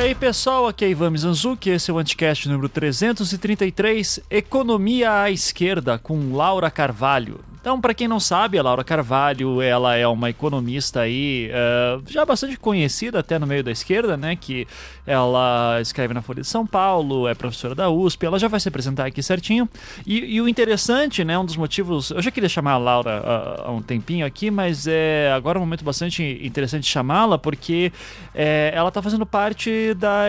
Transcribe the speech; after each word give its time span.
aí, 0.00 0.14
pessoal, 0.14 0.66
aqui 0.66 0.84
é 0.84 0.90
Ivan 0.90 1.10
Mizanzuki, 1.10 1.68
esse 1.68 1.90
é 1.90 1.94
o 1.94 1.98
Anticast 1.98 2.48
número 2.48 2.68
333, 2.70 4.20
Economia 4.30 5.22
à 5.22 5.30
Esquerda, 5.30 5.98
com 5.98 6.34
Laura 6.34 6.70
Carvalho. 6.70 7.49
Então, 7.60 7.78
para 7.78 7.92
quem 7.92 8.08
não 8.08 8.18
sabe, 8.18 8.58
a 8.58 8.62
Laura 8.62 8.82
Carvalho, 8.82 9.60
ela 9.60 9.94
é 9.94 10.06
uma 10.06 10.30
economista 10.30 11.00
aí, 11.00 11.50
uh, 11.50 12.02
já 12.10 12.24
bastante 12.24 12.56
conhecida 12.56 13.18
até 13.18 13.38
no 13.38 13.46
meio 13.46 13.62
da 13.62 13.70
esquerda, 13.70 14.16
né? 14.16 14.34
Que 14.34 14.66
ela 15.06 15.78
escreve 15.78 16.14
na 16.14 16.22
Folha 16.22 16.40
de 16.40 16.46
São 16.46 16.66
Paulo, 16.66 17.28
é 17.28 17.34
professora 17.34 17.74
da 17.74 17.90
USP, 17.90 18.24
ela 18.24 18.38
já 18.38 18.48
vai 18.48 18.58
se 18.60 18.68
apresentar 18.68 19.04
aqui 19.04 19.22
certinho. 19.22 19.68
E, 20.06 20.36
e 20.36 20.40
o 20.40 20.48
interessante, 20.48 21.22
né? 21.22 21.38
Um 21.38 21.44
dos 21.44 21.56
motivos, 21.56 22.10
eu 22.10 22.22
já 22.22 22.30
queria 22.30 22.48
chamar 22.48 22.72
a 22.72 22.78
Laura 22.78 23.20
uh, 23.20 23.68
há 23.68 23.70
um 23.70 23.82
tempinho 23.82 24.24
aqui, 24.24 24.50
mas 24.50 24.86
é 24.86 25.30
agora 25.30 25.58
é 25.58 25.60
um 25.60 25.64
momento 25.66 25.84
bastante 25.84 26.40
interessante 26.42 26.86
chamá-la, 26.86 27.36
porque 27.36 27.92
é, 28.34 28.72
ela 28.74 28.88
está 28.88 29.02
fazendo 29.02 29.26
parte 29.26 29.92
da, 29.94 30.24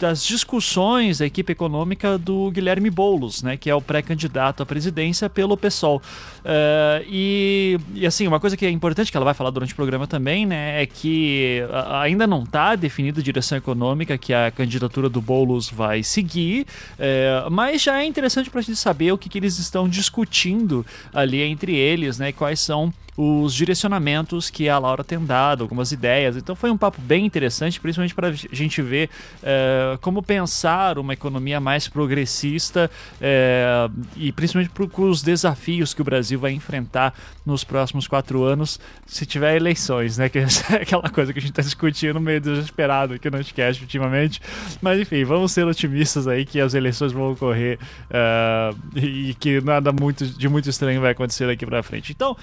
das 0.00 0.24
discussões 0.24 1.18
da 1.18 1.26
equipe 1.26 1.52
econômica 1.52 2.16
do 2.16 2.50
Guilherme 2.50 2.88
Boulos, 2.88 3.42
né? 3.42 3.58
Que 3.58 3.68
é 3.68 3.74
o 3.74 3.80
pré-candidato 3.82 4.62
à 4.62 4.66
presidência 4.66 5.28
pelo 5.28 5.54
PSOL. 5.54 6.00
Uh, 6.42 6.61
e, 7.08 7.78
e, 7.94 8.06
assim, 8.06 8.26
uma 8.26 8.40
coisa 8.40 8.56
que 8.56 8.66
é 8.66 8.70
importante 8.70 9.10
que 9.10 9.16
ela 9.16 9.24
vai 9.24 9.34
falar 9.34 9.50
durante 9.50 9.72
o 9.72 9.76
programa 9.76 10.06
também, 10.06 10.46
né, 10.46 10.82
é 10.82 10.86
que 10.86 11.60
ainda 11.90 12.26
não 12.26 12.42
está 12.42 12.74
definida 12.74 13.20
a 13.20 13.22
direção 13.22 13.56
econômica 13.58 14.16
que 14.18 14.32
a 14.32 14.50
candidatura 14.50 15.08
do 15.08 15.20
Boulos 15.20 15.70
vai 15.70 16.02
seguir, 16.02 16.66
uh, 16.98 17.50
mas 17.50 17.82
já 17.82 18.00
é 18.00 18.04
interessante 18.04 18.50
para 18.50 18.60
a 18.60 18.62
gente 18.62 18.76
saber 18.76 19.12
o 19.12 19.18
que, 19.18 19.28
que 19.28 19.38
eles 19.38 19.58
estão 19.58 19.88
discutindo 19.88 20.84
ali 21.12 21.40
entre 21.40 21.74
eles, 21.74 22.18
né, 22.18 22.32
quais 22.32 22.60
são 22.60 22.92
os 23.16 23.52
direcionamentos 23.52 24.48
que 24.48 24.68
a 24.68 24.78
Laura 24.78 25.04
tem 25.04 25.22
dado, 25.22 25.62
algumas 25.62 25.92
ideias. 25.92 26.36
Então 26.36 26.56
foi 26.56 26.70
um 26.70 26.78
papo 26.78 27.00
bem 27.00 27.26
interessante, 27.26 27.78
principalmente 27.78 28.14
para 28.14 28.28
a 28.28 28.32
gente 28.32 28.80
ver 28.80 29.10
uh, 29.42 29.98
como 30.00 30.22
pensar 30.22 30.98
uma 30.98 31.12
economia 31.12 31.60
mais 31.60 31.88
progressista 31.88 32.90
uh, 33.16 33.92
e 34.16 34.32
principalmente 34.32 34.70
para 34.70 35.04
os 35.04 35.22
desafios 35.22 35.92
que 35.92 36.00
o 36.00 36.04
Brasil 36.04 36.38
vai 36.38 36.52
enfrentar 36.52 37.14
nos 37.44 37.64
próximos 37.64 38.06
quatro 38.06 38.44
anos, 38.44 38.80
se 39.06 39.26
tiver 39.26 39.56
eleições, 39.56 40.18
né? 40.18 40.28
Que 40.32 40.38
é 40.38 40.46
aquela 40.80 41.10
coisa 41.10 41.32
que 41.32 41.38
a 41.38 41.42
gente 41.42 41.50
está 41.50 41.62
discutindo 41.62 42.18
meio 42.18 42.40
desesperado 42.40 43.14
aqui 43.14 43.28
no 43.28 43.36
podcast 43.36 43.82
ultimamente. 43.82 44.40
Mas 44.80 44.98
enfim, 44.98 45.24
vamos 45.24 45.52
ser 45.52 45.66
otimistas 45.66 46.26
aí 46.26 46.46
que 46.46 46.58
as 46.58 46.72
eleições 46.72 47.12
vão 47.12 47.32
ocorrer 47.32 47.78
uh, 48.08 48.96
e 48.96 49.34
que 49.34 49.60
nada 49.60 49.92
muito 49.92 50.24
de 50.24 50.48
muito 50.48 50.70
estranho 50.70 51.00
vai 51.00 51.12
acontecer 51.12 51.46
daqui 51.46 51.66
para 51.66 51.82
frente. 51.82 52.12
Então, 52.12 52.36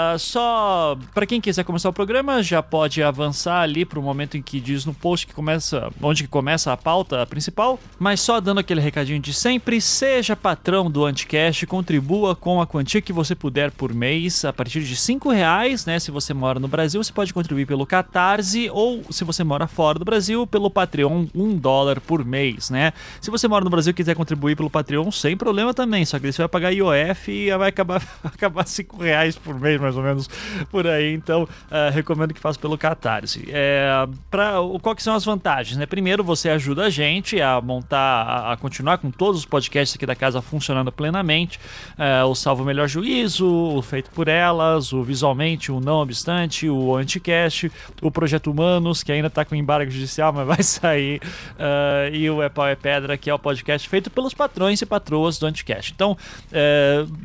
ah, 0.00 0.18
só 0.18 0.96
para 1.14 1.26
quem 1.26 1.40
quiser 1.40 1.62
começar 1.62 1.88
o 1.88 1.92
programa, 1.92 2.42
já 2.42 2.62
pode 2.62 3.02
avançar 3.02 3.60
ali 3.60 3.84
para 3.84 3.98
o 3.98 4.02
momento 4.02 4.36
em 4.36 4.42
que 4.42 4.58
diz 4.58 4.86
no 4.86 4.94
post 4.94 5.26
que 5.26 5.34
começa, 5.34 5.90
onde 6.02 6.22
que 6.22 6.28
começa 6.28 6.72
a 6.72 6.76
pauta 6.76 7.26
principal. 7.26 7.78
Mas 7.98 8.20
só 8.20 8.40
dando 8.40 8.60
aquele 8.60 8.80
recadinho 8.80 9.20
de 9.20 9.34
sempre, 9.34 9.80
seja 9.80 10.34
patrão 10.34 10.90
do 10.90 11.04
Anticast, 11.04 11.66
contribua 11.66 12.34
com 12.34 12.62
a 12.62 12.66
quantia 12.66 13.02
que 13.02 13.12
você 13.12 13.34
puder 13.34 13.70
por 13.70 13.92
mês, 13.92 14.44
a 14.44 14.52
partir 14.52 14.82
de 14.82 14.96
cinco 14.96 15.28
reais, 15.28 15.84
né? 15.84 15.98
Se 15.98 16.10
você 16.10 16.32
mora 16.32 16.58
no 16.58 16.68
Brasil, 16.68 17.02
você 17.02 17.12
pode 17.12 17.34
contribuir 17.34 17.66
pelo 17.66 17.84
Catarse 17.84 18.70
ou 18.72 19.02
se 19.10 19.22
você 19.22 19.44
mora 19.44 19.66
fora 19.66 19.98
do 19.98 20.04
Brasil, 20.04 20.46
pelo 20.46 20.70
Patreon, 20.70 21.26
um 21.34 21.54
dólar 21.56 22.00
por 22.00 22.24
mês, 22.24 22.70
né? 22.70 22.92
Se 23.20 23.30
você 23.30 23.46
mora 23.46 23.64
no 23.64 23.70
Brasil 23.70 23.90
e 23.90 23.94
quiser 23.94 24.14
contribuir 24.14 24.56
pelo 24.56 24.70
Patreon, 24.70 25.10
sem 25.10 25.36
problema 25.36 25.74
também, 25.74 26.04
só 26.04 26.18
que 26.18 26.32
você 26.32 26.42
vai 26.42 26.48
pagar 26.48 26.70
IOF 26.70 27.30
e 27.30 27.56
vai 27.56 27.68
acabar, 27.68 28.02
acabar 28.24 28.66
cinco 28.66 29.02
reais 29.02 29.36
por 29.36 29.58
mês, 29.58 29.80
mais 29.90 29.96
ou 29.96 30.02
menos 30.02 30.30
por 30.70 30.86
aí. 30.86 31.12
Então, 31.12 31.42
uh, 31.42 31.92
recomendo 31.92 32.32
que 32.32 32.40
faça 32.40 32.58
pelo 32.58 32.78
Catarse. 32.78 33.48
É, 33.48 34.06
pra, 34.30 34.54
qual 34.80 34.94
que 34.94 35.02
são 35.02 35.14
as 35.14 35.24
vantagens? 35.24 35.76
Né? 35.76 35.86
Primeiro, 35.86 36.22
você 36.22 36.48
ajuda 36.48 36.84
a 36.84 36.90
gente 36.90 37.40
a 37.40 37.60
montar, 37.60 37.98
a, 37.98 38.52
a 38.52 38.56
continuar 38.56 38.98
com 38.98 39.10
todos 39.10 39.40
os 39.40 39.46
podcasts 39.46 39.96
aqui 39.96 40.06
da 40.06 40.14
casa 40.14 40.40
funcionando 40.40 40.92
plenamente. 40.92 41.58
Uh, 41.98 42.26
o 42.26 42.34
Salvo 42.34 42.64
Melhor 42.64 42.88
Juízo, 42.88 43.46
o 43.46 43.82
Feito 43.82 44.10
por 44.10 44.28
Elas, 44.28 44.92
o 44.92 45.02
Visualmente, 45.02 45.72
o 45.72 45.80
Não 45.80 45.96
Obstante, 45.96 46.68
o 46.68 46.96
Anticast, 46.96 47.70
o 48.00 48.10
Projeto 48.10 48.50
Humanos, 48.50 49.02
que 49.02 49.12
ainda 49.12 49.28
está 49.28 49.44
com 49.44 49.54
embargo 49.54 49.90
judicial, 49.90 50.32
mas 50.34 50.46
vai 50.46 50.62
sair, 50.62 51.20
uh, 51.22 52.14
e 52.14 52.30
o 52.30 52.42
É 52.42 52.48
Pau 52.48 52.66
é 52.66 52.74
Pedra, 52.74 53.16
que 53.16 53.28
é 53.28 53.34
o 53.34 53.38
podcast 53.38 53.88
feito 53.88 54.10
pelos 54.10 54.34
patrões 54.34 54.80
e 54.80 54.86
patroas 54.86 55.38
do 55.38 55.46
Anticast. 55.46 55.92
Então, 55.92 56.16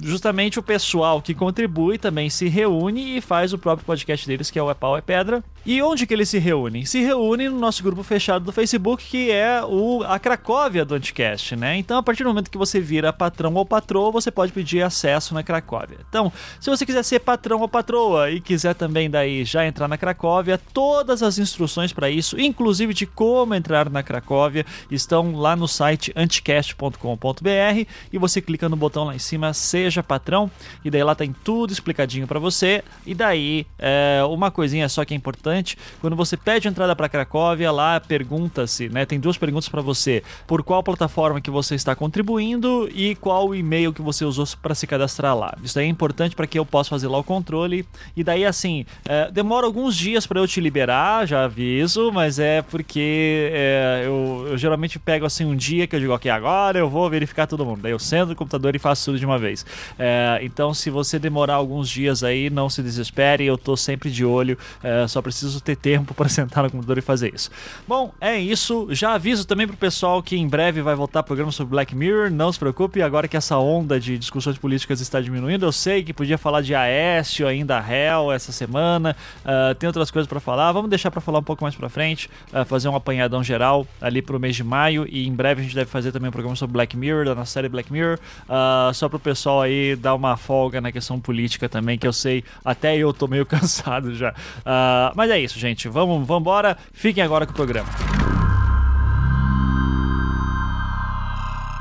justamente 0.01 0.59
o 0.59 0.63
pessoal 0.63 1.21
que 1.21 1.33
contribui 1.33 1.97
também 1.97 2.29
se 2.29 2.47
reúne 2.55 3.17
e 3.17 3.21
faz 3.21 3.51
o 3.51 3.57
próprio 3.57 3.85
podcast 3.85 4.25
deles, 4.25 4.49
que 4.49 4.57
é 4.57 4.63
o 4.63 4.71
É 4.71 4.73
Pau 4.73 4.97
é 4.97 5.01
Pedra. 5.01 5.43
E 5.65 5.81
onde 5.81 6.05
que 6.05 6.13
eles 6.13 6.29
se 6.29 6.37
reúnem? 6.37 6.85
Se 6.85 7.01
reúnem 7.01 7.49
no 7.49 7.59
nosso 7.59 7.83
grupo 7.83 8.03
fechado 8.03 8.45
do 8.45 8.51
Facebook, 8.51 9.03
que 9.03 9.31
é 9.31 9.63
o, 9.63 10.03
a 10.03 10.19
Cracóvia 10.19 10.85
do 10.85 10.93
Anticast, 10.93 11.55
né? 11.55 11.75
Então, 11.75 11.97
a 11.97 12.03
partir 12.03 12.23
do 12.23 12.29
momento 12.29 12.51
que 12.51 12.57
você 12.57 12.79
vira 12.79 13.11
patrão 13.11 13.53
ou 13.55 13.65
patroa, 13.65 14.11
você 14.11 14.29
pode 14.29 14.51
pedir 14.51 14.83
acesso 14.83 15.33
na 15.33 15.41
Cracóvia. 15.41 15.97
Então, 16.07 16.31
se 16.59 16.69
você 16.69 16.85
quiser 16.85 17.03
ser 17.03 17.19
patrão 17.19 17.61
ou 17.61 17.67
patroa 17.67 18.29
e 18.29 18.39
quiser 18.39 18.75
também 18.75 19.09
daí 19.09 19.43
já 19.43 19.65
entrar 19.65 19.87
na 19.87 19.97
Cracóvia, 19.97 20.59
todas 20.71 21.23
as 21.23 21.39
instruções 21.39 21.91
para 21.91 22.11
isso, 22.11 22.39
inclusive 22.39 22.93
de 22.93 23.07
como 23.07 23.55
entrar 23.55 23.89
na 23.89 24.03
Cracóvia, 24.03 24.67
estão 24.91 25.35
lá 25.35 25.55
no 25.55 25.67
site 25.67 26.13
anticast.com.br 26.15 27.89
e 28.13 28.17
você 28.19 28.39
clica 28.39 28.69
no 28.69 28.75
botão 28.75 29.05
lá 29.05 29.15
em 29.15 29.19
cima, 29.19 29.51
seja 29.51 30.03
patrão, 30.03 30.49
e 30.83 30.91
daí 30.91 31.03
lá 31.03 31.15
tem 31.15 31.33
tudo 31.43 31.73
explicadinho 31.73 32.27
para 32.27 32.39
você. 32.45 32.83
E 33.05 33.13
daí, 33.13 33.65
é, 33.79 34.21
uma 34.29 34.51
coisinha 34.51 34.87
só 34.87 35.03
que 35.03 35.13
é 35.13 35.17
importante, 35.17 35.77
quando 35.99 36.15
você 36.15 36.37
pede 36.37 36.67
entrada 36.67 36.95
para 36.95 37.09
Cracóvia, 37.09 37.71
lá 37.71 37.99
pergunta-se, 37.99 38.89
né? 38.89 39.05
Tem 39.05 39.19
duas 39.19 39.37
perguntas 39.37 39.67
para 39.67 39.81
você: 39.81 40.23
por 40.47 40.63
qual 40.63 40.83
plataforma 40.83 41.41
que 41.41 41.51
você 41.51 41.75
está 41.75 41.95
contribuindo 41.95 42.89
e 42.93 43.15
qual 43.15 43.53
e-mail 43.55 43.91
que 43.91 44.01
você 44.01 44.23
usou 44.23 44.45
para 44.61 44.75
se 44.75 44.85
cadastrar 44.85 45.35
lá. 45.35 45.55
Isso 45.63 45.75
daí 45.75 45.85
é 45.85 45.89
importante 45.89 46.35
para 46.35 46.45
que 46.45 46.59
eu 46.59 46.65
possa 46.65 46.89
fazer 46.89 47.07
lá 47.07 47.17
o 47.17 47.23
controle. 47.23 47.85
E 48.15 48.23
daí, 48.23 48.45
assim, 48.45 48.85
é, 49.07 49.31
demora 49.31 49.65
alguns 49.65 49.95
dias 49.95 50.27
para 50.27 50.39
eu 50.39 50.47
te 50.47 50.61
liberar, 50.61 51.25
já 51.25 51.45
aviso, 51.45 52.11
mas 52.11 52.37
é 52.37 52.61
porque 52.61 53.49
é, 53.51 54.03
eu, 54.05 54.47
eu, 54.49 54.57
geralmente 54.57 54.99
pego 54.99 55.25
assim 55.25 55.45
um 55.45 55.55
dia 55.55 55.87
que 55.87 55.95
eu 55.95 55.99
digo, 55.99 56.13
ok, 56.13 56.29
agora 56.29 56.77
eu 56.77 56.89
vou 56.89 57.09
verificar 57.09 57.47
todo 57.47 57.65
mundo. 57.65 57.81
Daí 57.81 57.91
eu 57.91 57.99
sento 57.99 58.29
no 58.29 58.35
computador 58.35 58.75
e 58.75 58.79
faço 58.79 59.05
tudo 59.05 59.19
de 59.19 59.25
uma 59.25 59.39
vez. 59.39 59.65
É, 59.97 60.39
então, 60.43 60.73
se 60.73 60.89
você 60.89 61.17
demorar 61.17 61.55
alguns 61.55 61.89
dias 61.89 62.23
aí, 62.23 62.34
não 62.49 62.69
se 62.69 62.81
desespere, 62.81 63.45
eu 63.45 63.57
tô 63.57 63.75
sempre 63.77 64.09
de 64.09 64.25
olho, 64.25 64.57
é, 64.83 65.07
só 65.07 65.21
preciso 65.21 65.61
ter 65.61 65.75
tempo 65.75 66.13
para 66.13 66.29
sentar 66.29 66.63
no 66.63 66.71
computador 66.71 66.97
e 66.97 67.01
fazer 67.01 67.33
isso. 67.33 67.49
Bom, 67.87 68.13
é 68.19 68.37
isso. 68.37 68.87
Já 68.91 69.13
aviso 69.13 69.45
também 69.45 69.67
pro 69.67 69.77
pessoal 69.77 70.21
que 70.21 70.37
em 70.37 70.47
breve 70.47 70.81
vai 70.81 70.95
voltar 70.95 71.23
programa 71.23 71.51
sobre 71.51 71.71
Black 71.71 71.95
Mirror, 71.95 72.29
não 72.29 72.51
se 72.51 72.59
preocupe, 72.59 73.01
agora 73.01 73.27
que 73.27 73.37
essa 73.37 73.57
onda 73.57 73.99
de 73.99 74.17
discussões 74.17 74.57
políticas 74.57 75.01
está 75.01 75.19
diminuindo, 75.21 75.65
eu 75.65 75.71
sei 75.71 76.03
que 76.03 76.13
podia 76.13 76.37
falar 76.37 76.61
de 76.61 76.73
Aécio 76.73 77.47
ainda 77.47 77.77
Hell 77.77 78.31
essa 78.31 78.51
semana, 78.51 79.15
uh, 79.43 79.75
tem 79.75 79.87
outras 79.87 80.11
coisas 80.11 80.27
para 80.27 80.39
falar, 80.39 80.71
vamos 80.71 80.89
deixar 80.89 81.11
para 81.11 81.21
falar 81.21 81.39
um 81.39 81.43
pouco 81.43 81.63
mais 81.63 81.75
para 81.75 81.89
frente, 81.89 82.29
uh, 82.53 82.65
fazer 82.65 82.89
um 82.89 82.95
apanhadão 82.95 83.43
geral 83.43 83.87
ali 84.01 84.21
pro 84.21 84.39
mês 84.39 84.55
de 84.55 84.63
maio 84.63 85.05
e 85.09 85.27
em 85.27 85.33
breve 85.33 85.61
a 85.61 85.63
gente 85.63 85.75
deve 85.75 85.89
fazer 85.89 86.11
também 86.11 86.29
um 86.29 86.31
programa 86.31 86.55
sobre 86.55 86.73
Black 86.73 86.95
Mirror, 86.97 87.25
da 87.25 87.35
nossa 87.35 87.51
série 87.51 87.69
Black 87.69 87.91
Mirror, 87.91 88.19
uh, 88.49 88.93
só 88.93 89.09
pro 89.09 89.19
pessoal 89.19 89.61
aí 89.61 89.95
dar 89.95 90.13
uma 90.15 90.37
folga 90.37 90.81
na 90.81 90.91
questão 90.91 91.19
política 91.19 91.69
também, 91.69 91.97
que 91.97 92.07
eu 92.07 92.13
sei 92.13 92.24
até 92.63 92.97
eu 92.97 93.13
tô 93.13 93.27
meio 93.27 93.45
cansado 93.47 94.15
já. 94.15 94.31
Uh, 94.31 95.13
mas 95.15 95.29
é 95.31 95.39
isso, 95.39 95.59
gente. 95.59 95.87
Vamos, 95.87 96.25
vamos 96.25 96.41
embora. 96.41 96.77
Fiquem 96.93 97.23
agora 97.23 97.45
com 97.45 97.51
o 97.51 97.55
programa. 97.55 97.89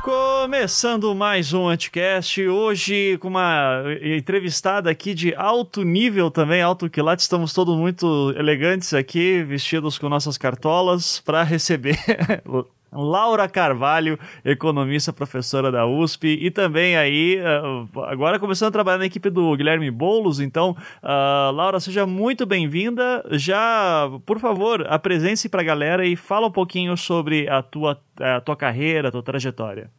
Começando 0.05 1.15
mais 1.15 1.55
um 1.55 1.67
Anticast, 1.67 2.47
hoje 2.47 3.17
com 3.17 3.29
uma 3.29 3.83
entrevistada 4.03 4.91
aqui 4.91 5.15
de 5.15 5.35
alto 5.35 5.83
nível 5.83 6.31
também, 6.31 6.61
alto 6.61 6.91
quilate, 6.91 7.23
estamos 7.23 7.55
todos 7.55 7.75
muito 7.75 8.31
elegantes 8.37 8.93
aqui, 8.93 9.43
vestidos 9.43 9.97
com 9.97 10.11
nossas 10.11 10.37
cartolas, 10.37 11.21
para 11.21 11.43
receber 11.43 11.97
Laura 12.95 13.49
Carvalho, 13.49 14.19
economista, 14.45 15.13
professora 15.13 15.71
da 15.71 15.87
USP, 15.87 16.39
e 16.41 16.51
também 16.51 16.97
aí, 16.97 17.37
eh, 17.37 17.63
agora 18.07 18.39
começando 18.39 18.69
a 18.69 18.73
trabalhar 18.73 18.99
na 18.99 19.07
equipe 19.07 19.29
do 19.29 19.57
Guilherme 19.57 19.91
Boulos, 19.91 20.41
então, 20.41 20.77
uh, 21.03 21.51
Laura, 21.53 21.81
seja 21.81 22.07
muito 22.07 22.47
bem-vinda. 22.47 23.25
Já, 23.33 24.09
por 24.25 24.39
favor, 24.39 24.87
apresente-se 24.89 25.49
para 25.49 25.63
a 25.63 25.65
galera 25.65 26.07
e 26.07 26.17
fala 26.17 26.47
um 26.47 26.53
pouquinho 26.53 26.97
sobre 26.97 27.49
a 27.49 27.63
tua, 27.63 28.01
a 28.21 28.41
tua 28.41 28.57
carreira, 28.57 29.09
a 29.09 29.13
tua 29.13 29.23
trajetória. 29.23 29.91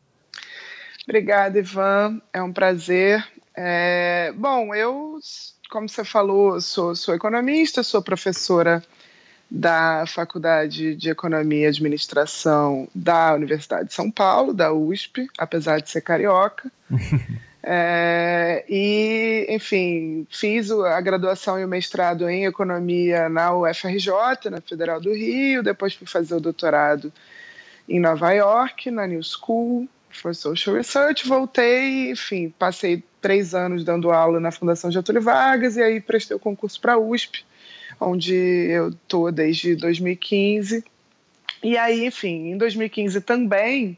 Obrigada, 1.04 1.60
Ivan. 1.60 2.22
É 2.34 2.42
um 2.42 2.52
prazer. 2.52 3.26
É... 3.56 4.34
Bom, 4.36 4.74
eu, 4.74 5.20
como 5.70 5.88
você 5.88 6.04
falou, 6.04 6.60
sou, 6.60 6.96
sou 6.96 7.14
economista, 7.14 7.84
sou 7.84 8.02
professora 8.02 8.82
da 9.50 10.06
Faculdade 10.08 10.96
de 10.96 11.10
Economia 11.10 11.66
e 11.66 11.68
Administração 11.68 12.88
da 12.94 13.34
Universidade 13.34 13.90
de 13.90 13.94
São 13.94 14.10
Paulo, 14.10 14.54
da 14.54 14.74
USP, 14.74 15.28
apesar 15.38 15.80
de 15.80 15.90
ser 15.90 16.02
carioca. 16.02 16.72
É, 17.68 18.64
e, 18.70 19.48
enfim, 19.50 20.28
fiz 20.30 20.70
a 20.70 21.02
graduação 21.02 21.60
e 21.60 21.66
o 21.66 21.68
mestrado 21.68 22.30
em 22.30 22.46
economia 22.46 23.28
na 23.28 23.56
UFRJ, 23.56 24.52
na 24.52 24.62
Federal 24.62 25.02
do 25.02 25.12
Rio, 25.12 25.64
depois 25.64 25.96
fui 25.96 26.06
fazer 26.06 26.36
o 26.36 26.40
doutorado 26.40 27.12
em 27.90 28.00
Nova 28.00 28.32
York, 28.34 28.92
na 28.92 29.08
New 29.08 29.24
School 29.24 29.90
for 30.12 30.34
Social 30.36 30.76
Research, 30.76 31.28
voltei, 31.28 32.12
enfim, 32.12 32.54
passei 32.58 33.04
três 33.22 33.54
anos 33.54 33.84
dando 33.84 34.12
aula 34.12 34.40
na 34.40 34.52
Fundação 34.52 34.92
Getúlio 34.92 35.22
Vargas 35.22 35.76
e 35.76 35.82
aí 35.82 36.00
prestei 36.00 36.36
o 36.36 36.40
concurso 36.40 36.80
para 36.80 36.94
a 36.94 37.00
USP, 37.00 37.46
onde 38.00 38.34
eu 38.34 38.90
estou 38.90 39.32
desde 39.32 39.76
2015. 39.76 40.84
E 41.64 41.78
aí, 41.78 42.06
enfim, 42.06 42.52
em 42.52 42.58
2015 42.58 43.22
também 43.22 43.98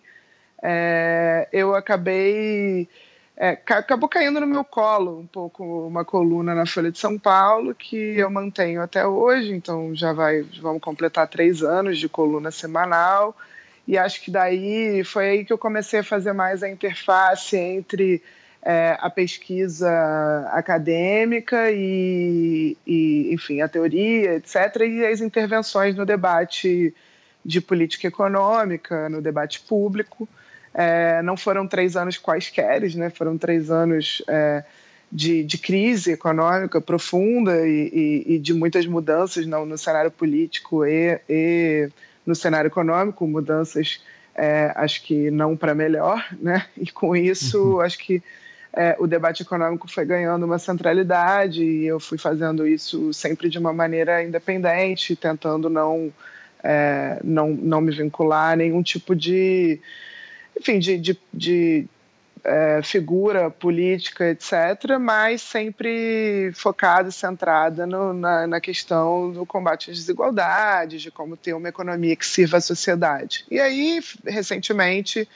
é, 0.62 1.48
eu 1.52 1.76
acabei 1.76 2.88
é, 3.36 3.50
acabou 3.50 4.10
caindo 4.10 4.40
no 4.40 4.48
meu 4.48 4.64
colo 4.64 5.20
um 5.20 5.28
pouco 5.28 5.64
uma 5.86 6.04
coluna 6.04 6.56
na 6.56 6.66
Folha 6.66 6.92
de 6.92 6.98
São 6.98 7.20
Paulo 7.20 7.76
que 7.76 7.96
eu 7.96 8.30
mantenho 8.32 8.82
até 8.82 9.06
hoje, 9.06 9.54
então 9.54 9.94
já 9.94 10.12
vai, 10.12 10.42
vamos 10.60 10.82
completar 10.82 11.28
três 11.28 11.62
anos 11.62 12.00
de 12.00 12.10
coluna 12.10 12.50
semanal 12.50 13.36
e 13.88 13.98
acho 13.98 14.22
que 14.22 14.32
daí 14.32 15.04
foi 15.04 15.30
aí 15.30 15.46
que 15.46 15.54
eu 15.54 15.58
comecei 15.58 16.00
a 16.00 16.04
fazer 16.04 16.34
mais 16.34 16.64
a 16.64 16.70
interface 16.70 17.56
entre 17.56 18.24
é, 18.70 18.98
a 19.00 19.10
pesquisa 19.10 19.90
acadêmica 20.52 21.72
e, 21.72 22.76
e, 22.86 23.34
enfim, 23.34 23.62
a 23.62 23.68
teoria, 23.70 24.34
etc., 24.34 24.82
e 24.82 25.06
as 25.06 25.22
intervenções 25.22 25.96
no 25.96 26.06
debate 26.06 26.94
de 27.46 27.62
política 27.62 28.10
econômica, 28.10 29.08
no 29.08 29.22
debate 29.22 29.62
público. 29.62 30.28
É, 30.74 31.22
não 31.22 31.38
foram 31.38 31.66
três 31.66 31.96
anos 31.96 32.18
quaisquer, 32.18 32.82
né? 32.94 33.10
foram 33.10 33.38
três 33.38 33.72
anos 33.72 34.22
é, 34.28 34.66
de, 35.10 35.46
de, 35.46 35.58
crise 35.58 36.12
econômica 36.12 36.82
profunda 36.82 37.66
e, 37.66 38.26
e, 38.28 38.36
e 38.36 38.38
de 38.38 38.54
muitas 38.54 38.86
mudanças 38.86 39.46
no, 39.46 39.66
no 39.66 39.78
cenário 39.78 40.12
político 40.12 40.86
e, 40.86 41.22
e, 41.30 41.90
no 42.26 42.36
cenário 42.36 42.68
econômico, 42.68 43.26
mudanças, 43.26 44.04
é, 44.36 44.74
acho 44.76 45.04
que 45.04 45.32
não 45.32 45.56
para 45.56 45.74
melhor, 45.74 46.22
né? 46.38 46.66
e 46.76 46.92
com 46.92 47.16
isso, 47.16 47.76
uhum. 47.76 47.80
acho 47.80 47.98
que 47.98 48.22
é, 48.78 48.96
o 49.00 49.08
debate 49.08 49.42
econômico 49.42 49.92
foi 49.92 50.06
ganhando 50.06 50.46
uma 50.46 50.60
centralidade 50.60 51.64
e 51.64 51.88
eu 51.88 52.00
fui 52.00 52.20
fazendo 52.20 52.68
isso 52.68 53.12
sempre 53.12 53.50
de 53.50 53.58
uma 53.58 53.74
maneira 53.74 54.24
independente, 54.24 55.16
tentando 55.16 55.68
não, 55.68 56.14
é, 56.64 57.20
não, 57.24 57.50
não 57.50 57.82
me 57.82 57.92
vincular 57.92 58.54
a 58.54 58.56
nenhum 58.56 58.84
tipo 58.84 59.16
de 59.16 59.82
enfim, 60.56 60.78
de, 60.78 60.98
de, 61.00 61.20
de 61.34 61.88
é, 62.44 62.82
figura 62.84 63.50
política, 63.50 64.30
etc., 64.30 64.98
mas 65.00 65.42
sempre 65.42 66.52
focada 66.54 67.10
centrada 67.10 67.88
no, 67.88 68.14
na, 68.14 68.46
na, 68.46 68.62
questão 68.62 69.32
do 69.32 69.46
combate 69.46 69.90
às 69.90 69.98
desigualdades, 69.98 71.02
de 71.02 71.10
como 71.10 71.36
ter 71.36 71.54
uma 71.54 71.70
economia 71.70 72.16
que 72.16 72.26
sirva 72.26 72.58
à 72.58 72.62
sociedade. 72.62 73.44
E 73.50 73.60
aí, 73.60 74.02
recentemente, 74.24 75.28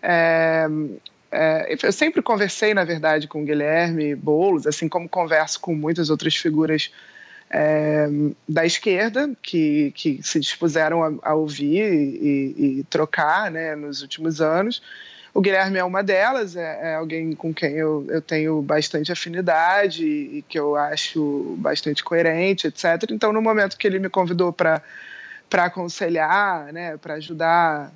é, 0.00 0.66
é, 1.36 1.76
eu 1.82 1.92
sempre 1.92 2.22
conversei, 2.22 2.72
na 2.72 2.84
verdade, 2.84 3.26
com 3.26 3.42
o 3.42 3.44
Guilherme 3.44 4.14
Boulos, 4.14 4.68
assim 4.68 4.88
como 4.88 5.08
converso 5.08 5.58
com 5.58 5.74
muitas 5.74 6.08
outras 6.08 6.36
figuras 6.36 6.92
é, 7.50 8.06
da 8.48 8.64
esquerda 8.64 9.30
que, 9.42 9.90
que 9.96 10.20
se 10.22 10.38
dispuseram 10.38 11.02
a, 11.02 11.30
a 11.30 11.34
ouvir 11.34 11.92
e, 11.92 12.78
e, 12.78 12.84
trocar 12.84 13.50
né, 13.50 13.74
nos 13.74 14.00
últimos 14.00 14.40
anos. 14.40 14.80
O 15.34 15.40
Guilherme 15.40 15.76
é 15.76 15.82
uma 15.82 16.04
delas, 16.04 16.54
é, 16.54 16.92
é 16.92 16.94
alguém 16.94 17.34
com 17.34 17.52
quem 17.52 17.72
eu, 17.72 18.06
eu, 18.08 18.22
tenho 18.22 18.62
bastante 18.62 19.10
afinidade 19.10 20.06
e, 20.06 20.38
e 20.38 20.42
que 20.42 20.56
eu 20.56 20.76
acho 20.76 21.56
bastante 21.58 22.04
coerente, 22.04 22.68
etc. 22.68 23.10
Então, 23.10 23.32
no 23.32 23.42
momento 23.42 23.76
que 23.76 23.88
ele 23.88 23.98
me 23.98 24.08
convidou 24.08 24.52
para 24.52 24.80
aconselhar, 25.52 26.72
né, 26.72 26.96
para 26.96 27.14
ajudar 27.14 27.92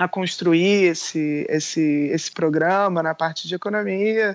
a 0.00 0.08
construir 0.08 0.84
esse, 0.84 1.44
esse, 1.46 2.08
esse 2.10 2.32
programa 2.32 3.02
na 3.02 3.14
parte 3.14 3.46
de 3.46 3.54
economia, 3.54 4.34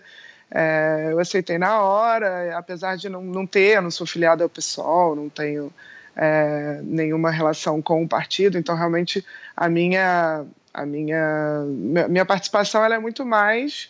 é, 0.52 1.08
eu 1.10 1.20
aceitei 1.20 1.58
na 1.58 1.82
hora, 1.82 2.56
apesar 2.56 2.96
de 2.98 3.10
não, 3.10 3.24
não 3.24 3.48
ter, 3.48 3.82
não 3.82 3.90
sou 3.90 4.06
filiado 4.06 4.44
ao 4.44 4.50
PSOL, 4.50 5.16
não 5.16 5.28
tenho 5.28 5.74
é, 6.16 6.82
nenhuma 6.84 7.32
relação 7.32 7.82
com 7.82 8.04
o 8.04 8.08
partido, 8.08 8.60
então 8.60 8.76
realmente 8.76 9.26
a 9.58 9.68
minha, 9.68 10.46
a 10.72 10.86
minha, 10.86 11.64
minha 12.10 12.26
participação 12.26 12.86
ela 12.86 12.94
é 12.94 13.00
muito 13.00 13.26
mais 13.26 13.90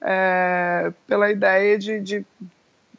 é, 0.00 0.92
pela 1.08 1.28
ideia 1.28 1.76
de, 1.76 1.98
de 1.98 2.24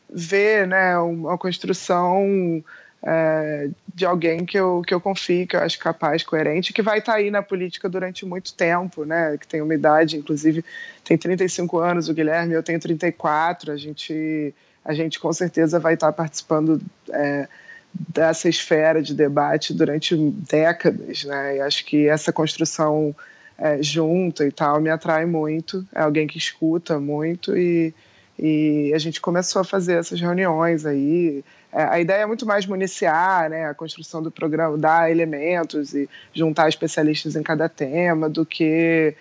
ver 0.09 0.67
né, 0.67 0.97
uma 0.97 1.37
construção 1.37 2.61
é, 3.09 3.69
de 3.95 4.05
alguém 4.05 4.45
que 4.45 4.59
eu, 4.59 4.81
que 4.85 4.93
eu 4.93 4.99
confio, 4.99 5.47
que 5.47 5.55
eu 5.55 5.61
acho 5.61 5.79
capaz, 5.79 6.23
coerente, 6.23 6.73
que 6.73 6.81
vai 6.81 6.99
estar 6.99 7.13
tá 7.13 7.17
aí 7.17 7.31
na 7.31 7.41
política 7.41 7.87
durante 7.87 8.25
muito 8.25 8.53
tempo, 8.53 9.05
né? 9.05 9.37
Que 9.37 9.47
tem 9.47 9.61
uma 9.61 9.73
idade, 9.73 10.17
inclusive 10.17 10.63
tem 11.05 11.17
35 11.17 11.79
anos 11.79 12.09
o 12.09 12.13
Guilherme, 12.13 12.53
eu 12.53 12.61
tenho 12.61 12.81
34, 12.81 13.71
a 13.71 13.77
gente, 13.77 14.53
a 14.83 14.93
gente 14.93 15.21
com 15.21 15.31
certeza 15.31 15.79
vai 15.79 15.93
estar 15.93 16.07
tá 16.07 16.13
participando 16.13 16.81
é, 17.09 17.47
dessa 17.93 18.49
esfera 18.49 19.01
de 19.01 19.13
debate 19.13 19.73
durante 19.73 20.13
décadas, 20.17 21.23
né? 21.23 21.55
E 21.55 21.61
acho 21.61 21.85
que 21.85 22.09
essa 22.09 22.33
construção 22.33 23.15
é, 23.57 23.81
junta 23.81 24.45
e 24.45 24.51
tal 24.51 24.81
me 24.81 24.89
atrai 24.89 25.25
muito, 25.25 25.87
é 25.95 26.01
alguém 26.01 26.27
que 26.27 26.37
escuta 26.37 26.99
muito 26.99 27.55
e 27.55 27.93
e 28.39 28.91
a 28.93 28.99
gente 28.99 29.19
começou 29.19 29.61
a 29.61 29.65
fazer 29.65 29.93
essas 29.93 30.21
reuniões 30.21 30.85
aí. 30.85 31.43
É, 31.77 31.83
a 31.83 31.99
ideia 31.99 32.23
é 32.23 32.25
muito 32.25 32.43
mais 32.43 32.65
municiar, 32.65 33.51
né, 33.51 33.69
a 33.69 33.73
construção 33.75 34.19
do 34.23 34.31
programa, 34.31 34.75
dar 34.75 35.11
elementos 35.11 35.93
e 35.93 36.09
juntar 36.33 36.67
especialistas 36.67 37.35
em 37.35 37.43
cada 37.43 37.69
tema, 37.69 38.27
do 38.27 38.43
que 38.43 39.15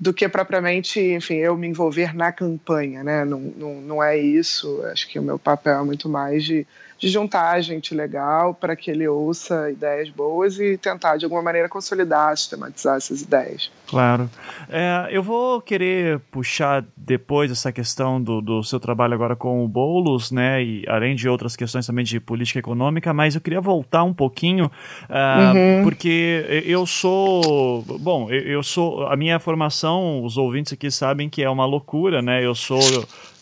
do 0.00 0.12
que 0.12 0.28
propriamente, 0.28 0.98
enfim, 0.98 1.36
eu 1.36 1.56
me 1.56 1.68
envolver 1.68 2.12
na 2.12 2.32
campanha, 2.32 3.04
né? 3.04 3.24
Não, 3.24 3.38
não, 3.38 3.74
não 3.80 4.02
é 4.02 4.18
isso. 4.18 4.82
Acho 4.86 5.08
que 5.08 5.16
o 5.16 5.22
meu 5.22 5.38
papel 5.38 5.78
é 5.78 5.84
muito 5.84 6.08
mais 6.08 6.42
de 6.42 6.66
de 7.02 7.08
juntar 7.08 7.60
gente 7.60 7.96
legal 7.96 8.54
para 8.54 8.76
que 8.76 8.88
ele 8.88 9.08
ouça 9.08 9.68
ideias 9.68 10.08
boas 10.08 10.60
e 10.60 10.78
tentar 10.78 11.16
de 11.16 11.24
alguma 11.24 11.42
maneira 11.42 11.68
consolidar, 11.68 12.36
sistematizar 12.36 12.96
essas 12.96 13.22
ideias. 13.22 13.72
Claro. 13.88 14.30
É, 14.68 15.08
eu 15.10 15.20
vou 15.20 15.60
querer 15.60 16.20
puxar 16.30 16.84
depois 16.96 17.50
essa 17.50 17.72
questão 17.72 18.22
do, 18.22 18.40
do 18.40 18.62
seu 18.62 18.78
trabalho 18.78 19.14
agora 19.14 19.34
com 19.34 19.64
o 19.64 19.68
Boulos, 19.68 20.30
né, 20.30 20.62
e 20.62 20.84
além 20.86 21.16
de 21.16 21.28
outras 21.28 21.56
questões 21.56 21.84
também 21.84 22.04
de 22.04 22.20
política 22.20 22.60
econômica, 22.60 23.12
mas 23.12 23.34
eu 23.34 23.40
queria 23.40 23.60
voltar 23.60 24.04
um 24.04 24.14
pouquinho, 24.14 24.66
uh, 24.66 25.56
uhum. 25.56 25.82
porque 25.82 26.62
eu 26.64 26.86
sou, 26.86 27.82
bom, 27.98 28.30
eu 28.30 28.62
sou, 28.62 29.08
a 29.08 29.16
minha 29.16 29.40
formação, 29.40 30.22
os 30.24 30.38
ouvintes 30.38 30.72
aqui 30.72 30.88
sabem 30.88 31.28
que 31.28 31.42
é 31.42 31.50
uma 31.50 31.66
loucura, 31.66 32.22
né, 32.22 32.46
eu 32.46 32.54
sou 32.54 32.78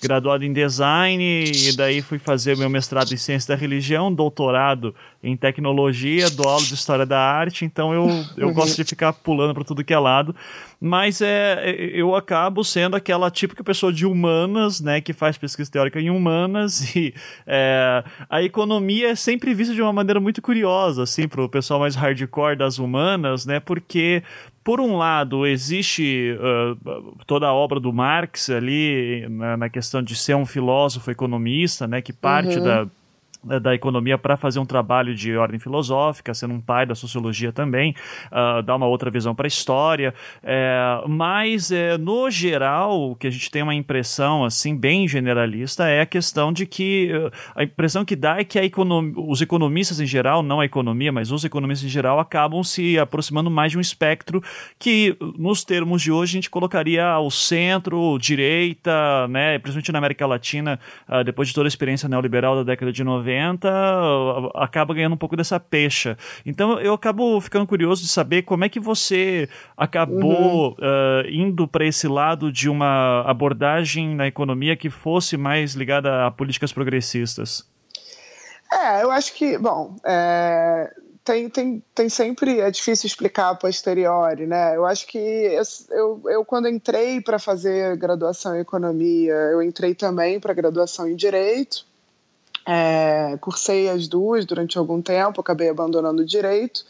graduado 0.02 0.45
em 0.45 0.52
design 0.52 1.45
e 1.45 1.76
daí 1.76 2.00
fui 2.00 2.19
fazer 2.19 2.57
meu 2.57 2.71
mestrado 2.71 3.12
em 3.12 3.16
ciência 3.16 3.54
da 3.54 3.61
religião, 3.61 4.12
doutorado 4.12 4.95
em 5.23 5.37
tecnologia, 5.37 6.30
dou 6.30 6.49
aula 6.49 6.64
de 6.64 6.75
história 6.75 7.04
da 7.04 7.19
arte, 7.19 7.64
então 7.64 7.92
eu, 7.92 8.09
eu 8.37 8.49
uhum. 8.49 8.54
gosto 8.54 8.76
de 8.76 8.85
ficar 8.85 9.12
pulando 9.12 9.52
para 9.52 9.64
tudo 9.64 9.85
que 9.85 9.92
é 9.92 9.99
lado. 9.99 10.35
Mas 10.80 11.21
é, 11.21 11.76
eu 11.92 12.14
acabo 12.14 12.64
sendo 12.64 12.97
aquela 12.97 13.30
típica 13.30 13.62
pessoa 13.62 13.92
de 13.92 14.07
humanas, 14.07 14.80
né, 14.80 14.99
que 14.99 15.12
faz 15.12 15.37
pesquisa 15.37 15.71
teórica 15.71 16.00
em 16.00 16.09
humanas 16.09 16.80
e 16.97 17.12
é, 17.47 18.02
a 18.30 18.42
economia 18.42 19.11
é 19.11 19.14
sempre 19.14 19.52
vista 19.52 19.75
de 19.75 19.83
uma 19.83 19.92
maneira 19.92 20.19
muito 20.19 20.40
curiosa, 20.40 21.02
assim, 21.02 21.28
para 21.28 21.45
o 21.45 21.49
pessoal 21.50 21.80
mais 21.80 21.95
hardcore 21.95 22.57
das 22.57 22.78
humanas, 22.78 23.45
né, 23.45 23.61
porque 23.61 24.23
por 24.62 24.81
um 24.81 24.97
lado, 24.97 25.47
existe 25.47 26.37
uh, 26.38 27.17
toda 27.26 27.47
a 27.47 27.52
obra 27.52 27.81
do 27.81 27.93
Marx 27.93 28.50
ali 28.50 29.26
na, 29.29 29.57
na, 29.57 29.69
questão 29.71 30.02
de 30.02 30.14
ser 30.14 30.37
um 30.37 30.45
filósofo 30.45 31.11
economista, 31.11 31.87
né, 31.87 32.02
que 32.02 32.12
parte 32.12 32.59
uhum. 32.59 32.64
da 32.64 32.87
da 33.42 33.75
economia 33.75 34.18
para 34.18 34.37
fazer 34.37 34.59
um 34.59 34.66
trabalho 34.66 35.14
de 35.14 35.35
ordem 35.37 35.59
filosófica, 35.59 36.35
sendo 36.35 36.54
um 36.54 36.61
pai 36.61 36.85
da 36.85 36.94
sociologia 36.94 37.52
também, 37.52 37.94
uh, 38.30 38.62
dar 38.62 38.76
uma 38.76 38.87
outra 38.87 39.11
visão 39.11 39.35
para 39.35 39.47
a 39.47 39.49
história. 39.49 40.14
É, 40.42 41.02
mas, 41.09 41.73
é, 41.73 41.97
no 41.97 42.30
geral, 42.30 43.11
o 43.11 43.16
que 43.16 43.26
a 43.26 43.30
gente 43.30 43.50
tem 43.50 43.62
uma 43.62 43.75
impressão 43.75 44.44
assim 44.44 44.76
bem 44.76 45.09
generalista 45.09 45.88
é 45.88 46.02
a 46.02 46.06
questão 46.06 46.52
de 46.52 46.66
que 46.66 47.11
uh, 47.12 47.32
a 47.54 47.64
impressão 47.64 48.04
que 48.04 48.14
dá 48.14 48.38
é 48.38 48.44
que 48.44 48.61
os 49.16 49.40
economistas 49.40 50.00
em 50.00 50.06
geral, 50.06 50.42
não 50.42 50.61
a 50.61 50.66
economia, 50.66 51.11
mas 51.11 51.32
os 51.32 51.44
economistas 51.44 51.88
em 51.88 51.90
geral, 51.90 52.20
acabam 52.20 52.62
se 52.62 52.99
aproximando 52.99 53.50
mais 53.50 53.73
de 53.73 53.78
um 53.78 53.80
espectro 53.80 54.42
que, 54.78 55.16
nos 55.38 55.64
termos 55.64 56.02
de 56.02 56.12
hoje, 56.12 56.32
a 56.32 56.37
gente 56.37 56.50
colocaria 56.50 57.06
ao 57.06 57.30
centro, 57.30 58.18
direita, 58.18 59.26
né, 59.28 59.59
principalmente 59.59 59.92
na 59.92 59.99
América 59.99 60.26
Latina, 60.26 60.78
uh, 61.09 61.25
depois 61.25 61.49
de 61.49 61.54
toda 61.54 61.66
a 61.66 61.70
experiência 61.70 62.09
neoliberal 62.09 62.56
da 62.56 62.62
década 62.62 62.92
de 62.92 63.02
90 63.02 63.29
90 63.30 63.68
acaba 64.54 64.94
ganhando 64.94 65.14
um 65.14 65.18
pouco 65.18 65.37
dessa 65.37 65.60
pecha. 65.60 66.16
Então 66.44 66.80
eu 66.80 66.92
acabo 66.92 67.40
ficando 67.40 67.66
curioso 67.66 68.02
de 68.02 68.08
saber 68.08 68.42
como 68.42 68.64
é 68.64 68.68
que 68.68 68.80
você 68.80 69.49
acabou 69.76 70.70
uhum. 70.70 70.75
uh, 70.75 71.28
indo 71.28 71.66
para 71.68 71.87
esse 71.87 72.08
lado 72.08 72.50
de 72.52 72.68
uma 72.68 73.22
abordagem 73.22 74.14
na 74.14 74.26
economia 74.26 74.76
que 74.76 74.90
fosse 74.90 75.37
mais 75.37 75.75
ligada 75.75 76.26
a 76.26 76.30
políticas 76.30 76.72
progressistas. 76.72 77.68
É, 78.72 79.02
eu 79.02 79.10
acho 79.10 79.34
que, 79.34 79.58
bom, 79.58 79.96
é, 80.04 80.92
tem, 81.25 81.49
tem, 81.49 81.82
tem 81.94 82.08
sempre, 82.08 82.60
é 82.60 82.70
difícil 82.70 83.06
explicar 83.06 83.50
a 83.50 83.54
posteriori, 83.54 84.46
né? 84.46 84.76
Eu 84.76 84.87
acho 84.87 85.06
que 85.06 85.18
eu, 85.18 85.62
eu, 85.90 86.22
eu 86.26 86.44
quando 86.44 86.68
entrei 86.68 87.20
para 87.20 87.38
fazer 87.38 87.96
graduação 87.96 88.56
em 88.56 88.60
economia, 88.60 89.32
eu 89.32 89.60
entrei 89.60 89.94
também 89.94 90.38
para 90.38 90.54
graduação 90.54 91.08
em 91.08 91.16
direito, 91.16 91.84
é, 92.67 93.37
cursei 93.40 93.88
as 93.88 94.07
duas 94.09 94.45
durante 94.45 94.79
algum 94.79 95.00
tempo, 95.00 95.40
acabei 95.40 95.69
abandonando 95.69 96.23
o 96.23 96.26
direito, 96.26 96.85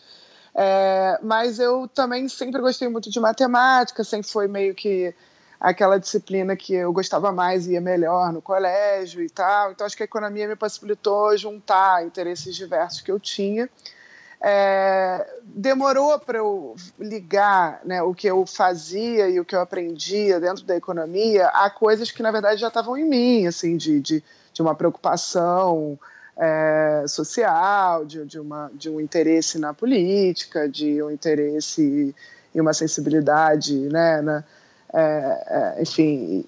é, 0.55 1.19
mas 1.23 1.59
eu 1.59 1.89
também 1.89 2.29
sempre 2.29 2.61
gostei 2.61 2.89
muito 2.89 3.11
de 3.11 3.21
matemática, 3.21 4.03
sempre 4.03 4.29
foi 4.29 4.49
meio 4.49 4.75
que 4.75 5.15
aquela 5.61 5.99
disciplina 5.99 6.57
que 6.57 6.75
eu 6.75 6.93
gostava 6.93 7.31
mais 7.31 7.67
e 7.67 7.73
ia 7.73 7.81
melhor 7.81 8.33
no 8.33 8.41
colégio 8.41 9.23
e 9.23 9.29
tal. 9.29 9.71
Então, 9.71 9.87
acho 9.87 9.97
que 9.97 10.03
a 10.03 10.05
economia 10.05 10.49
me 10.49 10.57
possibilitou 10.57 11.37
juntar 11.37 12.05
interesses 12.05 12.57
diversos 12.57 13.03
que 13.03 13.13
eu 13.13 13.21
tinha. 13.21 13.69
É, 14.43 15.39
demorou 15.45 16.19
para 16.19 16.39
eu 16.39 16.75
ligar 16.99 17.83
né, 17.85 18.03
o 18.03 18.15
que 18.15 18.27
eu 18.27 18.47
fazia 18.47 19.29
e 19.29 19.39
o 19.39 19.45
que 19.45 19.55
eu 19.55 19.61
aprendia 19.61 20.41
dentro 20.41 20.65
da 20.65 20.75
economia 20.75 21.49
a 21.49 21.69
coisas 21.69 22.11
que, 22.11 22.23
na 22.23 22.31
verdade, 22.31 22.59
já 22.59 22.69
estavam 22.69 22.97
em 22.97 23.05
mim, 23.05 23.47
assim, 23.47 23.77
de, 23.77 24.01
de, 24.01 24.25
de 24.61 24.63
uma 24.63 24.75
preocupação 24.75 25.99
é, 26.37 27.05
social, 27.09 28.05
de, 28.05 28.27
de, 28.27 28.39
uma, 28.39 28.71
de 28.75 28.91
um 28.91 29.01
interesse 29.01 29.59
na 29.59 29.73
política, 29.73 30.69
de 30.69 31.03
um 31.03 31.11
interesse 31.11 32.15
e 32.55 32.61
uma 32.61 32.75
sensibilidade 32.75 33.75
né, 33.75 34.21
na, 34.21 34.45
é, 34.93 35.77
é, 35.79 35.83
enfim, 35.83 36.45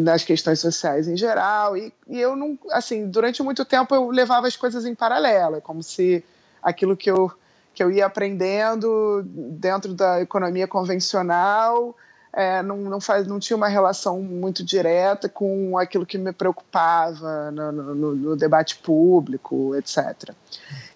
nas 0.00 0.24
questões 0.24 0.58
sociais 0.58 1.06
em 1.06 1.18
geral. 1.18 1.76
E, 1.76 1.92
e, 2.08 2.18
eu 2.18 2.34
não, 2.34 2.58
assim, 2.70 3.06
durante 3.08 3.42
muito 3.42 3.62
tempo 3.62 3.94
eu 3.94 4.08
levava 4.08 4.46
as 4.46 4.56
coisas 4.56 4.86
em 4.86 4.94
paralelo, 4.94 5.60
como 5.60 5.82
se 5.82 6.24
aquilo 6.62 6.96
que 6.96 7.10
eu, 7.10 7.30
que 7.74 7.82
eu 7.82 7.90
ia 7.90 8.06
aprendendo 8.06 9.22
dentro 9.26 9.92
da 9.92 10.22
economia 10.22 10.66
convencional 10.66 11.94
é, 12.36 12.62
não, 12.62 12.76
não, 12.76 13.00
faz, 13.00 13.26
não 13.26 13.38
tinha 13.38 13.56
uma 13.56 13.68
relação 13.68 14.20
muito 14.20 14.64
direta 14.64 15.28
com 15.28 15.78
aquilo 15.78 16.04
que 16.04 16.18
me 16.18 16.32
preocupava 16.32 17.50
no, 17.52 17.72
no, 17.72 18.14
no 18.14 18.36
debate 18.36 18.76
público, 18.76 19.74
etc. 19.76 20.30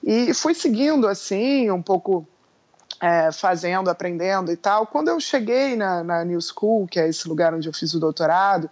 E 0.02 0.34
fui 0.34 0.52
seguindo 0.52 1.06
assim, 1.06 1.70
um 1.70 1.80
pouco 1.80 2.26
é, 3.00 3.30
fazendo, 3.30 3.88
aprendendo 3.88 4.50
e 4.50 4.56
tal. 4.56 4.86
Quando 4.86 5.08
eu 5.08 5.20
cheguei 5.20 5.76
na, 5.76 6.02
na 6.02 6.24
New 6.24 6.40
School, 6.40 6.88
que 6.88 6.98
é 6.98 7.08
esse 7.08 7.28
lugar 7.28 7.54
onde 7.54 7.68
eu 7.68 7.72
fiz 7.72 7.94
o 7.94 8.00
doutorado, 8.00 8.68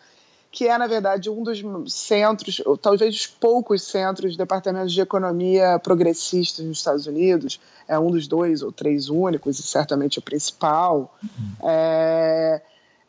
que 0.50 0.68
é, 0.68 0.78
na 0.78 0.86
verdade, 0.86 1.28
um 1.28 1.42
dos 1.42 1.62
centros, 1.92 2.62
ou 2.64 2.78
talvez 2.78 3.14
os 3.14 3.26
poucos 3.26 3.82
centros 3.82 4.32
de 4.32 4.38
departamentos 4.38 4.92
de 4.92 5.00
economia 5.00 5.78
progressistas 5.78 6.64
nos 6.64 6.78
Estados 6.78 7.06
Unidos, 7.06 7.60
é 7.86 7.98
um 7.98 8.10
dos 8.10 8.26
dois 8.26 8.62
ou 8.62 8.72
três 8.72 9.08
únicos, 9.08 9.58
e 9.58 9.62
certamente 9.62 10.18
o 10.18 10.22
principal. 10.22 11.14
Uhum. 11.22 11.68
É, 11.68 12.62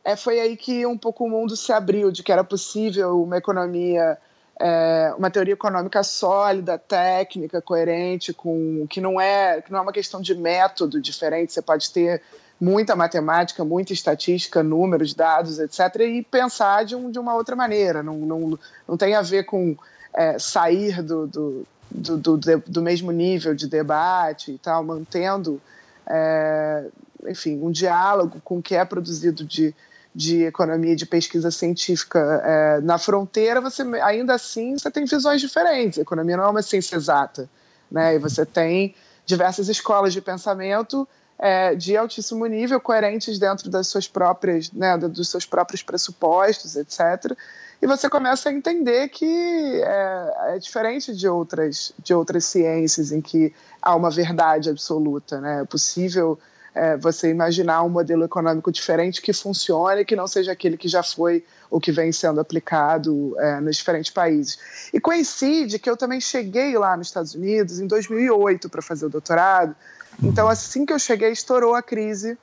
é, 0.04 0.16
foi 0.16 0.40
aí 0.40 0.58
que 0.58 0.86
um 0.86 0.98
pouco 0.98 1.26
o 1.26 1.30
mundo 1.30 1.56
se 1.56 1.72
abriu, 1.72 2.12
de 2.12 2.24
que 2.24 2.32
era 2.32 2.44
possível 2.44 3.22
uma 3.22 3.38
economia 3.38 4.18
é, 4.60 5.14
uma 5.18 5.30
teoria 5.30 5.54
econômica 5.54 6.02
sólida, 6.04 6.78
técnica, 6.78 7.62
coerente, 7.62 8.34
com 8.34 8.88
que 8.90 9.00
não 9.00 9.22
é 9.22 9.62
que 9.62 9.72
não 9.72 9.80
é 9.80 9.82
uma 9.82 9.94
questão 9.94 10.22
de 10.22 10.34
método 10.34 11.00
diferente. 11.00 11.54
Você 11.54 11.62
pode 11.62 11.92
ter 11.92 12.22
muita 12.60 12.96
matemática, 12.96 13.64
muita 13.64 13.94
estatística, 13.94 14.64
números, 14.64 15.14
dados, 15.14 15.60
etc., 15.60 16.02
e 16.02 16.24
pensar 16.24 16.86
de, 16.86 16.96
um, 16.96 17.12
de 17.12 17.20
uma 17.20 17.36
outra 17.36 17.56
maneira. 17.56 18.02
Não, 18.02 18.18
não, 18.18 18.60
não 18.88 18.98
tem 18.98 19.16
a 19.16 19.22
ver 19.22 19.44
com 19.46 19.76
é, 20.14 20.40
sair 20.40 21.02
do, 21.04 21.28
do, 21.28 21.68
do, 21.92 22.18
do, 22.18 22.38
do, 22.38 22.82
mesmo 22.82 23.12
nível 23.12 23.54
de 23.54 23.68
debate 23.68 24.52
e 24.52 24.58
tal, 24.58 24.84
mantendo, 24.84 25.62
é, 26.08 26.86
enfim, 27.28 27.60
um 27.62 27.72
diálogo 27.72 28.42
com 28.44 28.58
o 28.58 28.62
que 28.62 28.76
é 28.76 28.84
produzido 28.84 29.44
de 29.44 29.74
de 30.18 30.46
economia 30.46 30.96
de 30.96 31.06
pesquisa 31.06 31.52
científica 31.52 32.42
é, 32.44 32.82
na 32.82 32.98
fronteira, 32.98 33.62
você 33.62 33.84
ainda 34.02 34.34
assim 34.34 34.76
você 34.76 34.90
tem 34.90 35.06
visões 35.06 35.40
diferentes. 35.40 36.00
A 36.00 36.02
economia 36.02 36.36
não 36.36 36.46
é 36.46 36.50
uma 36.50 36.64
ciência 36.64 36.96
exata, 36.96 37.48
né? 37.92 38.16
E 38.16 38.18
você 38.18 38.44
tem 38.44 38.96
diversas 39.28 39.70
escolas 39.70 40.14
de 40.14 40.20
pensamento 40.20 41.08
é, 41.40 41.76
de 41.76 41.96
altíssimo 41.96 42.46
nível, 42.46 42.80
coerentes 42.80 43.38
dentro 43.38 43.70
das 43.70 43.88
suas 43.88 44.08
próprias, 44.08 44.72
né, 44.72 44.98
dos 44.98 45.30
seus 45.30 45.46
próprios 45.46 45.84
pressupostos, 45.84 46.76
etc. 46.76 47.38
E 47.82 47.86
você 47.86 48.10
começa 48.10 48.50
a 48.50 48.54
entender 48.54 49.10
que 49.10 49.82
é, 49.84 50.56
é 50.56 50.60
diferente 50.60 51.16
de 51.16 51.28
outras 51.28 51.94
de 52.00 52.14
outras 52.14 52.46
ciências 52.46 53.12
em 53.12 53.22
que 53.22 53.54
há 53.82 53.96
uma 53.96 54.10
verdade 54.10 54.70
absoluta, 54.70 55.40
né? 55.40 55.62
É 55.62 55.66
possível 55.66 56.40
é, 56.78 56.96
você 56.96 57.30
imaginar 57.30 57.84
um 57.84 57.90
modelo 57.90 58.24
econômico 58.24 58.72
diferente 58.72 59.22
que 59.22 59.34
funcione, 59.34 60.06
que 60.06 60.16
não 60.16 60.28
seja 60.28 60.52
aquele 60.52 60.78
que 60.78 60.88
já 60.88 61.04
foi 61.04 61.44
ou 61.70 61.80
que 61.80 61.92
vem 61.92 62.12
sendo 62.12 62.40
aplicado 62.40 63.36
é, 63.40 63.60
nos 63.60 63.78
diferentes 63.78 64.12
países. 64.12 64.58
E 64.94 65.00
coincide 65.00 65.80
que 65.80 65.90
eu 65.90 65.98
também 65.98 66.22
cheguei 66.22 66.78
lá 66.78 66.96
nos 66.96 67.08
Estados 67.08 67.34
Unidos 67.34 67.80
em 67.80 67.88
2008 67.88 68.70
para 68.70 68.82
fazer 68.82 69.06
o 69.06 69.10
doutorado. 69.10 69.76
Então, 70.24 70.48
assim 70.48 70.86
que 70.86 70.94
eu 70.94 71.00
cheguei, 71.00 71.32
estourou 71.32 71.76
a 71.76 71.82
crise 71.82 72.38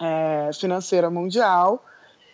é, 0.00 0.50
financeira 0.52 1.10
mundial. 1.10 1.84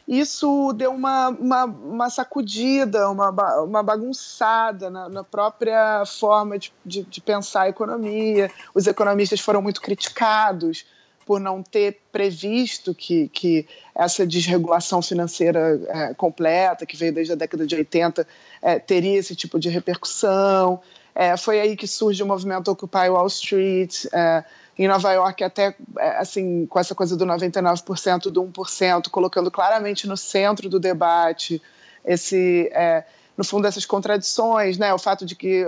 Isso 0.06 0.72
deu 0.72 0.90
uma, 0.90 1.28
uma, 1.28 1.64
uma 1.64 2.10
sacudida, 2.10 3.10
uma, 3.10 3.28
uma 3.62 3.82
bagunçada 3.82 4.88
na, 4.88 5.08
na 5.08 5.22
própria 5.22 6.02
forma 6.06 6.58
de, 6.58 6.72
de, 6.84 7.02
de 7.02 7.20
pensar 7.20 7.62
a 7.62 7.68
economia. 7.68 8.50
Os 8.74 8.86
economistas 8.86 9.40
foram 9.40 9.60
muito 9.60 9.82
criticados 9.82 10.86
por 11.26 11.38
não 11.38 11.62
ter 11.62 12.00
previsto 12.10 12.94
que, 12.94 13.28
que 13.28 13.66
essa 13.94 14.26
desregulação 14.26 15.02
financeira 15.02 15.78
é, 15.88 16.14
completa, 16.14 16.86
que 16.86 16.96
veio 16.96 17.12
desde 17.12 17.34
a 17.34 17.36
década 17.36 17.66
de 17.66 17.74
80, 17.76 18.26
é, 18.62 18.78
teria 18.78 19.18
esse 19.18 19.36
tipo 19.36 19.58
de 19.58 19.68
repercussão. 19.68 20.80
É, 21.20 21.36
foi 21.36 21.60
aí 21.60 21.74
que 21.74 21.88
surge 21.88 22.22
o 22.22 22.26
movimento 22.26 22.70
Occupy 22.70 23.08
Wall 23.08 23.26
Street. 23.26 24.04
É, 24.12 24.44
em 24.78 24.86
Nova 24.86 25.12
York, 25.12 25.42
até 25.42 25.74
é, 25.98 26.10
assim, 26.18 26.64
com 26.66 26.78
essa 26.78 26.94
coisa 26.94 27.16
do 27.16 27.26
99% 27.26 28.30
do 28.30 28.44
1%, 28.44 29.08
colocando 29.10 29.50
claramente 29.50 30.06
no 30.06 30.16
centro 30.16 30.68
do 30.68 30.78
debate 30.78 31.60
esse, 32.04 32.70
é, 32.72 33.02
no 33.36 33.42
fundo, 33.42 33.66
essas 33.66 33.84
contradições, 33.84 34.78
né? 34.78 34.94
O 34.94 34.98
fato 34.98 35.26
de 35.26 35.34
que 35.34 35.66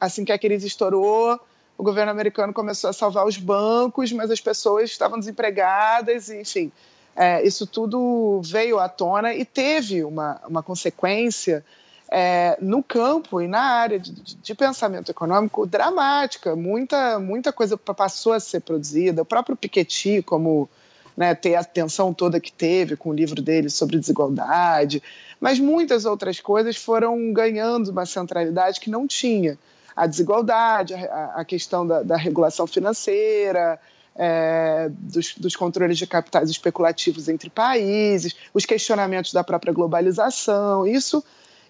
assim 0.00 0.24
que 0.24 0.32
a 0.32 0.38
crise 0.38 0.66
estourou, 0.66 1.38
o 1.78 1.84
governo 1.84 2.10
americano 2.10 2.52
começou 2.52 2.90
a 2.90 2.92
salvar 2.92 3.24
os 3.24 3.36
bancos, 3.36 4.10
mas 4.10 4.32
as 4.32 4.40
pessoas 4.40 4.90
estavam 4.90 5.20
desempregadas, 5.20 6.28
enfim, 6.28 6.72
é, 7.14 7.46
isso 7.46 7.64
tudo 7.64 8.40
veio 8.42 8.80
à 8.80 8.88
tona 8.88 9.32
e 9.32 9.44
teve 9.44 10.02
uma, 10.02 10.40
uma 10.48 10.62
consequência 10.64 11.64
é, 12.10 12.56
no 12.60 12.82
campo 12.82 13.40
e 13.40 13.46
na 13.46 13.60
área 13.60 13.98
de, 13.98 14.12
de, 14.12 14.54
pensamento 14.54 15.10
econômico 15.10 15.66
dramática. 15.66 16.56
Muita, 16.56 17.18
muita 17.18 17.52
coisa 17.52 17.76
passou 17.76 18.32
a 18.32 18.40
ser 18.40 18.60
produzida. 18.60 19.22
O 19.22 19.26
próprio 19.26 19.56
Piketty, 19.56 20.22
como 20.22 20.68
né, 21.16 21.34
ter 21.34 21.54
a 21.56 21.60
atenção 21.60 22.14
toda 22.14 22.40
que 22.40 22.52
teve 22.52 22.96
com 22.96 23.10
o 23.10 23.14
livro 23.14 23.42
dele 23.42 23.68
sobre 23.68 23.98
desigualdade, 23.98 25.02
mas 25.40 25.58
muitas 25.58 26.04
outras 26.04 26.40
coisas 26.40 26.76
foram 26.76 27.32
ganhando 27.32 27.90
uma 27.90 28.06
centralidade 28.06 28.80
que 28.80 28.90
não 28.90 29.06
tinha 29.06 29.58
a 29.98 30.06
desigualdade, 30.06 30.94
a, 30.94 31.32
a 31.36 31.44
questão 31.44 31.84
da, 31.84 32.04
da, 32.04 32.16
regulação 32.16 32.68
financeira, 32.68 33.80
é, 34.14 34.88
dos, 34.90 35.34
dos, 35.36 35.56
controles 35.56 35.98
de 35.98 36.06
capitais 36.06 36.48
especulativos 36.48 37.28
entre 37.28 37.50
países, 37.50 38.36
os 38.54 38.64
questionamentos 38.64 39.32
da 39.32 39.42
própria 39.42 39.72
globalização. 39.72 40.86
Isso, 40.86 41.22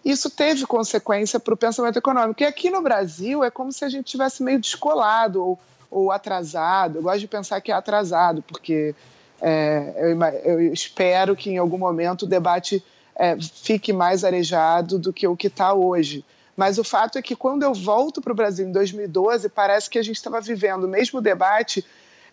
isso 0.05 0.31
teve 0.31 0.67
consequência 0.67 1.40
para 1.40 1.55
o 1.55 1.57
pensamento 1.57 1.99
econômico. 1.99 2.43
E 2.43 2.47
aqui 2.47 2.71
no 2.71 2.81
Brasil 2.81 3.43
é 3.45 3.50
como 3.50 3.73
se 3.73 3.85
a 3.85 3.88
gente 3.88 4.07
tivesse 4.07 4.43
meio 4.43 4.61
descolado 4.61 5.43
ou, 5.43 5.59
ou 5.90 6.12
atrasado. 6.12 6.99
Eu 6.99 7.02
gosto 7.02 7.21
de 7.21 7.28
pensar 7.28 7.61
que 7.61 7.73
é 7.73 7.75
atrasado, 7.75 8.43
porque 8.43 8.95
é, 9.40 9.93
eu, 9.97 10.21
eu, 10.45 10.73
espero 10.73 11.37
que 11.37 11.50
em 11.50 11.59
algum 11.59 11.78
momento 11.78 12.23
o 12.23 12.26
debate 12.26 12.83
é, 13.14 13.37
fique 13.40 13.93
mais 13.93 14.25
arejado 14.25 14.99
do 14.99 15.12
que 15.12 15.26
o 15.26 15.37
que 15.37 15.49
está 15.49 15.73
hoje. 15.75 16.25
Mas 16.57 16.78
o 16.78 16.85
fato 16.85 17.19
é 17.19 17.23
que 17.23 17.37
quando 17.37 17.62
eu 17.62 17.73
volto 17.73 18.21
para 18.21 18.33
o 18.33 18.37
Brasil 18.37 18.67
em 18.67 18.73
2012, 18.73 19.49
parece 19.49 19.88
que 19.88 19.99
a 19.99 20.02
gente 20.02 20.17
estava 20.17 20.40
vivendo 20.40 20.85
o 20.85 20.88
mesmo 20.88 21.21
debate 21.21 21.85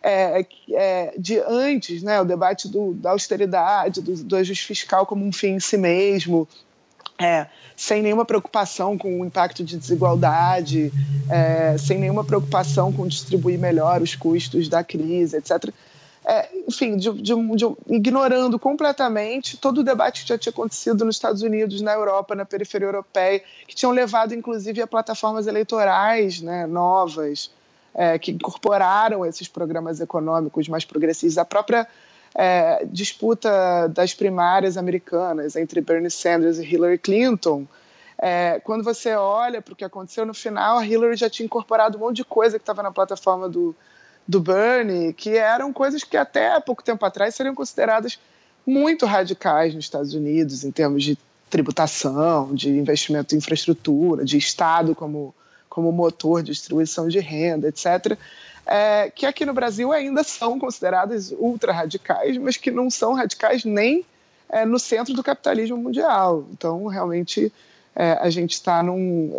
é, 0.01 0.45
é, 0.71 1.13
de 1.17 1.39
antes, 1.39 2.03
né? 2.03 2.21
o 2.21 2.25
debate 2.25 2.67
do, 2.67 2.93
da 2.93 3.11
austeridade, 3.11 4.01
do, 4.01 4.23
do 4.23 4.35
ajuste 4.35 4.65
fiscal 4.65 5.05
como 5.05 5.25
um 5.25 5.31
fim 5.31 5.53
em 5.53 5.59
si 5.59 5.77
mesmo, 5.77 6.47
é, 7.17 7.47
sem 7.75 8.01
nenhuma 8.01 8.25
preocupação 8.25 8.97
com 8.97 9.21
o 9.21 9.25
impacto 9.25 9.63
de 9.63 9.77
desigualdade, 9.77 10.91
é, 11.29 11.77
sem 11.77 11.97
nenhuma 11.97 12.23
preocupação 12.23 12.91
com 12.91 13.07
distribuir 13.07 13.57
melhor 13.57 14.01
os 14.01 14.15
custos 14.15 14.67
da 14.67 14.83
crise, 14.83 15.37
etc. 15.37 15.73
É, 16.27 16.49
enfim, 16.67 16.97
de, 16.97 17.11
de, 17.13 17.33
de, 17.35 17.65
ignorando 17.87 18.57
completamente 18.57 19.57
todo 19.57 19.79
o 19.79 19.83
debate 19.83 20.23
que 20.23 20.29
já 20.29 20.37
tinha 20.37 20.51
acontecido 20.51 21.05
nos 21.05 21.15
Estados 21.17 21.43
Unidos, 21.43 21.81
na 21.81 21.93
Europa, 21.93 22.33
na 22.33 22.43
periferia 22.43 22.87
europeia, 22.87 23.43
que 23.67 23.75
tinham 23.75 23.91
levado, 23.91 24.33
inclusive, 24.33 24.81
a 24.81 24.87
plataformas 24.87 25.45
eleitorais 25.45 26.41
né, 26.41 26.65
novas, 26.65 27.51
é, 27.93 28.17
que 28.17 28.31
incorporaram 28.31 29.23
esses 29.23 29.47
programas 29.47 30.01
econômicos 30.01 30.67
mais 30.67 30.83
progressistas. 30.83 31.37
A 31.37 31.45
própria 31.45 31.87
é, 32.35 32.85
disputa 32.85 33.87
das 33.87 34.13
primárias 34.13 34.75
americanas 34.75 35.55
entre 35.55 35.79
Bernie 35.79 36.11
Sanders 36.11 36.59
e 36.59 36.65
Hillary 36.65 36.97
Clinton, 36.97 37.65
é, 38.17 38.59
quando 38.63 38.83
você 38.83 39.15
olha 39.15 39.61
para 39.61 39.73
o 39.73 39.75
que 39.75 39.85
aconteceu 39.85 40.25
no 40.25 40.33
final, 40.33 40.77
a 40.77 40.85
Hillary 40.85 41.15
já 41.15 41.29
tinha 41.29 41.45
incorporado 41.45 41.97
um 41.97 42.01
monte 42.01 42.17
de 42.17 42.25
coisa 42.25 42.59
que 42.59 42.63
estava 42.63 42.83
na 42.83 42.91
plataforma 42.91 43.47
do, 43.47 43.73
do 44.27 44.41
Bernie, 44.41 45.13
que 45.13 45.37
eram 45.37 45.71
coisas 45.71 46.03
que 46.03 46.17
até 46.17 46.59
pouco 46.59 46.83
tempo 46.83 47.05
atrás 47.05 47.35
seriam 47.35 47.55
consideradas 47.55 48.19
muito 48.67 49.05
radicais 49.05 49.73
nos 49.73 49.85
Estados 49.85 50.13
Unidos, 50.13 50.63
em 50.63 50.71
termos 50.71 51.03
de 51.03 51.17
tributação, 51.49 52.53
de 52.53 52.69
investimento 52.69 53.33
em 53.33 53.37
infraestrutura, 53.37 54.25
de 54.25 54.37
Estado 54.37 54.93
como, 54.95 55.33
como 55.69 55.91
motor 55.91 56.41
de 56.41 56.51
distribuição 56.51 57.07
de 57.07 57.19
renda, 57.19 57.69
etc 57.69 58.17
é, 58.65 59.11
que 59.13 59.25
aqui 59.25 59.45
no 59.45 59.53
Brasil 59.53 59.91
ainda 59.91 60.23
são 60.25 60.59
consideradas 60.59 61.31
ultra 61.37 61.71
radicais, 61.71 62.37
mas 62.37 62.57
que 62.57 62.71
não 62.71 62.89
são 62.89 63.13
radicais 63.13 63.63
nem 63.63 64.05
é, 64.49 64.65
no 64.65 64.79
centro 64.79 65.13
do 65.13 65.23
capitalismo 65.23 65.77
mundial. 65.77 66.45
Então, 66.51 66.85
realmente, 66.87 67.51
é, 67.95 68.13
a 68.13 68.29
gente 68.29 68.53
está 68.53 68.83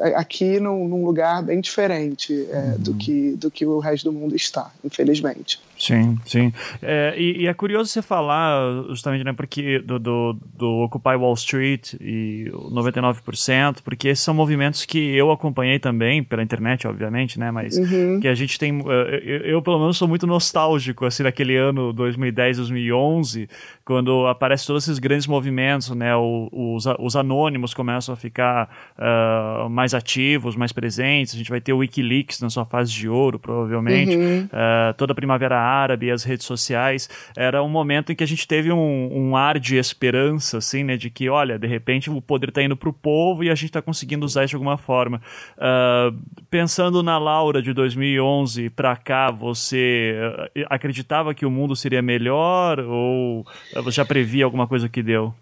é, 0.00 0.14
aqui 0.14 0.58
num, 0.58 0.88
num, 0.88 1.04
lugar 1.04 1.42
bem 1.42 1.60
diferente 1.60 2.48
é, 2.50 2.56
uhum. 2.56 2.78
do, 2.78 2.94
que, 2.94 3.32
do 3.32 3.50
que 3.50 3.66
o 3.66 3.78
resto 3.78 4.04
do 4.04 4.12
mundo 4.12 4.34
está, 4.34 4.70
infelizmente. 4.84 5.60
Sim, 5.78 6.18
sim. 6.24 6.52
É, 6.82 7.14
e, 7.16 7.42
e, 7.42 7.46
é 7.46 7.54
curioso 7.54 7.90
você 7.90 8.00
falar 8.00 8.84
justamente, 8.88 9.24
né, 9.24 9.32
porque 9.32 9.78
do, 9.80 9.98
do, 9.98 10.36
do, 10.56 10.70
Occupy 10.84 11.16
Wall 11.16 11.34
Street 11.34 11.94
e 12.00 12.50
o 12.52 12.70
99%, 12.70 13.78
porque 13.84 14.08
esses 14.08 14.24
são 14.24 14.32
movimentos 14.32 14.84
que 14.84 14.98
eu 15.14 15.30
acompanhei 15.30 15.78
também 15.78 16.24
pela 16.24 16.42
internet, 16.42 16.86
obviamente, 16.86 17.38
né, 17.38 17.50
mas 17.50 17.76
uhum. 17.76 18.20
que 18.20 18.28
a 18.28 18.34
gente 18.34 18.58
tem, 18.58 18.78
é, 18.78 19.22
eu, 19.24 19.38
eu, 19.40 19.62
pelo 19.62 19.78
menos 19.78 19.98
sou 19.98 20.08
muito 20.08 20.26
nostálgico, 20.26 21.04
assim, 21.04 21.22
daquele 21.22 21.56
ano 21.56 21.92
2010, 21.92 22.56
2011, 22.56 23.48
quando 23.84 24.26
aparecem 24.26 24.66
todos 24.66 24.84
esses 24.84 24.98
grandes 24.98 25.26
movimentos, 25.26 25.90
né, 25.90 26.16
os, 26.16 26.86
os 26.98 27.16
anônimos 27.16 27.74
começam 27.74 28.14
a 28.14 28.16
ficar 28.16 28.68
uh, 28.98 29.68
mais 29.68 29.92
ativos, 29.92 30.56
mais 30.56 30.72
presentes, 30.72 31.34
a 31.34 31.38
gente 31.38 31.50
vai 31.50 31.60
ter 31.60 31.72
o 31.72 31.78
Wikileaks 31.78 32.40
na 32.40 32.48
sua 32.48 32.64
fase 32.64 32.90
de 32.92 33.08
ouro, 33.08 33.38
provavelmente, 33.38 34.16
uhum. 34.16 34.44
uh, 34.46 34.94
toda 34.96 35.12
a 35.12 35.14
Primavera 35.14 35.65
Árabe, 35.66 36.10
as 36.10 36.24
redes 36.24 36.46
sociais, 36.46 37.08
era 37.36 37.62
um 37.62 37.68
momento 37.68 38.12
em 38.12 38.14
que 38.14 38.24
a 38.24 38.26
gente 38.26 38.46
teve 38.46 38.72
um, 38.72 39.10
um 39.12 39.36
ar 39.36 39.58
de 39.58 39.76
esperança, 39.76 40.58
assim, 40.58 40.84
né, 40.84 40.96
de 40.96 41.10
que, 41.10 41.28
olha, 41.28 41.58
de 41.58 41.66
repente 41.66 42.10
o 42.10 42.20
poder 42.20 42.48
está 42.48 42.62
indo 42.62 42.76
para 42.76 42.88
o 42.88 42.92
povo 42.92 43.42
e 43.44 43.50
a 43.50 43.54
gente 43.54 43.66
está 43.66 43.82
conseguindo 43.82 44.24
usar 44.24 44.44
isso 44.44 44.50
de 44.50 44.56
alguma 44.56 44.76
forma. 44.76 45.20
Uh, 45.56 46.16
pensando 46.50 47.02
na 47.02 47.18
Laura 47.18 47.60
de 47.60 47.72
2011 47.72 48.70
para 48.70 48.96
cá, 48.96 49.30
você 49.30 50.14
uh, 50.56 50.66
acreditava 50.70 51.34
que 51.34 51.44
o 51.44 51.50
mundo 51.50 51.74
seria 51.74 52.02
melhor 52.02 52.80
ou 52.80 53.44
você 53.74 53.96
já 53.96 54.04
previa 54.04 54.44
alguma 54.44 54.66
coisa 54.66 54.88
que 54.88 55.02
deu? 55.02 55.34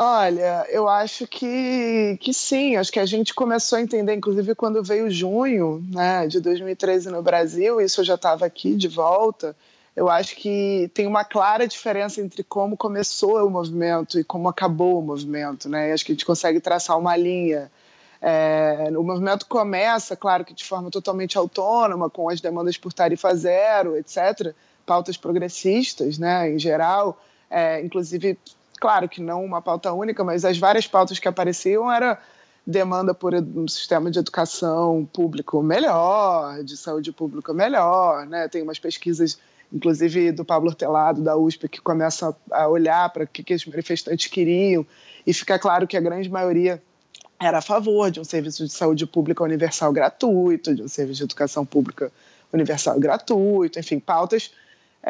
Olha, 0.00 0.64
eu 0.70 0.88
acho 0.88 1.26
que, 1.26 2.16
que 2.20 2.32
sim. 2.32 2.76
Acho 2.76 2.92
que 2.92 3.00
a 3.00 3.04
gente 3.04 3.34
começou 3.34 3.78
a 3.78 3.82
entender, 3.82 4.14
inclusive 4.14 4.54
quando 4.54 4.80
veio 4.80 5.10
junho 5.10 5.84
né, 5.90 6.24
de 6.28 6.40
2013 6.40 7.10
no 7.10 7.20
Brasil, 7.20 7.80
isso 7.80 8.00
eu 8.02 8.04
já 8.04 8.14
estava 8.14 8.46
aqui 8.46 8.76
de 8.76 8.86
volta. 8.86 9.56
Eu 9.96 10.08
acho 10.08 10.36
que 10.36 10.88
tem 10.94 11.04
uma 11.04 11.24
clara 11.24 11.66
diferença 11.66 12.20
entre 12.20 12.44
como 12.44 12.76
começou 12.76 13.44
o 13.44 13.50
movimento 13.50 14.20
e 14.20 14.22
como 14.22 14.48
acabou 14.48 15.00
o 15.00 15.02
movimento. 15.02 15.68
Né? 15.68 15.92
acho 15.92 16.04
que 16.04 16.12
a 16.12 16.14
gente 16.14 16.24
consegue 16.24 16.60
traçar 16.60 16.96
uma 16.96 17.16
linha. 17.16 17.68
É, 18.22 18.92
o 18.96 19.02
movimento 19.02 19.46
começa, 19.46 20.14
claro 20.14 20.44
que 20.44 20.54
de 20.54 20.64
forma 20.64 20.92
totalmente 20.92 21.36
autônoma, 21.36 22.08
com 22.08 22.28
as 22.28 22.40
demandas 22.40 22.78
por 22.78 22.92
tarifa 22.92 23.34
zero, 23.34 23.96
etc., 23.96 24.54
pautas 24.86 25.16
progressistas, 25.16 26.18
né, 26.18 26.52
em 26.52 26.58
geral, 26.58 27.20
é, 27.50 27.80
inclusive 27.80 28.38
claro 28.78 29.08
que 29.08 29.20
não 29.20 29.44
uma 29.44 29.60
pauta 29.60 29.92
única, 29.92 30.24
mas 30.24 30.44
as 30.44 30.58
várias 30.58 30.86
pautas 30.86 31.18
que 31.18 31.28
apareciam 31.28 31.90
era 31.90 32.18
demanda 32.66 33.14
por 33.14 33.34
um 33.34 33.66
sistema 33.66 34.10
de 34.10 34.18
educação 34.18 35.08
público 35.10 35.62
melhor, 35.62 36.62
de 36.62 36.76
saúde 36.76 37.10
pública 37.10 37.54
melhor, 37.54 38.26
né? 38.26 38.46
Tem 38.46 38.62
umas 38.62 38.78
pesquisas, 38.78 39.38
inclusive 39.72 40.32
do 40.32 40.44
Pablo 40.44 40.68
Hortelado, 40.68 41.22
da 41.22 41.34
USP, 41.34 41.66
que 41.68 41.80
começam 41.80 42.36
a 42.50 42.68
olhar 42.68 43.10
para 43.10 43.24
o 43.24 43.26
que, 43.26 43.42
que 43.42 43.54
os 43.54 43.64
manifestantes 43.64 44.26
queriam 44.26 44.86
e 45.26 45.32
fica 45.32 45.58
claro 45.58 45.86
que 45.86 45.96
a 45.96 46.00
grande 46.00 46.28
maioria 46.28 46.82
era 47.40 47.58
a 47.58 47.62
favor 47.62 48.10
de 48.10 48.20
um 48.20 48.24
serviço 48.24 48.66
de 48.66 48.72
saúde 48.72 49.06
pública 49.06 49.42
universal 49.42 49.92
gratuito, 49.92 50.74
de 50.74 50.82
um 50.82 50.88
serviço 50.88 51.18
de 51.18 51.24
educação 51.24 51.64
pública 51.64 52.12
universal 52.52 52.98
gratuito, 52.98 53.78
enfim, 53.78 53.98
pautas 53.98 54.50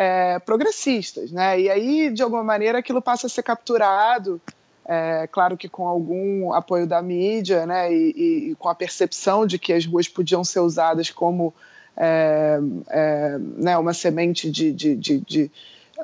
é, 0.01 0.39
progressistas, 0.39 1.33
né? 1.33 1.61
E 1.61 1.69
aí, 1.69 2.11
de 2.11 2.23
alguma 2.23 2.45
maneira, 2.45 2.79
aquilo 2.79 3.03
passa 3.03 3.27
a 3.27 3.31
ser 3.31 3.43
capturado, 3.43 4.41
é, 4.87 5.27
claro 5.27 5.57
que 5.57 5.69
com 5.69 5.89
algum 5.89 6.53
apoio 6.53 6.87
da 6.87 7.03
mídia, 7.03 7.67
né? 7.67 7.93
E, 7.93 8.15
e, 8.17 8.51
e, 8.51 8.55
com 8.55 8.69
a 8.69 8.77
percepção 8.77 9.45
de 9.45 9.59
que 9.59 9.73
as 9.73 9.85
ruas 9.85 10.07
podiam 10.07 10.45
ser 10.45 10.61
usadas 10.61 11.11
como 11.11 11.53
é, 11.97 12.61
é 12.91 13.39
né, 13.39 13.77
uma 13.77 13.93
semente 13.93 14.49
de, 14.49 14.73
de, 14.73 14.95
de, 14.95 15.19
de 15.19 15.51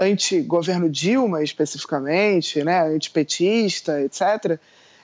anti-governo 0.00 0.90
Dilma, 0.90 1.44
especificamente, 1.44 2.64
né? 2.64 2.80
Antipetista, 2.80 4.00
etc. 4.00 4.59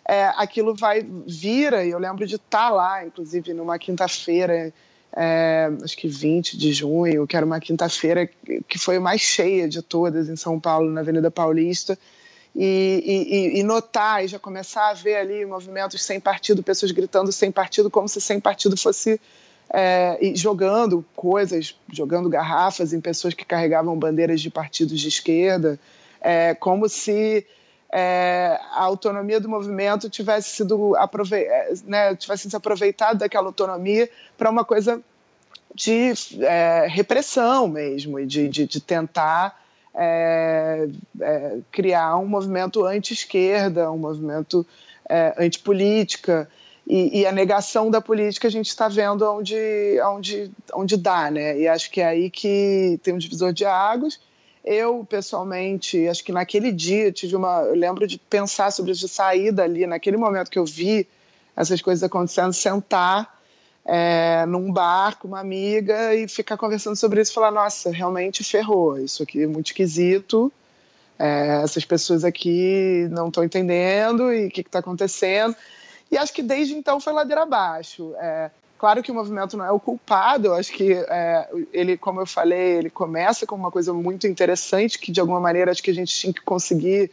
É, 0.04 0.24
aquilo 0.36 0.74
vai 0.74 1.06
vira, 1.24 1.84
e 1.84 1.90
eu 1.90 1.98
lembro 2.00 2.26
de 2.26 2.34
estar 2.34 2.70
lá, 2.70 3.06
inclusive 3.06 3.54
numa 3.54 3.78
quinta-feira 3.78 4.74
é, 5.16 5.70
acho 5.82 5.96
que 5.96 6.08
20 6.08 6.56
de 6.56 6.72
junho, 6.72 7.26
que 7.26 7.36
era 7.36 7.44
uma 7.44 7.60
quinta-feira 7.60 8.28
que 8.68 8.78
foi 8.78 8.98
mais 8.98 9.20
cheia 9.20 9.68
de 9.68 9.82
todas 9.82 10.28
em 10.28 10.36
São 10.36 10.60
Paulo, 10.60 10.90
na 10.90 11.00
Avenida 11.00 11.30
Paulista, 11.30 11.98
e, 12.54 13.54
e, 13.54 13.60
e, 13.60 13.62
notar 13.62 14.24
e 14.24 14.28
já 14.28 14.38
começar 14.38 14.90
a 14.90 14.94
ver 14.94 15.16
ali 15.16 15.46
movimentos 15.46 16.02
sem 16.02 16.18
partido, 16.18 16.62
pessoas 16.62 16.90
gritando 16.90 17.30
sem 17.30 17.50
partido, 17.52 17.88
como 17.88 18.08
se 18.08 18.20
sem 18.20 18.40
partido 18.40 18.76
fosse 18.76 19.20
é, 19.72 20.18
jogando 20.34 21.04
coisas, 21.14 21.76
jogando 21.92 22.28
garrafas 22.28 22.92
em 22.92 23.00
pessoas 23.00 23.34
que 23.34 23.44
carregavam 23.44 23.96
bandeiras 23.96 24.40
de 24.40 24.50
partidos 24.50 25.00
de 25.00 25.08
esquerda, 25.08 25.78
é, 26.20 26.54
como 26.54 26.88
se 26.88 27.46
é, 27.92 28.58
a 28.72 28.84
autonomia 28.84 29.40
do 29.40 29.48
movimento 29.48 30.08
tivesse 30.08 30.50
sido 30.56 30.94
aprove 30.96 31.36
é, 31.36 31.72
né, 31.84 32.14
tivesse 32.14 32.44
sido 32.44 32.56
aproveitado 32.56 33.18
daquela 33.18 33.46
autonomia 33.46 34.08
para 34.38 34.48
uma 34.48 34.64
coisa 34.64 35.00
de 35.74 36.12
é, 36.40 36.86
repressão 36.88 37.66
mesmo 37.66 38.18
e 38.18 38.26
de, 38.26 38.48
de, 38.48 38.66
de 38.66 38.80
tentar 38.80 39.60
é, 39.94 40.88
é, 41.20 41.58
criar 41.72 42.16
um 42.16 42.26
movimento 42.26 42.84
anti-esquerda, 42.84 43.90
um 43.90 43.98
movimento 43.98 44.64
é, 45.08 45.34
antipolítica 45.36 46.48
e, 46.86 47.20
e 47.20 47.26
a 47.26 47.32
negação 47.32 47.90
da 47.90 48.00
política 48.00 48.46
a 48.46 48.50
gente 48.50 48.68
está 48.68 48.88
vendo 48.88 49.22
onde, 49.22 50.00
onde, 50.02 50.50
onde 50.74 50.96
dá, 50.96 51.30
né? 51.30 51.58
E 51.58 51.66
acho 51.66 51.90
que 51.90 52.00
é 52.00 52.06
aí 52.06 52.30
que 52.30 53.00
tem 53.02 53.14
um 53.14 53.18
divisor 53.18 53.52
de 53.52 53.64
águas 53.64 54.20
eu, 54.64 55.06
pessoalmente, 55.08 56.06
acho 56.06 56.22
que 56.22 56.32
naquele 56.32 56.70
dia 56.70 57.10
tive 57.10 57.34
uma. 57.36 57.62
Eu 57.62 57.74
lembro 57.74 58.06
de 58.06 58.18
pensar 58.18 58.70
sobre 58.70 58.92
isso, 58.92 59.06
de 59.06 59.12
sair 59.12 59.52
dali, 59.52 59.86
naquele 59.86 60.16
momento 60.16 60.50
que 60.50 60.58
eu 60.58 60.64
vi 60.64 61.06
essas 61.56 61.80
coisas 61.80 62.02
acontecendo, 62.02 62.52
sentar 62.52 63.40
é, 63.84 64.44
num 64.46 64.70
bar 64.72 65.18
com 65.18 65.28
uma 65.28 65.40
amiga 65.40 66.14
e 66.14 66.28
ficar 66.28 66.56
conversando 66.56 66.96
sobre 66.96 67.20
isso 67.20 67.32
e 67.32 67.34
falar: 67.34 67.50
nossa, 67.50 67.90
realmente 67.90 68.44
ferrou, 68.44 68.98
isso 68.98 69.22
aqui 69.22 69.42
é 69.42 69.46
muito 69.46 69.68
esquisito, 69.68 70.52
é, 71.18 71.62
essas 71.62 71.84
pessoas 71.84 72.24
aqui 72.24 73.08
não 73.10 73.28
estão 73.28 73.42
entendendo 73.42 74.32
e 74.32 74.46
o 74.46 74.50
que 74.50 74.60
está 74.60 74.80
acontecendo. 74.80 75.56
E 76.10 76.18
acho 76.18 76.32
que 76.32 76.42
desde 76.42 76.74
então 76.74 77.00
foi 77.00 77.12
ladeira 77.12 77.42
abaixo. 77.42 78.14
É, 78.18 78.50
Claro 78.80 79.02
que 79.02 79.12
o 79.12 79.14
movimento 79.14 79.58
não 79.58 79.64
é 79.66 79.70
o 79.70 79.78
culpado, 79.78 80.46
eu 80.46 80.54
acho 80.54 80.72
que 80.72 80.94
é, 80.94 81.46
ele, 81.70 81.98
como 81.98 82.18
eu 82.18 82.24
falei, 82.24 82.78
ele 82.78 82.88
começa 82.88 83.46
com 83.46 83.54
uma 83.54 83.70
coisa 83.70 83.92
muito 83.92 84.26
interessante 84.26 84.98
que, 84.98 85.12
de 85.12 85.20
alguma 85.20 85.38
maneira, 85.38 85.70
acho 85.70 85.82
que 85.82 85.90
a 85.90 85.94
gente 85.94 86.14
tinha 86.14 86.32
que 86.32 86.40
conseguir 86.40 87.10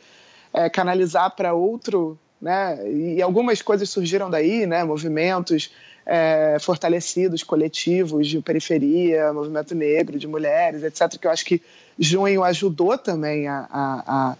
é, 0.53 0.69
canalizar 0.69 1.35
para 1.35 1.53
outro, 1.53 2.17
né? 2.41 2.79
E 2.89 3.21
algumas 3.21 3.61
coisas 3.61 3.89
surgiram 3.89 4.29
daí, 4.29 4.65
né? 4.65 4.85
Movimentos 4.85 5.69
é, 6.05 6.55
fortalecidos, 6.61 7.43
coletivos 7.43 8.29
de 8.29 8.41
periferia, 8.41 9.33
movimento 9.33 9.75
negro, 9.75 10.17
de 10.17 10.25
mulheres, 10.25 10.83
etc., 10.83 11.19
que 11.19 11.27
eu 11.27 11.31
acho 11.31 11.43
que 11.43 11.61
junho 11.99 12.45
ajudou 12.45 12.97
também 12.97 13.45
a, 13.49 13.67
a, 13.69 14.03
a, 14.07 14.37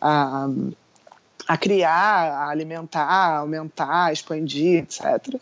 a 0.00 0.48
a 1.48 1.56
criar, 1.58 1.90
a 1.90 2.48
alimentar, 2.48 3.02
a 3.04 3.38
aumentar, 3.38 4.10
expandir, 4.10 4.84
etc. 4.84 5.38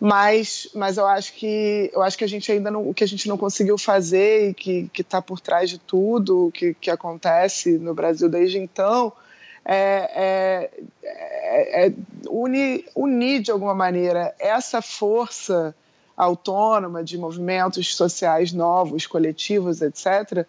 Mas, 0.00 0.68
mas 0.74 0.96
eu 0.96 1.06
acho 1.06 1.32
que 1.34 1.90
eu 1.92 2.02
acho 2.02 2.16
que 2.16 2.22
a 2.22 2.28
gente 2.28 2.50
ainda 2.52 2.70
não, 2.70 2.88
o 2.88 2.94
que 2.94 3.02
a 3.02 3.08
gente 3.08 3.28
não 3.28 3.36
conseguiu 3.36 3.76
fazer 3.76 4.50
e 4.50 4.54
que 4.54 4.88
está 4.96 5.20
por 5.20 5.40
trás 5.40 5.68
de 5.68 5.78
tudo 5.78 6.52
que, 6.54 6.74
que 6.74 6.90
acontece 6.90 7.78
no 7.78 7.94
Brasil 7.94 8.28
desde 8.28 8.58
então 8.58 9.12
é, 9.64 10.10
é, 10.14 10.70
é, 11.02 11.86
é 11.86 11.92
unir, 12.30 13.42
de 13.42 13.50
alguma 13.50 13.74
maneira 13.74 14.34
essa 14.38 14.80
força 14.80 15.74
autônoma 16.16 17.04
de 17.04 17.18
movimentos 17.18 17.94
sociais 17.94 18.52
novos, 18.52 19.06
coletivos, 19.06 19.82
etc., 19.82 20.46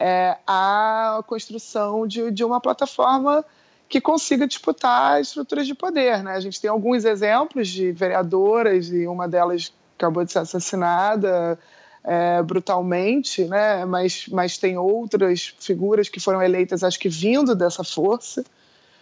é, 0.00 0.36
a 0.46 1.20
construção 1.26 2.06
de, 2.06 2.30
de 2.30 2.44
uma 2.44 2.60
plataforma 2.60 3.44
que 3.88 4.00
consiga 4.00 4.46
disputar 4.46 5.20
estruturas 5.20 5.66
de 5.66 5.74
poder. 5.74 6.22
Né? 6.22 6.32
A 6.32 6.40
gente 6.40 6.60
tem 6.60 6.68
alguns 6.68 7.04
exemplos 7.04 7.68
de 7.68 7.90
vereadoras, 7.92 8.90
e 8.90 9.06
uma 9.06 9.26
delas 9.26 9.72
acabou 9.96 10.24
de 10.24 10.32
ser 10.32 10.40
assassinada 10.40 11.58
é, 12.04 12.42
brutalmente, 12.42 13.44
né? 13.44 13.84
mas, 13.84 14.26
mas 14.28 14.58
tem 14.58 14.76
outras 14.76 15.54
figuras 15.58 16.08
que 16.08 16.20
foram 16.20 16.42
eleitas, 16.42 16.84
acho 16.84 16.98
que 16.98 17.08
vindo 17.08 17.54
dessa 17.54 17.82
força, 17.82 18.44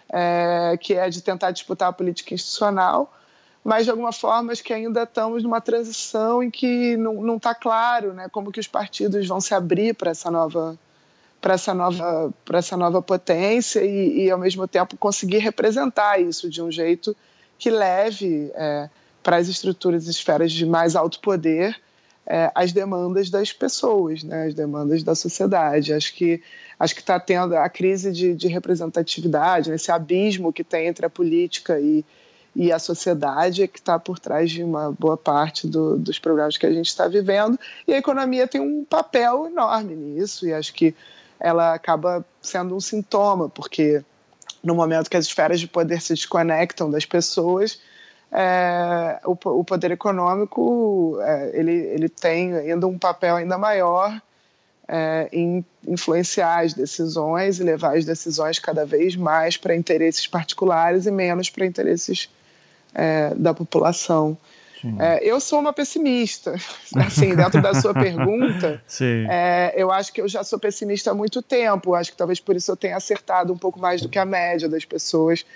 é, 0.08 0.78
que 0.80 0.94
é 0.94 1.08
de 1.10 1.20
tentar 1.20 1.50
disputar 1.50 1.88
a 1.88 1.92
política 1.92 2.34
institucional, 2.34 3.12
mas 3.62 3.84
de 3.84 3.90
alguma 3.90 4.12
forma 4.12 4.52
acho 4.52 4.62
que 4.62 4.72
ainda 4.72 5.02
estamos 5.02 5.42
numa 5.42 5.60
transição 5.60 6.40
em 6.40 6.50
que 6.50 6.96
não 6.96 7.36
está 7.36 7.52
claro 7.52 8.12
né, 8.12 8.28
como 8.28 8.52
que 8.52 8.60
os 8.60 8.68
partidos 8.68 9.26
vão 9.26 9.40
se 9.40 9.52
abrir 9.52 9.94
para 9.94 10.12
essa 10.12 10.30
nova 10.30 10.78
para 11.46 11.54
essa 11.54 11.72
nova 11.72 12.34
para 12.44 12.58
essa 12.58 12.76
nova 12.76 13.00
potência 13.00 13.78
e, 13.84 14.24
e, 14.24 14.30
ao 14.32 14.36
mesmo 14.36 14.66
tempo 14.66 14.96
conseguir 14.96 15.38
representar 15.38 16.20
isso 16.20 16.50
de 16.50 16.60
um 16.60 16.72
jeito 16.72 17.16
que 17.56 17.70
leve 17.70 18.50
é, 18.56 18.90
para 19.22 19.36
as 19.36 19.46
estruturas 19.46 20.08
e 20.08 20.10
esferas 20.10 20.50
de 20.50 20.66
mais 20.66 20.96
alto 20.96 21.20
poder 21.20 21.80
é, 22.26 22.50
as 22.52 22.72
demandas 22.72 23.30
das 23.30 23.52
pessoas, 23.52 24.24
né, 24.24 24.46
as 24.48 24.54
demandas 24.54 25.04
da 25.04 25.14
sociedade. 25.14 25.92
Acho 25.92 26.12
que 26.14 26.42
acho 26.80 26.92
que 26.96 27.00
está 27.00 27.20
tendo 27.20 27.56
a 27.56 27.68
crise 27.68 28.10
de, 28.10 28.34
de 28.34 28.48
representatividade, 28.48 29.70
esse 29.70 29.92
abismo 29.92 30.52
que 30.52 30.64
tem 30.64 30.88
entre 30.88 31.06
a 31.06 31.10
política 31.10 31.78
e, 31.78 32.04
e 32.56 32.72
a 32.72 32.80
sociedade 32.80 33.62
é 33.62 33.68
que 33.68 33.78
está 33.78 34.00
por 34.00 34.18
trás 34.18 34.50
de 34.50 34.64
uma 34.64 34.90
boa 34.90 35.16
parte 35.16 35.68
do, 35.68 35.96
dos 35.96 36.18
problemas 36.18 36.56
que 36.58 36.66
a 36.66 36.72
gente 36.72 36.88
está 36.88 37.06
vivendo. 37.06 37.56
E 37.86 37.94
a 37.94 37.98
economia 37.98 38.48
tem 38.48 38.60
um 38.60 38.84
papel 38.84 39.46
enorme 39.46 39.94
nisso, 39.94 40.44
e 40.44 40.52
acho 40.52 40.74
que 40.74 40.92
ela 41.38 41.74
acaba 41.74 42.24
sendo 42.40 42.74
um 42.74 42.80
sintoma, 42.80 43.48
porque 43.48 44.02
no 44.62 44.74
momento 44.74 45.10
que 45.10 45.16
as 45.16 45.26
esferas 45.26 45.60
de 45.60 45.66
poder 45.66 46.00
se 46.00 46.14
desconectam 46.14 46.90
das 46.90 47.04
pessoas, 47.04 47.80
é, 48.32 49.20
o, 49.24 49.32
o, 49.32 49.64
poder 49.64 49.92
econômico 49.92 51.18
é, 51.22 51.50
ele, 51.54 51.72
ele 51.72 52.08
tem 52.08 52.54
ainda 52.54 52.86
um 52.86 52.98
papel 52.98 53.36
ainda 53.36 53.56
maior 53.56 54.20
é, 54.88 55.28
em 55.32 55.64
influenciar 55.86 56.64
as 56.64 56.74
decisões 56.74 57.60
e 57.60 57.62
levar 57.62 57.96
as 57.96 58.04
decisões 58.04 58.58
cada 58.58 58.84
vez 58.84 59.14
mais 59.16 59.56
para 59.56 59.74
interesses 59.74 60.26
particulares 60.26 61.06
e 61.06 61.10
menos 61.10 61.50
para 61.50 61.66
interesses 61.66 62.28
é, 62.94 63.34
da 63.34 63.54
população. 63.54 64.36
É, 64.98 65.20
eu 65.22 65.40
sou 65.40 65.58
uma 65.58 65.72
pessimista, 65.72 66.54
assim, 66.96 67.34
dentro 67.34 67.62
da 67.62 67.74
sua 67.74 67.94
pergunta, 67.94 68.82
é, 69.28 69.72
eu 69.76 69.90
acho 69.90 70.12
que 70.12 70.20
eu 70.20 70.28
já 70.28 70.44
sou 70.44 70.58
pessimista 70.58 71.10
há 71.10 71.14
muito 71.14 71.40
tempo, 71.40 71.94
acho 71.94 72.10
que 72.10 72.16
talvez 72.16 72.40
por 72.40 72.56
isso 72.56 72.70
eu 72.70 72.76
tenha 72.76 72.96
acertado 72.96 73.52
um 73.52 73.58
pouco 73.58 73.78
mais 73.80 74.02
do 74.02 74.08
que 74.08 74.18
a 74.18 74.24
média 74.24 74.68
das 74.68 74.84
pessoas 74.84 75.46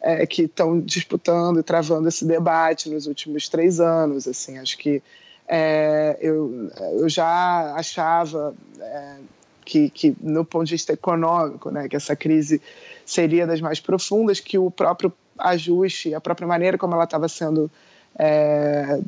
é, 0.00 0.24
que 0.26 0.42
estão 0.42 0.80
disputando 0.80 1.60
e 1.60 1.62
travando 1.62 2.08
esse 2.08 2.24
debate 2.24 2.88
nos 2.88 3.06
últimos 3.06 3.48
três 3.48 3.80
anos, 3.80 4.26
assim, 4.26 4.58
acho 4.58 4.78
que 4.78 5.02
é, 5.46 6.16
eu, 6.20 6.70
eu 6.92 7.08
já 7.08 7.74
achava 7.74 8.54
é, 8.78 9.16
que, 9.64 9.90
que, 9.90 10.16
no 10.20 10.44
ponto 10.44 10.66
de 10.66 10.72
vista 10.72 10.92
econômico, 10.92 11.70
né, 11.70 11.88
que 11.88 11.96
essa 11.96 12.14
crise 12.16 12.62
seria 13.04 13.46
das 13.46 13.60
mais 13.60 13.80
profundas, 13.80 14.40
que 14.40 14.56
o 14.56 14.70
próprio 14.70 15.12
ajuste, 15.36 16.14
a 16.14 16.20
própria 16.20 16.46
maneira 16.46 16.78
como 16.78 16.94
ela 16.94 17.04
estava 17.04 17.28
sendo 17.28 17.70
é, 18.18 19.00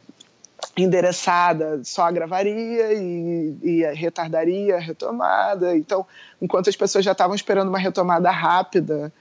endereçada 0.77 1.81
só 1.85 2.03
agravaria 2.03 2.93
e, 2.95 3.57
e 3.63 3.95
retardaria 3.95 4.77
a 4.77 4.81
retomada. 4.81 5.77
Então, 5.77 6.07
enquanto 6.41 6.71
as 6.71 6.77
pessoas 6.77 7.05
já 7.05 7.13
estavam 7.13 7.35
esperando 7.35 7.69
uma 7.69 7.79
retomada 7.79 8.31
rápida 8.31 9.13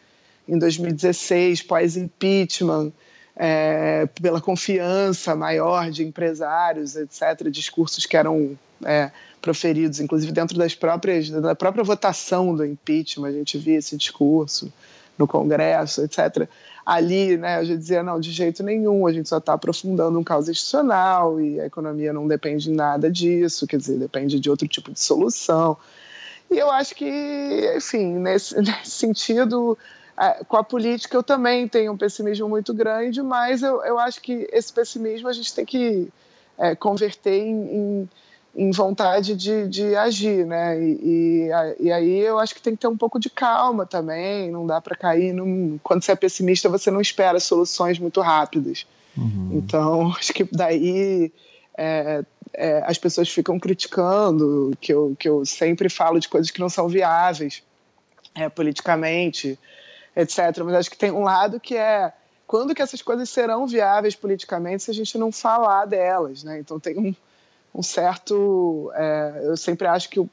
em 0.47 0.57
2016, 0.57 1.61
pós-impeachment, 1.63 2.91
é, 3.35 4.07
pela 4.21 4.41
confiança 4.41 5.35
maior 5.35 5.89
de 5.89 6.03
empresários, 6.03 6.95
etc., 6.95 7.49
discursos 7.49 8.05
que 8.05 8.17
eram 8.17 8.57
é, 8.83 9.11
proferidos, 9.41 9.99
inclusive 9.99 10.31
dentro 10.31 10.57
das 10.57 10.75
próprias 10.75 11.29
da 11.29 11.55
própria 11.55 11.83
votação 11.83 12.55
do 12.55 12.65
impeachment, 12.65 13.29
a 13.29 13.31
gente 13.31 13.57
via 13.57 13.77
esse 13.77 13.97
discurso 13.97 14.71
no 15.21 15.27
Congresso, 15.27 16.03
etc 16.03 16.49
ali, 16.85 17.37
né, 17.37 17.57
a 17.57 17.63
gente 17.63 17.79
dizia, 17.79 18.03
não, 18.03 18.19
de 18.19 18.31
jeito 18.31 18.63
nenhum, 18.63 19.05
a 19.05 19.13
gente 19.13 19.29
só 19.29 19.37
está 19.37 19.53
aprofundando 19.53 20.17
um 20.17 20.23
caos 20.23 20.49
institucional 20.49 21.39
e 21.39 21.59
a 21.59 21.65
economia 21.65 22.11
não 22.11 22.27
depende 22.27 22.65
de 22.65 22.71
nada 22.71 23.09
disso, 23.09 23.67
quer 23.67 23.77
dizer, 23.77 23.97
depende 23.97 24.39
de 24.39 24.49
outro 24.49 24.67
tipo 24.67 24.91
de 24.91 24.99
solução. 24.99 25.77
E 26.49 26.57
eu 26.57 26.69
acho 26.69 26.95
que, 26.95 27.73
enfim, 27.75 28.15
nesse, 28.15 28.55
nesse 28.59 28.91
sentido, 28.91 29.77
é, 30.17 30.43
com 30.43 30.57
a 30.57 30.63
política 30.63 31.15
eu 31.15 31.23
também 31.23 31.67
tenho 31.67 31.91
um 31.93 31.97
pessimismo 31.97 32.49
muito 32.49 32.73
grande, 32.73 33.21
mas 33.21 33.61
eu, 33.61 33.83
eu 33.83 33.99
acho 33.99 34.21
que 34.21 34.47
esse 34.51 34.73
pessimismo 34.73 35.27
a 35.27 35.33
gente 35.33 35.53
tem 35.53 35.65
que 35.65 36.09
é, 36.57 36.75
converter 36.75 37.41
em, 37.41 37.75
em 37.75 38.09
em 38.55 38.71
vontade 38.71 39.35
de, 39.35 39.67
de 39.67 39.95
agir, 39.95 40.45
né? 40.45 40.77
E, 40.81 40.99
e, 41.01 41.85
e, 41.85 41.91
aí 41.91 42.19
eu 42.19 42.37
acho 42.37 42.53
que 42.53 42.61
tem 42.61 42.75
que 42.75 42.81
ter 42.81 42.87
um 42.87 42.97
pouco 42.97 43.19
de 43.19 43.29
calma 43.29 43.85
também, 43.85 44.51
não 44.51 44.67
dá 44.67 44.81
para 44.81 44.95
cair. 44.95 45.33
Num... 45.33 45.79
Quando 45.81 46.03
você 46.03 46.11
é 46.11 46.15
pessimista, 46.15 46.67
você 46.67 46.91
não 46.91 46.99
espera 46.99 47.39
soluções 47.39 47.97
muito 47.97 48.19
rápidas. 48.19 48.85
Uhum. 49.17 49.49
Então, 49.53 50.11
acho 50.19 50.33
que 50.33 50.43
daí 50.51 51.31
é, 51.77 52.23
é, 52.53 52.83
as 52.85 52.97
pessoas 52.97 53.29
ficam 53.29 53.57
criticando 53.57 54.73
que 54.81 54.93
eu, 54.93 55.15
que 55.17 55.29
eu 55.29 55.45
sempre 55.45 55.87
falo 55.87 56.19
de 56.19 56.27
coisas 56.27 56.51
que 56.51 56.59
não 56.59 56.69
são 56.69 56.89
viáveis 56.89 57.63
é, 58.35 58.49
politicamente, 58.49 59.57
etc. 60.15 60.39
Mas 60.65 60.75
acho 60.75 60.91
que 60.91 60.97
tem 60.97 61.11
um 61.11 61.23
lado 61.23 61.59
que 61.59 61.77
é 61.77 62.11
quando 62.45 62.75
que 62.75 62.81
essas 62.81 63.01
coisas 63.01 63.29
serão 63.29 63.65
viáveis 63.65 64.13
politicamente 64.13 64.83
se 64.83 64.91
a 64.91 64.93
gente 64.93 65.17
não 65.17 65.31
falar 65.31 65.85
delas, 65.85 66.43
né? 66.43 66.59
Então 66.59 66.77
tem 66.77 66.97
um 66.99 67.15
um 67.73 67.81
certo. 67.81 68.91
É, 68.95 69.41
eu 69.45 69.57
sempre 69.57 69.87
acho 69.87 70.09
que 70.09 70.23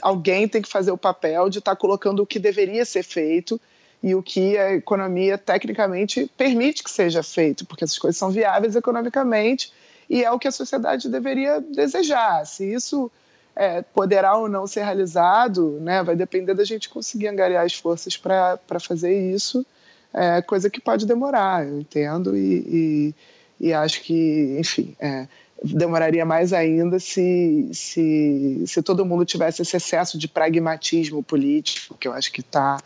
alguém 0.00 0.48
tem 0.48 0.62
que 0.62 0.68
fazer 0.68 0.90
o 0.90 0.98
papel 0.98 1.48
de 1.48 1.58
estar 1.58 1.72
tá 1.72 1.76
colocando 1.76 2.22
o 2.22 2.26
que 2.26 2.38
deveria 2.38 2.84
ser 2.84 3.02
feito 3.02 3.60
e 4.02 4.14
o 4.14 4.22
que 4.22 4.56
a 4.56 4.74
economia 4.74 5.38
tecnicamente 5.38 6.30
permite 6.36 6.82
que 6.82 6.90
seja 6.90 7.22
feito, 7.22 7.66
porque 7.66 7.84
essas 7.84 7.98
coisas 7.98 8.18
são 8.18 8.30
viáveis 8.30 8.76
economicamente 8.76 9.72
e 10.08 10.22
é 10.22 10.30
o 10.30 10.38
que 10.38 10.48
a 10.48 10.52
sociedade 10.52 11.08
deveria 11.08 11.60
desejar. 11.60 12.44
Se 12.46 12.72
isso 12.72 13.10
é, 13.54 13.82
poderá 13.82 14.36
ou 14.36 14.48
não 14.48 14.66
ser 14.66 14.84
realizado, 14.84 15.78
né, 15.80 16.02
vai 16.02 16.14
depender 16.14 16.54
da 16.54 16.64
gente 16.64 16.88
conseguir 16.88 17.28
angariar 17.28 17.64
as 17.64 17.74
forças 17.74 18.16
para 18.16 18.58
fazer 18.80 19.32
isso, 19.32 19.64
é, 20.12 20.40
coisa 20.42 20.70
que 20.70 20.80
pode 20.80 21.06
demorar, 21.06 21.66
eu 21.66 21.80
entendo, 21.80 22.36
e, 22.36 23.14
e, 23.60 23.68
e 23.68 23.72
acho 23.72 24.02
que, 24.02 24.56
enfim. 24.58 24.94
É, 25.00 25.26
demoraria 25.62 26.24
mais 26.24 26.52
ainda 26.52 26.98
se, 26.98 27.68
se, 27.72 28.62
se 28.66 28.82
todo 28.82 29.04
mundo 29.04 29.24
tivesse 29.24 29.62
esse 29.62 29.76
excesso 29.76 30.18
de 30.18 30.28
pragmatismo 30.28 31.22
político 31.22 31.96
que 31.98 32.06
eu 32.06 32.12
acho 32.12 32.32
que 32.32 32.40
está 32.40 32.78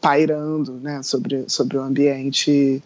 pairando 0.00 0.74
né, 0.74 1.02
sobre, 1.02 1.44
sobre 1.48 1.76
o 1.76 1.82
ambiente 1.82 2.82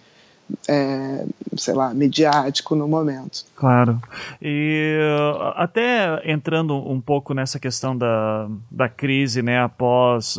é, 0.68 1.24
sei 1.56 1.74
lá, 1.74 1.92
midiático 1.92 2.74
no 2.74 2.86
momento. 2.86 3.44
Claro. 3.56 4.00
E 4.40 4.98
até 5.54 6.30
entrando 6.30 6.76
um 6.76 7.00
pouco 7.00 7.34
nessa 7.34 7.58
questão 7.58 7.96
da, 7.96 8.48
da 8.70 8.88
crise, 8.88 9.42
né, 9.42 9.62
após, 9.62 10.36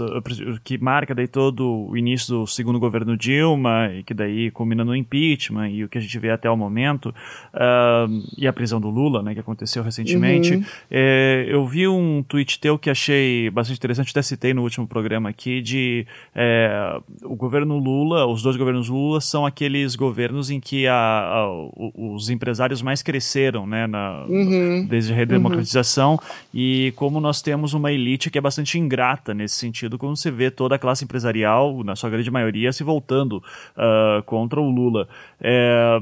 que 0.63 0.77
marca 0.77 1.13
daí 1.13 1.27
todo 1.27 1.87
o 1.89 1.97
início 1.97 2.35
do 2.35 2.47
segundo 2.47 2.79
governo 2.79 3.17
Dilma, 3.17 3.89
e 3.93 4.03
que 4.03 4.13
daí 4.13 4.51
culmina 4.51 4.83
no 4.83 4.95
impeachment, 4.95 5.69
e 5.69 5.83
o 5.83 5.89
que 5.89 5.97
a 5.97 6.01
gente 6.01 6.17
vê 6.19 6.31
até 6.31 6.49
o 6.49 6.57
momento, 6.57 7.13
uh, 7.53 8.23
e 8.37 8.47
a 8.47 8.53
prisão 8.53 8.79
do 8.79 8.89
Lula, 8.89 9.21
né, 9.21 9.33
que 9.33 9.39
aconteceu 9.39 9.83
recentemente, 9.83 10.55
uhum. 10.55 10.65
é, 10.89 11.45
eu 11.47 11.65
vi 11.65 11.87
um 11.87 12.23
tweet 12.23 12.59
teu 12.59 12.77
que 12.77 12.89
achei 12.89 13.49
bastante 13.49 13.77
interessante, 13.77 14.11
até 14.11 14.21
citei 14.21 14.53
no 14.53 14.61
último 14.61 14.87
programa 14.87 15.29
aqui, 15.29 15.61
de 15.61 16.05
é, 16.35 16.99
o 17.23 17.35
governo 17.35 17.77
Lula, 17.77 18.25
os 18.25 18.41
dois 18.41 18.55
governos 18.55 18.89
Lula 18.89 19.21
são 19.21 19.45
aqueles 19.45 19.95
governos 20.03 20.49
em 20.49 20.59
que 20.59 20.85
a, 20.85 20.93
a, 20.93 21.47
os 21.95 22.29
empresários 22.29 22.81
mais 22.81 23.01
cresceram, 23.01 23.65
né, 23.65 23.87
na, 23.87 24.25
uhum. 24.27 24.85
desde 24.85 25.13
a 25.13 25.15
redemocratização, 25.15 26.13
uhum. 26.13 26.19
e 26.53 26.93
como 26.97 27.21
nós 27.21 27.41
temos 27.41 27.73
uma 27.73 27.91
elite 27.91 28.29
que 28.29 28.37
é 28.37 28.41
bastante 28.41 28.77
ingrata 28.77 29.33
nesse 29.33 29.55
sentido, 29.55 29.97
quando 29.97 30.17
você 30.17 30.29
vê 30.29 30.51
toda 30.51 30.75
a 30.75 30.79
classe 30.79 31.05
empresarial, 31.05 31.83
na 31.83 31.95
sua 31.95 32.09
grande 32.09 32.29
maioria, 32.29 32.73
se 32.73 32.83
voltando 32.83 33.37
uh, 33.37 34.21
contra 34.25 34.59
o 34.59 34.69
Lula. 34.69 35.07
É, 35.39 36.01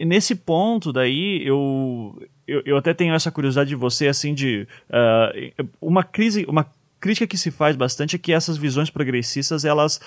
nesse 0.00 0.34
ponto 0.36 0.92
daí, 0.92 1.42
eu, 1.44 2.16
eu, 2.46 2.62
eu, 2.64 2.76
até 2.76 2.94
tenho 2.94 3.14
essa 3.14 3.30
curiosidade 3.30 3.70
de 3.70 3.76
você, 3.76 4.06
assim, 4.06 4.34
de 4.34 4.66
uh, 4.88 5.66
uma 5.80 6.04
crise, 6.04 6.44
uma 6.48 6.66
crítica 7.00 7.26
que 7.26 7.36
se 7.36 7.50
faz 7.50 7.74
bastante 7.74 8.14
é 8.14 8.18
que 8.18 8.32
essas 8.32 8.56
visões 8.56 8.88
progressistas, 8.88 9.64
elas 9.64 10.00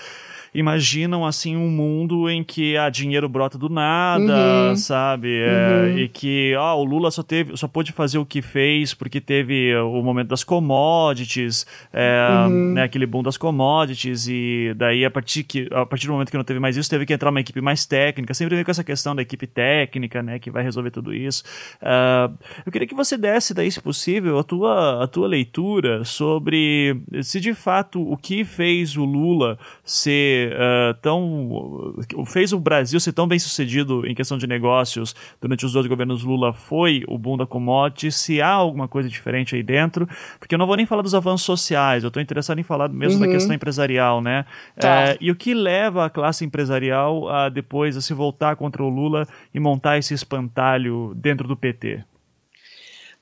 imaginam 0.55 1.25
assim 1.25 1.57
um 1.57 1.69
mundo 1.69 2.29
em 2.29 2.43
que 2.43 2.77
a 2.77 2.85
ah, 2.85 2.89
dinheiro 2.89 3.27
brota 3.27 3.57
do 3.57 3.67
nada, 3.67 4.69
uhum. 4.69 4.75
sabe? 4.75 5.37
É, 5.37 5.91
uhum. 5.91 5.97
E 5.99 6.07
que 6.07 6.55
ó, 6.57 6.75
o 6.77 6.83
Lula 6.83 7.11
só 7.11 7.21
teve, 7.21 7.57
só 7.57 7.67
pôde 7.67 7.91
fazer 7.91 8.17
o 8.17 8.25
que 8.25 8.41
fez 8.41 8.93
porque 8.93 9.19
teve 9.19 9.75
o 9.75 10.01
momento 10.01 10.29
das 10.29 10.43
commodities, 10.43 11.65
é, 11.91 12.45
uhum. 12.47 12.73
né, 12.73 12.83
aquele 12.83 13.05
boom 13.05 13.21
das 13.21 13.35
commodities 13.37 14.27
e 14.29 14.73
daí 14.77 15.03
a 15.03 15.11
partir 15.11 15.43
que 15.43 15.67
a 15.71 15.85
partir 15.85 16.07
do 16.07 16.13
momento 16.13 16.31
que 16.31 16.37
não 16.37 16.43
teve 16.43 16.59
mais 16.59 16.77
isso 16.77 16.89
teve 16.89 17.05
que 17.05 17.13
entrar 17.13 17.29
uma 17.29 17.41
equipe 17.41 17.59
mais 17.59 17.85
técnica. 17.85 18.33
Sempre 18.33 18.55
vem 18.55 18.63
com 18.63 18.71
essa 18.71 18.83
questão 18.83 19.13
da 19.13 19.21
equipe 19.21 19.45
técnica, 19.45 20.23
né, 20.23 20.39
que 20.39 20.49
vai 20.49 20.63
resolver 20.63 20.91
tudo 20.91 21.13
isso. 21.13 21.43
Uh, 21.81 22.33
eu 22.65 22.71
queria 22.71 22.87
que 22.87 22.95
você 22.95 23.17
desse 23.17 23.53
daí, 23.53 23.69
se 23.69 23.81
possível, 23.81 24.39
a 24.39 24.43
tua 24.43 25.03
a 25.03 25.07
tua 25.07 25.27
leitura 25.27 26.05
sobre 26.05 27.01
se 27.21 27.41
de 27.41 27.53
fato 27.53 28.01
o 28.01 28.15
que 28.15 28.45
fez 28.45 28.95
o 28.95 29.03
Lula 29.03 29.59
ser 29.83 30.44
uh, 30.47 30.93
tão. 31.01 31.95
fez 32.25 32.53
o 32.53 32.59
Brasil 32.59 32.99
ser 32.99 33.13
tão 33.13 33.27
bem 33.27 33.39
sucedido 33.39 34.05
em 34.05 34.13
questão 34.13 34.37
de 34.37 34.47
negócios 34.47 35.15
durante 35.41 35.65
os 35.65 35.73
dois 35.73 35.87
governos 35.87 36.23
Lula 36.23 36.53
foi 36.53 37.03
o 37.07 37.17
boom 37.17 37.37
da 37.37 37.45
commodity, 37.45 38.11
se 38.11 38.41
há 38.41 38.49
alguma 38.49 38.87
coisa 38.87 39.09
diferente 39.09 39.55
aí 39.55 39.63
dentro, 39.63 40.07
porque 40.39 40.55
eu 40.55 40.59
não 40.59 40.67
vou 40.67 40.75
nem 40.75 40.85
falar 40.85 41.01
dos 41.01 41.15
avanços 41.15 41.45
sociais, 41.45 42.03
eu 42.03 42.07
estou 42.07 42.21
interessado 42.21 42.59
em 42.59 42.63
falar 42.63 42.89
mesmo 42.89 43.21
uhum. 43.21 43.27
da 43.27 43.33
questão 43.33 43.55
empresarial, 43.55 44.21
né? 44.21 44.45
Tá. 44.79 45.13
Uh, 45.13 45.17
e 45.21 45.31
o 45.31 45.35
que 45.35 45.53
leva 45.53 46.05
a 46.05 46.09
classe 46.09 46.43
empresarial 46.45 47.29
a 47.29 47.49
depois 47.49 47.97
a 47.97 48.01
se 48.01 48.13
voltar 48.13 48.55
contra 48.55 48.83
o 48.83 48.89
Lula 48.89 49.27
e 49.53 49.59
montar 49.59 49.97
esse 49.97 50.13
espantalho 50.13 51.13
dentro 51.15 51.47
do 51.47 51.55
PT? 51.55 52.03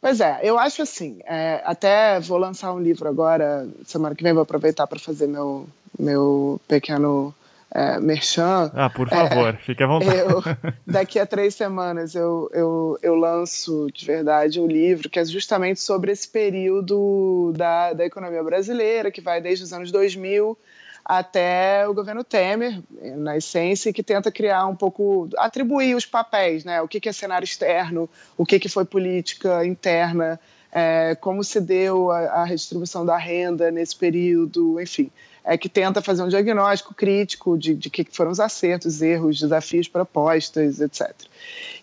Pois 0.04 0.20
é, 0.20 0.42
eu 0.44 0.60
acho 0.60 0.82
assim, 0.82 1.20
é, 1.24 1.62
até 1.64 2.20
vou 2.20 2.38
lançar 2.38 2.74
um 2.74 2.80
livro 2.80 3.08
agora, 3.08 3.66
semana 3.86 4.14
que 4.14 4.22
vem 4.22 4.34
vou 4.34 4.44
aproveitar 4.44 4.86
para 4.86 5.00
fazer 5.00 5.28
meu, 5.28 5.66
meu 6.00 6.60
pequeno 6.68 7.34
é, 7.74 8.00
merchan. 8.00 8.72
Ah, 8.74 8.90
por 8.90 9.10
favor, 9.10 9.50
é, 9.50 9.54
fique 9.54 9.82
à 9.82 9.88
vontade. 9.88 10.16
Eu, 10.16 10.42
daqui 10.86 11.18
a 11.18 11.26
três 11.26 11.56
semanas 11.56 12.14
eu, 12.14 12.50
eu, 12.54 13.00
eu 13.02 13.16
lanço 13.16 13.88
de 13.92 14.06
verdade 14.06 14.60
um 14.60 14.68
livro 14.68 15.10
que 15.10 15.20
é 15.20 15.26
justamente 15.26 15.82
sobre 15.82 16.12
esse 16.12 16.28
período 16.28 17.52
da, 17.56 17.94
da 17.94 18.06
economia 18.06 18.44
brasileira, 18.44 19.10
que 19.10 19.22
vai 19.22 19.42
desde 19.42 19.64
os 19.64 19.74
anos 19.74 19.92
2000 19.92 20.58
até 21.04 21.86
o 21.88 21.94
governo 21.94 22.24
Temer, 22.24 22.82
na 23.18 23.36
essência, 23.36 23.92
que 23.92 24.02
tenta 24.02 24.32
criar 24.32 24.66
um 24.68 24.76
pouco, 24.76 25.28
atribuir 25.38 25.96
os 25.96 26.06
papéis, 26.06 26.64
né? 26.64 26.82
O 26.82 26.88
que, 26.88 27.10
é 27.10 27.12
cenário 27.12 27.44
externo, 27.44 28.10
o 28.38 28.46
que, 28.46 28.58
que 28.58 28.70
foi 28.70 28.86
política 28.86 29.66
interna, 29.66 30.40
é, 30.72 31.16
como 31.20 31.44
se 31.44 31.60
deu 31.60 32.10
a, 32.10 32.20
a 32.20 32.44
redistribuição 32.46 33.06
da 33.06 33.18
renda 33.18 33.70
nesse 33.70 33.96
período, 33.96 34.80
enfim. 34.80 35.12
É, 35.46 35.58
que 35.58 35.68
tenta 35.68 36.02
fazer 36.02 36.24
um 36.24 36.30
diagnóstico 36.30 36.94
crítico 36.94 37.58
de, 37.58 37.76
de 37.76 37.90
que 37.90 38.06
foram 38.10 38.32
os 38.32 38.40
acertos, 38.40 39.02
erros, 39.02 39.40
desafios, 39.40 39.90
propostas, 39.90 40.80
etc. 40.80 41.12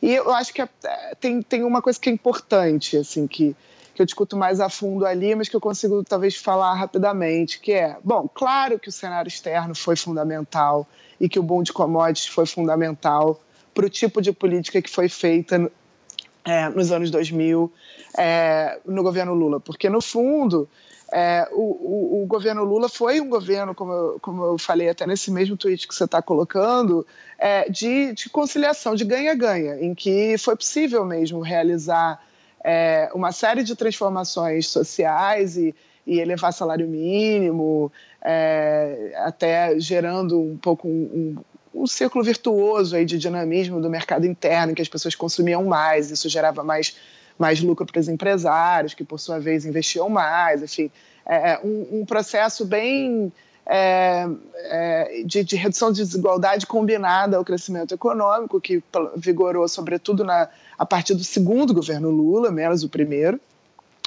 E 0.01 0.15
eu 0.15 0.31
acho 0.33 0.55
que 0.55 0.63
é, 0.63 0.69
tem, 1.21 1.43
tem 1.43 1.63
uma 1.63 1.83
coisa 1.83 2.01
que 2.01 2.09
é 2.09 2.13
importante, 2.13 2.97
assim, 2.97 3.27
que 3.27 3.55
que 4.01 4.03
eu 4.03 4.07
discuto 4.07 4.35
mais 4.35 4.61
a 4.61 4.71
fundo 4.71 5.05
ali, 5.05 5.35
mas 5.35 5.49
que 5.49 5.55
eu 5.55 5.61
consigo 5.61 6.03
talvez 6.03 6.35
falar 6.35 6.73
rapidamente, 6.75 7.61
que 7.61 7.73
é, 7.73 7.99
bom, 8.03 8.27
claro 8.33 8.79
que 8.79 8.89
o 8.89 8.93
cenário 8.93 9.29
externo 9.29 9.75
foi 9.75 9.95
fundamental 9.95 10.89
e 11.21 11.29
que 11.29 11.39
o 11.39 11.43
boom 11.43 11.63
de 11.63 11.71
commodities 11.71 12.27
foi 12.27 12.47
fundamental 12.47 13.39
para 13.75 13.85
o 13.85 13.91
tipo 13.91 14.23
de 14.23 14.33
política 14.33 14.81
que 14.81 14.89
foi 14.89 15.09
feita 15.09 15.71
é, 16.47 16.69
nos 16.71 16.91
anos 16.91 17.11
2000 17.11 17.71
é, 18.17 18.79
no 18.87 19.03
governo 19.03 19.35
Lula, 19.35 19.61
porque 19.61 19.91
no 19.91 20.01
fundo 20.01 20.67
é, 21.13 21.49
o, 21.53 21.63
o, 21.63 22.23
o, 22.23 22.27
governo 22.27 22.63
Lula 22.65 22.89
foi 22.89 23.21
um 23.21 23.29
governo, 23.29 23.75
como 23.75 23.93
eu, 23.93 24.19
como 24.21 24.45
eu 24.45 24.59
falei 24.59 24.89
até 24.89 25.07
nesse 25.07 25.31
mesmo 25.31 25.57
tweet 25.57 25.89
que 25.89 25.95
você 25.95 26.05
está 26.05 26.23
colocando, 26.23 27.07
é, 27.39 27.69
de, 27.69 28.13
de 28.13 28.29
conciliação, 28.29 28.95
de 28.95 29.05
ganha-ganha, 29.05 29.77
em 29.81 29.95
que 29.95 30.37
foi 30.39 30.55
possível 30.55 31.05
mesmo 31.05 31.41
realizar 31.41 32.23
é, 32.63 33.11
uma 33.15 33.33
série 33.33 33.63
de 33.65 33.75
transformações 33.75 34.69
sociais 34.69 35.57
e, 35.57 35.75
e 36.07 36.21
elevar 36.21 36.53
salário 36.53 36.87
mínimo, 36.87 37.91
é, 38.23 39.13
até 39.17 39.79
gerando 39.81 40.41
um 40.41 40.57
pouco 40.57 40.87
um, 40.87 41.37
um, 41.75 41.83
um, 41.83 41.87
círculo 41.87 42.23
virtuoso 42.23 42.95
aí 42.95 43.05
de 43.05 43.19
dinamismo 43.19 43.81
do 43.81 43.91
mercado 43.91 44.27
interno, 44.27 44.73
em 44.73 44.75
que 44.75 44.83
as 44.83 44.89
pessoas 44.89 45.15
consumiam 45.15 45.65
mais, 45.65 46.11
isso 46.11 46.29
gerava 46.29 46.63
mais, 46.63 46.97
mais 47.41 47.61
lucro 47.63 47.87
para 47.87 47.99
os 47.99 48.09
empresários, 48.09 48.93
que 48.93 49.03
por 49.03 49.19
sua 49.19 49.41
vez 49.41 49.65
investiam 49.65 50.11
mais, 50.11 50.63
enfim, 50.63 50.91
é, 51.25 51.53
é 51.53 51.61
um, 51.65 52.01
um 52.01 52.05
processo 52.05 52.67
bem 52.67 53.33
é, 53.67 54.27
é, 54.57 55.23
de, 55.25 55.43
de, 55.43 55.57
redução 55.57 55.91
de 55.91 56.03
desigualdade 56.03 56.67
combinada 56.67 57.37
ao 57.37 57.45
crescimento 57.45 57.95
econômico, 57.95 58.61
que 58.61 58.83
vigorou 59.17 59.67
sobretudo 59.69 60.23
na, 60.23 60.49
a 60.79 60.85
partir 60.85 61.15
do 61.15 61.25
segundo 61.25 61.73
governo 61.73 62.11
Lula, 62.11 62.51
menos 62.51 62.83
o 62.83 62.89
primeiro, 62.89 63.41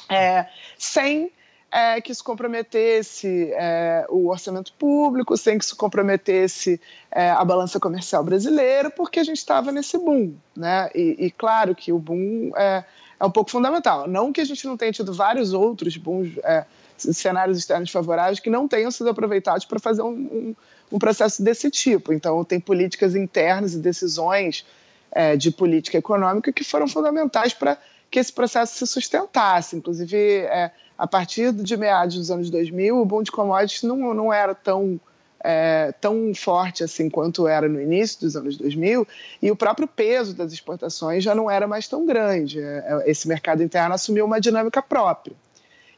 é, 0.10 0.46
sem 0.78 1.32
é, 1.72 2.00
que 2.00 2.12
isso 2.12 2.24
comprometesse 2.24 3.52
é, 3.54 4.06
o 4.10 4.30
orçamento 4.30 4.72
público, 4.74 5.36
sem 5.36 5.58
que 5.58 5.66
isso 5.66 5.76
comprometesse 5.76 6.80
é, 7.10 7.32
a 7.32 7.44
balança 7.44 7.80
comercial 7.80 8.24
brasileira, 8.24 8.92
porque 8.92 9.20
a 9.20 9.24
gente 9.24 9.38
estava 9.38 9.72
nesse 9.72 9.98
boom. 9.98 10.36
Né? 10.56 10.90
E, 10.94 11.16
e, 11.26 11.32
claro 11.32 11.74
que 11.74 11.92
o 11.92 11.98
boom 11.98 12.52
é, 13.20 13.26
um 13.26 13.32
pouco 13.32 13.52
fundamental. 13.52 14.08
Não 14.08 14.32
que 14.32 14.42
a 14.42 14.46
gente 14.46 14.66
não 14.66 14.78
tenha 14.78 14.92
tido 14.92 15.14
vários 15.14 15.54
outros 15.54 15.98
booms 15.98 16.38
é, 16.44 16.66
cenários 16.98 17.58
externos 17.58 17.92
favoráveis 17.92 18.40
que 18.40 18.50
não 18.50 18.68
tenham 18.68 18.92
sido 18.92 19.10
aproveitados 19.10 19.66
para 19.66 19.80
fazer 19.80 20.02
um, 20.02 20.10
um, 20.12 20.56
um, 20.92 21.00
processo 21.00 21.44
desse 21.44 21.70
tipo. 21.70 22.14
Então, 22.14 22.44
tem 22.44 22.60
políticas 22.60 23.16
internas 23.16 23.74
e 23.74 23.80
decisões 23.80 24.66
é, 25.12 25.36
de 25.36 25.52
política 25.52 25.98
econômica 25.98 26.52
que 26.52 26.64
foram 26.64 26.88
fundamentais 26.88 27.54
para 27.54 27.78
que 28.10 28.20
esse 28.20 28.32
processo 28.32 28.78
se 28.78 28.88
sustentasse. 28.88 29.76
Inclusive, 29.76 30.18
é, 30.18 30.72
a 30.98 31.08
partir 31.08 31.52
de 31.52 31.76
meados 31.76 32.16
dos 32.16 32.30
anos 32.30 32.50
2000, 32.50 33.00
o 33.00 33.06
boom 33.06 33.24
de 33.24 33.32
commodities 33.32 33.84
não, 33.84 34.14
não 34.14 34.32
era 34.32 34.54
tão, 34.54 35.00
é, 35.44 35.94
tão 36.00 36.34
forte 36.34 36.84
assim 36.84 37.10
quanto 37.10 37.48
era 37.48 37.68
no 37.68 37.82
início 37.82 38.22
dos 38.22 38.36
anos 38.36 38.58
2000, 38.58 39.06
e 39.42 39.52
o 39.52 39.56
próprio 39.56 39.88
peso 39.88 40.34
das 40.34 40.54
exportações 40.54 41.24
já 41.24 41.36
não 41.36 41.52
era 41.52 41.68
mais 41.68 41.88
tão 41.88 42.06
grande. 42.06 42.62
É, 42.62 42.86
é, 43.06 43.12
esse 43.12 43.28
mercado 43.28 43.62
interno 43.62 43.94
assumiu 43.94 44.26
uma 44.26 44.40
dinâmica 44.40 44.82
própria. 44.82 45.36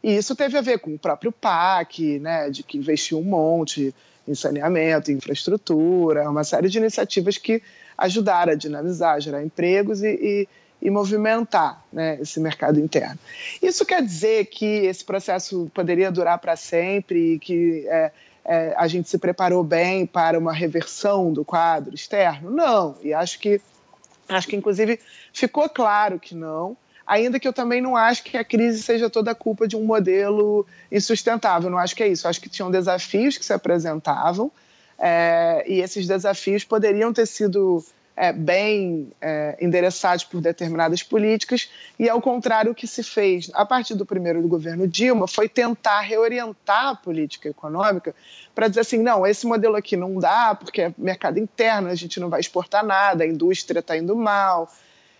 E 0.04 0.16
isso 0.16 0.36
teve 0.36 0.58
a 0.58 0.62
ver 0.62 0.80
com 0.80 0.94
o 0.94 1.00
próprio 1.00 1.32
PAC, 1.32 2.20
né, 2.20 2.50
de 2.50 2.64
que 2.64 2.78
investiu 2.78 3.20
um 3.20 3.24
monte 3.24 3.94
em 4.28 4.34
saneamento, 4.34 5.12
em 5.12 5.16
infraestrutura, 5.16 6.30
uma 6.30 6.44
série 6.44 6.70
de 6.70 6.80
iniciativas 6.80 7.38
que 7.38 7.62
ajudaram 7.98 8.54
a 8.54 8.56
dinamizar, 8.56 9.22
gerar 9.22 9.44
empregos 9.44 10.04
e, 10.04 10.10
e, 10.10 10.48
e 10.82 10.90
movimentar 10.90 11.84
né, 11.94 12.18
esse 12.20 12.40
mercado 12.40 12.80
interno. 12.80 13.18
Isso 13.62 13.86
quer 13.86 14.04
dizer 14.04 14.46
que 14.46 14.66
esse 14.66 15.04
processo 15.04 15.70
poderia 15.74 16.12
durar 16.12 16.40
para 16.40 16.56
sempre 16.56 17.34
e 17.34 17.40
que 17.40 17.86
é, 17.88 18.12
é, 18.46 18.74
a 18.78 18.88
gente 18.88 19.10
se 19.10 19.18
preparou 19.18 19.64
bem 19.64 20.06
para 20.06 20.38
uma 20.38 20.54
reversão 20.54 21.34
do 21.34 21.44
quadro 21.44 21.96
externo? 21.96 22.52
Não, 22.52 22.96
e 23.02 23.14
acho 23.14 23.40
que, 23.40 23.60
acho 24.30 24.48
que 24.48 24.56
inclusive 24.56 25.00
ficou 25.34 25.68
claro 25.68 26.20
que 26.20 26.36
não 26.36 26.78
ainda 27.06 27.40
que 27.40 27.48
eu 27.48 27.54
também 27.54 27.82
não 27.82 27.96
acho 27.96 28.24
que 28.24 28.38
a 28.38 28.44
crise 28.44 28.82
seja 28.82 29.10
toda 29.10 29.32
a 29.32 29.36
culpa 29.36 29.68
de 29.68 29.76
um 29.76 29.86
modelo 29.86 30.66
insustentável. 30.92 31.70
Não 31.70 31.78
acho 31.78 31.96
que 31.96 32.04
é 32.04 32.08
isso. 32.08 32.28
Acho 32.28 32.42
que 32.42 32.50
tinham 32.50 32.72
desafios 32.72 33.38
que 33.38 33.46
se 33.46 33.54
apresentavam 33.54 34.52
é, 34.98 35.64
e 35.68 35.82
esses 35.82 36.08
desafios 36.08 36.64
poderiam 36.64 37.14
ter 37.14 37.26
sido 37.26 37.84
é, 38.16 38.32
bem 38.32 39.12
é, 39.20 39.58
endereçados 39.60 40.24
por 40.24 40.40
determinadas 40.40 41.04
políticas 41.04 41.70
e, 42.00 42.10
ao 42.10 42.22
contrário, 42.22 42.72
o 42.72 42.76
que 42.76 42.88
se 42.88 43.04
fez 43.04 43.52
a 43.54 43.66
partir 43.66 43.96
do 43.96 44.06
primeiro 44.06 44.42
do 44.42 44.48
governo 44.48 44.88
Dilma 44.88 45.28
foi 45.28 45.50
tentar 45.50 46.02
reorientar 46.02 46.88
a 46.88 46.96
política 46.96 47.50
econômica 47.50 48.16
para 48.54 48.68
dizer 48.68 48.82
assim, 48.82 49.00
não, 49.00 49.28
esse 49.28 49.46
modelo 49.46 49.76
aqui 49.76 49.98
não 49.98 50.18
dá 50.18 50.56
porque 50.56 50.84
é 50.84 50.94
mercado 50.98 51.40
interno, 51.40 51.90
a 51.90 51.96
gente 51.96 52.20
não 52.20 52.30
vai 52.30 52.40
exportar 52.40 52.86
nada, 52.86 53.24
a 53.24 53.28
indústria 53.28 53.80
está 53.80 53.98
indo 53.98 54.16
mal, 54.16 54.72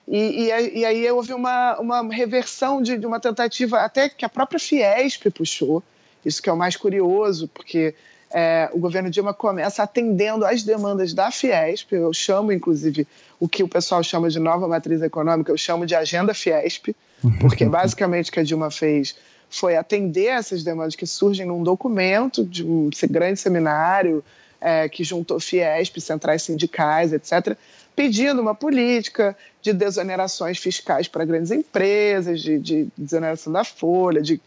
e, 0.08 0.50
e, 0.50 0.80
e, 0.80 0.86
aí 0.86 1.10
houve 1.12 1.34
uma, 1.34 1.80
uma 1.80 2.14
reversão 2.14 2.82
de, 2.82 2.98
de, 2.98 3.08
uma 3.08 3.20
tentativa, 3.20 3.80
até 3.80 4.08
que 4.08 4.24
a 4.24 4.30
própria 4.30 4.60
Fiesp 4.60 5.32
puxou, 5.32 5.84
isso 6.24 6.42
que 6.42 6.50
é 6.50 6.54
o 6.54 6.58
mais 6.58 6.76
curioso, 6.76 7.48
porque 7.48 7.96
é, 8.38 8.70
o 8.74 8.80
governo 8.80 9.10
Dilma 9.10 9.34
começa 9.34 9.82
atendendo 9.82 10.46
às 10.46 10.62
demandas 10.62 11.14
da 11.14 11.32
Fiesp, 11.32 11.94
eu 11.94 12.12
chamo, 12.12 12.52
inclusive, 12.52 13.08
o 13.40 13.48
que 13.48 13.64
o 13.64 13.68
pessoal 13.68 14.04
chama 14.04 14.30
de 14.30 14.40
nova 14.40 14.68
matriz 14.68 15.02
econômica, 15.02 15.54
eu 15.54 15.58
chamo 15.58 15.86
de 15.86 15.96
agenda 15.96 16.34
Fiesp, 16.34 16.94
porque 17.40 17.64
basicamente 17.64 18.30
o 18.30 18.34
que 18.34 18.42
a 18.42 18.44
Dilma 18.44 18.70
fez 18.70 19.16
foi 19.50 19.78
atender 19.78 20.26
essas 20.26 20.66
demandas 20.66 20.98
que 20.98 21.08
surgem 21.08 21.46
num 21.46 21.64
documento 21.64 22.44
de 22.44 22.66
um 22.66 22.90
grande 23.10 23.40
seminário 23.40 24.22
é, 24.60 24.90
que 24.90 25.02
juntou 25.02 25.40
Fiesp, 25.40 26.02
centrais 26.02 26.42
sindicais, 26.42 27.14
etc., 27.14 27.56
pedindo 27.96 28.42
uma 28.42 28.54
política 28.54 29.34
de 29.62 29.72
desonerações 29.72 30.58
fiscais 30.58 31.08
para 31.08 31.24
grandes 31.24 31.52
empresas, 31.52 32.42
de, 32.42 32.60
de 32.60 32.88
desoneração 32.98 33.54
da 33.54 33.64
folha, 33.64 34.22
de 34.22 34.42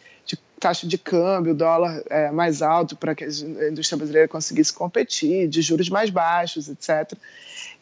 taxa 0.59 0.87
de 0.87 0.99
câmbio, 0.99 1.55
dólar 1.55 2.03
é, 2.11 2.31
mais 2.31 2.63
alto 2.63 2.97
para 2.97 3.15
que 3.15 3.25
a 3.25 3.69
indústria 3.69 3.97
brasileira 3.97 4.29
conseguisse 4.29 4.73
competir, 4.73 5.49
de 5.49 5.63
juros 5.63 5.89
mais 5.89 6.11
baixos, 6.11 6.69
etc. 6.69 7.13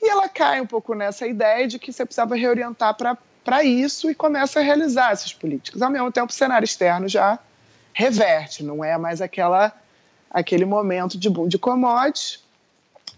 E 0.03 0.09
ela 0.09 0.29
cai 0.29 0.61
um 0.61 0.67
pouco 0.67 0.95
nessa 0.95 1.27
ideia 1.27 1.67
de 1.67 1.79
que 1.79 1.93
você 1.93 2.05
precisava 2.05 2.37
reorientar 2.37 2.97
para 3.45 3.65
isso 3.65 4.11
e 4.11 4.15
começa 4.15 4.61
a 4.61 4.63
realizar 4.63 5.13
essas 5.13 5.33
políticas. 5.33 5.81
Ao 5.81 5.91
mesmo 5.91 6.13
tempo, 6.13 6.31
o 6.31 6.35
cenário 6.35 6.65
externo 6.65 7.09
já 7.09 7.39
reverte, 7.93 8.63
não 8.63 8.85
é 8.85 8.99
mais 8.99 9.23
aquela, 9.23 9.73
aquele 10.31 10.67
momento 10.67 11.17
de 11.17 11.31
boom 11.31 11.49
de 11.49 11.59
commodities. 11.59 12.45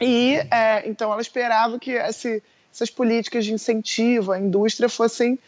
E 0.01 0.37
é, 0.51 0.89
então 0.89 1.13
ela 1.13 1.21
esperava 1.21 1.79
que 1.79 1.91
esse, 1.91 2.43
essas 2.73 2.89
políticas 2.89 3.45
de 3.45 3.53
incentivo 3.53 4.31
à 4.31 4.39
indústria 4.39 4.89
fossem 4.89 5.39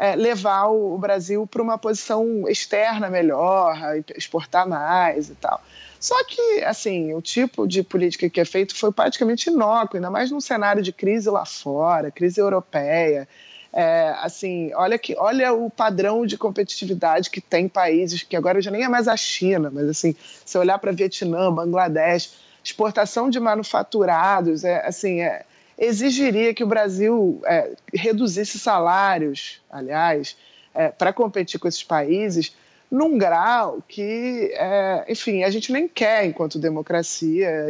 é, 0.00 0.16
levar 0.16 0.68
o, 0.68 0.96
Brasil 0.96 1.46
para 1.46 1.62
uma 1.62 1.76
posição 1.76 2.48
externa 2.48 3.10
melhor, 3.10 3.76
exportar 4.16 4.66
mais 4.66 5.28
e 5.28 5.34
tal. 5.34 5.60
Só 6.00 6.24
que, 6.24 6.64
assim, 6.64 7.12
o 7.12 7.20
tipo 7.20 7.68
de 7.68 7.82
política 7.82 8.30
que 8.30 8.40
é 8.40 8.44
feito 8.46 8.74
foi 8.74 8.90
praticamente 8.90 9.50
inócuo, 9.50 9.98
ainda 9.98 10.10
mais 10.10 10.30
num 10.30 10.40
cenário 10.40 10.82
de 10.82 10.90
crise 10.90 11.28
lá 11.28 11.44
fora, 11.44 12.10
crise 12.10 12.40
europeia. 12.40 13.28
É, 13.74 14.14
assim, 14.22 14.72
olha 14.74 14.98
que, 14.98 15.14
olha 15.18 15.52
o 15.52 15.68
padrão 15.68 16.24
de 16.24 16.38
competitividade 16.38 17.28
que 17.28 17.42
tem 17.42 17.68
países 17.68 18.22
que 18.22 18.34
agora 18.34 18.62
já 18.62 18.70
nem 18.70 18.82
é 18.82 18.88
mais 18.88 19.06
a 19.06 19.18
China, 19.18 19.70
mas 19.70 19.86
assim, 19.86 20.16
se 20.46 20.56
olhar 20.56 20.78
para 20.78 20.92
Vietnã, 20.92 21.52
Bangladesh, 21.52 22.36
exportação 22.64 23.28
de 23.28 23.38
manufaturados, 23.38 24.64
é 24.64 24.86
assim, 24.86 25.20
é, 25.20 25.44
exigiria 25.80 26.52
que 26.52 26.62
o 26.62 26.66
Brasil 26.66 27.40
é, 27.46 27.72
reduzisse 27.94 28.58
salários, 28.58 29.62
aliás, 29.70 30.36
é, 30.74 30.88
para 30.88 31.12
competir 31.12 31.58
com 31.58 31.66
esses 31.66 31.82
países, 31.82 32.54
num 32.90 33.16
grau 33.16 33.82
que, 33.88 34.52
é, 34.52 35.06
enfim, 35.08 35.42
a 35.42 35.50
gente 35.50 35.72
nem 35.72 35.88
quer 35.88 36.26
enquanto 36.26 36.58
democracia, 36.58 37.66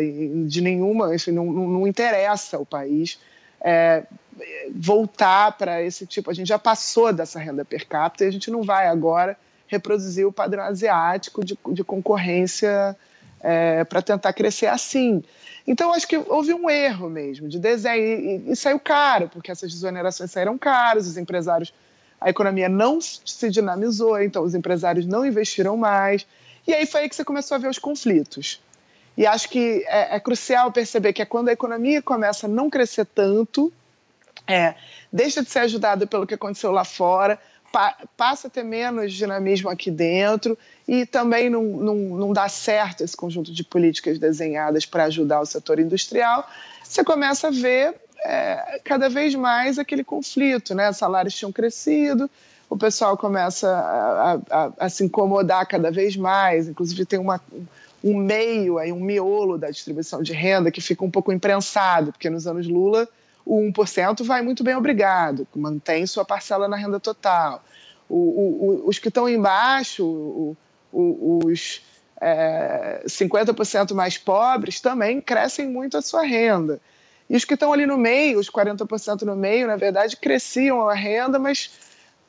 de 0.47 0.61
nenhuma, 0.61 1.15
enfim, 1.15 1.31
não, 1.31 1.47
não 1.47 1.87
interessa 1.87 2.59
o 2.59 2.67
país 2.67 3.19
é, 3.61 4.03
voltar 4.75 5.57
para 5.57 5.83
esse 5.83 6.07
tipo. 6.07 6.31
A 6.31 6.35
gente 6.35 6.49
já 6.49 6.59
passou 6.59 7.13
dessa 7.13 7.39
renda 7.39 7.65
per 7.65 7.87
capita 7.87 8.25
e 8.25 8.29
a 8.29 8.33
gente 8.33 8.51
não 8.51 8.63
vai 8.63 8.89
agora 8.89 9.37
reproduzir 9.67 10.27
o 10.27 10.33
padrão 10.33 10.65
asiático 10.65 11.45
de, 11.45 11.57
de 11.73 11.85
concorrência 11.85 12.97
é, 13.41 13.85
para 13.85 14.03
tentar 14.03 14.33
crescer 14.33 14.67
assim. 14.67 15.23
Então, 15.67 15.93
acho 15.93 16.07
que 16.07 16.17
houve 16.17 16.53
um 16.53 16.69
erro 16.69 17.09
mesmo 17.09 17.49
de 17.49 17.59
desenho 17.59 18.47
e, 18.47 18.53
e, 18.53 18.57
saiu 18.57 18.79
caro, 18.79 19.29
porque 19.29 19.51
essas 19.51 19.73
desonerações 19.73 20.31
saíram 20.31 20.59
caras, 20.59 21.07
os 21.07 21.17
empresários, 21.17 21.73
a 22.21 22.29
economia 22.31 22.69
não 22.69 23.01
se 23.01 23.51
dinamizou, 23.51 24.21
então 24.21 24.43
os 24.43 24.55
empresários 24.55 25.07
não 25.07 25.25
investiram 25.25 25.77
mais. 25.77 26.27
E 26.67 26.75
aí 26.75 26.87
foi 26.87 27.03
aí 27.03 27.09
que 27.09 27.17
você 27.17 27.25
começou 27.25 27.55
a 27.55 27.59
ver 27.59 27.69
os 27.69 27.79
conflitos. 27.79 28.61
E 29.17 29.27
acho 29.27 29.49
que 29.49 29.85
é, 29.87 30.17
é 30.17 30.21
crucial 30.21 30.73
perceber 30.73 31.13
que 31.13 31.23
é 31.23 31.27
quando 31.27 31.49
a 31.49 31.53
economia 31.53 32.01
começa 32.01 32.47
a 32.47 32.49
não 32.49 32.71
crescer 32.71 33.05
tanto, 33.07 33.73
é, 34.47 34.75
deixa 35.13 35.43
de 35.43 35.51
ser 35.51 35.61
ajudada 35.61 36.07
pelo 36.07 36.27
que 36.27 36.35
aconteceu 36.35 36.71
lá 36.71 36.85
fora, 36.85 37.39
pa 37.73 37.97
passa 38.17 38.49
a 38.49 38.51
ter 38.51 38.63
menos 38.63 39.13
dinamismo 39.13 39.69
aqui 39.69 39.91
dentro 39.91 40.59
e 40.87 41.07
também 41.07 41.49
não, 41.49 41.63
não, 41.63 41.95
não 41.95 42.33
dá 42.33 42.49
certo 42.49 43.03
esse 43.03 43.17
conjunto 43.17 43.53
de 43.53 43.63
políticas 43.65 44.19
desenhadas 44.19 44.85
para 44.85 45.05
ajudar 45.05 45.41
o 45.41 45.47
setor 45.47 45.79
industrial, 45.79 46.49
você 46.83 47.05
começa 47.05 47.49
a 47.49 47.51
ver 47.51 47.95
é, 48.25 48.81
cada 48.85 49.09
vez 49.09 49.35
mais 49.35 49.79
aquele 49.79 50.05
conflito, 50.05 50.75
né? 50.75 50.93
Salários 50.93 51.35
tinham 51.35 51.53
crescido, 51.53 52.29
o 52.69 52.77
pessoal 52.77 53.17
começa 53.17 53.69
a, 53.69 54.33
a, 54.51 54.73
a 54.79 54.89
se 54.89 55.05
incomodar 55.05 55.67
cada 55.67 55.91
vez 55.91 56.17
mais, 56.17 56.69
inclusive 56.69 57.05
tem 57.05 57.19
uma, 57.19 57.41
um 58.03 58.17
meio, 58.17 58.79
aí, 58.79 58.93
um 58.93 59.01
miolo 59.01 59.59
da 59.59 59.71
distribuição 59.71 60.23
de 60.23 60.33
renda 60.33 60.71
que 60.71 60.81
fica 60.81 61.05
um 61.05 61.11
pouco 61.11 61.33
imprensado, 61.33 62.13
porque 62.13 62.31
nos 62.31 62.47
anos 62.47 62.67
Lula 62.67 63.09
o 63.45 63.61
1% 63.61 64.25
vai 64.25 64.43
muito 64.43 64.63
bem 64.63 64.75
obrigado, 64.75 65.47
mantém 65.55 66.07
sua 66.07 66.25
parcela 66.25 66.69
na 66.69 66.77
renda 66.77 67.01
total. 67.01 67.63
O, 68.09 68.17
o, 68.17 68.89
os 68.89 68.99
que 68.99 69.09
estão 69.09 69.29
embaixo, 69.29 70.05
o, 70.05 70.57
os 70.93 71.83
é, 72.21 73.03
50% 73.07 73.95
mais 73.95 74.19
pobres, 74.19 74.81
também 74.81 75.21
crescem 75.21 75.69
muito 75.69 75.97
a 75.97 76.03
sua 76.03 76.23
renda. 76.23 76.81
E 77.29 77.37
os 77.37 77.45
que 77.45 77.55
estão 77.55 77.73
ali 77.73 77.87
no 77.87 77.97
meio, 77.97 78.41
os 78.41 78.51
40% 78.51 79.23
no 79.23 79.37
meio, 79.37 79.67
na 79.69 79.77
verdade, 79.77 80.17
cresciam 80.17 80.89
a 80.89 80.95
renda, 80.95 81.39
mas 81.39 81.71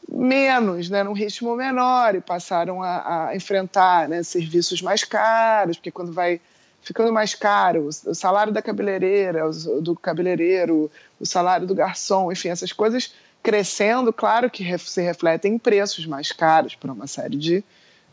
menos, 0.07 0.89
né, 0.89 1.03
num 1.03 1.13
ritmo 1.13 1.55
menor, 1.55 2.15
e 2.15 2.21
passaram 2.21 2.83
a, 2.83 3.29
a 3.29 3.35
enfrentar 3.35 4.07
né, 4.07 4.21
serviços 4.23 4.81
mais 4.81 5.03
caros, 5.03 5.77
porque 5.77 5.91
quando 5.91 6.11
vai 6.11 6.39
ficando 6.81 7.13
mais 7.13 7.35
caro, 7.35 7.87
o 7.87 8.15
salário 8.15 8.51
da 8.51 8.61
cabeleireira, 8.61 9.49
do 9.81 9.95
cabeleireiro, 9.95 10.91
o 11.19 11.25
salário 11.25 11.67
do 11.67 11.75
garçom, 11.75 12.31
enfim, 12.31 12.49
essas 12.49 12.73
coisas 12.73 13.13
crescendo, 13.43 14.11
claro 14.13 14.49
que 14.49 14.77
se 14.77 15.01
refletem 15.01 15.53
em 15.53 15.57
preços 15.57 16.05
mais 16.05 16.31
caros 16.31 16.75
para 16.75 16.91
uma 16.91 17.07
série 17.07 17.37
de 17.37 17.63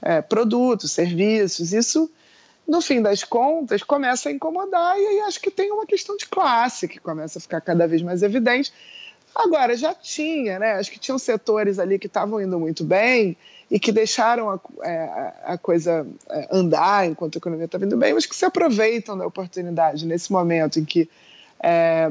é, 0.00 0.22
produtos, 0.22 0.92
serviços. 0.92 1.72
Isso, 1.72 2.10
no 2.66 2.80
fim 2.80 3.02
das 3.02 3.24
contas, 3.24 3.82
começa 3.82 4.28
a 4.28 4.32
incomodar 4.32 4.98
e 4.98 5.06
aí 5.06 5.20
acho 5.20 5.40
que 5.40 5.50
tem 5.50 5.70
uma 5.70 5.86
questão 5.86 6.16
de 6.16 6.26
classe 6.26 6.88
que 6.88 6.98
começa 6.98 7.38
a 7.38 7.42
ficar 7.42 7.60
cada 7.60 7.86
vez 7.86 8.02
mais 8.02 8.22
evidente. 8.22 8.72
Agora, 9.34 9.76
já 9.76 9.94
tinha, 9.94 10.58
né? 10.58 10.72
Acho 10.72 10.90
que 10.90 10.98
tinham 10.98 11.18
setores 11.18 11.78
ali 11.78 11.98
que 11.98 12.06
estavam 12.06 12.40
indo 12.40 12.58
muito 12.58 12.82
bem 12.82 13.36
e 13.70 13.78
que 13.78 13.92
deixaram 13.92 14.50
a, 14.50 14.60
é, 14.82 15.32
a 15.44 15.58
coisa 15.58 16.06
é, 16.30 16.48
andar 16.50 17.06
enquanto 17.06 17.36
a 17.36 17.38
economia 17.38 17.66
está 17.66 17.78
indo 17.78 17.96
bem, 17.96 18.14
mas 18.14 18.24
que 18.24 18.34
se 18.34 18.44
aproveitam 18.44 19.16
da 19.16 19.26
oportunidade 19.26 20.06
nesse 20.06 20.32
momento 20.32 20.80
em 20.80 20.84
que 20.84 21.08
é, 21.60 22.10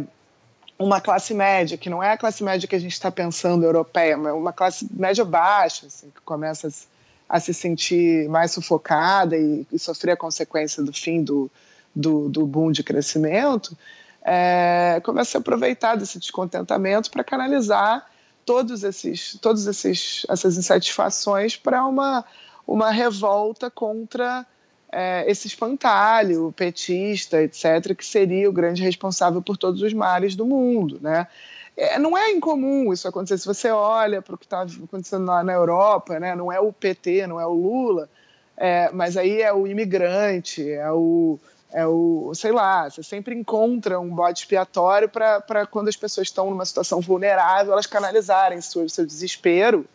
uma 0.77 1.01
classe 1.01 1.33
média, 1.33 1.77
que 1.77 1.89
não 1.89 2.03
é 2.03 2.11
a 2.11 2.17
classe 2.17 2.43
média 2.43 2.67
que 2.67 2.75
a 2.75 2.79
gente 2.79 2.93
está 2.93 3.09
pensando 3.09 3.65
europeia, 3.65 4.15
mas 4.15 4.33
uma 4.33 4.53
classe 4.53 4.87
média 4.91 5.25
baixa, 5.25 5.87
assim, 5.87 6.11
que 6.11 6.21
começa 6.21 6.67
a, 6.67 7.37
a 7.37 7.39
se 7.39 7.53
sentir 7.53 8.29
mais 8.29 8.51
sufocada 8.51 9.35
e, 9.35 9.65
e, 9.71 9.79
sofrer 9.79 10.11
a 10.11 10.17
consequência 10.17 10.83
do 10.83 10.93
fim 10.93 11.23
do, 11.23 11.49
do, 11.95 12.29
do 12.29 12.45
boom 12.45 12.71
de 12.71 12.83
crescimento, 12.83 13.75
é, 14.21 15.01
começa 15.03 15.37
a 15.37 15.41
aproveitar 15.41 15.95
desse 15.95 16.19
descontentamento 16.19 17.09
para 17.09 17.23
canalizar 17.23 18.05
todos 18.47 18.81
esses, 18.85 19.37
todos 19.41 19.67
esses, 19.67 20.25
essas 20.29 20.57
insatisfações 20.57 21.57
para 21.57 21.85
uma, 21.85 22.23
uma 22.65 22.89
revolta 22.89 23.69
contra 23.69 24.47
é, 24.89 25.29
esse 25.29 25.47
espantalho 25.47 26.53
petista, 26.55 27.43
etc., 27.43 27.93
que 27.93 28.05
seria 28.05 28.49
o 28.49 28.53
grande 28.53 28.81
responsável 28.81 29.41
por 29.41 29.57
todos 29.57 29.81
os 29.81 29.93
males 29.93 30.33
do 30.33 30.45
mundo, 30.45 30.97
né? 31.01 31.27
É, 31.75 31.99
não 31.99 32.17
é 32.17 32.31
incomum 32.31 32.93
isso 32.93 33.05
acontecer. 33.05 33.37
Se 33.37 33.45
você 33.45 33.69
olha 33.69 34.21
para 34.21 34.33
o 34.33 34.37
que 34.37 34.45
está 34.45 34.61
acontecendo 34.61 35.25
lá 35.25 35.43
na 35.43 35.53
Europa, 35.53 36.17
né? 36.17 36.33
não 36.33 36.51
é 36.51 36.59
o 36.59 36.71
PT, 36.71 37.27
não 37.27 37.39
é 37.39 37.45
o 37.45 37.53
Lula, 37.53 38.09
é, 38.55 38.89
mas 38.91 39.15
aí 39.15 39.41
é 39.41 39.53
o 39.53 39.67
imigrante, 39.67 40.71
é 40.71 40.91
o, 40.91 41.37
é 41.71 41.85
o, 41.85 42.31
sei 42.33 42.51
lá, 42.51 42.89
você 42.89 43.03
sempre 43.03 43.35
encontra 43.35 43.99
um 43.99 44.09
bode 44.09 44.39
expiatório 44.39 45.09
para 45.09 45.65
quando 45.69 45.89
as 45.89 45.95
pessoas 45.95 46.27
estão 46.27 46.49
numa 46.49 46.65
situação 46.65 47.01
vulnerável, 47.01 47.73
elas 47.73 47.85
canalizarem 47.85 48.61
seu, 48.61 48.87
seu 48.87 49.05
desespero, 49.05 49.85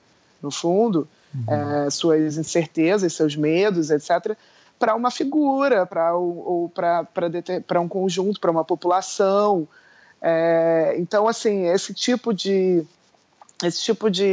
no 0.43 0.51
fundo, 0.51 1.09
uhum. 1.35 1.87
é, 1.87 1.91
suas 1.91 2.37
incertezas, 2.37 3.13
seus 3.13 3.37
medos, 3.37 3.91
etc., 3.91 4.37
para 4.79 4.97
uma 4.97 5.13
figura, 5.13 5.87
para 5.87 6.17
ou, 6.17 6.69
para 6.69 7.81
um 7.81 7.87
conjunto, 7.87 8.41
para 8.41 8.51
uma 8.51 8.65
população. 8.65 9.69
É, 10.21 10.97
então, 10.99 11.29
assim, 11.29 11.69
esse 11.69 11.95
tipo 11.95 12.35
de 12.35 12.85
esse 13.63 13.81
tipo 13.81 14.11
de 14.11 14.25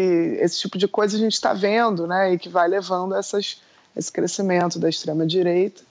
esse 0.41 0.59
tipo 0.59 0.75
de 0.75 0.87
coisa 0.87 1.15
a 1.15 1.19
gente 1.19 1.33
está 1.33 1.53
vendo, 1.53 2.07
né, 2.07 2.33
e 2.33 2.39
que 2.39 2.49
vai 2.49 2.67
levando 2.67 3.13
essas, 3.13 3.61
esse 3.95 4.11
crescimento 4.11 4.79
da 4.79 4.89
extrema 4.89 5.23
direita. 5.23 5.83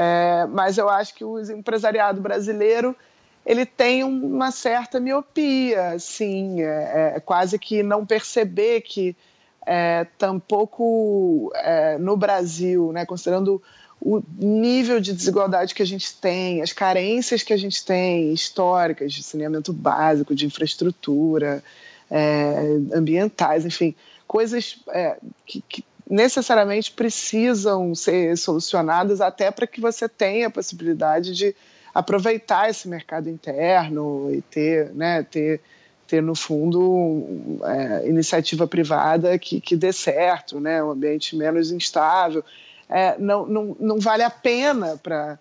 É, 0.00 0.46
mas 0.46 0.78
eu 0.78 0.88
acho 0.88 1.12
que 1.12 1.24
o 1.24 1.40
empresariado 1.50 2.20
brasileiro 2.20 2.94
ele 3.44 3.66
tem 3.66 4.04
uma 4.04 4.52
certa 4.52 5.00
miopia, 5.00 5.88
assim, 5.88 6.62
é, 6.62 7.14
é 7.16 7.20
quase 7.20 7.58
que 7.58 7.82
não 7.82 8.06
perceber 8.06 8.82
que 8.82 9.16
é, 9.66 10.06
tampouco 10.16 11.50
é, 11.56 11.98
no 11.98 12.16
Brasil, 12.16 12.92
né, 12.92 13.04
considerando 13.04 13.60
o 14.00 14.22
nível 14.38 15.00
de 15.00 15.12
desigualdade 15.12 15.74
que 15.74 15.82
a 15.82 15.86
gente 15.86 16.14
tem, 16.14 16.62
as 16.62 16.72
carências 16.72 17.42
que 17.42 17.52
a 17.52 17.56
gente 17.56 17.84
tem 17.84 18.32
históricas 18.32 19.12
de 19.12 19.24
saneamento 19.24 19.72
básico, 19.72 20.32
de 20.32 20.46
infraestrutura, 20.46 21.64
é, 22.08 22.54
ambientais, 22.94 23.66
enfim, 23.66 23.96
coisas 24.28 24.78
é, 24.90 25.16
que, 25.44 25.60
que, 25.68 25.84
necessariamente 26.08 26.90
precisam 26.92 27.94
ser 27.94 28.36
solucionadas 28.36 29.20
até 29.20 29.50
para 29.50 29.66
que 29.66 29.80
você 29.80 30.08
tenha 30.08 30.46
a 30.46 30.50
possibilidade 30.50 31.34
de 31.34 31.54
aproveitar 31.94 32.70
esse 32.70 32.88
mercado 32.88 33.28
interno 33.28 34.32
e 34.32 34.40
ter, 34.40 34.90
né, 34.94 35.22
ter, 35.22 35.60
ter 36.06 36.22
no 36.22 36.34
fundo 36.34 37.60
é, 37.64 38.08
iniciativa 38.08 38.66
privada 38.66 39.38
que, 39.38 39.60
que 39.60 39.76
dê 39.76 39.92
certo, 39.92 40.60
né, 40.60 40.82
um 40.82 40.90
ambiente 40.90 41.36
menos 41.36 41.70
instável. 41.70 42.42
É, 42.88 43.18
não, 43.18 43.46
não, 43.46 43.76
não 43.78 44.00
vale 44.00 44.22
a 44.22 44.30
pena 44.30 44.96
para 44.96 45.38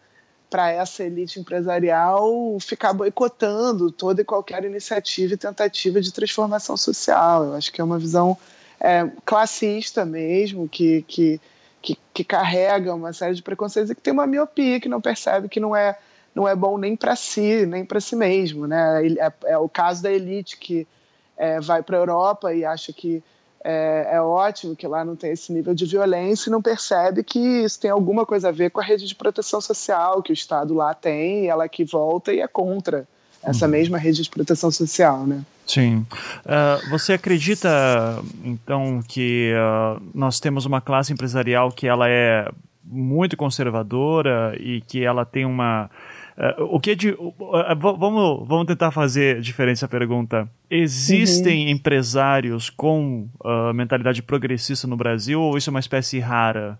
para 0.49 0.71
essa 0.71 1.03
elite 1.03 1.39
empresarial 1.39 2.57
ficar 2.61 2.93
boicotando 2.93 3.91
toda 3.91 4.21
e 4.21 4.25
qualquer 4.25 4.63
iniciativa 4.63 5.33
e 5.33 5.37
tentativa 5.37 5.99
de 5.99 6.13
transformação 6.13 6.77
social. 6.77 7.43
Eu 7.43 7.53
acho 7.55 7.71
que 7.71 7.81
é 7.81 7.83
uma 7.83 7.99
visão 7.99 8.37
é, 8.79 9.09
classista 9.25 10.05
mesmo, 10.05 10.67
que, 10.67 11.03
que, 11.07 11.41
que, 11.81 11.97
que, 12.13 12.23
carrega 12.23 12.93
uma 12.93 13.13
série 13.13 13.35
de 13.35 13.41
preconceitos 13.41 13.91
e 13.91 13.95
que 13.95 14.01
tem 14.01 14.13
uma 14.13 14.27
miopia, 14.27 14.79
que 14.79 14.89
não 14.89 15.01
percebe 15.01 15.49
que 15.49 15.59
não 15.59 15.75
é, 15.75 15.97
não 16.33 16.47
é 16.47 16.55
bom 16.55 16.77
nem 16.77 16.95
para 16.95 17.15
si, 17.15 17.65
nem 17.65 17.83
para 17.83 17.99
si 17.99 18.15
mesmo. 18.15 18.67
Né? 18.67 19.07
É, 19.19 19.33
é, 19.45 19.57
o 19.57 19.67
caso 19.67 20.03
da 20.03 20.11
elite 20.11 20.57
que 20.57 20.87
é, 21.35 21.59
vai 21.59 21.81
para 21.81 21.97
a 21.97 22.01
Europa 22.01 22.53
e 22.53 22.63
acha 22.63 22.93
que 22.93 23.23
é, 23.63 24.09
é, 24.11 24.21
ótimo 24.21 24.75
que 24.75 24.87
lá 24.87 25.03
não 25.03 25.15
tem 25.15 25.31
esse 25.31 25.51
nível 25.51 25.73
de 25.73 25.85
violência 25.85 26.49
e 26.49 26.51
não 26.51 26.61
percebe 26.61 27.23
que 27.23 27.39
isso 27.39 27.79
tem 27.79 27.91
alguma 27.91 28.25
coisa 28.25 28.49
a 28.49 28.51
ver 28.51 28.69
com 28.69 28.79
a 28.79 28.83
rede 28.83 29.05
de 29.05 29.15
proteção 29.15 29.59
social 29.59 30.21
que 30.21 30.31
o 30.31 30.33
Estado 30.33 30.73
lá 30.73 30.93
tem 30.93 31.45
e 31.45 31.47
ela 31.47 31.67
que 31.67 31.83
volta 31.83 32.31
e 32.33 32.39
é 32.39 32.47
contra 32.47 33.07
essa 33.43 33.65
uhum. 33.65 33.71
mesma 33.71 33.97
rede 33.97 34.21
de 34.21 34.29
proteção 34.29 34.71
social, 34.71 35.25
né? 35.25 35.43
Sim. 35.67 36.05
Uh, 36.45 36.89
você 36.89 37.13
acredita, 37.13 37.69
então, 38.43 39.01
que 39.05 39.53
uh, 39.53 40.01
nós 40.15 40.39
temos 40.39 40.65
uma 40.65 40.79
classe 40.79 41.11
empresarial 41.11 41.71
que 41.71 41.85
ela 41.85 42.09
é 42.09 42.49
muito 42.83 43.35
conservadora 43.35 44.55
e 44.59 44.81
que 44.81 45.03
ela 45.03 45.25
tem 45.25 45.45
uma 45.45 45.89
Uh, 46.37 46.75
o 46.75 46.79
que 46.79 46.95
de, 46.95 47.09
uh, 47.09 47.35
vamos, 47.79 48.47
vamos 48.47 48.67
tentar 48.67 48.91
fazer 48.91 49.41
diferente 49.41 49.77
essa 49.77 49.87
pergunta. 49.87 50.47
Existem 50.69 51.65
uhum. 51.65 51.71
empresários 51.71 52.69
com 52.69 53.27
mentalidade 53.73 54.21
progressista 54.21 54.85
no 54.85 54.95
Brasil 54.95 55.41
ou 55.41 55.57
isso 55.57 55.71
é 55.71 55.71
uma 55.71 55.79
espécie 55.79 56.19
rara? 56.19 56.77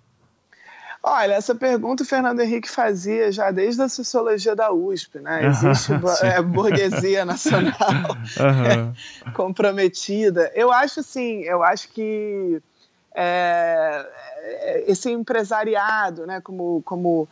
Olha, 1.10 1.36
essa 1.36 1.56
pergunta 1.56 2.04
o 2.04 2.06
Fernando 2.06 2.42
Henrique 2.42 2.70
fazia 2.70 3.32
já 3.32 3.50
desde 3.50 3.82
a 3.82 3.88
sociologia 3.88 4.54
da 4.54 4.74
USP, 4.74 5.20
né? 5.20 5.48
Existe 5.48 5.94
é, 6.22 6.42
burguesia 6.42 7.24
nacional 7.24 7.72
uhum. 8.38 9.26
é, 9.26 9.32
comprometida. 9.32 10.52
Eu 10.54 10.70
acho 10.70 11.00
assim, 11.00 11.44
eu 11.44 11.64
acho 11.64 11.88
que 11.90 12.62
é, 13.16 14.06
é 14.44 14.92
esse 14.92 15.10
empresariado, 15.10 16.28
né, 16.28 16.42
como, 16.42 16.82
como 16.84 17.28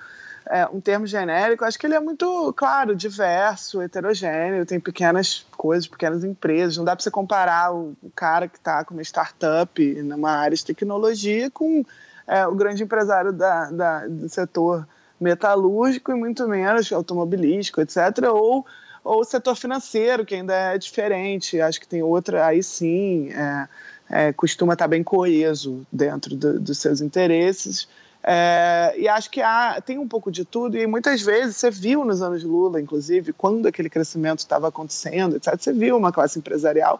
é, 0.49 0.65
um 0.67 0.79
termo 0.79 1.05
genérico, 1.05 1.65
acho 1.65 1.77
que 1.77 1.85
ele 1.85 1.95
é 1.95 1.99
muito, 1.99 2.53
claro, 2.53 2.95
diverso, 2.95 3.81
heterogêneo, 3.81 4.65
tem 4.65 4.79
pequenas 4.79 5.45
coisas, 5.57 5.85
pequenas 5.85 6.23
empresas. 6.23 6.77
Não 6.77 6.85
dá 6.85 6.95
para 6.95 7.03
você 7.03 7.11
comparar 7.11 7.73
o, 7.73 7.93
o 8.01 8.09
cara 8.15 8.47
que 8.47 8.57
está 8.57 8.85
com 8.85 8.93
uma 8.93 9.03
startup 9.03 9.83
numa 10.01 10.31
área 10.31 10.55
de 10.55 10.63
tecnologia 10.63 11.51
com 11.51 11.83
é, 12.27 12.45
o 12.47 12.55
grande 12.55 12.83
empresário 12.83 13.31
da, 13.31 13.71
da, 13.71 14.07
do 14.07 14.27
setor 14.29 14.87
metalúrgico 15.19 16.11
e 16.11 16.15
muito 16.15 16.47
menos 16.47 16.91
automobilístico, 16.91 17.81
etc. 17.81 17.97
Ou, 18.31 18.65
ou 19.03 19.21
o 19.21 19.23
setor 19.23 19.55
financeiro, 19.55 20.25
que 20.25 20.35
ainda 20.35 20.53
é 20.53 20.77
diferente. 20.77 21.61
Acho 21.61 21.79
que 21.79 21.87
tem 21.87 22.03
outra, 22.03 22.45
aí 22.45 22.61
sim, 22.61 23.29
é, 23.31 23.67
é, 24.09 24.33
costuma 24.33 24.73
estar 24.73 24.87
bem 24.87 25.03
coeso 25.03 25.85
dentro 25.91 26.35
do, 26.35 26.59
dos 26.59 26.77
seus 26.77 27.01
interesses. 27.01 27.87
É, 28.27 28.95
e 28.97 29.07
acho 29.07 29.29
que 29.29 29.39
há, 29.39 29.79
tem 29.79 29.99
um 29.99 30.07
pouco 30.07 30.31
de 30.31 30.43
tudo, 30.43 30.75
e 30.75 30.87
muitas 30.87 31.21
vezes 31.21 31.57
você 31.57 31.69
viu 31.69 32.03
nos 32.03 32.23
anos 32.23 32.43
Lula, 32.43 32.81
inclusive, 32.81 33.31
quando 33.31 33.67
aquele 33.67 33.87
crescimento 33.87 34.39
estava 34.39 34.67
acontecendo, 34.67 35.35
etc., 35.35 35.55
você 35.59 35.71
viu 35.71 35.95
uma 35.95 36.11
classe 36.11 36.39
empresarial. 36.39 36.99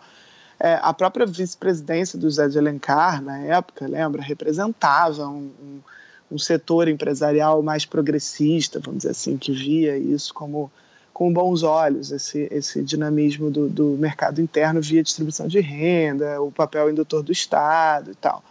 É, 0.59 0.79
a 0.81 0.93
própria 0.93 1.25
vice-presidência 1.25 2.17
do 2.17 2.29
Zé 2.29 2.47
de 2.47 2.57
Alencar, 2.57 3.21
na 3.21 3.39
época, 3.39 3.87
lembra, 3.87 4.21
representava 4.21 5.27
um, 5.27 5.51
um, 5.61 5.79
um, 6.31 6.37
setor 6.37 6.87
empresarial 6.87 7.61
mais 7.61 7.85
progressista, 7.85 8.79
vamos 8.79 8.99
dizer 8.99 9.11
assim, 9.11 9.37
que 9.37 9.51
via 9.51 9.97
isso 9.97 10.33
como 10.33 10.71
com 11.13 11.31
bons 11.31 11.63
olhos, 11.63 12.11
esse, 12.11 12.47
esse 12.51 12.83
dinamismo 12.83 13.49
do, 13.49 13.69
do 13.69 13.97
mercado 13.97 14.41
interno 14.41 14.81
via 14.81 15.01
distribuição 15.01 15.47
de 15.47 15.61
renda, 15.61 16.41
o 16.41 16.51
papel 16.51 16.89
indutor 16.89 17.23
do 17.23 17.31
Estado 17.31 18.11
e 18.11 18.15
tal. 18.15 18.43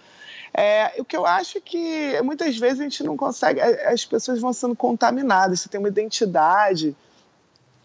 É, 0.57 0.95
o 0.99 1.05
que 1.05 1.17
eu 1.17 1.27
acho 1.27 1.59
é 1.59 1.61
que 1.61 2.23
muitas 2.23 2.57
vezes 2.57 2.81
a 2.81 2.85
gente 2.85 3.03
não 3.03 3.17
consegue, 3.17 3.61
as 3.61 4.05
pessoas 4.05 4.41
vão 4.41 4.53
sendo 4.53 4.77
contaminadas, 4.77 5.61
você 5.61 5.69
tem 5.69 5.79
uma 5.79 5.89
identidade 5.89 6.97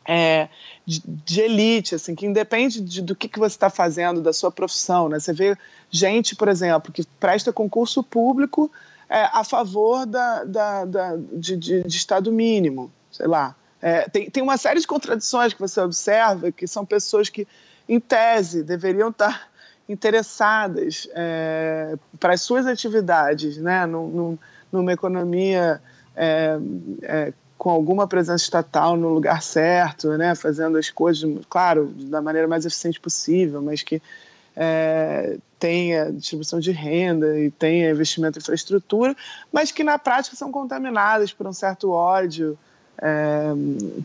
é, 0.07 0.49
de, 0.89 1.03
de, 1.05 1.41
elite, 1.41 1.93
assim, 1.93 2.15
que 2.15 2.25
independe 2.25 2.81
de, 2.81 2.99
do 3.03 3.15
que, 3.15 3.27
que 3.27 3.37
você 3.37 3.55
está 3.55 3.69
fazendo, 3.69 4.21
da 4.21 4.33
sua 4.33 4.51
profissão. 4.51 5.07
Né? 5.07 5.19
Você 5.19 5.31
vê 5.31 5.55
gente, 5.91 6.35
por 6.35 6.47
exemplo, 6.47 6.91
que 6.91 7.05
presta 7.19 7.53
concurso 7.53 8.01
público 8.01 8.71
é, 9.07 9.25
a 9.31 9.43
favor 9.43 10.07
da, 10.07 10.43
da, 10.43 10.85
da 10.85 11.15
de, 11.15 11.55
de, 11.55 11.83
de, 11.83 11.95
Estado 11.95 12.31
mínimo, 12.31 12.91
sei 13.11 13.27
lá. 13.27 13.55
É, 13.79 14.09
tem, 14.09 14.31
tem 14.31 14.41
uma 14.41 14.57
série 14.57 14.79
de 14.79 14.87
contradições 14.87 15.53
que 15.53 15.59
você 15.59 15.79
observa, 15.79 16.51
que 16.51 16.65
são 16.65 16.83
pessoas 16.83 17.29
que, 17.29 17.47
em 17.87 17.99
tese, 17.99 18.63
deveriam 18.63 19.09
estar 19.09 19.47
interessadas 19.87 21.07
é, 21.13 21.95
para 22.19 22.33
as 22.33 22.41
suas 22.41 22.65
atividades, 22.65 23.57
né, 23.57 23.85
num, 23.85 24.39
numa 24.71 24.91
economia 24.91 25.79
é, 26.15 26.57
é, 27.03 27.33
com 27.59 27.69
alguma 27.69 28.07
presença 28.07 28.41
estatal 28.41 28.95
no 28.95 29.09
lugar 29.09 29.43
certo, 29.43 30.17
né, 30.17 30.33
fazendo 30.33 30.77
as 30.77 30.89
coisas, 30.89 31.29
claro, 31.49 31.87
da 31.87 32.21
maneira 32.21 32.47
mais 32.47 32.65
eficiente 32.65 32.97
possível, 33.01 33.61
mas 33.61 33.83
que 33.83 34.01
é, 34.55 35.37
tenha 35.59 36.09
distribuição 36.09 36.61
de 36.61 36.71
renda 36.71 37.37
e 37.37 37.51
tenha 37.51 37.91
investimento 37.91 38.39
em 38.39 38.41
infraestrutura, 38.41 39.13
mas 39.51 39.73
que 39.73 39.83
na 39.83 39.99
prática 39.99 40.37
são 40.37 40.53
contaminadas 40.53 41.33
por 41.33 41.45
um 41.45 41.51
certo 41.51 41.91
ódio 41.91 42.57
é, 42.97 43.49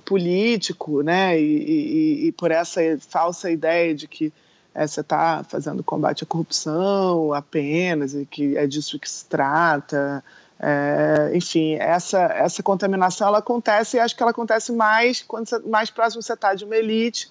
político, 0.04 1.02
né, 1.02 1.40
e, 1.40 2.24
e, 2.24 2.26
e 2.26 2.32
por 2.32 2.50
essa 2.50 2.80
falsa 3.08 3.52
ideia 3.52 3.94
de 3.94 4.08
que 4.08 4.32
é, 4.74 4.84
você 4.84 5.00
está 5.00 5.44
fazendo 5.48 5.84
combate 5.84 6.24
à 6.24 6.26
corrupção 6.26 7.32
apenas, 7.32 8.14
e 8.14 8.26
que 8.26 8.56
é 8.56 8.66
disso 8.66 8.98
que 8.98 9.08
se 9.08 9.24
trata. 9.26 10.24
É, 10.58 11.32
enfim, 11.34 11.74
essa, 11.74 12.22
essa 12.22 12.62
contaminação 12.62 13.28
ela 13.28 13.38
acontece 13.38 13.96
e 13.96 14.00
acho 14.00 14.16
que 14.16 14.22
ela 14.22 14.30
acontece 14.30 14.72
mais 14.72 15.22
quando 15.22 15.48
você, 15.48 15.58
mais 15.60 15.90
próximo 15.90 16.22
você 16.22 16.32
está 16.32 16.54
de 16.54 16.64
uma 16.64 16.76
elite, 16.76 17.30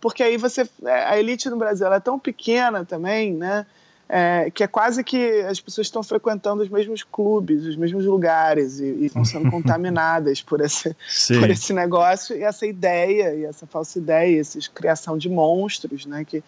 porque 0.00 0.22
aí 0.22 0.36
você. 0.36 0.68
É, 0.84 1.04
a 1.04 1.18
elite 1.18 1.48
no 1.48 1.56
Brasil 1.56 1.92
é 1.92 2.00
tão 2.00 2.18
pequena 2.18 2.84
também, 2.84 3.32
né? 3.34 3.66
É, 4.10 4.50
que 4.50 4.64
é 4.64 4.66
quase 4.66 5.04
que 5.04 5.42
as 5.42 5.60
pessoas 5.60 5.86
estão 5.86 6.02
frequentando 6.02 6.62
os 6.62 6.68
mesmos 6.70 7.02
clubes, 7.02 7.66
os 7.66 7.76
mesmos 7.76 8.06
lugares 8.06 8.80
e, 8.80 8.84
e 8.84 9.06
estão 9.06 9.22
sendo 9.22 9.50
contaminadas 9.52 10.40
por 10.40 10.62
esse, 10.62 10.96
por 11.38 11.50
esse 11.50 11.74
negócio 11.74 12.34
e 12.34 12.42
essa 12.42 12.64
ideia 12.66 13.34
e 13.34 13.44
essa 13.44 13.66
falsa 13.66 13.98
ideia, 13.98 14.40
essa 14.40 14.58
criação 14.74 15.18
de 15.18 15.28
monstros, 15.28 16.06
né? 16.06 16.24
Que, 16.24 16.42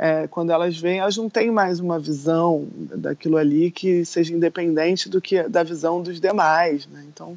é, 0.00 0.28
quando 0.28 0.52
elas 0.52 0.78
vêm, 0.78 1.00
elas 1.00 1.16
não 1.16 1.28
têm 1.28 1.50
mais 1.50 1.80
uma 1.80 1.98
visão 1.98 2.68
daquilo 2.72 3.36
ali 3.36 3.68
que 3.68 4.04
seja 4.04 4.32
independente 4.32 5.08
do 5.08 5.20
que 5.20 5.42
da 5.48 5.64
visão 5.64 6.00
dos 6.00 6.20
demais. 6.20 6.86
Né? 6.86 7.04
Então, 7.08 7.36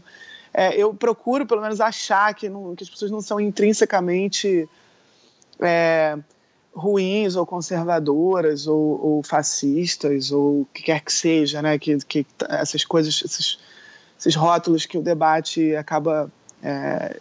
é, 0.53 0.77
eu 0.77 0.93
procuro, 0.93 1.47
pelo 1.47 1.59
menos, 1.59 1.81
achar 1.81 2.35
que, 2.35 2.47
não, 2.47 2.75
que 2.75 2.83
as 2.83 2.89
pessoas 2.89 3.09
não 3.09 3.19
são 3.19 3.39
intrinsecamente 3.39 4.69
é, 5.59 6.19
ruins 6.71 7.35
ou 7.35 7.47
conservadoras 7.47 8.67
ou, 8.67 9.05
ou, 9.05 9.23
fascistas 9.23 10.31
ou 10.31 10.61
o 10.61 10.67
que 10.71 10.83
quer 10.83 11.01
que 11.01 11.11
seja, 11.11 11.63
né? 11.63 11.79
que, 11.79 11.97
que 12.05 12.27
essas 12.47 12.85
coisas, 12.85 13.23
esses, 13.25 13.57
esses 14.19 14.35
rótulos 14.35 14.85
que 14.85 14.99
o 14.99 15.01
debate 15.01 15.75
acaba 15.75 16.31
é, 16.61 17.17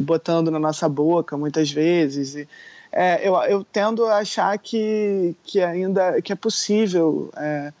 botando 0.00 0.50
na 0.50 0.58
nossa 0.58 0.88
boca 0.88 1.36
muitas 1.36 1.70
vezes. 1.70 2.34
E, 2.34 2.48
é, 2.90 3.26
eu, 3.26 3.34
eu 3.42 3.64
tendo 3.64 4.06
a 4.06 4.18
achar 4.18 4.56
que, 4.58 5.34
que 5.44 5.60
ainda 5.60 6.20
que 6.22 6.32
é 6.32 6.36
possível 6.36 7.30
é, 7.36 7.72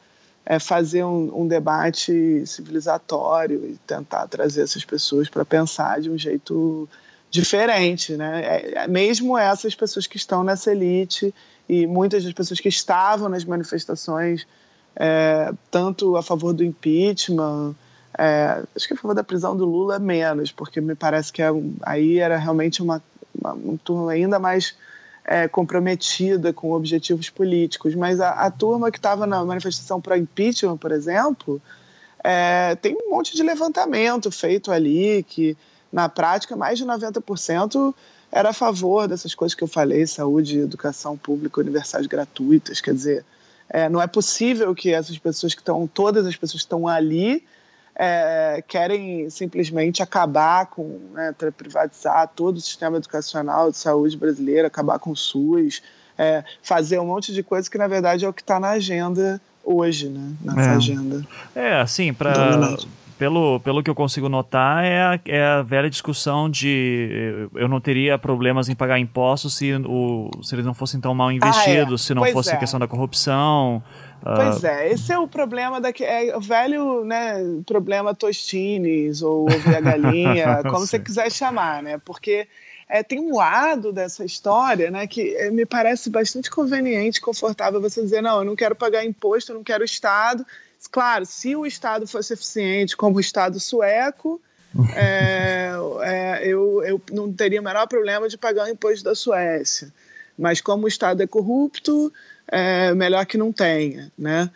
é 0.44 0.58
fazer 0.58 1.04
um, 1.04 1.42
um, 1.42 1.48
debate 1.48 2.46
civilizatório 2.46 3.64
e 3.64 3.78
tentar 3.86 4.26
trazer 4.28 4.62
essas 4.62 4.84
pessoas 4.84 5.28
para 5.28 5.44
pensar 5.44 6.00
de 6.00 6.10
um 6.10 6.18
jeito 6.18 6.88
diferente, 7.30 8.16
né? 8.16 8.42
É, 8.44 8.78
é, 8.84 8.88
mesmo 8.88 9.36
essas 9.36 9.74
pessoas 9.74 10.06
que 10.06 10.16
estão 10.16 10.42
nessa 10.44 10.72
elite 10.72 11.34
e 11.68 11.86
muitas 11.86 12.24
das 12.24 12.32
pessoas 12.32 12.60
que 12.60 12.68
estavam 12.68 13.28
nas 13.28 13.44
manifestações, 13.44 14.46
é, 14.96 15.52
tanto 15.70 16.16
a 16.16 16.22
favor 16.22 16.52
do 16.52 16.64
impeachment 16.64 17.74
É, 18.18 18.64
acho 18.74 18.88
que 18.88 18.94
a 18.94 18.96
favor 18.96 19.14
da 19.14 19.22
prisão 19.22 19.56
do 19.56 19.64
Lula 19.64 19.98
menos, 19.98 20.50
porque 20.50 20.80
me 20.80 20.94
parece 20.94 21.32
que 21.32 21.40
é, 21.42 21.48
aí 21.82 22.18
era 22.18 22.36
realmente 22.36 22.82
uma, 22.82 23.02
uma, 23.38 23.52
uma 23.52 23.78
turma 23.78 24.12
ainda 24.12 24.38
mais 24.38 24.74
é, 25.30 25.46
comprometida 25.46 26.54
com 26.54 26.72
objetivos 26.72 27.28
políticos. 27.28 27.94
Mas 27.94 28.18
a, 28.18 28.30
a 28.30 28.50
turma 28.50 28.90
que 28.90 28.96
estava 28.96 29.26
na 29.26 29.44
manifestação 29.44 30.00
para 30.00 30.16
impeachment, 30.16 30.78
por 30.78 30.90
exemplo, 30.90 31.60
é, 32.24 32.74
tem 32.76 32.96
um 32.96 33.10
monte 33.10 33.36
de 33.36 33.42
levantamento 33.42 34.30
feito 34.30 34.72
ali 34.72 35.22
que, 35.28 35.54
na 35.92 36.08
prática, 36.08 36.56
mais 36.56 36.78
de 36.78 36.86
90% 36.86 37.94
era 38.32 38.50
a 38.50 38.52
favor 38.54 39.06
dessas 39.06 39.34
coisas 39.34 39.54
que 39.54 39.62
eu 39.62 39.68
falei, 39.68 40.06
saúde, 40.06 40.60
educação 40.60 41.14
pública, 41.14 41.60
universidades 41.60 42.06
gratuitas. 42.06 42.80
Quer 42.80 42.94
dizer, 42.94 43.24
é, 43.68 43.86
não 43.86 44.00
é 44.00 44.06
possível 44.06 44.74
que 44.74 44.94
essas 44.94 45.18
pessoas 45.18 45.52
que 45.52 45.60
estão, 45.60 45.86
todas 45.86 46.24
as 46.24 46.36
pessoas 46.36 46.62
que 46.62 46.66
estão 46.66 46.88
ali, 46.88 47.44
é, 47.98 48.62
querem 48.66 49.28
simplesmente 49.28 50.00
acabar 50.02 50.66
com, 50.66 51.00
né, 51.12 51.34
privatizar 51.56 52.30
todo 52.34 52.58
o 52.58 52.60
sistema 52.60 52.96
educacional 52.96 53.72
de 53.72 53.76
saúde 53.76 54.16
brasileiro, 54.16 54.68
acabar 54.68 55.00
com 55.00 55.10
o 55.10 55.16
SUS, 55.16 55.82
é, 56.16 56.44
fazer 56.62 57.00
um 57.00 57.06
monte 57.06 57.34
de 57.34 57.42
coisa 57.42 57.68
que 57.68 57.76
na 57.76 57.88
verdade 57.88 58.24
é 58.24 58.28
o 58.28 58.32
que 58.32 58.42
está 58.42 58.60
na 58.60 58.70
agenda 58.70 59.40
hoje, 59.64 60.08
né, 60.08 60.32
nessa 60.40 60.70
é. 60.70 60.74
agenda. 60.76 61.26
É, 61.56 61.80
assim, 61.80 62.14
para 62.14 62.76
pelo, 63.18 63.58
pelo 63.60 63.82
que 63.82 63.90
eu 63.90 63.96
consigo 63.96 64.28
notar, 64.28 64.84
é 64.84 65.02
a, 65.02 65.20
é 65.26 65.44
a 65.44 65.62
velha 65.62 65.90
discussão 65.90 66.48
de 66.48 67.48
eu 67.56 67.66
não 67.66 67.80
teria 67.80 68.16
problemas 68.16 68.68
em 68.68 68.76
pagar 68.76 69.00
impostos 69.00 69.56
se, 69.56 69.74
o, 69.74 70.30
se 70.40 70.54
eles 70.54 70.64
não 70.64 70.72
fossem 70.72 71.00
tão 71.00 71.12
mal 71.14 71.32
investidos, 71.32 72.00
ah, 72.00 72.04
é. 72.04 72.06
se 72.06 72.14
não 72.14 72.22
pois 72.22 72.32
fosse 72.32 72.50
a 72.50 72.54
é. 72.54 72.56
questão 72.56 72.78
da 72.78 72.86
corrupção. 72.86 73.82
Pois 74.22 74.64
ah, 74.64 74.82
é, 74.82 74.92
esse 74.92 75.12
é 75.12 75.18
o 75.18 75.28
problema 75.28 75.80
da 75.80 75.90
é 76.00 76.36
o 76.36 76.40
velho, 76.40 77.04
né, 77.04 77.36
problema 77.64 78.14
Tostines 78.14 79.22
ou 79.22 79.44
ovo 79.44 79.76
a 79.76 79.80
galinha, 79.80 80.62
como 80.68 80.86
você 80.86 80.98
quiser 80.98 81.30
chamar, 81.30 81.82
né? 81.82 82.00
Porque 82.04 82.48
é, 82.88 83.02
tem 83.02 83.20
um 83.20 83.36
lado 83.36 83.92
dessa 83.92 84.24
história, 84.24 84.90
né, 84.90 85.06
que 85.06 85.36
é, 85.36 85.50
me 85.50 85.64
parece 85.64 86.10
bastante 86.10 86.50
conveniente, 86.50 87.20
confortável 87.20 87.80
você 87.80 88.02
dizer, 88.02 88.22
não, 88.22 88.38
eu 88.38 88.44
não 88.44 88.56
quero 88.56 88.74
pagar 88.74 89.04
imposto, 89.04 89.52
eu 89.52 89.56
não 89.56 89.64
quero 89.64 89.84
Estado. 89.84 90.44
Claro, 90.90 91.24
se 91.24 91.54
o 91.54 91.66
Estado 91.66 92.06
fosse 92.06 92.32
eficiente 92.32 92.96
como 92.96 93.16
o 93.16 93.20
Estado 93.20 93.60
sueco, 93.60 94.40
é, 94.96 95.70
é, 96.02 96.46
eu, 96.46 96.82
eu 96.82 97.00
não 97.12 97.32
teria 97.32 97.60
o 97.60 97.64
menor 97.64 97.86
problema 97.86 98.28
de 98.28 98.36
pagar 98.36 98.66
o 98.66 98.70
imposto 98.70 99.04
da 99.04 99.14
Suécia. 99.14 99.92
Mas 100.38 100.60
como 100.60 100.84
o 100.84 100.88
Estado 100.88 101.22
é 101.22 101.26
corrupto, 101.26 102.12
é 102.50 102.94
melhor 102.94 103.24
que 103.26 103.38
não 103.38 103.52
tenha, 103.52 104.10
né? 104.18 104.50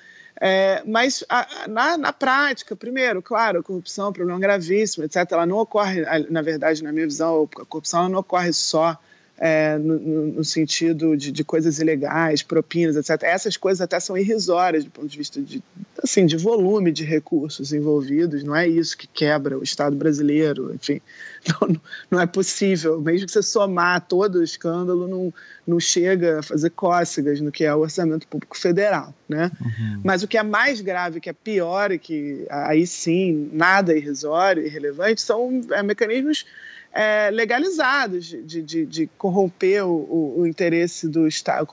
É, 0.44 0.82
mas 0.84 1.22
a, 1.28 1.68
na, 1.68 1.96
na, 1.96 2.12
prática, 2.12 2.74
primeiro, 2.74 3.22
claro, 3.22 3.60
a 3.60 3.62
corrupção 3.62 4.06
é 4.06 4.08
um 4.08 4.12
problema 4.12 4.40
gravíssimo, 4.40 5.04
etc. 5.04 5.30
Ela 5.30 5.46
não 5.46 5.58
ocorre, 5.58 6.02
na 6.28 6.42
verdade, 6.42 6.82
na 6.82 6.90
minha 6.90 7.06
visão, 7.06 7.48
a 7.60 7.64
corrupção 7.64 8.08
não 8.08 8.18
ocorre 8.18 8.52
só 8.52 8.98
é, 9.44 9.76
no, 9.76 9.98
no, 9.98 10.44
sentido 10.44 11.16
de, 11.16 11.32
de, 11.32 11.42
coisas 11.42 11.80
ilegais, 11.80 12.44
propinas, 12.44 12.94
etc. 12.94 13.24
Essas 13.24 13.56
coisas 13.56 13.80
até 13.80 13.98
são 13.98 14.16
irrisórias 14.16 14.84
do 14.84 14.90
ponto 14.92 15.08
de 15.08 15.18
vista 15.18 15.42
de, 15.42 15.60
assim, 16.00 16.24
de 16.26 16.36
volume 16.36 16.92
de 16.92 17.02
recursos 17.02 17.72
envolvidos. 17.72 18.44
Não 18.44 18.54
é 18.54 18.68
isso 18.68 18.96
que 18.96 19.08
quebra 19.08 19.58
o 19.58 19.62
Estado 19.64 19.96
brasileiro. 19.96 20.72
Enfim, 20.72 21.00
não, 21.60 21.80
não 22.08 22.20
é 22.20 22.26
possível. 22.26 23.00
Mesmo 23.00 23.26
que 23.26 23.32
você 23.32 23.42
somar 23.42 24.06
todo 24.06 24.36
o 24.36 24.44
escândalo, 24.44 25.08
não, 25.08 25.34
não 25.66 25.80
chega 25.80 26.38
a 26.38 26.42
fazer 26.44 26.70
cócegas 26.70 27.40
no 27.40 27.50
que 27.50 27.64
é 27.64 27.74
o 27.74 27.80
orçamento 27.80 28.28
público 28.28 28.56
federal. 28.56 29.12
Né? 29.28 29.50
Uhum. 29.60 30.02
Mas 30.04 30.22
o 30.22 30.28
que 30.28 30.38
é 30.38 30.42
mais 30.44 30.80
grave, 30.80 31.20
que 31.20 31.28
é 31.28 31.32
pior 31.32 31.90
e 31.90 31.98
que 31.98 32.46
aí 32.48 32.86
sim 32.86 33.50
nada 33.52 33.92
é 33.92 33.96
irrisório 33.96 34.62
e 34.62 34.66
irrelevante, 34.66 35.20
são 35.20 35.62
é, 35.72 35.82
mecanismos 35.82 36.46
é, 36.92 37.30
legalizados 37.30 38.26
de, 38.26 38.62
de, 38.62 38.84
de 38.84 39.06
corromper 39.16 39.86
o, 39.86 40.40
o, 40.40 40.46
interesse 40.46 41.08
do 41.08 41.26
Estado, 41.26 41.66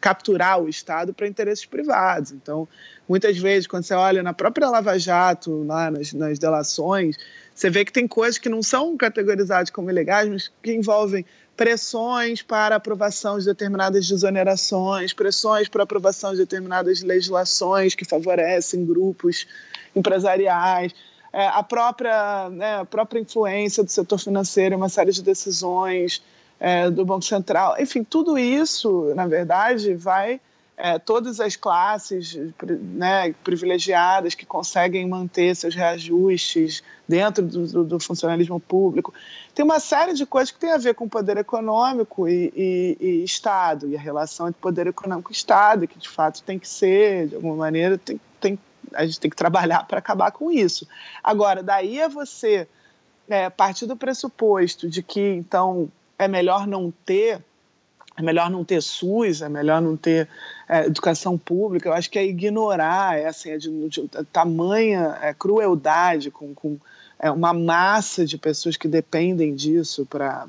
capturar 0.00 0.60
o 0.60 0.68
Estado 0.68 1.14
para 1.14 1.28
interesses 1.28 1.64
privados. 1.64 2.32
Então, 2.32 2.66
muitas 3.08 3.38
vezes, 3.38 3.68
quando 3.68 3.84
você 3.84 3.94
olha 3.94 4.22
na 4.22 4.32
própria 4.32 4.68
Lava 4.68 4.98
Jato, 4.98 5.62
lá 5.62 5.90
nas, 5.92 6.12
nas 6.12 6.38
delações, 6.40 7.16
você 7.54 7.70
vê 7.70 7.84
que 7.84 7.92
tem 7.92 8.08
coisas 8.08 8.36
que 8.36 8.48
não 8.48 8.62
são 8.62 8.96
categorizadas 8.96 9.70
como 9.70 9.90
ilegais, 9.90 10.28
mas 10.28 10.50
que 10.60 10.72
envolvem 10.72 11.24
pressões 11.56 12.42
para 12.42 12.74
aprovação 12.74 13.38
de 13.38 13.44
determinadas 13.44 14.08
desonerações, 14.08 15.12
pressões 15.12 15.68
para 15.68 15.84
aprovação 15.84 16.32
de 16.32 16.38
determinadas 16.38 17.02
legislações 17.02 17.94
que 17.94 18.04
favorecem 18.04 18.84
grupos 18.84 19.46
empresariais 19.94 20.92
é, 21.32 21.46
a, 21.46 21.62
própria, 21.62 22.50
né, 22.50 22.76
a 22.80 22.84
própria 22.84 23.20
influência 23.20 23.82
do 23.82 23.90
setor 23.90 24.18
financeiro 24.18 24.76
uma 24.76 24.88
série 24.88 25.12
de 25.12 25.22
decisões 25.22 26.22
é, 26.60 26.90
do 26.90 27.04
Banco 27.04 27.24
Central. 27.24 27.76
Enfim, 27.80 28.04
tudo 28.04 28.38
isso, 28.38 29.12
na 29.14 29.26
verdade, 29.26 29.94
vai. 29.94 30.40
É, 30.74 30.98
todas 30.98 31.38
as 31.38 31.54
classes 31.54 32.36
né, 32.64 33.34
privilegiadas 33.44 34.34
que 34.34 34.44
conseguem 34.44 35.06
manter 35.06 35.54
seus 35.54 35.74
reajustes 35.74 36.82
dentro 37.06 37.44
do, 37.44 37.66
do, 37.66 37.84
do, 37.84 38.00
funcionalismo 38.00 38.58
público. 38.58 39.12
Tem 39.54 39.64
uma 39.64 39.78
série 39.78 40.14
de 40.14 40.24
coisas 40.24 40.50
que 40.50 40.58
tem 40.58 40.72
a 40.72 40.78
ver 40.78 40.94
com 40.94 41.08
poder 41.08 41.36
econômico 41.36 42.26
e, 42.26 42.52
e, 42.56 42.96
e 42.98 43.24
Estado, 43.24 43.86
e 43.86 43.96
a 43.96 44.00
relação 44.00 44.48
entre 44.48 44.60
poder 44.60 44.86
econômico 44.86 45.30
e 45.30 45.34
Estado, 45.34 45.86
que 45.86 45.98
de 45.98 46.08
fato 46.08 46.42
tem 46.42 46.58
que 46.58 46.68
ser, 46.68 47.28
de 47.28 47.36
alguma 47.36 47.54
maneira, 47.54 47.98
tem, 47.98 48.18
tem 48.40 48.58
a 48.94 49.04
gente 49.04 49.20
tem 49.20 49.30
que 49.30 49.36
trabalhar 49.36 49.84
para 49.88 49.98
acabar 49.98 50.30
com 50.30 50.50
isso. 50.50 50.86
Agora, 51.22 51.62
daí 51.62 51.98
é 51.98 52.08
você 52.08 52.66
é, 53.28 53.48
partir 53.50 53.86
do 53.86 53.96
pressuposto 53.96 54.88
de 54.88 55.02
que, 55.02 55.20
então, 55.20 55.90
é 56.18 56.28
melhor 56.28 56.66
não 56.66 56.92
ter, 57.04 57.42
é 58.16 58.22
melhor 58.22 58.50
não 58.50 58.64
ter 58.64 58.82
SUS, 58.82 59.42
é 59.42 59.48
melhor 59.48 59.80
não 59.80 59.96
ter 59.96 60.28
é, 60.68 60.86
educação 60.86 61.38
pública, 61.38 61.88
eu 61.88 61.92
acho 61.92 62.10
que 62.10 62.18
é 62.18 62.24
ignorar 62.24 63.18
essa 63.18 63.28
assim, 63.28 63.50
é 63.50 63.58
de, 63.58 64.08
tamanha 64.32 65.18
é, 65.22 65.32
crueldade 65.32 66.30
com, 66.30 66.54
com 66.54 66.78
é, 67.18 67.30
uma 67.30 67.52
massa 67.52 68.26
de 68.26 68.36
pessoas 68.36 68.76
que 68.76 68.88
dependem 68.88 69.54
disso 69.54 70.06
para 70.06 70.46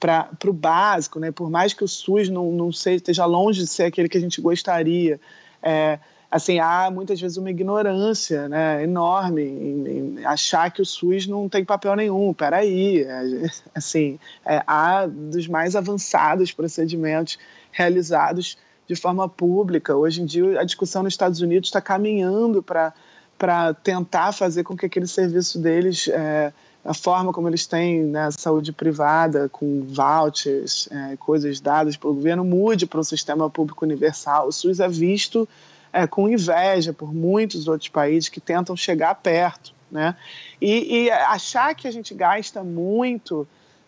para 0.00 0.32
o 0.46 0.52
básico, 0.52 1.20
né? 1.20 1.30
por 1.30 1.50
mais 1.50 1.74
que 1.74 1.84
o 1.84 1.88
SUS 1.88 2.30
não, 2.30 2.50
não 2.50 2.72
seja, 2.72 2.96
esteja 2.96 3.26
longe 3.26 3.60
de 3.60 3.66
ser 3.66 3.82
aquele 3.82 4.08
que 4.08 4.16
a 4.16 4.20
gente 4.20 4.40
gostaria, 4.40 5.20
é, 5.62 5.98
assim, 6.30 6.60
há 6.60 6.90
muitas 6.90 7.20
vezes 7.20 7.36
uma 7.36 7.50
ignorância 7.50 8.48
né, 8.48 8.84
enorme 8.84 9.42
em, 9.42 10.18
em 10.18 10.24
achar 10.24 10.70
que 10.70 10.80
o 10.80 10.86
SUS 10.86 11.26
não 11.26 11.48
tem 11.48 11.64
papel 11.64 11.96
nenhum. 11.96 12.32
Peraí, 12.32 13.02
é, 13.02 13.46
assim, 13.74 14.18
é, 14.46 14.62
há 14.66 15.06
dos 15.06 15.48
mais 15.48 15.74
avançados 15.74 16.52
procedimentos 16.52 17.38
realizados 17.72 18.56
de 18.86 18.94
forma 18.94 19.28
pública. 19.28 19.96
Hoje 19.96 20.22
em 20.22 20.24
dia, 20.24 20.60
a 20.60 20.64
discussão 20.64 21.02
nos 21.02 21.14
Estados 21.14 21.40
Unidos 21.40 21.68
está 21.68 21.80
caminhando 21.80 22.62
para 22.62 23.74
tentar 23.82 24.32
fazer 24.32 24.62
com 24.62 24.76
que 24.76 24.86
aquele 24.86 25.06
serviço 25.08 25.58
deles, 25.58 26.08
é, 26.08 26.52
a 26.84 26.94
forma 26.94 27.32
como 27.32 27.48
eles 27.48 27.66
têm 27.66 28.04
né, 28.04 28.30
saúde 28.30 28.72
privada, 28.72 29.48
com 29.48 29.84
vouchers, 29.84 30.88
é, 30.92 31.16
coisas 31.16 31.60
dadas 31.60 31.96
pelo 31.96 32.14
governo, 32.14 32.44
mude 32.44 32.86
para 32.86 33.00
um 33.00 33.04
sistema 33.04 33.50
público 33.50 33.84
universal. 33.84 34.46
O 34.46 34.52
SUS 34.52 34.78
é 34.78 34.88
visto 34.88 35.48
é, 35.92 36.06
com 36.06 36.28
inveja 36.28 36.92
por 36.92 37.12
muitos 37.14 37.68
outros 37.68 37.88
países 37.88 38.28
que 38.28 38.40
tentam 38.40 38.76
chegar 38.76 39.14
perto. 39.16 39.72
Né? 39.90 40.14
E, 40.60 41.04
e 41.04 41.10
achar 41.10 41.74
que 41.74 41.88
a 41.88 41.90
gente 41.90 42.14
gasta 42.14 42.62
muito 42.62 43.46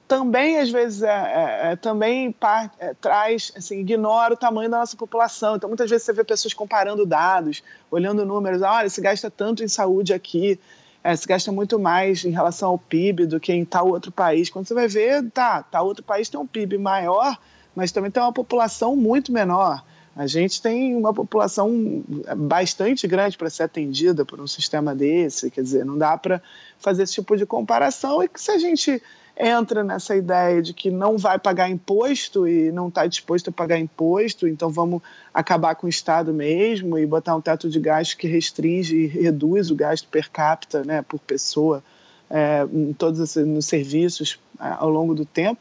também 0.09 0.59
às 0.59 0.69
vezes 0.69 1.03
é, 1.03 1.09
é, 1.09 1.73
é 1.73 1.77
também 1.77 2.35
é, 2.79 2.93
traz 3.01 3.53
assim 3.57 3.79
ignora 3.79 4.35
o 4.35 4.37
tamanho 4.37 4.69
da 4.69 4.79
nossa 4.79 4.97
população 4.97 5.57
então 5.57 5.71
muitas 5.71 5.89
vezes 5.89 6.05
você 6.05 6.13
vê 6.13 6.25
pessoas 6.25 6.53
comparando 6.53 7.07
dados 7.07 7.63
olhando 7.91 8.27
números 8.27 8.61
olha 8.61 8.91
se 8.91 9.01
gasta 9.01 9.31
tanto 9.31 9.65
em 9.65 9.69
saúde 9.69 10.13
aqui 10.13 10.61
é, 11.03 11.17
se 11.17 11.27
gasta 11.27 11.51
muito 11.51 11.79
mais 11.79 12.25
em 12.25 12.31
relação 12.31 12.71
ao 12.71 12.79
PIB 12.79 13.27
do 13.27 13.41
que 13.41 13.53
em 13.53 13.65
tal 13.65 13.89
outro 13.89 14.13
país 14.13 14.51
quando 14.51 14.67
você 14.67 14.75
vai 14.75 14.89
ver 14.89 15.31
tá 15.31 15.63
tal 15.63 15.87
outro 15.87 16.03
país 16.03 16.29
tem 16.29 16.39
um 16.39 16.47
PIB 16.47 16.77
maior 16.77 17.39
mas 17.75 17.91
também 17.91 18.11
tem 18.11 18.23
uma 18.23 18.33
população 18.33 18.95
muito 18.95 19.33
menor 19.33 19.83
a 20.15 20.27
gente 20.27 20.61
tem 20.61 20.95
uma 20.95 21.13
população 21.13 22.05
bastante 22.37 23.07
grande 23.07 23.39
para 23.39 23.49
ser 23.49 23.63
atendida 23.63 24.25
por 24.25 24.41
um 24.41 24.47
sistema 24.47 24.95
desse, 24.95 25.51
quer 25.51 25.63
dizer, 25.63 25.87
não 25.87 25.97
dá 25.97 26.17
para 26.19 26.43
fazer 26.79 27.05
esse 27.05 27.15
tipo 27.15 27.37
de 27.37 27.47
comparação. 27.47 28.23
E 28.23 28.29
que 28.29 28.41
se 28.41 28.51
a 28.51 28.59
gente 28.59 29.03
entra 29.35 29.83
nessa 29.83 30.15
ideia 30.15 30.61
de 30.61 30.75
que 30.75 30.91
não 30.91 31.17
vai 31.17 31.39
pagar 31.39 31.71
imposto 31.71 32.47
e 32.47 32.71
não 32.71 32.89
está 32.89 33.07
disposto 33.07 33.49
a 33.49 33.53
pagar 33.53 33.79
imposto, 33.79 34.47
então 34.47 34.69
vamos 34.69 35.01
acabar 35.33 35.75
com 35.75 35.87
o 35.87 35.91
Estado 35.91 36.35
mesmo 36.35 36.99
e 36.99 37.07
botar 37.07 37.35
um 37.35 37.41
teto 37.41 37.71
de 37.71 37.81
gasto 37.81 38.19
que 38.19 38.27
restringe 38.27 38.95
e 38.95 39.07
reduz 39.07 39.71
o 39.71 39.75
gasto 39.75 40.07
per 40.09 40.31
capita 40.31 40.85
né, 40.85 41.01
por 41.01 41.19
pessoa 41.21 41.83
é, 42.29 42.67
em 42.71 42.93
todos 42.93 43.19
os 43.19 43.65
serviços 43.65 44.39
é, 44.61 44.75
ao 44.79 44.91
longo 44.91 45.15
do 45.15 45.25
tempo 45.25 45.61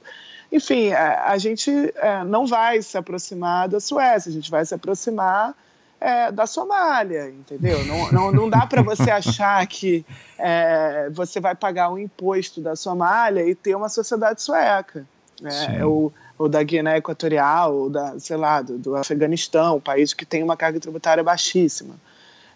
enfim, 0.52 0.92
a, 0.92 1.32
a 1.32 1.38
gente 1.38 1.72
é, 1.96 2.24
não 2.24 2.46
vai 2.46 2.82
se 2.82 2.98
aproximar 2.98 3.70
da 3.70 3.80
Suécia, 3.80 4.30
a 4.30 4.34
gente 4.34 4.52
vai 4.52 4.66
se 4.66 4.74
aproximar 4.74 5.56
é, 6.00 6.32
da 6.32 6.48
Somália, 6.48 7.30
entendeu? 7.30 7.86
Não, 7.86 8.12
não, 8.12 8.32
não 8.32 8.50
dá 8.50 8.66
para 8.66 8.82
você 8.82 9.10
achar 9.12 9.66
que 9.68 10.04
é, 10.38 11.10
você 11.12 11.40
vai 11.40 11.56
pagar 11.56 11.92
um 11.92 11.98
imposto 11.98 12.60
da 12.60 12.76
Somália 12.76 13.48
e 13.48 13.54
ter 13.54 13.76
uma 13.76 13.88
sociedade 13.88 14.42
sueca, 14.42 15.06
né? 15.40 15.86
ou, 15.86 16.12
ou 16.38 16.50
da 16.50 16.62
Guiné 16.64 16.98
Equatorial, 16.98 17.74
ou 17.74 17.90
da, 17.90 18.20
sei 18.20 18.36
lá, 18.36 18.62
do, 18.62 18.78
do 18.78 18.96
Afeganistão, 18.96 19.78
um 19.78 19.80
país 19.80 20.14
que 20.14 20.26
tem 20.26 20.42
uma 20.44 20.58
carga 20.58 20.80
tributária 20.80 21.24
baixíssima. 21.24 21.96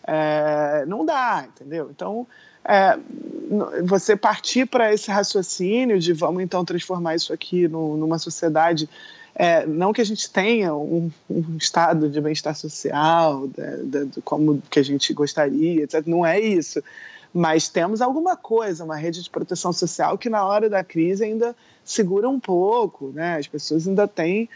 É, 0.07 0.83
não 0.87 1.05
dá, 1.05 1.45
entendeu? 1.47 1.89
Então, 1.91 2.27
é, 2.67 2.97
você 3.83 4.15
partir 4.15 4.65
para 4.65 4.93
esse 4.93 5.11
raciocínio 5.11 5.99
de 5.99 6.13
vamos 6.13 6.41
então 6.41 6.65
transformar 6.65 7.15
isso 7.15 7.31
aqui 7.31 7.67
no, 7.67 7.95
numa 7.95 8.17
sociedade 8.17 8.89
é, 9.35 9.65
não 9.65 9.91
que 9.91 9.99
a 9.99 10.05
gente 10.05 10.29
tenha 10.29 10.73
um, 10.73 11.11
um 11.29 11.57
estado 11.57 12.09
de 12.09 12.21
bem-estar 12.21 12.55
social, 12.55 13.47
de, 13.49 14.05
de, 14.05 14.21
como 14.21 14.63
que 14.69 14.79
a 14.79 14.83
gente 14.83 15.13
gostaria, 15.13 15.83
etc. 15.83 16.07
Não 16.07 16.25
é 16.25 16.39
isso. 16.39 16.81
Mas 17.33 17.67
temos 17.67 18.01
alguma 18.01 18.37
coisa, 18.37 18.85
uma 18.85 18.95
rede 18.95 19.21
de 19.21 19.29
proteção 19.29 19.73
social 19.73 20.17
que 20.17 20.29
na 20.29 20.45
hora 20.45 20.69
da 20.69 20.85
crise 20.85 21.25
ainda 21.25 21.53
segura 21.83 22.29
um 22.29 22.39
pouco, 22.39 23.11
né? 23.13 23.35
As 23.35 23.45
pessoas 23.45 23.85
ainda 23.85 24.07
têm 24.07 24.47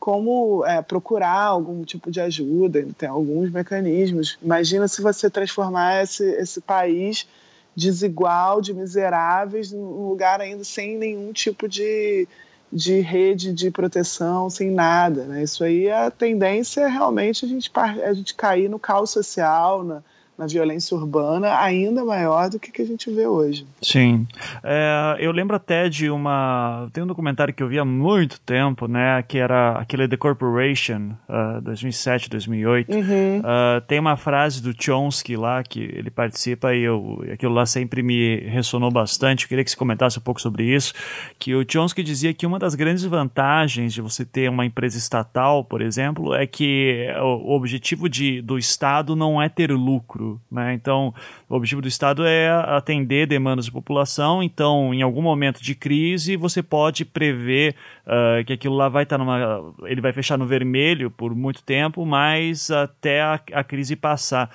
como 0.00 0.64
é, 0.64 0.80
procurar 0.80 1.42
algum 1.44 1.84
tipo 1.84 2.10
de 2.10 2.18
ajuda, 2.22 2.78
ainda 2.78 2.94
tem 2.96 3.10
alguns 3.10 3.50
mecanismos. 3.50 4.38
Imagina 4.42 4.88
se 4.88 5.02
você 5.02 5.28
transformar 5.28 6.02
esse, 6.02 6.24
esse 6.24 6.62
país 6.62 7.28
desigual, 7.74 8.60
de 8.60 8.74
miseráveis, 8.74 9.72
num 9.72 10.08
lugar 10.08 10.40
ainda 10.40 10.64
sem 10.64 10.96
nenhum 10.96 11.32
tipo 11.32 11.68
de 11.68 12.28
de 12.72 13.00
rede 13.00 13.52
de 13.52 13.70
proteção, 13.70 14.48
sem 14.48 14.70
nada. 14.70 15.24
Né? 15.24 15.42
Isso 15.42 15.62
aí, 15.62 15.90
a 15.90 16.10
tendência 16.10 16.80
é 16.80 16.88
realmente 16.88 17.44
a 17.44 17.48
gente, 17.48 17.70
a 17.74 18.14
gente 18.14 18.34
cair 18.34 18.68
no 18.68 18.78
caos 18.78 19.10
social, 19.10 19.84
na, 19.84 20.02
na 20.36 20.46
violência 20.46 20.96
urbana 20.96 21.58
ainda 21.58 22.04
maior 22.04 22.48
do 22.48 22.58
que 22.58 22.70
que 22.70 22.82
a 22.82 22.86
gente 22.86 23.10
vê 23.10 23.26
hoje. 23.26 23.66
Sim. 23.82 24.26
É, 24.62 25.16
eu 25.20 25.30
lembro 25.30 25.54
até 25.54 25.88
de 25.88 26.10
uma. 26.10 26.88
Tem 26.92 27.04
um 27.04 27.06
documentário 27.06 27.52
que 27.52 27.62
eu 27.62 27.68
vi 27.68 27.78
há 27.78 27.84
muito 27.84 28.40
tempo, 28.40 28.88
né? 28.88 29.22
Que 29.22 29.38
era 29.38 29.72
aquele 29.72 30.08
The 30.08 30.16
Corporation, 30.16 31.12
uh, 31.28 31.60
2007, 31.60 32.30
2008. 32.30 32.92
Uhum. 32.92 33.02
Uh, 33.40 33.80
tem 33.86 33.98
uma 33.98 34.16
frase 34.16 34.62
do 34.62 34.72
Chomsky 34.76 35.36
lá, 35.36 35.62
que 35.62 35.80
ele 35.80 36.10
participa 36.10 36.74
e 36.74 36.82
eu, 36.82 37.22
aquilo 37.32 37.52
lá 37.52 37.66
sempre 37.66 38.02
me 38.02 38.36
ressonou 38.48 38.90
bastante. 38.90 39.44
Eu 39.44 39.48
queria 39.48 39.64
que 39.64 39.70
você 39.70 39.76
comentasse 39.76 40.18
um 40.18 40.22
pouco 40.22 40.40
sobre 40.40 40.64
isso. 40.64 40.94
Que 41.38 41.54
o 41.54 41.64
Chomsky 41.68 42.02
dizia 42.02 42.32
que 42.32 42.46
uma 42.46 42.58
das 42.58 42.74
grandes 42.74 43.04
vantagens 43.04 43.92
de 43.92 44.00
você 44.00 44.24
ter 44.24 44.48
uma 44.48 44.64
empresa 44.64 44.96
estatal, 44.96 45.62
por 45.62 45.82
exemplo, 45.82 46.34
é 46.34 46.46
que 46.46 47.06
o 47.20 47.54
objetivo 47.54 48.08
de, 48.08 48.40
do 48.40 48.56
Estado 48.56 49.14
não 49.14 49.40
é 49.40 49.48
ter 49.48 49.70
lucro 49.70 50.21
lucro. 50.22 50.40
Né? 50.50 50.74
Então, 50.74 51.12
o 51.48 51.56
objetivo 51.56 51.82
do 51.82 51.88
Estado 51.88 52.24
é 52.24 52.48
atender 52.50 53.26
demandas 53.26 53.64
de 53.64 53.72
população. 53.72 54.42
Então, 54.42 54.94
em 54.94 55.02
algum 55.02 55.22
momento 55.22 55.62
de 55.62 55.74
crise, 55.74 56.36
você 56.36 56.62
pode 56.62 57.04
prever 57.04 57.74
uh, 58.06 58.44
que 58.44 58.52
aquilo 58.52 58.76
lá 58.76 58.88
vai 58.88 59.02
estar 59.02 59.18
tá 59.18 59.24
numa. 59.24 59.74
Ele 59.84 60.00
vai 60.00 60.12
fechar 60.12 60.38
no 60.38 60.46
vermelho 60.46 61.10
por 61.10 61.34
muito 61.34 61.62
tempo, 61.62 62.06
mas 62.06 62.70
até 62.70 63.20
a, 63.20 63.40
a 63.52 63.64
crise 63.64 63.96
passar. 63.96 64.50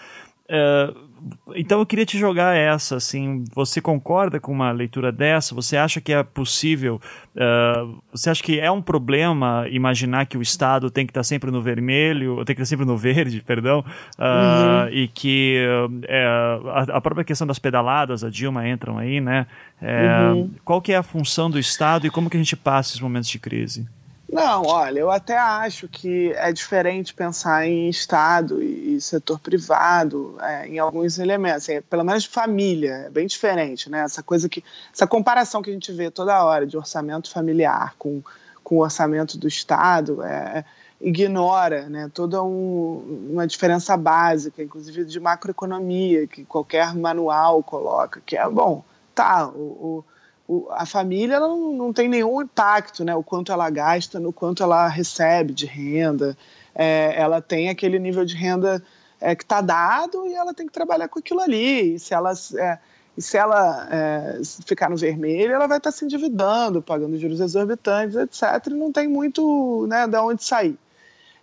Uh, 0.45 1.06
então 1.55 1.79
eu 1.79 1.85
queria 1.85 2.05
te 2.05 2.17
jogar 2.17 2.55
essa, 2.55 2.97
assim, 2.97 3.43
você 3.53 3.81
concorda 3.81 4.39
com 4.39 4.51
uma 4.51 4.71
leitura 4.71 5.11
dessa? 5.11 5.55
Você 5.55 5.77
acha 5.77 5.99
que 5.99 6.13
é 6.13 6.21
possível, 6.23 7.01
uh, 7.35 8.01
você 8.11 8.29
acha 8.29 8.43
que 8.43 8.59
é 8.59 8.69
um 8.69 8.81
problema 8.81 9.67
imaginar 9.69 10.25
que 10.25 10.37
o 10.37 10.41
Estado 10.41 10.91
tem 10.91 11.05
que 11.05 11.11
estar 11.11 11.23
sempre 11.23 11.49
no 11.51 11.61
vermelho, 11.61 12.35
tem 12.45 12.55
que 12.55 12.61
estar 12.61 12.65
sempre 12.65 12.85
no 12.85 12.97
verde, 12.97 13.41
perdão, 13.45 13.79
uh, 13.79 14.83
uhum. 14.85 14.89
e 14.91 15.07
que 15.07 15.65
uh, 15.67 16.69
a, 16.69 16.81
a, 16.97 17.01
própria 17.01 17.23
questão 17.23 17.47
das 17.47 17.59
pedaladas, 17.59 18.23
a 18.23 18.29
Dilma 18.29 18.67
entram 18.67 18.97
aí, 18.97 19.19
né? 19.19 19.47
É, 19.81 20.31
uhum. 20.31 20.49
Qual 20.65 20.81
que 20.81 20.91
é 20.91 20.97
a 20.97 21.03
função 21.03 21.49
do 21.49 21.59
Estado 21.59 22.07
e 22.07 22.09
como 22.09 22.29
que 22.29 22.37
a 22.37 22.39
gente 22.39 22.55
passa 22.55 22.89
esses 22.89 23.01
momentos 23.01 23.29
de 23.29 23.39
crise? 23.39 23.87
Não, 24.29 24.63
olha, 24.63 24.99
eu 24.99 25.09
até 25.09 25.37
acho 25.37 25.87
que 25.87 26.33
é 26.33 26.51
diferente 26.51 27.13
pensar 27.13 27.65
em 27.65 27.87
Estado 27.87 28.61
e, 28.61 28.99
setor 28.99 29.39
privado 29.39 30.35
é, 30.41 30.67
em 30.67 30.79
alguns 30.79 31.17
elementos, 31.17 31.63
assim, 31.63 31.81
pelo 31.81 32.03
menos 32.03 32.25
família, 32.25 33.05
é 33.05 33.09
bem 33.09 33.25
diferente, 33.25 33.89
né? 33.89 34.01
Essa 34.01 34.21
coisa 34.21 34.49
que, 34.49 34.61
essa 34.93 35.07
comparação 35.07 35.61
que 35.61 35.69
a 35.69 35.73
gente 35.73 35.93
vê 35.93 36.11
toda 36.11 36.43
hora 36.43 36.67
de 36.67 36.75
orçamento 36.75 37.31
familiar 37.31 37.95
com, 37.97 38.21
com 38.63 38.75
o 38.75 38.81
orçamento 38.81 39.37
do 39.37 39.47
Estado, 39.47 40.21
é, 40.21 40.65
ignora 40.99 41.87
né, 41.87 42.11
toda 42.13 42.43
um, 42.43 43.29
uma 43.31 43.47
diferença 43.47 43.95
básica, 43.95 44.61
inclusive 44.61 45.05
de 45.05 45.21
macroeconomia, 45.21 46.27
que 46.27 46.43
qualquer 46.43 46.93
manual 46.93 47.63
coloca, 47.63 48.21
que 48.25 48.35
é, 48.35 48.49
bom, 48.49 48.83
tá, 49.15 49.47
o, 49.47 50.03
o 50.03 50.05
o, 50.47 50.67
a 50.71 50.85
família 50.85 51.39
não, 51.39 51.73
não 51.73 51.93
tem 51.93 52.07
nenhum 52.07 52.41
impacto, 52.41 53.03
né? 53.03 53.13
O 53.15 53.23
quanto 53.23 53.51
ela 53.51 53.69
gasta, 53.69 54.19
no 54.19 54.31
quanto 54.31 54.63
ela 54.63 54.87
recebe 54.87 55.53
de 55.53 55.65
renda. 55.65 56.37
É, 56.73 57.13
ela 57.17 57.41
tem 57.41 57.69
aquele 57.69 57.99
nível 57.99 58.23
de 58.23 58.35
renda 58.35 58.81
é, 59.19 59.35
que 59.35 59.43
está 59.43 59.61
dado 59.61 60.25
e 60.25 60.33
ela 60.33 60.53
tem 60.53 60.65
que 60.65 60.71
trabalhar 60.71 61.09
com 61.09 61.19
aquilo 61.19 61.41
ali. 61.41 61.95
E 61.95 61.99
se 61.99 62.13
ela, 62.13 62.31
é, 62.55 62.77
e 63.17 63.21
se 63.21 63.37
ela 63.37 63.87
é, 63.91 64.41
ficar 64.65 64.89
no 64.89 64.95
vermelho, 64.95 65.53
ela 65.53 65.67
vai 65.67 65.79
estar 65.79 65.91
tá 65.91 65.97
se 65.97 66.05
endividando, 66.05 66.81
pagando 66.81 67.19
juros 67.19 67.41
exorbitantes, 67.41 68.15
etc. 68.15 68.67
E 68.67 68.73
não 68.73 68.91
tem 68.91 69.07
muito 69.07 69.85
né, 69.89 70.07
de 70.07 70.17
onde 70.17 70.43
sair. 70.43 70.77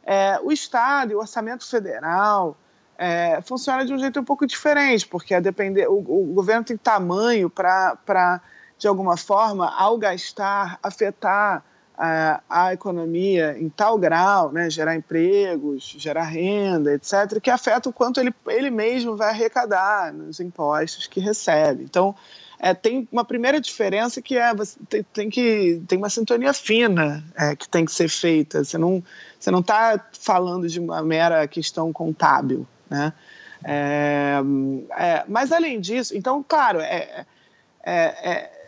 É, 0.06 0.38
o 0.42 0.50
Estado 0.50 1.14
o 1.14 1.18
orçamento 1.18 1.68
federal 1.68 2.56
é, 2.96 3.40
funciona 3.42 3.84
de 3.84 3.92
um 3.92 3.98
jeito 3.98 4.20
um 4.20 4.24
pouco 4.24 4.46
diferente, 4.46 5.06
porque 5.06 5.34
a 5.34 5.40
depender, 5.40 5.88
o, 5.88 5.98
o 5.98 6.32
governo 6.34 6.64
tem 6.64 6.76
tamanho 6.76 7.50
para 7.50 8.40
de 8.84 8.88
alguma 8.88 9.16
forma, 9.16 9.74
ao 9.74 9.96
gastar, 9.96 10.78
afetar 10.82 11.64
a, 11.96 12.42
a 12.50 12.74
economia 12.74 13.56
em 13.58 13.70
tal 13.70 13.96
grau, 13.96 14.52
né, 14.52 14.68
gerar 14.68 14.94
empregos, 14.94 15.96
gerar 15.96 16.24
renda, 16.24 16.92
etc., 16.92 17.40
que 17.40 17.48
afeta 17.48 17.88
o 17.88 17.92
quanto 17.94 18.20
ele, 18.20 18.34
ele 18.46 18.68
mesmo 18.68 19.16
vai 19.16 19.30
arrecadar 19.30 20.12
nos 20.12 20.38
impostos 20.38 21.06
que 21.06 21.18
recebe. 21.18 21.82
Então, 21.82 22.14
é, 22.58 22.74
tem 22.74 23.08
uma 23.10 23.24
primeira 23.24 23.58
diferença 23.58 24.20
que 24.20 24.36
é 24.36 24.52
tem, 24.86 25.02
tem 25.02 25.30
que 25.30 25.82
tem 25.88 25.96
uma 25.96 26.10
sintonia 26.10 26.52
fina 26.52 27.24
é, 27.34 27.56
que 27.56 27.66
tem 27.66 27.86
que 27.86 27.92
ser 27.92 28.10
feita. 28.10 28.64
Você 28.64 28.76
não 28.76 29.02
você 29.38 29.50
não 29.50 29.60
está 29.60 29.98
falando 30.12 30.68
de 30.68 30.78
uma 30.78 31.02
mera 31.02 31.48
questão 31.48 31.90
contábil, 31.90 32.66
né? 32.90 33.14
É, 33.64 34.40
é, 34.98 35.24
mas 35.26 35.52
além 35.52 35.80
disso, 35.80 36.14
então 36.14 36.44
claro 36.46 36.80
é, 36.80 37.24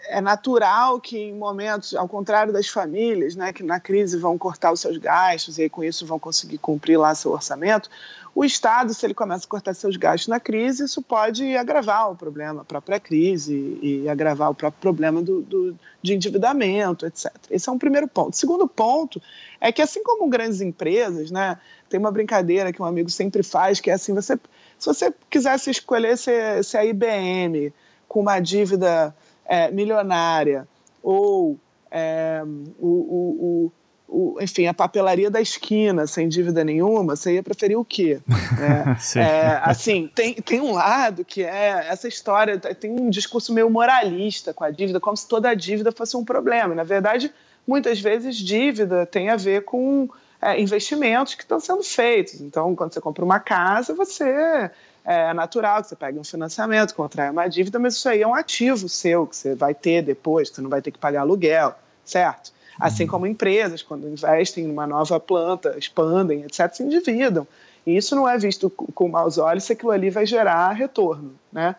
é, 0.08 0.20
natural 0.20 1.00
que 1.00 1.18
em 1.18 1.34
momentos, 1.34 1.94
ao 1.94 2.08
contrário 2.08 2.52
das 2.52 2.68
famílias, 2.68 3.36
né, 3.36 3.52
que 3.52 3.62
na 3.62 3.80
crise 3.80 4.18
vão 4.18 4.36
cortar 4.38 4.72
os 4.72 4.80
seus 4.80 4.96
gastos 4.96 5.58
e 5.58 5.62
aí, 5.62 5.70
com 5.70 5.82
isso 5.82 6.06
vão 6.06 6.18
conseguir 6.18 6.58
cumprir 6.58 6.96
lá 6.96 7.14
seu 7.14 7.32
orçamento, 7.32 7.88
o 8.34 8.44
Estado, 8.44 8.92
se 8.92 9.06
ele 9.06 9.14
começa 9.14 9.46
a 9.46 9.48
cortar 9.48 9.72
seus 9.72 9.96
gastos 9.96 10.28
na 10.28 10.38
crise, 10.38 10.84
isso 10.84 11.00
pode 11.00 11.56
agravar 11.56 12.10
o 12.10 12.14
problema, 12.14 12.60
a 12.60 12.64
própria 12.66 13.00
crise 13.00 13.78
e 13.80 14.06
agravar 14.10 14.50
o 14.50 14.54
próprio 14.54 14.78
problema 14.78 15.22
do, 15.22 15.40
do, 15.40 15.78
de 16.02 16.14
endividamento, 16.14 17.06
etc. 17.06 17.32
Esse 17.50 17.66
é 17.66 17.72
um 17.72 17.78
primeiro 17.78 18.06
ponto. 18.06 18.34
O 18.34 18.36
segundo 18.36 18.68
ponto 18.68 19.22
é 19.58 19.72
que, 19.72 19.80
assim 19.80 20.02
como 20.02 20.28
grandes 20.28 20.60
empresas, 20.60 21.30
né, 21.30 21.58
tem 21.88 21.98
uma 21.98 22.12
brincadeira 22.12 22.74
que 22.74 22.82
um 22.82 22.84
amigo 22.84 23.08
sempre 23.08 23.42
faz, 23.42 23.80
que 23.80 23.90
é 23.90 23.94
assim, 23.94 24.12
você, 24.12 24.38
se 24.78 24.86
você 24.86 25.14
quisesse 25.30 25.70
escolher 25.70 26.18
ser, 26.18 26.62
ser 26.62 26.76
a 26.76 26.84
IBM 26.84 27.72
com 28.06 28.20
uma 28.20 28.38
dívida 28.38 29.16
é, 29.48 29.70
milionária 29.70 30.66
ou 31.02 31.58
é, 31.90 32.42
o, 32.78 32.88
o, 32.88 33.72
o, 34.08 34.38
enfim, 34.40 34.66
a 34.66 34.74
papelaria 34.74 35.30
da 35.30 35.40
esquina 35.40 36.06
sem 36.06 36.28
dívida 36.28 36.64
nenhuma, 36.64 37.16
você 37.16 37.34
ia 37.34 37.42
preferir 37.42 37.78
o 37.78 37.84
quê? 37.84 38.20
É, 38.58 39.20
é, 39.20 39.60
assim, 39.62 40.10
tem, 40.14 40.34
tem 40.34 40.60
um 40.60 40.72
lado 40.72 41.24
que 41.24 41.42
é 41.42 41.86
essa 41.88 42.08
história, 42.08 42.58
tem 42.58 42.90
um 42.90 43.10
discurso 43.10 43.52
meio 43.52 43.68
moralista 43.68 44.54
com 44.54 44.64
a 44.64 44.70
dívida, 44.70 44.98
como 44.98 45.16
se 45.16 45.28
toda 45.28 45.50
a 45.50 45.54
dívida 45.54 45.92
fosse 45.92 46.16
um 46.16 46.24
problema. 46.24 46.74
Na 46.74 46.82
verdade, 46.82 47.30
muitas 47.66 48.00
vezes 48.00 48.36
dívida 48.36 49.04
tem 49.04 49.28
a 49.28 49.36
ver 49.36 49.64
com 49.64 50.08
é, 50.40 50.58
investimentos 50.60 51.34
que 51.34 51.42
estão 51.42 51.60
sendo 51.60 51.82
feitos. 51.82 52.40
Então, 52.40 52.74
quando 52.74 52.94
você 52.94 53.00
compra 53.00 53.24
uma 53.24 53.40
casa, 53.40 53.94
você 53.94 54.70
é 55.06 55.32
natural 55.32 55.82
que 55.82 55.88
você 55.88 55.96
pegue 55.96 56.18
um 56.18 56.24
financiamento, 56.24 56.92
contraia 56.92 57.30
uma 57.30 57.46
dívida, 57.46 57.78
mas 57.78 57.94
isso 57.94 58.08
aí 58.08 58.22
é 58.22 58.26
um 58.26 58.34
ativo 58.34 58.88
seu 58.88 59.24
que 59.24 59.36
você 59.36 59.54
vai 59.54 59.72
ter 59.72 60.02
depois, 60.02 60.50
que 60.50 60.56
você 60.56 60.62
não 60.62 60.68
vai 60.68 60.82
ter 60.82 60.90
que 60.90 60.98
pagar 60.98 61.20
aluguel, 61.20 61.74
certo? 62.04 62.52
Assim 62.78 63.04
uhum. 63.04 63.10
como 63.10 63.26
empresas, 63.26 63.82
quando 63.82 64.08
investem 64.08 64.64
em 64.64 64.70
uma 64.70 64.86
nova 64.86 65.20
planta, 65.20 65.76
expandem, 65.78 66.42
etc., 66.42 66.74
se 66.74 66.82
endividam. 66.82 67.46
E 67.86 67.96
isso 67.96 68.16
não 68.16 68.28
é 68.28 68.36
visto 68.36 68.68
com 68.68 69.08
maus 69.08 69.38
olhos 69.38 69.62
se 69.62 69.74
aquilo 69.74 69.92
ali 69.92 70.10
vai 70.10 70.26
gerar 70.26 70.72
retorno, 70.72 71.34
né? 71.52 71.76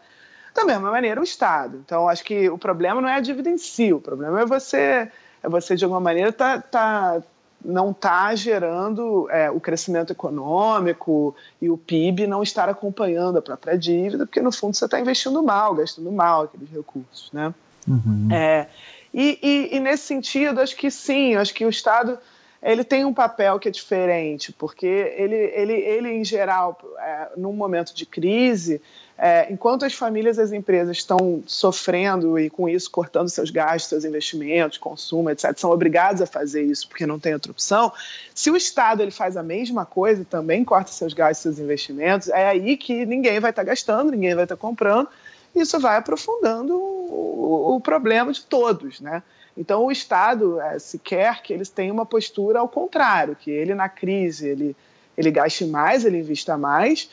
Da 0.55 0.63
mesma 0.63 0.89
maneira, 0.89 1.19
o 1.19 1.23
Estado. 1.23 1.81
Então, 1.85 2.07
acho 2.07 2.23
que 2.23 2.49
o 2.49 2.57
problema 2.57 3.01
não 3.01 3.09
é 3.09 3.15
a 3.15 3.19
dívida 3.19 3.49
em 3.49 3.57
si, 3.57 3.91
o 3.91 3.99
problema 3.99 4.41
é 4.41 4.45
você, 4.45 5.11
é 5.43 5.49
você 5.49 5.75
de 5.75 5.83
alguma 5.83 5.99
maneira, 5.99 6.31
tá, 6.31 6.61
tá 6.61 7.21
não 7.63 7.91
está 7.91 8.33
gerando 8.35 9.29
é, 9.29 9.49
o 9.49 9.59
crescimento 9.59 10.11
econômico 10.11 11.35
e 11.61 11.69
o 11.69 11.77
PIB 11.77 12.27
não 12.27 12.43
estar 12.43 12.69
acompanhando 12.69 13.37
a 13.37 13.41
própria 13.41 13.77
dívida, 13.77 14.25
porque 14.25 14.41
no 14.41 14.51
fundo 14.51 14.75
você 14.75 14.85
está 14.85 14.99
investindo 14.99 15.41
mal, 15.43 15.75
gastando 15.75 16.11
mal 16.11 16.43
aqueles 16.43 16.69
recursos, 16.69 17.31
né? 17.31 17.53
Uhum. 17.87 18.29
É, 18.31 18.67
e, 19.13 19.39
e, 19.41 19.75
e, 19.75 19.79
nesse 19.79 20.03
sentido, 20.03 20.61
acho 20.61 20.75
que 20.75 20.91
sim, 20.91 21.35
acho 21.35 21.53
que 21.53 21.65
o 21.65 21.69
Estado 21.69 22.19
ele 22.61 22.83
tem 22.83 23.05
um 23.05 23.13
papel 23.13 23.59
que 23.59 23.67
é 23.67 23.71
diferente, 23.71 24.51
porque 24.51 24.85
ele, 24.85 25.35
ele, 25.35 25.73
ele 25.73 26.09
em 26.11 26.23
geral, 26.23 26.77
é, 26.99 27.29
num 27.37 27.53
momento 27.53 27.93
de 27.93 28.05
crise, 28.05 28.81
é, 29.17 29.51
enquanto 29.51 29.83
as 29.83 29.95
famílias 29.95 30.37
e 30.37 30.41
as 30.41 30.51
empresas 30.51 30.97
estão 30.97 31.41
sofrendo 31.47 32.37
e 32.37 32.51
com 32.51 32.69
isso 32.69 32.91
cortando 32.91 33.27
seus 33.29 33.49
gastos, 33.49 33.89
seus 33.89 34.05
investimentos, 34.05 34.77
consumo, 34.77 35.31
etc., 35.31 35.57
são 35.57 35.71
obrigados 35.71 36.21
a 36.21 36.27
fazer 36.27 36.61
isso 36.61 36.87
porque 36.87 37.07
não 37.07 37.19
tem 37.19 37.33
outra 37.33 37.51
opção. 37.51 37.91
Se 38.35 38.51
o 38.51 38.55
Estado 38.55 39.01
ele 39.01 39.09
faz 39.09 39.35
a 39.35 39.41
mesma 39.41 39.85
coisa 39.85 40.21
e 40.21 40.25
também 40.25 40.63
corta 40.63 40.91
seus 40.91 41.13
gastos, 41.13 41.41
seus 41.41 41.59
investimentos, 41.59 42.29
é 42.29 42.47
aí 42.47 42.77
que 42.77 43.07
ninguém 43.07 43.39
vai 43.39 43.49
estar 43.49 43.63
tá 43.63 43.67
gastando, 43.67 44.11
ninguém 44.11 44.35
vai 44.35 44.43
estar 44.45 44.55
tá 44.55 44.61
comprando. 44.61 45.09
Isso 45.55 45.79
vai 45.79 45.97
aprofundando 45.97 46.75
o, 46.77 47.75
o, 47.75 47.81
problema 47.81 48.31
de 48.31 48.43
todos, 48.43 49.01
né? 49.01 49.23
Então 49.57 49.83
o 49.83 49.91
Estado 49.91 50.61
é, 50.61 50.77
se 50.77 50.99
quer 50.99 51.41
que 51.41 51.51
eles 51.51 51.69
tenham 51.69 51.95
uma 51.95 52.05
postura 52.05 52.59
ao 52.59 52.69
contrário, 52.69 53.35
que 53.35 53.49
ele 53.49 53.73
na 53.73 53.89
crise 53.89 54.47
ele 54.47 54.75
ele 55.17 55.31
gaste 55.31 55.65
mais, 55.65 56.05
ele 56.05 56.19
invista 56.19 56.55
mais 56.55 57.09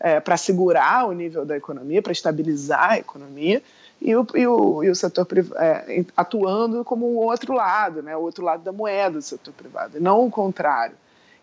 é, 0.00 0.20
para 0.20 0.36
segurar 0.36 1.06
o 1.06 1.12
nível 1.12 1.44
da 1.44 1.56
economia, 1.56 2.02
para 2.02 2.12
estabilizar 2.12 2.92
a 2.92 2.98
economia, 2.98 3.62
e 4.00 4.14
o, 4.14 4.26
e 4.34 4.46
o, 4.46 4.84
e 4.84 4.90
o 4.90 4.94
setor 4.94 5.26
é, 5.56 6.04
atuando 6.16 6.84
como 6.84 7.12
um 7.12 7.16
outro 7.16 7.52
lado, 7.52 8.02
né, 8.02 8.16
o 8.16 8.20
outro 8.20 8.44
lado 8.44 8.62
da 8.62 8.72
moeda 8.72 9.16
do 9.16 9.22
setor 9.22 9.52
privado, 9.54 9.98
e 9.98 10.00
não 10.00 10.24
o 10.24 10.30
contrário. 10.30 10.94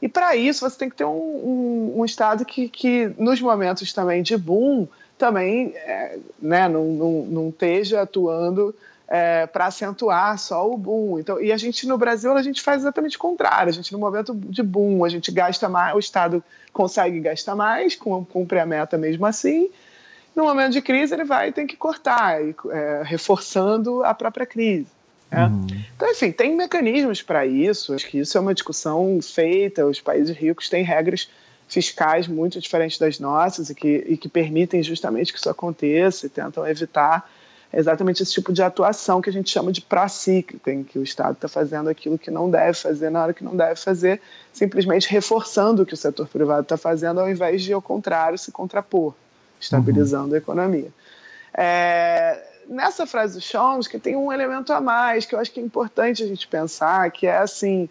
E 0.02 0.08
para 0.08 0.36
isso 0.36 0.70
você 0.70 0.78
tem 0.78 0.90
que 0.90 0.96
ter 0.96 1.06
um, 1.06 1.10
um, 1.10 1.94
um, 1.98 2.06
Estado 2.06 2.46
que, 2.46 2.70
que, 2.70 3.14
nos 3.18 3.42
momentos 3.42 3.92
também 3.92 4.22
de 4.22 4.38
boom, 4.38 4.88
também 5.18 5.74
é, 5.76 6.18
né, 6.42 6.68
não, 6.68 6.86
não, 6.86 7.12
não 7.26 7.50
esteja 7.50 8.02
atuando 8.02 8.76
é, 9.08 9.46
para 9.46 9.68
acentuar 9.68 10.38
só 10.38 10.70
o 10.70 10.78
boom. 10.78 11.20
Então, 11.20 11.42
e 11.42 11.52
a 11.52 11.58
gente 11.58 11.88
no 11.88 11.98
Brasil 11.98 12.34
a 12.34 12.42
gente 12.42 12.62
faz 12.62 12.82
exatamente 12.82 13.18
o 13.18 13.20
contrário. 13.20 13.70
A 13.70 13.74
gente 13.74 13.92
no 13.92 14.00
momento 14.00 14.34
de 14.34 14.64
boom 14.64 15.04
a 15.04 15.10
gente 15.10 15.32
gasta 15.32 15.70
mais, 15.70 15.96
o 15.96 16.00
Estado 16.00 16.44
consegue 16.74 17.20
gastar 17.20 17.56
mais, 17.56 17.96
cumpre 17.96 18.60
a 18.60 18.66
meta 18.66 18.98
mesmo 18.98 19.26
assim. 19.26 19.70
No 20.36 20.44
momento 20.44 20.74
de 20.74 20.82
crise 20.82 21.14
ele 21.14 21.24
vai 21.24 21.52
ter 21.52 21.66
que 21.66 21.78
cortar, 21.78 22.42
é, 22.42 23.04
reforçando 23.04 24.04
a 24.04 24.14
própria 24.14 24.46
crise. 24.46 24.88
Né? 25.32 25.46
Uhum. 25.46 25.68
Então, 25.96 26.12
enfim, 26.12 26.32
tem 26.32 26.56
mecanismos 26.56 27.22
para 27.22 27.46
isso. 27.46 27.94
Acho 27.94 28.08
que 28.08 28.20
isso 28.20 28.38
é 28.38 28.42
uma 28.42 28.54
discussão 28.54 29.20
feita. 29.22 29.86
Os 29.86 30.02
países 30.02 30.36
ricos 30.36 30.70
têm 30.70 30.84
regras 30.84 31.30
fiscais 31.68 32.28
muito 32.28 32.60
diferentes 32.60 33.00
das 33.00 33.20
nossas 33.20 33.70
e 33.70 33.76
que, 33.76 34.06
e 34.08 34.18
que 34.18 34.30
permitem 34.30 34.84
justamente 34.84 35.34
que 35.34 35.40
isso 35.40 35.50
aconteça 35.50 36.26
e 36.26 36.30
tentam 36.30 36.68
evitar 36.68 37.28
exatamente 37.74 38.24
esse 38.24 38.32
tipo 38.32 38.54
de 38.54 38.62
atuação 38.62 39.22
que 39.22 39.30
a 39.30 39.34
gente 39.34 39.50
chama 39.50 39.72
de 39.72 39.82
pró-cíclica, 39.82 40.72
em 40.72 40.84
que 40.84 40.98
o 40.98 41.04
Estado 41.04 41.34
está 41.34 41.48
fazendo 41.48 41.90
aquilo 41.90 42.18
que 42.18 42.32
não 42.32 42.50
deve 42.50 42.74
fazer 42.74 43.10
na 43.10 43.24
hora 43.24 43.34
que 43.34 43.44
não 43.44 43.56
deve 43.56 43.76
fazer, 43.76 44.22
simplesmente 44.54 45.10
reforçando 45.10 45.84
o 45.84 45.86
que 45.86 45.94
o 45.94 45.98
setor 45.98 46.28
privado 46.28 46.62
está 46.62 46.78
fazendo, 46.78 47.20
ao 47.20 47.30
invés 47.30 47.62
de, 47.64 47.74
ao 47.74 47.82
contrário, 47.82 48.38
se 48.38 48.52
contrapor, 48.52 49.14
estabilizando 49.60 50.30
uhum. 50.30 50.36
a 50.36 50.38
economia. 50.38 50.90
É, 51.54 52.44
nessa 52.68 53.06
frase 53.06 53.36
do 53.36 53.42
Chomsky 53.42 54.00
tem 54.00 54.16
um 54.16 54.32
elemento 54.32 54.74
a 54.74 54.82
mais 54.82 55.26
que 55.26 55.36
eu 55.36 55.40
acho 55.40 55.52
que 55.52 55.60
é 55.60 55.64
importante 55.64 56.24
a 56.24 56.28
gente 56.28 56.48
pensar, 56.48 57.10
que 57.12 57.28
é 57.28 57.38
assim, 57.38 57.90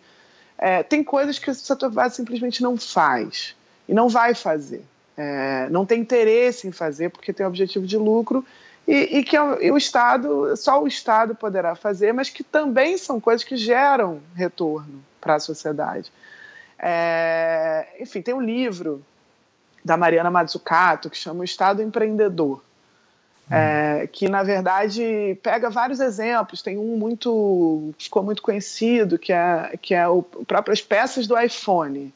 é, 0.59 0.83
tem 0.83 1.03
coisas 1.03 1.39
que 1.39 1.51
o 1.51 1.55
setor 1.55 1.89
privado 1.89 2.15
simplesmente 2.15 2.63
não 2.63 2.77
faz 2.77 3.55
e 3.89 3.95
não 3.95 4.09
vai 4.09 4.35
fazer. 4.35 4.85
É, 5.17 5.69
não 5.71 5.87
tem 5.87 6.01
interesse 6.01 6.67
em 6.67 6.73
fazer 6.73 7.11
porque 7.11 7.33
tem 7.33 7.47
objetivo 7.47 7.87
de 7.87 7.97
lucro 7.97 8.45
e, 8.87 9.19
e 9.19 9.25
que 9.25 9.37
é 9.37 9.43
o 9.43 9.77
Estado, 9.77 10.57
só 10.57 10.83
o 10.83 10.87
Estado 10.87 11.35
poderá 11.35 11.75
fazer, 11.75 12.13
mas 12.13 12.29
que 12.29 12.45
também 12.45 12.99
são 12.99 13.19
coisas 13.19 13.43
que 13.43 13.57
geram 13.57 14.21
retorno 14.35 15.03
para 15.21 15.37
a 15.37 15.41
sociedade. 15.41 16.13
É, 16.79 17.87
enfim, 17.99 18.21
tem 18.21 18.35
um 18.35 18.43
livro 18.43 19.03
da 19.83 19.97
Mariana 19.97 20.31
Mazzucato 20.31 21.09
que 21.09 21.17
chama 21.17 21.41
O 21.41 21.45
Estado 21.45 21.81
Empreendedor, 21.81 22.63
é, 23.51 24.07
que 24.11 24.29
na 24.29 24.43
verdade 24.43 25.39
pega 25.43 25.71
vários 25.71 26.01
exemplos. 26.01 26.61
Tem 26.61 26.77
um 26.77 26.97
muito 26.97 27.95
ficou 27.99 28.23
muito 28.23 28.43
conhecido 28.43 29.19
que 29.19 29.33
é 29.33 29.79
que 29.81 29.95
é 29.95 30.07
o 30.07 30.23
próprias 30.23 30.83
peças 30.83 31.27
do 31.27 31.39
iPhone. 31.39 32.13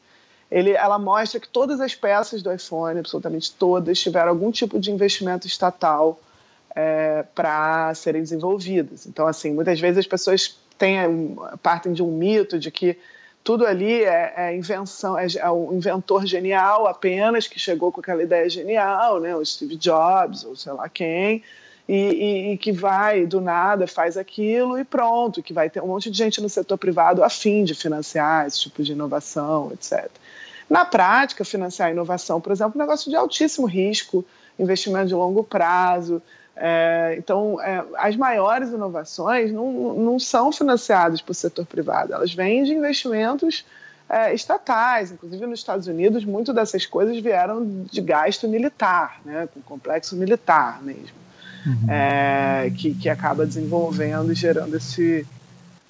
Ele, 0.51 0.73
ela 0.73 0.99
mostra 0.99 1.39
que 1.39 1.49
todas 1.49 1.79
as 1.79 1.95
peças 1.95 2.43
do 2.43 2.51
iPhone, 2.51 2.99
absolutamente 2.99 3.53
todas, 3.53 3.99
tiveram 3.99 4.31
algum 4.31 4.51
tipo 4.51 4.81
de 4.81 4.91
investimento 4.91 5.47
estatal 5.47 6.19
é, 6.75 7.25
para 7.35 7.93
serem 7.95 8.23
desenvolvidas. 8.23 9.07
Então, 9.07 9.27
assim, 9.27 9.53
muitas 9.53 9.81
vezes 9.81 9.99
as 9.99 10.07
pessoas 10.07 10.59
têm, 10.79 11.37
partem 11.63 11.93
de 11.93 12.03
um 12.03 12.17
mito 12.17 12.59
de 12.59 12.71
que 12.71 12.97
tudo 13.43 13.67
ali 13.67 14.05
é, 14.05 14.35
é 14.37 14.57
invenção, 14.57 15.19
é, 15.19 15.27
é 15.39 15.51
o 15.51 15.73
inventor 15.73 16.27
genial 16.27 16.87
apenas 16.87 17.47
que 17.49 17.59
chegou 17.59 17.91
com 17.91 18.01
aquela 18.01 18.23
ideia 18.23 18.49
genial, 18.49 19.21
né? 19.21 19.35
O 19.35 19.45
Steve 19.45 19.77
Jobs 19.77 20.45
ou 20.45 20.55
sei 20.55 20.73
lá 20.73 20.89
quem. 20.89 21.43
E, 21.89 21.95
e, 21.95 22.53
e, 22.53 22.59
que 22.59 22.71
vai 22.71 23.25
do 23.25 23.41
nada, 23.41 23.87
faz 23.87 24.19
aquilo 24.19 24.79
e 24.79 24.85
pronto, 24.85 25.43
que 25.43 25.55
vai 25.55 25.71
ter 25.71 25.83
um 25.83 25.87
monte 25.87 26.11
de 26.11 26.19
gente 26.19 26.39
no 26.39 26.49
setor 26.51 26.77
privado 26.77 27.25
a 27.25 27.31
fim 27.31 27.65
de 27.65 27.75
financiar 27.75 28.47
esse 28.47 28.61
tipo 28.61 28.83
de 28.83 28.93
inovação, 28.93 29.73
etc. 29.73 30.11
Na 30.69 30.85
prática, 30.85 31.47
financiar 31.47 31.89
a 31.89 31.93
inovação, 31.93 32.43
por 32.43 32.53
exemplo, 32.53 32.73
é 32.75 32.77
um 32.77 32.87
negócio 32.87 33.09
de 33.09 33.17
altíssimo 33.17 33.67
risco, 33.67 34.23
investimento 34.59 35.07
de 35.07 35.15
longo 35.15 35.43
prazo, 35.43 36.21
é, 36.61 37.15
então, 37.17 37.61
é, 37.61 37.85
as 37.97 38.17
maiores 38.17 38.71
inovações 38.71 39.53
não, 39.53 39.95
não 39.95 40.19
são 40.19 40.51
financiadas 40.51 41.21
pelo 41.21 41.35
setor 41.35 41.65
privado, 41.65 42.13
elas 42.13 42.35
vêm 42.35 42.65
de 42.65 42.73
investimentos 42.73 43.65
é, 44.09 44.35
estatais. 44.35 45.13
Inclusive, 45.13 45.47
nos 45.47 45.61
Estados 45.61 45.87
Unidos, 45.87 46.25
muito 46.25 46.53
dessas 46.53 46.85
coisas 46.85 47.17
vieram 47.19 47.85
de 47.91 48.01
gasto 48.01 48.49
militar, 48.49 49.21
né, 49.25 49.49
com 49.55 49.61
complexo 49.61 50.17
militar 50.17 50.83
mesmo, 50.83 51.17
uhum. 51.65 51.91
É, 51.91 52.73
que, 52.77 52.93
que 52.95 53.09
acaba 53.09 53.47
desenvolvendo 53.47 54.33
e 54.33 54.35
gerando 54.35 54.77
esse, 54.77 55.25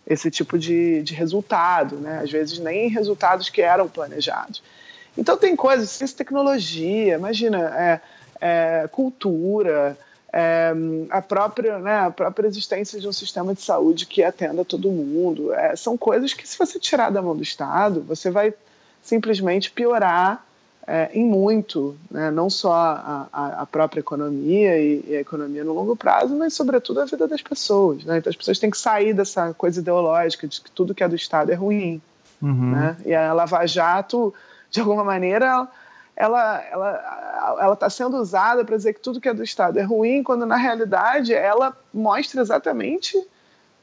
esse 0.06 0.30
tipo 0.30 0.58
de, 0.58 1.02
de 1.02 1.14
resultado, 1.14 1.96
né? 1.96 2.20
às 2.22 2.30
vezes 2.30 2.58
nem 2.58 2.88
resultados 2.88 3.48
que 3.48 3.62
eram 3.62 3.88
planejados. 3.88 4.62
Então, 5.16 5.36
tem 5.36 5.56
coisas, 5.56 5.88
ciência 5.88 6.16
tecnologia, 6.16 7.14
imagina, 7.14 7.58
é, 7.58 8.00
é, 8.40 8.88
cultura 8.92 9.96
é, 10.32 10.72
a, 11.10 11.22
própria, 11.22 11.78
né, 11.78 12.00
a 12.00 12.10
própria 12.10 12.46
existência 12.46 13.00
de 13.00 13.08
um 13.08 13.12
sistema 13.12 13.54
de 13.54 13.62
saúde 13.62 14.06
que 14.06 14.22
atenda 14.22 14.64
todo 14.64 14.90
mundo. 14.90 15.52
É, 15.54 15.74
são 15.74 15.96
coisas 15.96 16.34
que, 16.34 16.46
se 16.46 16.58
você 16.58 16.78
tirar 16.78 17.10
da 17.10 17.22
mão 17.22 17.36
do 17.36 17.42
Estado, 17.42 18.02
você 18.02 18.30
vai 18.30 18.52
simplesmente 19.02 19.70
piorar 19.70 20.44
é, 20.86 21.10
em 21.12 21.24
muito, 21.24 21.96
né, 22.10 22.30
não 22.30 22.48
só 22.48 22.72
a, 22.72 23.28
a, 23.60 23.66
própria 23.66 24.00
economia 24.00 24.78
e, 24.78 25.04
e, 25.06 25.16
a 25.16 25.20
economia 25.20 25.62
no 25.62 25.74
longo 25.74 25.94
prazo, 25.94 26.34
mas, 26.34 26.54
sobretudo, 26.54 27.00
a 27.00 27.04
vida 27.04 27.28
das 27.28 27.42
pessoas. 27.42 28.04
Né? 28.04 28.18
Então, 28.18 28.30
as 28.30 28.36
pessoas 28.36 28.58
têm 28.58 28.70
que 28.70 28.78
sair 28.78 29.12
dessa 29.12 29.52
coisa 29.54 29.80
ideológica 29.80 30.46
de 30.46 30.60
que 30.60 30.70
tudo 30.70 30.94
que 30.94 31.04
é 31.04 31.08
do 31.08 31.16
Estado 31.16 31.52
é 31.52 31.54
ruim. 31.54 32.00
Uhum. 32.40 32.70
Né? 32.72 32.96
E 33.04 33.14
a 33.14 33.32
Lava 33.32 33.66
Jato, 33.66 34.32
de 34.70 34.80
alguma 34.80 35.04
maneira, 35.04 35.46
ela 35.46 35.70
ela 36.18 36.64
ela 37.60 37.72
está 37.74 37.88
sendo 37.88 38.16
usada 38.16 38.64
para 38.64 38.76
dizer 38.76 38.92
que 38.92 39.00
tudo 39.00 39.20
que 39.20 39.28
é 39.28 39.34
do 39.34 39.44
Estado 39.44 39.78
é 39.78 39.82
ruim, 39.82 40.22
quando 40.22 40.44
na 40.44 40.56
realidade 40.56 41.32
ela 41.32 41.76
mostra 41.94 42.40
exatamente 42.40 43.16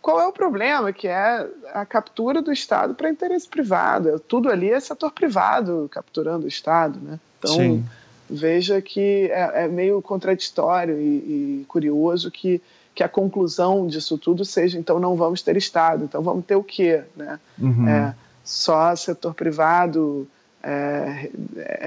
qual 0.01 0.19
é 0.19 0.27
o 0.27 0.33
problema, 0.33 0.91
que 0.91 1.07
é 1.07 1.47
a 1.73 1.85
captura 1.85 2.41
do 2.41 2.51
Estado 2.51 2.93
para 2.93 3.09
interesse 3.09 3.47
privado. 3.47 4.19
Tudo 4.19 4.49
ali 4.49 4.69
é 4.69 4.79
setor 4.79 5.11
privado 5.11 5.87
capturando 5.89 6.45
o 6.45 6.49
Estado, 6.49 6.99
né? 6.99 7.19
Então 7.39 7.55
Sim. 7.55 7.85
veja 8.29 8.81
que 8.81 9.31
é, 9.31 9.63
é 9.63 9.67
meio 9.69 10.01
contraditório 10.01 10.99
e, 10.99 11.61
e 11.61 11.65
curioso 11.67 12.29
que 12.29 12.61
que 12.93 13.03
a 13.03 13.09
conclusão 13.09 13.87
disso 13.87 14.17
tudo 14.17 14.45
seja 14.45 14.79
então 14.79 14.99
não 14.99 15.17
vamos 15.17 15.41
ter 15.41 15.57
Estado, 15.57 16.05
então 16.05 16.21
vamos 16.21 16.45
ter 16.45 16.55
o 16.55 16.63
quê, 16.63 17.03
né? 17.15 17.39
Uhum. 17.59 17.89
É, 17.89 18.15
só 18.41 18.95
setor 18.95 19.33
privado 19.33 20.25
é, 20.67 21.29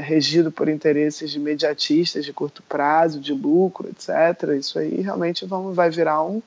regido 0.01 0.53
por 0.53 0.69
interesses 0.69 1.35
imediatistas 1.35 2.25
de 2.25 2.33
curto 2.33 2.63
prazo, 2.63 3.19
de 3.19 3.33
lucro, 3.33 3.89
etc. 3.89 4.51
Isso 4.57 4.79
aí 4.79 5.01
realmente 5.01 5.45
vamos, 5.45 5.75
vai 5.75 5.91
virar 5.91 6.23
um, 6.23 6.41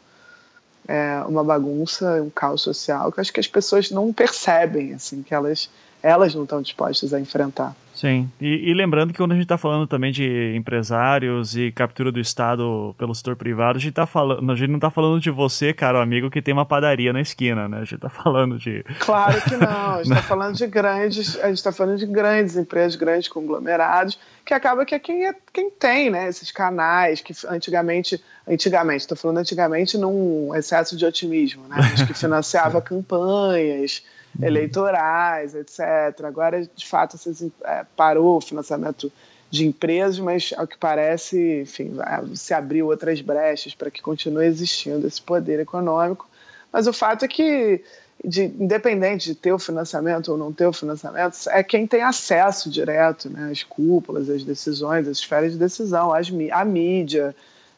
é, 0.87 1.21
uma 1.27 1.43
bagunça, 1.43 2.21
um 2.23 2.29
caos 2.29 2.61
social 2.61 3.11
que 3.11 3.19
acho 3.19 3.33
que 3.33 3.41
as 3.41 3.47
pessoas 3.47 3.91
não 3.91 4.13
percebem, 4.13 4.93
assim, 4.93 5.21
que 5.21 5.33
elas, 5.33 5.69
elas 6.01 6.33
não 6.33 6.43
estão 6.43 6.61
dispostas 6.61 7.13
a 7.13 7.19
enfrentar. 7.19 7.75
Sim, 8.01 8.31
e, 8.41 8.71
e, 8.71 8.73
lembrando 8.73 9.13
que 9.13 9.19
quando 9.19 9.33
a 9.33 9.35
gente 9.35 9.43
está 9.43 9.59
falando 9.59 9.85
também 9.85 10.11
de 10.11 10.55
empresários 10.55 11.55
e 11.55 11.71
captura 11.71 12.11
do 12.11 12.19
Estado 12.19 12.95
pelo 12.97 13.13
setor 13.13 13.35
privado, 13.35 13.77
a 13.77 13.79
gente, 13.79 13.93
tá 13.93 14.07
falando, 14.07 14.51
a 14.51 14.55
gente 14.55 14.69
não 14.69 14.77
está 14.77 14.89
falando 14.89 15.21
de 15.21 15.29
você, 15.29 15.71
caro 15.71 15.99
amigo, 15.99 16.27
que 16.27 16.41
tem 16.41 16.51
uma 16.51 16.65
padaria 16.65 17.13
na 17.13 17.21
esquina, 17.21 17.69
né? 17.69 17.77
A 17.77 17.79
gente 17.81 17.93
está 17.93 18.09
falando 18.09 18.57
de... 18.57 18.83
Claro 19.01 19.39
que 19.43 19.55
não, 19.55 19.91
a 19.91 19.97
gente 19.97 20.13
está 20.13 20.23
falando 20.27 20.55
de 20.55 20.65
grandes, 20.65 21.39
a 21.41 21.49
gente 21.49 21.57
está 21.57 21.71
falando 21.71 21.99
de 21.99 22.07
grandes 22.07 22.57
empresas, 22.57 22.95
grandes 22.95 23.27
conglomerados, 23.27 24.17
que 24.43 24.55
acaba 24.55 24.83
que 24.83 24.95
é 24.95 24.99
quem, 24.99 25.27
é 25.27 25.35
quem 25.53 25.69
tem, 25.69 26.09
né? 26.09 26.27
Esses 26.27 26.51
canais 26.51 27.21
que 27.21 27.35
antigamente, 27.47 28.19
antigamente, 28.47 29.01
estou 29.01 29.15
falando 29.15 29.37
antigamente 29.37 29.95
num 29.99 30.55
excesso 30.55 30.97
de 30.97 31.05
otimismo, 31.05 31.67
né? 31.67 31.75
Mas 31.77 32.01
que 32.01 32.15
financiava 32.17 32.81
campanhas. 32.81 34.03
Eleitorais, 34.39 35.55
etc. 35.55 36.23
Agora, 36.23 36.61
de 36.61 36.85
fato, 36.85 37.17
é, 37.63 37.85
parou 37.95 38.37
o 38.37 38.41
financiamento 38.41 39.11
de 39.49 39.67
empresas, 39.67 40.17
mas 40.19 40.53
ao 40.55 40.65
que 40.65 40.77
parece, 40.77 41.61
enfim, 41.63 41.97
se 42.35 42.53
abriu 42.53 42.87
outras 42.87 43.19
brechas 43.19 43.75
para 43.75 43.91
que 43.91 44.01
continue 44.01 44.45
existindo 44.45 45.05
esse 45.05 45.21
poder 45.21 45.59
econômico. 45.59 46.29
Mas 46.71 46.87
o 46.87 46.93
fato 46.93 47.25
é 47.25 47.27
que, 47.27 47.83
de, 48.23 48.43
independente 48.43 49.25
de 49.25 49.35
ter 49.35 49.51
o 49.51 49.59
financiamento 49.59 50.31
ou 50.31 50.37
não 50.37 50.53
ter 50.53 50.65
o 50.67 50.71
financiamento, 50.71 51.35
é 51.49 51.61
quem 51.61 51.85
tem 51.85 52.01
acesso 52.01 52.69
direto 52.69 53.29
né, 53.29 53.49
às 53.51 53.61
cúpulas, 53.61 54.29
às 54.29 54.43
decisões, 54.43 55.05
às 55.05 55.17
esferas 55.17 55.51
de 55.51 55.57
decisão, 55.57 56.13
às, 56.13 56.29
à 56.53 56.63
mídia, 56.63 57.35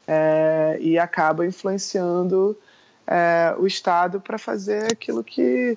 é, 0.08 0.78
e 0.80 1.00
acaba 1.00 1.44
influenciando 1.44 2.56
é, 3.08 3.56
o 3.58 3.66
Estado 3.66 4.22
para 4.22 4.38
fazer 4.38 4.92
aquilo 4.92 5.24
que 5.24 5.76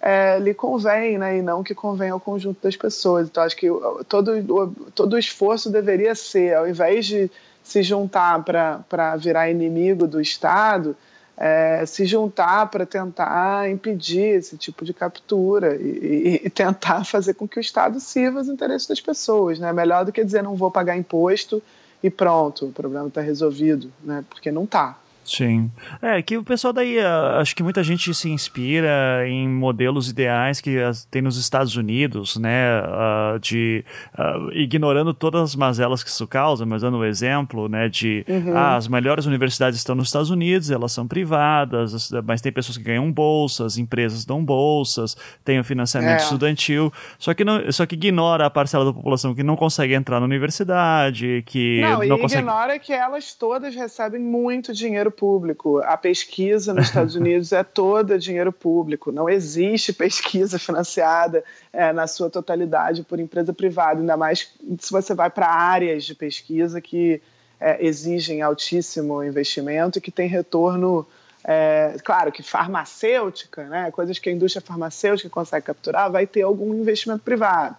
é, 0.00 0.38
lhe 0.38 0.54
convém, 0.54 1.18
né, 1.18 1.38
e 1.38 1.42
não 1.42 1.62
que 1.62 1.74
convém 1.74 2.10
ao 2.10 2.20
conjunto 2.20 2.62
das 2.62 2.76
pessoas. 2.76 3.28
Então, 3.28 3.42
acho 3.42 3.56
que 3.56 3.68
todo, 4.08 4.72
todo 4.94 5.14
o 5.14 5.18
esforço 5.18 5.70
deveria 5.70 6.14
ser, 6.14 6.54
ao 6.54 6.68
invés 6.68 7.06
de 7.06 7.30
se 7.62 7.82
juntar 7.82 8.42
para 8.44 9.16
virar 9.16 9.50
inimigo 9.50 10.06
do 10.06 10.20
Estado, 10.20 10.96
é, 11.36 11.84
se 11.86 12.04
juntar 12.04 12.68
para 12.68 12.84
tentar 12.84 13.70
impedir 13.70 14.38
esse 14.38 14.56
tipo 14.56 14.84
de 14.84 14.92
captura 14.92 15.76
e, 15.76 16.40
e, 16.44 16.50
tentar 16.50 17.04
fazer 17.04 17.34
com 17.34 17.46
que 17.46 17.58
o 17.58 17.60
Estado 17.60 18.00
sirva 18.00 18.40
os 18.40 18.48
interesses 18.48 18.88
das 18.88 19.00
pessoas. 19.00 19.58
Né? 19.58 19.72
Melhor 19.72 20.04
do 20.04 20.12
que 20.12 20.24
dizer 20.24 20.42
não 20.42 20.56
vou 20.56 20.70
pagar 20.70 20.96
imposto 20.96 21.62
e 22.02 22.10
pronto, 22.10 22.66
o 22.66 22.72
problema 22.72 23.06
está 23.06 23.20
resolvido, 23.20 23.92
né? 24.02 24.24
porque 24.28 24.50
não 24.50 24.64
está. 24.64 24.98
Sim. 25.28 25.70
É, 26.00 26.22
que 26.22 26.38
o 26.38 26.42
pessoal 26.42 26.72
daí, 26.72 26.98
ah, 26.98 27.38
acho 27.38 27.54
que 27.54 27.62
muita 27.62 27.82
gente 27.82 28.14
se 28.14 28.30
inspira 28.30 29.28
em 29.28 29.46
modelos 29.46 30.08
ideais 30.08 30.58
que 30.58 30.76
tem 31.10 31.20
nos 31.20 31.36
Estados 31.36 31.76
Unidos, 31.76 32.36
né, 32.38 32.80
uh, 32.80 33.38
de, 33.38 33.84
uh, 34.18 34.50
ignorando 34.52 35.12
todas 35.12 35.42
as 35.42 35.54
mazelas 35.54 36.02
que 36.02 36.08
isso 36.08 36.26
causa, 36.26 36.64
mas 36.64 36.80
dando 36.80 36.96
o 36.96 37.00
um 37.00 37.04
exemplo, 37.04 37.68
né, 37.68 37.90
de, 37.90 38.24
uhum. 38.26 38.56
ah, 38.56 38.76
as 38.76 38.88
melhores 38.88 39.26
universidades 39.26 39.78
estão 39.78 39.94
nos 39.94 40.08
Estados 40.08 40.30
Unidos, 40.30 40.70
elas 40.70 40.92
são 40.92 41.06
privadas, 41.06 42.10
mas 42.24 42.40
tem 42.40 42.50
pessoas 42.50 42.78
que 42.78 42.84
ganham 42.84 43.12
bolsas, 43.12 43.76
empresas 43.76 44.24
dão 44.24 44.42
bolsas, 44.42 45.14
tem 45.44 45.60
o 45.60 45.64
financiamento 45.64 46.20
é. 46.20 46.22
estudantil, 46.22 46.90
só 47.18 47.34
que, 47.34 47.44
não, 47.44 47.70
só 47.70 47.84
que 47.84 47.96
ignora 47.96 48.46
a 48.46 48.50
parcela 48.50 48.86
da 48.86 48.94
população 48.94 49.34
que 49.34 49.42
não 49.42 49.56
consegue 49.56 49.92
entrar 49.92 50.20
na 50.20 50.24
universidade, 50.24 51.42
que 51.44 51.82
não, 51.82 51.98
não 51.98 52.16
e 52.16 52.20
consegue... 52.20 52.40
ignora 52.40 52.78
que 52.78 52.94
elas 52.94 53.34
todas 53.34 53.74
recebem 53.74 54.20
muito 54.20 54.72
dinheiro 54.72 55.17
público. 55.18 55.78
A 55.78 55.96
pesquisa 55.96 56.72
nos 56.72 56.86
Estados 56.86 57.14
Unidos 57.16 57.52
é 57.52 57.64
toda 57.64 58.18
dinheiro 58.18 58.52
público. 58.52 59.10
Não 59.10 59.28
existe 59.28 59.92
pesquisa 59.92 60.58
financiada 60.60 61.42
é, 61.72 61.92
na 61.92 62.06
sua 62.06 62.30
totalidade 62.30 63.02
por 63.02 63.18
empresa 63.18 63.52
privada, 63.52 64.00
ainda 64.00 64.16
mais 64.16 64.54
se 64.78 64.90
você 64.90 65.14
vai 65.14 65.28
para 65.28 65.48
áreas 65.48 66.04
de 66.04 66.14
pesquisa 66.14 66.80
que 66.80 67.20
é, 67.60 67.84
exigem 67.84 68.40
altíssimo 68.40 69.22
investimento 69.24 69.98
e 69.98 70.00
que 70.00 70.10
tem 70.10 70.28
retorno. 70.28 71.06
É, 71.44 71.96
claro 72.04 72.30
que 72.30 72.42
farmacêutica, 72.42 73.64
né, 73.68 73.90
coisas 73.90 74.18
que 74.18 74.28
a 74.28 74.32
indústria 74.32 74.60
farmacêutica 74.60 75.30
consegue 75.30 75.66
capturar, 75.66 76.10
vai 76.10 76.26
ter 76.26 76.42
algum 76.42 76.74
investimento 76.74 77.22
privado 77.22 77.76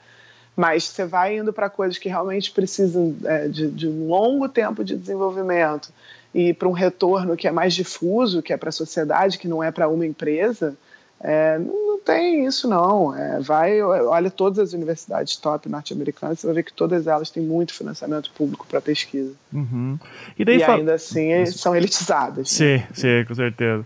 mas 0.59 0.83
você 0.83 1.05
vai 1.05 1.37
indo 1.37 1.53
para 1.53 1.69
coisas 1.69 1.97
que 1.97 2.09
realmente 2.09 2.51
precisam 2.51 3.15
é, 3.23 3.47
de, 3.47 3.71
de, 3.71 3.87
um 3.87 4.09
longo 4.09 4.49
tempo 4.49 4.83
de 4.83 4.97
desenvolvimento 4.97 5.89
e 6.33 6.53
para 6.53 6.67
um 6.67 6.73
retorno 6.73 7.35
que 7.35 7.47
é 7.47 7.51
mais 7.51 7.73
difuso, 7.73 8.41
que 8.41 8.53
é 8.53 8.57
para 8.57 8.69
a 8.69 8.73
sociedade, 8.73 9.37
que 9.37 9.47
não 9.47 9.63
é 9.63 9.71
para 9.71 9.87
uma 9.87 10.05
empresa, 10.05 10.77
é, 11.21 11.59
não, 11.59 11.99
tem 11.99 12.45
isso 12.45 12.67
não. 12.67 13.15
É, 13.15 13.39
vai, 13.39 13.81
olha 13.81 14.29
todas 14.29 14.59
as 14.59 14.73
universidades 14.73 15.35
top 15.35 15.67
norte-americanas, 15.67 16.39
você 16.39 16.47
vai 16.47 16.55
ver 16.55 16.63
que 16.63 16.73
todas 16.73 17.07
elas 17.07 17.29
têm 17.29 17.43
muito 17.43 17.73
financiamento 17.73 18.31
público 18.31 18.65
para 18.67 18.79
pesquisa. 18.79 19.33
Uhum. 19.51 19.99
E, 20.37 20.45
daí, 20.45 20.57
e 20.57 20.63
ainda 20.63 20.93
assim 20.93 21.45
são 21.47 21.75
elitizadas. 21.75 22.49
Sim, 22.49 22.77
né? 22.77 22.87
sim, 22.93 23.25
com 23.27 23.35
certeza. 23.35 23.85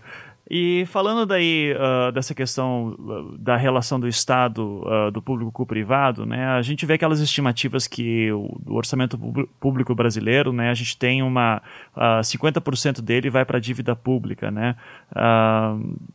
E 0.50 0.84
falando 0.86 1.24
daí 1.24 1.72
uh, 1.72 2.12
dessa 2.12 2.34
questão 2.34 2.94
uh, 2.98 3.38
da 3.38 3.56
relação 3.56 3.98
do 3.98 4.06
Estado, 4.06 4.82
uh, 4.84 5.10
do 5.10 5.22
público 5.22 5.50
com 5.50 5.62
o 5.62 5.66
privado, 5.66 6.26
né, 6.26 6.46
a 6.48 6.60
gente 6.60 6.84
vê 6.84 6.94
aquelas 6.94 7.18
estimativas 7.20 7.86
que 7.86 8.30
o, 8.30 8.60
o 8.66 8.74
orçamento 8.74 9.18
público 9.58 9.94
brasileiro, 9.94 10.52
né, 10.52 10.68
a 10.68 10.74
gente 10.74 10.98
tem 10.98 11.22
uma 11.22 11.62
uh, 11.96 12.20
50% 12.20 13.00
dele 13.00 13.30
vai 13.30 13.44
para 13.46 13.56
a 13.56 13.60
dívida 13.60 13.96
pública, 13.96 14.50
né. 14.50 14.76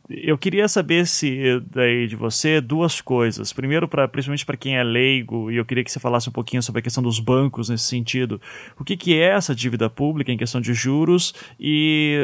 eu 0.08 0.38
queria 0.38 0.68
saber 0.68 1.06
se 1.06 1.60
daí 1.72 2.06
de 2.06 2.14
você 2.14 2.60
duas 2.60 3.00
coisas. 3.00 3.52
Primeiro, 3.52 3.88
para 3.88 4.06
principalmente 4.06 4.46
para 4.46 4.56
quem 4.56 4.76
é 4.76 4.84
leigo, 4.84 5.50
e 5.50 5.56
eu 5.56 5.64
queria 5.64 5.82
que 5.82 5.90
você 5.90 5.98
falasse 5.98 6.28
um 6.28 6.32
pouquinho 6.32 6.62
sobre 6.62 6.78
a 6.78 6.82
questão 6.82 7.02
dos 7.02 7.18
bancos 7.18 7.68
nesse 7.68 7.84
sentido. 7.84 8.40
O 8.78 8.84
que, 8.84 8.96
que 8.96 9.18
é 9.18 9.30
essa 9.30 9.54
dívida 9.54 9.90
pública 9.90 10.30
em 10.30 10.36
questão 10.36 10.60
de 10.60 10.72
juros? 10.72 11.34
E 11.58 12.16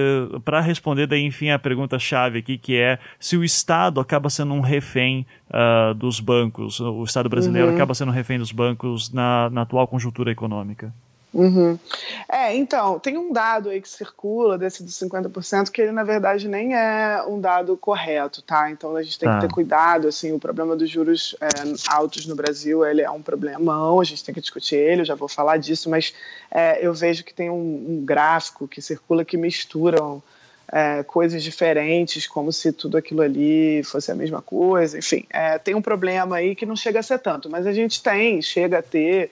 para 0.45 0.61
responder 0.61 1.07
daí, 1.07 1.25
enfim, 1.25 1.51
a 1.51 1.59
pergunta 1.59 1.96
chave 1.99 2.39
aqui, 2.39 2.59
que 2.59 2.77
é 2.77 2.99
se 3.19 3.37
o 3.37 3.45
Estado 3.45 4.01
acaba 4.01 4.31
sendo 4.31 4.55
um 4.55 4.61
refém 4.61 5.27
uh, 5.51 5.95
dos 5.95 6.21
bancos, 6.21 6.81
o 6.81 7.05
Estado 7.05 7.29
brasileiro 7.29 7.69
uhum. 7.69 7.75
acaba 7.75 7.95
sendo 7.95 8.09
um 8.09 8.15
refém 8.15 8.39
dos 8.39 8.53
bancos 8.53 9.13
na, 9.13 9.51
na 9.51 9.63
atual 9.63 9.87
conjuntura 9.87 10.31
econômica. 10.31 10.93
Uhum. 11.37 11.79
É, 12.27 12.57
então, 12.57 12.99
tem 12.99 13.19
um 13.19 13.31
dado 13.31 13.69
aí 13.69 13.79
que 13.83 13.89
circula 13.89 14.57
desse 14.57 14.83
dos 14.83 14.95
50% 14.95 15.71
que 15.71 15.83
ele, 15.83 15.93
na 15.93 16.03
verdade, 16.03 16.49
nem 16.49 16.75
é 16.75 17.23
um 17.29 17.39
dado 17.39 17.77
correto, 17.77 18.41
tá? 18.41 18.71
Então 18.71 18.97
a 18.97 19.03
gente 19.03 19.19
tem 19.19 19.29
tá. 19.29 19.35
que 19.35 19.47
ter 19.47 19.53
cuidado, 19.53 20.09
assim, 20.09 20.33
o 20.33 20.39
problema 20.39 20.75
dos 20.75 20.89
juros 20.89 21.37
é, 21.39 21.47
altos 21.89 22.25
no 22.25 22.35
Brasil, 22.35 22.87
ele 22.87 23.03
é 23.03 23.11
um 23.11 23.21
problemão, 23.21 24.01
a 24.01 24.05
gente 24.05 24.25
tem 24.25 24.35
que 24.35 24.41
discutir 24.41 24.77
ele, 24.77 25.03
eu 25.03 25.05
já 25.05 25.15
vou 25.15 25.29
falar 25.29 25.59
disso, 25.59 25.91
mas 25.91 26.15
é, 26.51 26.85
eu 26.85 26.95
vejo 26.95 27.23
que 27.23 27.35
tem 27.35 27.51
um, 27.51 27.85
um 27.87 28.03
gráfico 28.03 28.67
que 28.67 28.81
circula 28.81 29.23
que 29.23 29.37
misturam 29.37 30.23
é, 30.71 31.03
coisas 31.03 31.43
diferentes, 31.43 32.27
como 32.27 32.53
se 32.53 32.73
tudo 32.73 32.97
aquilo 32.97 33.23
ali 33.23 33.83
fosse 33.85 34.11
a 34.11 34.15
mesma 34.15 34.43
coisa. 34.43 34.99
Enfim, 34.99 35.25
é, 35.31 35.59
tem 35.59 35.75
um 35.75 35.83
problema 35.83 36.37
aí 36.37 36.55
que 36.55 36.67
não 36.67 36.77
chega 36.77 37.01
a 37.01 37.03
ser 37.03 37.19
tanto, 37.19 37.49
mas 37.49 37.67
a 37.67 37.73
gente 37.73 38.03
tem, 38.03 38.43
chega 38.43 38.79
a 38.79 38.83
ter 38.83 39.31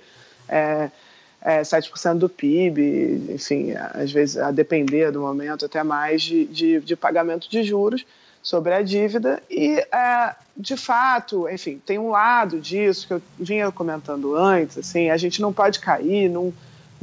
é, 0.49 0.91
é, 1.43 1.61
7% 1.63 2.19
do 2.19 2.29
PIB, 2.29 3.27
enfim, 3.31 3.73
às 3.73 4.11
vezes, 4.11 4.39
a 4.39 4.51
depender 4.51 5.11
do 5.11 5.21
momento, 5.21 5.67
até 5.67 5.83
mais 5.83 6.23
de, 6.23 6.45
de, 6.47 6.81
de 6.81 6.97
pagamento 6.97 7.51
de 7.51 7.63
juros 7.63 8.07
sobre 8.43 8.73
a 8.73 8.83
dívida. 8.83 9.43
E, 9.51 9.79
é, 9.93 10.35
de 10.57 10.77
fato, 10.77 11.49
enfim, 11.49 11.81
tem 11.85 11.99
um 11.99 12.11
lado 12.11 12.61
disso 12.61 13.07
que 13.07 13.15
eu 13.15 13.23
vinha 13.39 13.73
comentando 13.73 14.37
antes, 14.37 14.79
assim, 14.79 15.11
a 15.11 15.17
gente 15.17 15.43
não 15.43 15.53
pode 15.53 15.81
cair 15.81 16.29
num 16.29 16.53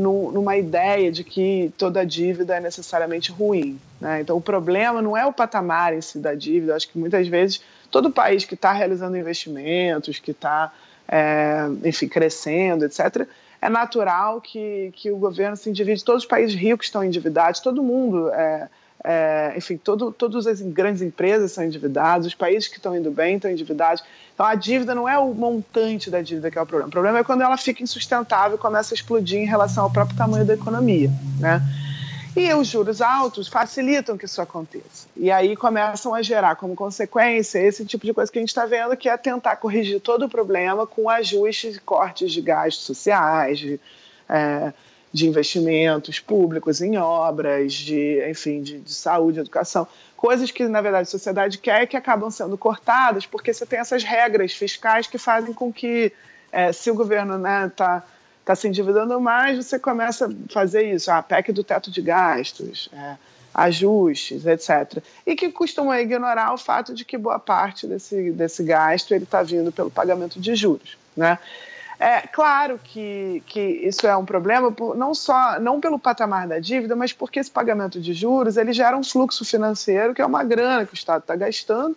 numa 0.02 0.58
ideia 0.58 1.12
de 1.12 1.24
que 1.24 1.72
toda 1.78 2.06
dívida 2.06 2.58
é 2.58 2.60
necessariamente 2.60 3.32
ruim. 3.32 3.80
Né? 4.00 4.22
Então, 4.22 4.36
o 4.36 4.42
problema 4.42 5.02
não 5.02 5.16
é 5.16 5.26
o 5.26 5.34
patamar 5.34 5.94
em 5.94 6.02
si 6.02 6.20
da 6.20 6.34
dívida. 6.34 6.72
Eu 6.72 6.76
acho 6.76 6.90
que 6.90 6.98
muitas 6.98 7.28
vezes 7.28 7.62
todo 7.90 8.10
país 8.10 8.46
que 8.46 8.56
está 8.56 8.72
realizando 8.72 9.18
investimentos, 9.18 10.20
que 10.20 10.32
está, 10.32 10.72
é, 11.08 11.68
enfim, 11.84 12.08
crescendo, 12.08 12.86
etc., 12.86 13.28
é 13.62 13.70
natural 13.70 14.42
que, 14.42 14.92
que 14.96 15.12
o 15.12 15.18
governo 15.18 15.56
se 15.56 15.70
endivide. 15.70 16.04
Todos 16.04 16.24
os 16.24 16.28
países 16.28 16.56
ricos 16.56 16.88
estão 16.88 17.04
endividados, 17.04 17.60
todo 17.60 17.84
mundo 17.84 18.30
é, 18.30 18.68
é, 19.04 19.54
enfim, 19.58 19.78
todo, 19.78 20.12
todas 20.12 20.46
as 20.46 20.62
grandes 20.62 21.02
empresas 21.02 21.52
são 21.52 21.64
endividadas, 21.64 22.28
os 22.28 22.36
países 22.36 22.68
que 22.68 22.78
estão 22.78 22.96
indo 22.96 23.10
bem 23.10 23.36
estão 23.36 23.50
endividados. 23.50 24.04
Então 24.34 24.46
a 24.46 24.56
dívida 24.56 24.94
não 24.94 25.10
é 25.10 25.18
o 25.18 25.34
montante 25.34 26.10
da 26.10 26.22
dívida 26.22 26.52
que 26.52 26.58
é 26.58 26.62
o 26.62 26.66
problema. 26.66 26.88
O 26.88 26.92
problema 26.92 27.20
é 27.20 27.24
quando 27.24 27.42
ela 27.42 27.58
fica 27.58 27.82
insustentável 27.82 28.58
e 28.58 28.60
começa 28.60 28.94
a 28.94 28.96
explodir 28.96 29.40
em 29.40 29.46
relação 29.46 29.84
ao 29.84 29.92
próprio 29.92 30.18
tamanho 30.18 30.46
da 30.46 30.54
economia. 30.54 31.10
Né? 31.40 31.62
E 32.36 32.54
os 32.54 32.68
juros 32.68 33.02
altos 33.02 33.48
facilitam 33.48 34.18
que 34.18 34.26
isso 34.26 34.42
aconteça. 34.42 35.08
E 35.18 35.30
aí 35.30 35.56
começam 35.56 36.14
a 36.14 36.22
gerar 36.22 36.56
como 36.56 36.76
consequência 36.76 37.60
esse 37.60 37.86
tipo 37.86 38.06
de 38.06 38.14
coisa 38.14 38.32
que 38.32 38.40
a 38.40 38.42
gente 38.42 38.50
está 38.50 38.66
vendo, 38.66 38.96
que 38.96 39.10
é 39.10 39.18
tentar 39.18 39.58
corrigir 39.58 40.00
todo 40.00 40.26
o 40.26 40.30
problema 40.30 40.88
com 40.88 41.10
ajustes 41.10 41.78
cortes 41.80 42.32
de 42.32 42.40
gastos 42.40 42.86
sociais, 42.86 43.60
de, 43.60 43.80
é, 44.30 44.72
de 45.14 45.28
investimentos 45.28 46.20
públicos 46.20 46.82
em 46.82 46.98
obras, 46.98 47.74
de, 47.74 48.26
enfim, 48.30 48.62
de, 48.62 48.80
de 48.80 48.94
saúde, 48.94 49.40
educação, 49.40 49.88
coisas 50.16 50.52
que, 50.52 50.68
na 50.68 50.82
verdade, 50.82 51.04
a 51.04 51.12
sociedade 51.12 51.58
quer 51.58 51.84
e 51.84 51.88
que 51.88 51.98
acabam 51.98 52.30
sendo 52.30 52.58
cortadas 52.58 53.26
porque 53.26 53.54
você 53.54 53.66
tem 53.66 53.80
essas 53.80 54.04
regras 54.04 54.54
fiscais 54.54 55.08
que 55.08 55.18
fazem 55.18 55.54
com 55.54 55.72
que 55.72 56.14
é, 56.52 56.72
se 56.72 56.90
o 56.90 56.96
governo 56.96 57.36
está 57.36 57.64
né, 57.64 57.72
tá, 57.76 58.04
tá 58.46 58.56
se 58.56 58.68
endividando 58.68 59.20
mais, 59.20 59.58
você 59.58 59.80
começa 59.80 60.28
a 60.28 60.54
fazer 60.54 60.94
isso, 60.94 61.12
a 61.12 61.22
PEC 61.22 61.52
do 61.52 61.64
teto 61.64 61.90
de 61.90 62.02
gastos, 62.02 62.90
é, 62.94 63.16
ajustes, 63.54 64.46
etc. 64.46 65.04
E 65.26 65.36
que 65.36 65.50
costumam 65.52 65.96
ignorar 65.96 66.54
o 66.54 66.58
fato 66.58 66.94
de 66.94 67.04
que 67.04 67.18
boa 67.18 67.40
parte 67.40 67.86
desse, 67.86 68.32
desse 68.32 68.64
gasto 68.64 69.14
está 69.14 69.44
vindo 69.44 69.72
pelo 69.72 69.92
pagamento 69.92 70.40
de 70.40 70.56
juros. 70.56 70.98
Né? 71.16 71.38
É 72.02 72.22
claro 72.22 72.80
que, 72.84 73.44
que 73.46 73.62
isso 73.62 74.08
é 74.08 74.18
um 74.18 74.26
problema, 74.26 74.76
não 74.96 75.14
só 75.14 75.60
não 75.60 75.80
pelo 75.80 76.00
patamar 76.00 76.48
da 76.48 76.58
dívida, 76.58 76.96
mas 76.96 77.14
porque 77.14 77.40
esse 77.40 77.52
pagamento 77.52 78.02
de 78.02 78.12
juros 78.12 78.58
ele 78.58 78.74
gera 78.74 78.98
um 78.98 79.04
fluxo 79.04 79.46
financeiro, 79.46 80.12
que 80.16 80.20
é 80.20 80.26
uma 80.26 80.44
grana 80.44 80.84
que 80.84 80.94
o 80.94 80.96
Estado 80.96 81.22
está 81.22 81.36
gastando, 81.36 81.96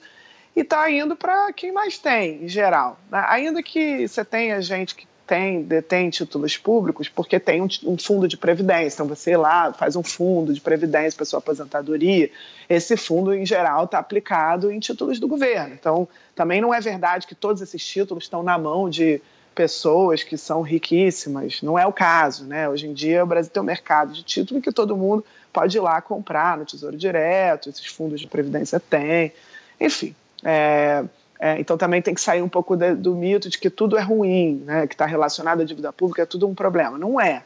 e 0.54 0.60
está 0.60 0.90
indo 0.90 1.16
para 1.16 1.50
quem 1.54 1.72
mais 1.72 1.96
tem, 1.96 2.44
em 2.44 2.48
geral. 2.48 2.98
Né? 3.10 3.24
Ainda 3.28 3.62
que 3.62 4.06
você 4.06 4.22
tenha 4.22 4.60
gente 4.60 4.94
que 4.94 5.06
tem, 5.26 5.62
detém 5.62 6.10
títulos 6.10 6.58
públicos, 6.58 7.08
porque 7.08 7.40
tem 7.40 7.62
um, 7.62 7.68
um, 7.84 7.96
fundo 7.96 8.28
de 8.28 8.36
previdência. 8.36 8.96
Então, 8.96 9.08
você 9.08 9.38
lá 9.38 9.72
faz 9.72 9.96
um 9.96 10.02
fundo 10.02 10.52
de 10.52 10.60
previdência 10.60 11.16
para 11.16 11.24
sua 11.24 11.38
aposentadoria. 11.38 12.30
Esse 12.68 12.94
fundo, 12.94 13.32
em 13.32 13.46
geral, 13.46 13.84
está 13.84 14.00
aplicado 14.00 14.70
em 14.70 14.78
títulos 14.78 15.18
do 15.18 15.26
governo. 15.26 15.72
Então, 15.72 16.06
também 16.34 16.60
não 16.60 16.74
é 16.74 16.80
verdade 16.80 17.26
que 17.26 17.34
todos 17.34 17.62
esses 17.62 17.82
títulos 17.82 18.24
estão 18.24 18.42
na 18.42 18.58
mão 18.58 18.90
de 18.90 19.22
pessoas 19.54 20.22
que 20.22 20.36
são 20.36 20.60
riquíssimas. 20.62 21.62
Não 21.62 21.78
é 21.78 21.86
o 21.86 21.92
caso, 21.92 22.44
né? 22.44 22.68
Hoje 22.68 22.86
em 22.86 22.92
dia 22.92 23.22
o 23.22 23.26
Brasil 23.26 23.50
tem 23.50 23.62
um 23.62 23.66
mercado 23.66 24.12
de 24.12 24.22
título 24.22 24.60
que 24.60 24.72
todo 24.72 24.96
mundo 24.96 25.24
pode 25.52 25.76
ir 25.76 25.80
lá 25.80 26.02
comprar 26.02 26.58
no 26.58 26.64
Tesouro 26.64 26.96
Direto, 26.96 27.68
esses 27.68 27.86
fundos 27.86 28.20
de 28.20 28.26
previdência 28.26 28.80
têm. 28.80 29.32
Enfim, 29.80 30.14
é, 30.42 31.04
é, 31.38 31.58
então 31.60 31.78
também 31.78 32.02
tem 32.02 32.14
que 32.14 32.20
sair 32.20 32.42
um 32.42 32.48
pouco 32.48 32.76
de, 32.76 32.94
do 32.94 33.14
mito 33.14 33.48
de 33.48 33.58
que 33.58 33.70
tudo 33.70 33.96
é 33.96 34.02
ruim, 34.02 34.62
né? 34.66 34.86
que 34.86 34.94
está 34.94 35.06
relacionado 35.06 35.62
à 35.62 35.64
dívida 35.64 35.92
pública 35.92 36.22
é 36.22 36.26
tudo 36.26 36.48
um 36.48 36.54
problema. 36.54 36.98
Não 36.98 37.20
é. 37.20 37.44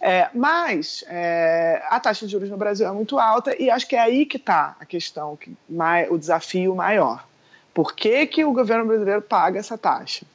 é 0.00 0.28
mas 0.34 1.02
é, 1.08 1.82
a 1.88 1.98
taxa 1.98 2.26
de 2.26 2.32
juros 2.32 2.50
no 2.50 2.56
Brasil 2.58 2.86
é 2.86 2.92
muito 2.92 3.18
alta 3.18 3.60
e 3.60 3.70
acho 3.70 3.88
que 3.88 3.96
é 3.96 4.00
aí 4.00 4.26
que 4.26 4.36
está 4.36 4.76
a 4.78 4.84
questão, 4.84 5.36
que, 5.36 5.56
o 6.10 6.18
desafio 6.18 6.76
maior. 6.76 7.24
Por 7.72 7.94
que, 7.94 8.26
que 8.26 8.44
o 8.44 8.52
governo 8.52 8.84
brasileiro 8.84 9.22
paga 9.22 9.58
essa 9.58 9.78
taxa? 9.78 10.26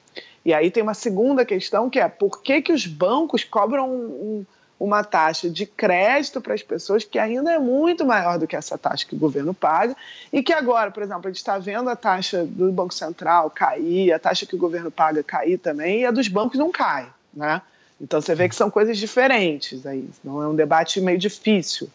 E 0.46 0.54
aí 0.54 0.70
tem 0.70 0.84
uma 0.84 0.94
segunda 0.94 1.44
questão 1.44 1.90
que 1.90 2.00
é 2.00 2.08
por 2.08 2.44
que, 2.44 2.62
que 2.62 2.72
os 2.72 2.86
bancos 2.86 3.44
cobram 3.44 3.90
um, 3.90 4.06
um, 4.06 4.46
uma 4.80 5.04
taxa 5.04 5.50
de 5.50 5.66
crédito 5.66 6.40
para 6.40 6.54
as 6.54 6.62
pessoas 6.62 7.04
que 7.04 7.18
ainda 7.18 7.52
é 7.52 7.58
muito 7.58 8.06
maior 8.06 8.38
do 8.38 8.46
que 8.46 8.56
essa 8.56 8.78
taxa 8.78 9.08
que 9.08 9.16
o 9.16 9.18
governo 9.18 9.56
paga 9.56 9.98
e 10.32 10.44
que 10.44 10.54
agora, 10.54 10.92
por 10.92 11.02
exemplo, 11.02 11.26
a 11.26 11.30
gente 11.30 11.38
está 11.38 11.58
vendo 11.58 11.90
a 11.90 11.96
taxa 11.96 12.46
do 12.46 12.72
Banco 12.72 12.94
Central 12.94 13.50
cair, 13.50 14.14
a 14.14 14.20
taxa 14.20 14.46
que 14.46 14.56
o 14.56 14.60
governo 14.60 14.92
paga 14.92 15.24
cair 15.24 15.58
também 15.58 16.02
e 16.02 16.06
a 16.06 16.12
dos 16.12 16.28
bancos 16.28 16.60
não 16.60 16.72
cai, 16.72 17.08
né? 17.34 17.62
Então 18.00 18.22
você 18.22 18.36
vê 18.36 18.48
que 18.48 18.56
são 18.56 18.70
coisas 18.70 18.98
diferentes 18.98 19.86
aí, 19.86 20.08
não 20.24 20.44
é 20.44 20.48
um 20.48 20.56
debate 20.56 21.02
meio 21.02 21.18
difícil. 21.18 21.90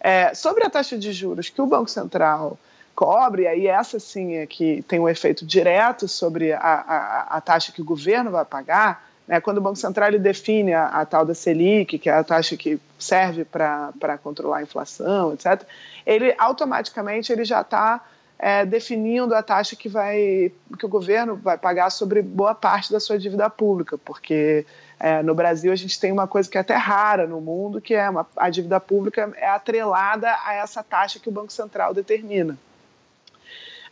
É, 0.00 0.32
sobre 0.34 0.64
a 0.64 0.70
taxa 0.70 0.96
de 0.96 1.12
juros 1.12 1.50
que 1.50 1.60
o 1.60 1.66
Banco 1.66 1.90
Central 1.90 2.58
cobre, 2.94 3.46
aí 3.46 3.66
essa 3.66 3.98
sim 3.98 4.36
é 4.36 4.46
que 4.46 4.82
tem 4.82 5.00
um 5.00 5.08
efeito 5.08 5.44
direto 5.44 6.06
sobre 6.06 6.52
a, 6.52 6.58
a, 6.58 7.36
a 7.36 7.40
taxa 7.40 7.72
que 7.72 7.80
o 7.80 7.84
governo 7.84 8.30
vai 8.30 8.44
pagar, 8.44 9.08
né? 9.26 9.40
quando 9.40 9.58
o 9.58 9.60
Banco 9.60 9.76
Central 9.76 10.08
ele 10.08 10.18
define 10.18 10.72
a, 10.72 10.86
a, 10.86 11.06
tal 11.06 11.24
da 11.24 11.34
Selic, 11.34 11.98
que 11.98 12.08
é 12.08 12.12
a 12.12 12.24
taxa 12.24 12.56
que 12.56 12.78
serve 12.98 13.44
para 13.44 14.18
controlar 14.22 14.58
a 14.58 14.62
inflação, 14.62 15.32
etc., 15.32 15.62
ele 16.04 16.34
automaticamente 16.38 17.32
ele 17.32 17.44
já 17.44 17.60
está 17.60 18.00
é, 18.38 18.66
definindo 18.66 19.34
a 19.34 19.42
taxa 19.42 19.76
que, 19.76 19.88
vai, 19.88 20.52
que 20.76 20.84
o 20.84 20.88
governo 20.88 21.36
vai 21.36 21.56
pagar 21.56 21.90
sobre 21.90 22.20
boa 22.20 22.54
parte 22.54 22.92
da 22.92 22.98
sua 22.98 23.16
dívida 23.16 23.48
pública, 23.48 23.96
porque 23.96 24.66
é, 24.98 25.22
no 25.22 25.34
Brasil 25.34 25.72
a 25.72 25.76
gente 25.76 25.98
tem 25.98 26.10
uma 26.10 26.26
coisa 26.26 26.50
que 26.50 26.58
é 26.58 26.60
até 26.60 26.74
rara 26.74 27.26
no 27.26 27.40
mundo, 27.40 27.80
que 27.80 27.94
é 27.94 28.10
uma, 28.10 28.26
a 28.36 28.50
dívida 28.50 28.80
pública 28.80 29.32
é 29.36 29.48
atrelada 29.48 30.28
a 30.44 30.54
essa 30.54 30.82
taxa 30.82 31.20
que 31.20 31.28
o 31.28 31.32
Banco 31.32 31.52
Central 31.52 31.94
determina. 31.94 32.58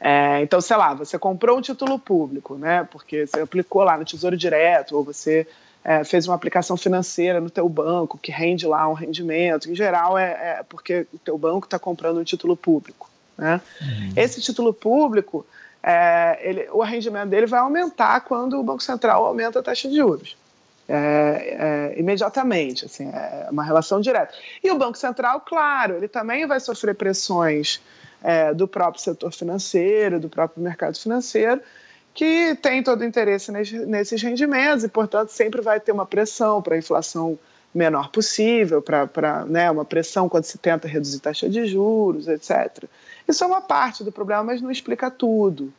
É, 0.01 0.41
então, 0.41 0.61
sei 0.63 0.77
lá, 0.77 0.95
você 0.95 1.19
comprou 1.19 1.59
um 1.59 1.61
título 1.61 1.99
público, 1.99 2.57
né? 2.57 2.89
Porque 2.91 3.27
você 3.27 3.41
aplicou 3.41 3.85
lá 3.85 3.99
no 3.99 4.05
Tesouro 4.05 4.37
Direto, 4.37 4.97
ou 4.97 5.05
você 5.05 5.47
é, 5.85 6.03
fez 6.05 6.27
uma 6.27 6.35
aplicação 6.35 6.77
financeira 6.77 7.39
no 7.39 7.51
teu 7.51 7.69
banco 7.69 8.17
que 8.17 8.33
rende 8.33 8.67
lá 8.67 8.89
um 8.89 8.95
rendimento. 8.95 9.71
Em 9.71 9.75
geral, 9.75 10.17
é, 10.17 10.59
é 10.59 10.65
porque 10.67 11.07
o 11.13 11.19
teu 11.19 11.37
banco 11.37 11.67
está 11.67 11.79
comprando 11.79 12.19
um 12.19 12.25
título 12.25 12.57
público. 12.57 13.11
Né? 13.37 13.61
Uhum. 13.81 14.13
Esse 14.17 14.41
título 14.41 14.73
público, 14.73 15.47
é, 15.83 16.39
ele, 16.43 16.69
o 16.73 16.83
rendimento 16.83 17.29
dele 17.29 17.47
vai 17.47 17.61
aumentar 17.61 18.21
quando 18.23 18.59
o 18.59 18.63
Banco 18.63 18.83
Central 18.83 19.25
aumenta 19.27 19.59
a 19.59 19.63
taxa 19.63 19.87
de 19.89 19.97
juros. 19.97 20.37
É, 20.89 21.93
é, 21.95 22.01
imediatamente, 22.01 22.85
assim, 22.85 23.09
é 23.09 23.49
uma 23.51 23.63
relação 23.63 24.01
direta. 24.01 24.35
E 24.63 24.71
o 24.73 24.79
Banco 24.79 24.99
Central, 24.99 25.41
claro, 25.41 25.95
ele 25.95 26.09
também 26.09 26.47
vai 26.47 26.59
sofrer 26.59 26.97
pressões 26.97 27.81
é, 28.23 28.53
do 28.53 28.69
próprio 28.69 29.03
setor 29.03 29.33
financeiro, 29.33 30.21
do 30.21 30.29
próprio 30.29 30.63
mercado 30.63 30.99
financeiro, 30.99 31.61
que 32.13 32.55
tem 32.57 32.83
todo 32.83 33.03
o 33.03 33.05
interesse 33.05 33.53
nesses 33.53 34.23
rendimentos 34.23 34.85
e, 34.85 34.89
portanto, 34.89 35.31
sempre 35.31 35.61
vai 35.61 35.81
ter 35.81 35.93
uma 35.93 36.07
pressão 36.07 36.61
para 36.61 36.75
a 36.75 36.79
inflação 36.79 37.39
menor 37.75 38.11
possível, 38.11 38.83
para 38.83 39.45
né, 39.47 39.71
uma 39.71 39.85
pressão 39.85 40.29
quando 40.29 40.45
se 40.45 40.59
tenta 40.59 40.89
reduzir 40.89 41.21
taxa 41.21 41.49
de 41.49 41.67
juros, 41.67 42.27
etc. 42.27 42.85
Isso 43.29 43.45
é 43.45 43.47
uma 43.47 43.61
parte 43.61 44.03
do 44.03 44.11
problema, 44.11 44.43
mas 44.43 44.61
não 44.61 44.71
explica 44.71 45.11
tudo. 45.11 45.73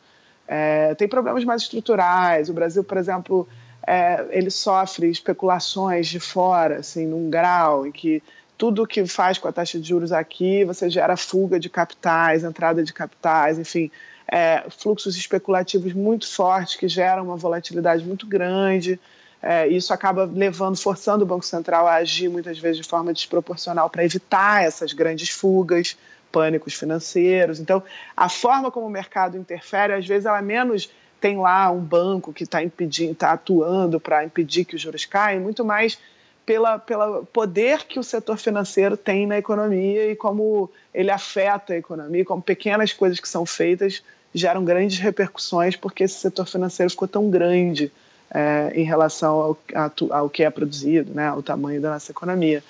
É, 0.47 0.95
tem 0.95 1.07
problemas 1.07 1.43
mais 1.43 1.63
estruturais. 1.63 2.49
O 2.49 2.53
Brasil, 2.53 2.83
por 2.83 2.97
exemplo, 2.97 3.47
é, 3.85 4.25
ele 4.29 4.49
sofre 4.49 5.09
especulações 5.09 6.07
de 6.07 6.19
fora, 6.19 6.77
assim, 6.77 7.05
num 7.05 7.29
grau 7.29 7.85
em 7.85 7.91
que 7.91 8.23
tudo 8.61 8.85
que 8.85 9.07
faz 9.07 9.39
com 9.39 9.47
a 9.47 9.51
taxa 9.51 9.79
de 9.79 9.89
juros 9.89 10.11
aqui, 10.11 10.63
você 10.63 10.87
gera 10.87 11.17
fuga 11.17 11.59
de 11.59 11.67
capitais, 11.67 12.43
entrada 12.43 12.83
de 12.83 12.93
capitais, 12.93 13.57
enfim, 13.57 13.89
é, 14.27 14.63
fluxos 14.69 15.17
especulativos 15.17 15.93
muito 15.93 16.31
fortes 16.31 16.75
que 16.75 16.87
geram 16.87 17.23
uma 17.23 17.35
volatilidade 17.35 18.05
muito 18.05 18.27
grande. 18.27 18.99
É, 19.41 19.67
isso 19.67 19.91
acaba 19.91 20.25
levando, 20.25 20.77
forçando 20.77 21.23
o 21.23 21.27
Banco 21.27 21.43
Central 21.43 21.87
a 21.87 21.95
agir 21.95 22.29
muitas 22.29 22.59
vezes 22.59 22.77
de 22.77 22.87
forma 22.87 23.11
desproporcional 23.11 23.89
para 23.89 24.05
evitar 24.05 24.63
essas 24.63 24.93
grandes 24.93 25.31
fugas, 25.31 25.97
pânicos 26.31 26.75
financeiros. 26.75 27.59
Então, 27.59 27.81
a 28.15 28.29
forma 28.29 28.69
como 28.69 28.85
o 28.85 28.91
mercado 28.91 29.39
interfere, 29.39 29.93
às 29.93 30.05
vezes, 30.05 30.27
ela 30.27 30.37
é 30.37 30.43
menos 30.43 30.87
tem 31.19 31.35
lá 31.35 31.71
um 31.71 31.81
banco 31.81 32.31
que 32.31 32.43
está 32.43 32.63
impedindo, 32.63 33.13
está 33.13 33.31
atuando 33.31 33.99
para 33.99 34.23
impedir 34.23 34.65
que 34.65 34.75
os 34.75 34.81
juros 34.81 35.03
caiam, 35.05 35.41
muito 35.41 35.65
mais 35.65 35.97
pela, 36.45 36.79
pelo 36.79 37.25
poder 37.25 37.83
que 37.85 37.99
o 37.99 38.03
setor 38.03 38.37
financeiro 38.37 38.97
tem 38.97 39.27
na 39.27 39.37
economia 39.37 40.11
e 40.11 40.15
como 40.15 40.69
ele 40.93 41.11
afeta 41.11 41.73
a 41.73 41.77
economia, 41.77 42.25
como 42.25 42.41
pequenas 42.41 42.93
coisas 42.93 43.19
que 43.19 43.29
são 43.29 43.45
feitas 43.45 44.03
geram 44.33 44.63
grandes 44.63 44.97
repercussões 44.99 45.75
porque 45.75 46.03
esse 46.03 46.15
setor 46.15 46.47
financeiro 46.47 46.89
ficou 46.89 47.07
tão 47.07 47.29
grande 47.29 47.91
é, 48.33 48.71
em 48.73 48.83
relação 48.83 49.57
ao, 49.73 49.89
ao, 50.09 50.29
que 50.29 50.43
é 50.43 50.49
produzido, 50.49 51.13
né, 51.13 51.27
ao 51.27 51.43
tamanho 51.43 51.81
da 51.81 51.91
nossa 51.91 52.11
economia. 52.11 52.63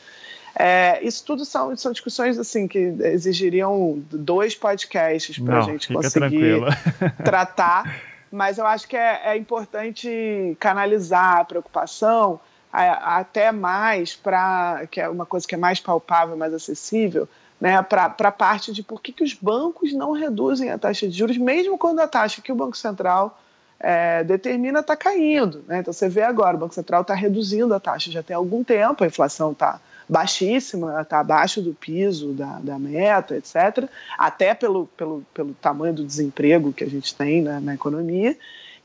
É, 0.55 0.99
isso 1.03 1.23
tudo 1.23 1.45
são, 1.45 1.75
são 1.77 1.91
discussões 1.91 2.37
assim 2.37 2.67
que 2.67 2.93
exigiriam 2.99 4.03
dois 4.11 4.53
podcasts 4.53 5.39
para 5.39 5.59
a 5.59 5.61
gente 5.61 5.93
conseguir 5.93 6.61
tratar, 7.23 8.01
mas 8.29 8.57
eu 8.57 8.65
acho 8.65 8.87
que 8.87 8.97
é, 8.97 9.21
é 9.25 9.37
importante 9.37 10.57
canalizar 10.59 11.37
a 11.37 11.45
preocupação 11.45 12.39
até 12.71 13.51
mais 13.51 14.15
para, 14.15 14.87
que 14.89 15.01
é 15.01 15.09
uma 15.09 15.25
coisa 15.25 15.47
que 15.47 15.55
é 15.55 15.57
mais 15.57 15.79
palpável, 15.79 16.37
mais 16.37 16.53
acessível, 16.53 17.27
né, 17.59 17.81
para 17.83 18.05
a 18.05 18.31
parte 18.31 18.71
de 18.71 18.81
por 18.81 19.01
que, 19.01 19.11
que 19.11 19.23
os 19.23 19.33
bancos 19.33 19.93
não 19.93 20.13
reduzem 20.13 20.71
a 20.71 20.77
taxa 20.77 21.07
de 21.07 21.15
juros, 21.15 21.37
mesmo 21.37 21.77
quando 21.77 21.99
a 21.99 22.07
taxa 22.07 22.41
que 22.41 22.51
o 22.51 22.55
Banco 22.55 22.75
Central 22.75 23.39
é, 23.79 24.23
determina 24.23 24.79
está 24.79 24.95
caindo. 24.95 25.63
Né? 25.67 25.79
Então 25.79 25.93
você 25.93 26.07
vê 26.07 26.21
agora, 26.21 26.55
o 26.55 26.59
Banco 26.59 26.73
Central 26.73 27.01
está 27.01 27.13
reduzindo 27.13 27.73
a 27.73 27.79
taxa 27.79 28.11
já 28.11 28.23
tem 28.23 28.35
algum 28.35 28.63
tempo, 28.63 29.03
a 29.03 29.07
inflação 29.07 29.51
está 29.51 29.79
baixíssima, 30.07 31.01
está 31.01 31.19
abaixo 31.19 31.61
do 31.61 31.73
piso 31.73 32.33
da, 32.33 32.59
da, 32.59 32.77
meta, 32.77 33.35
etc., 33.35 33.87
até 34.17 34.53
pelo, 34.53 34.87
pelo, 34.97 35.25
pelo 35.33 35.53
tamanho 35.53 35.93
do 35.93 36.03
desemprego 36.03 36.73
que 36.73 36.83
a 36.83 36.89
gente 36.89 37.15
tem 37.15 37.41
né, 37.41 37.59
na 37.61 37.73
economia. 37.73 38.35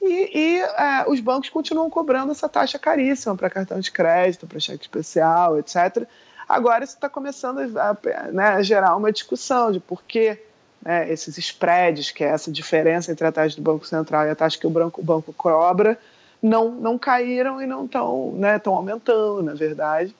E, 0.00 0.30
e 0.38 0.60
é, 0.60 1.04
os 1.08 1.20
bancos 1.20 1.48
continuam 1.48 1.90
cobrando 1.90 2.32
essa 2.32 2.48
taxa 2.48 2.78
caríssima 2.78 3.36
para 3.36 3.50
cartão 3.50 3.80
de 3.80 3.90
crédito, 3.90 4.46
para 4.46 4.60
cheque 4.60 4.82
especial, 4.82 5.58
etc. 5.58 6.06
Agora 6.48 6.84
isso 6.84 6.94
está 6.94 7.08
começando 7.08 7.58
a, 7.78 7.96
né, 8.32 8.48
a, 8.48 8.62
gerar 8.62 8.96
uma 8.96 9.10
discussão 9.10 9.72
de 9.72 9.80
por 9.80 10.02
que 10.02 10.38
né, 10.82 11.10
esses 11.10 11.36
spreads, 11.38 12.10
que 12.10 12.22
é 12.22 12.28
essa 12.28 12.52
diferença 12.52 13.10
entre 13.10 13.26
a 13.26 13.32
taxa 13.32 13.56
do 13.56 13.62
Banco 13.62 13.86
Central 13.86 14.26
e 14.26 14.30
a 14.30 14.34
taxa 14.36 14.58
que 14.58 14.66
o 14.66 14.70
banco, 14.70 15.00
o 15.00 15.04
banco 15.04 15.32
cobra, 15.32 15.98
não, 16.40 16.70
não 16.70 16.98
caíram 16.98 17.60
e 17.60 17.66
não 17.66 17.86
estão 17.86 18.32
né, 18.32 18.60
aumentando, 18.64 19.42
na 19.42 19.54
verdade 19.54 20.14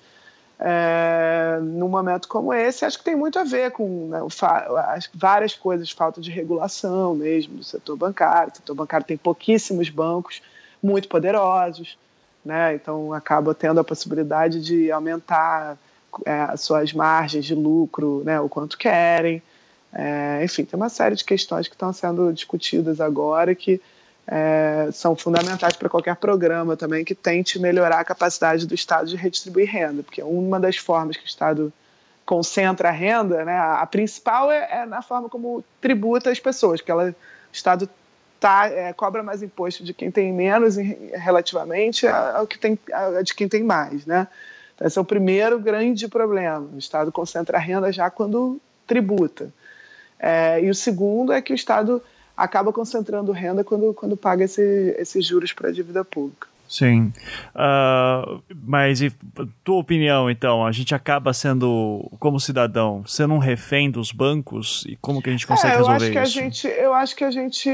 é, 0.59 1.59
num 1.63 1.89
momento 1.89 2.29
como 2.29 2.53
esse, 2.53 2.85
acho 2.85 2.99
que 2.99 3.05
tem 3.05 3.15
muito 3.15 3.39
a 3.39 3.45
ver 3.45 3.73
com 3.73 4.09
né, 4.09 4.19
várias 5.15 5.55
coisas, 5.55 5.91
falta 5.91 6.21
de 6.21 6.31
regulação 6.31 7.15
mesmo 7.15 7.57
do 7.57 7.65
setor 7.65 7.97
bancário. 7.97 8.53
O 8.53 8.57
setor 8.57 8.75
bancário 8.75 9.07
tem 9.07 9.17
pouquíssimos 9.17 9.91
bancos, 9.91 10.43
muito 10.83 11.09
poderosos, 11.09 11.99
né? 12.45 12.75
Então 12.75 13.13
acaba 13.13 13.55
tendo 13.55 13.81
a 13.81 13.85
possibilidade 13.85 14.63
de 14.63 14.91
aumentar 14.91 15.77
é, 16.25 16.57
suas 16.57 16.93
margens 16.93 17.45
de 17.45 17.55
lucro, 17.55 18.23
né? 18.25 18.41
O 18.41 18.49
quanto 18.49 18.79
querem. 18.79 19.43
É, 19.93 20.43
enfim, 20.43 20.65
tem 20.65 20.77
uma 20.77 20.89
série 20.89 21.15
de 21.15 21.25
questões 21.25 21.69
que 21.69 21.75
estão 21.75 21.93
sendo 21.93 22.33
discutidas 22.33 23.01
agora 23.01 23.55
que 23.55 23.81
é, 24.27 24.89
são 24.93 25.15
fundamentais 25.15 25.77
para 25.77 25.89
qualquer 25.89 26.17
programa 26.17 26.77
também 26.77 27.05
que 27.05 27.15
tente 27.15 27.59
melhorar 27.59 28.01
a 28.01 28.05
capacidade 28.05 28.67
do 28.67 28.75
Estado 28.75 29.09
de 29.09 29.17
redistribuir 29.17 29.71
renda, 29.71 30.03
porque 30.03 30.23
uma 30.23 30.59
das 30.59 30.77
formas 30.77 31.17
que 31.17 31.25
o 31.25 31.27
Estado 31.27 31.73
concentra 32.25 32.89
a 32.89 32.93
renda, 32.93 33.45
né, 33.45 33.57
a 33.57 33.87
principal 33.87 34.51
é, 34.51 34.81
é 34.81 34.87
na 34.87 35.01
forma 35.01 35.29
como 35.29 35.65
tributa 35.81 36.31
as 36.31 36.41
pessoas, 36.41 36.81
que 36.81 36.91
ela, 36.91 37.11
o 37.11 37.15
Estado 37.53 37.89
tá, 38.41 38.69
é, 38.69 38.93
cobra 38.93 39.23
mais 39.23 39.43
imposto 39.43 39.85
de 39.85 39.95
quem 39.95 40.11
tem 40.11 40.33
menos 40.33 40.77
relativamente 40.77 42.07
ao 42.07 42.47
que 42.47 42.59
tem, 42.59 42.77
a, 42.93 43.23
de 43.23 43.33
quem 43.33 43.49
tem 43.49 43.63
mais, 43.63 44.05
né? 44.05 44.27
Então, 44.75 44.87
esse 44.87 44.99
é 44.99 45.01
o 45.01 45.05
primeiro 45.05 45.59
grande 45.59 46.07
problema. 46.07 46.69
O 46.75 46.79
Estado 46.79 47.11
concentra 47.11 47.57
a 47.57 47.61
renda 47.61 47.91
já 47.91 48.11
quando 48.11 48.61
tributa. 48.87 49.51
É, 50.19 50.61
e 50.63 50.69
o 50.69 50.75
segundo 50.75 51.33
é 51.33 51.41
que 51.41 51.53
o 51.53 51.55
Estado 51.55 52.03
acaba 52.37 52.73
concentrando 52.73 53.33
renda 53.33 53.65
quando, 53.65 53.95
quando 53.95 54.17
paga 54.17 54.45
esse, 54.45 54.95
esses 54.99 55.25
juros 55.25 55.53
para 55.53 55.69
a 55.69 55.73
dívida 55.73 56.05
pública. 56.05 56.49
Sim. 56.69 57.13
Uh, 57.55 58.43
mas, 58.65 59.01
e, 59.01 59.13
tua 59.63 59.77
opinião, 59.79 60.31
então, 60.31 60.67
a 60.67 60.73
gente 60.73 60.95
acaba 60.95 61.33
sendo, 61.33 62.11
como 62.19 62.41
cidadão, 62.41 63.05
sendo 63.07 63.35
um 63.35 63.39
refém 63.39 63.91
dos 63.91 64.11
bancos? 64.11 64.85
E 64.89 64.97
como 64.97 65.23
que 65.23 65.29
a 65.31 65.33
gente 65.33 65.47
consegue 65.47 65.75
é, 65.75 65.77
eu 65.77 65.87
resolver 65.87 66.05
acho 66.05 66.13
que 66.13 66.23
isso? 66.23 66.39
A 66.39 66.43
gente, 66.43 66.69
eu 66.69 66.93
acho 66.93 67.17
que 67.17 67.25
a 67.25 67.31
gente 67.31 67.71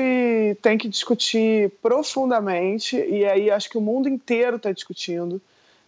tem 0.60 0.76
que 0.76 0.88
discutir 0.88 1.72
profundamente, 1.82 2.96
e 2.96 3.24
aí 3.24 3.50
acho 3.50 3.70
que 3.70 3.78
o 3.78 3.80
mundo 3.80 4.08
inteiro 4.08 4.56
está 4.56 4.70
discutindo, 4.70 5.40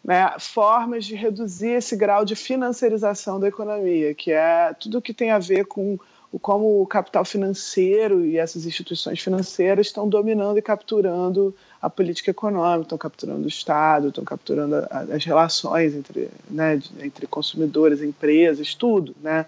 né, 0.02 0.34
formas 0.38 1.04
de 1.04 1.14
reduzir 1.14 1.70
esse 1.70 1.96
grau 1.96 2.24
de 2.24 2.34
financiarização 2.34 3.40
da 3.40 3.48
economia, 3.48 4.14
que 4.14 4.32
é 4.32 4.74
tudo 4.78 5.00
que 5.00 5.14
tem 5.14 5.30
a 5.30 5.38
ver 5.38 5.66
com 5.66 5.98
como 6.38 6.82
o 6.82 6.86
capital 6.86 7.24
financeiro 7.24 8.24
e 8.24 8.38
essas 8.38 8.66
instituições 8.66 9.20
financeiras 9.20 9.86
estão 9.86 10.08
dominando 10.08 10.58
e 10.58 10.62
capturando 10.62 11.54
a 11.80 11.88
política 11.88 12.30
econômica, 12.30 12.82
estão 12.82 12.98
capturando 12.98 13.44
o 13.44 13.48
Estado, 13.48 14.08
estão 14.08 14.24
capturando 14.24 14.76
a, 14.76 15.00
as 15.14 15.24
relações 15.24 15.94
entre, 15.94 16.30
né, 16.50 16.80
entre 17.00 17.26
consumidores, 17.26 18.02
empresas, 18.02 18.74
tudo. 18.74 19.14
Né? 19.22 19.46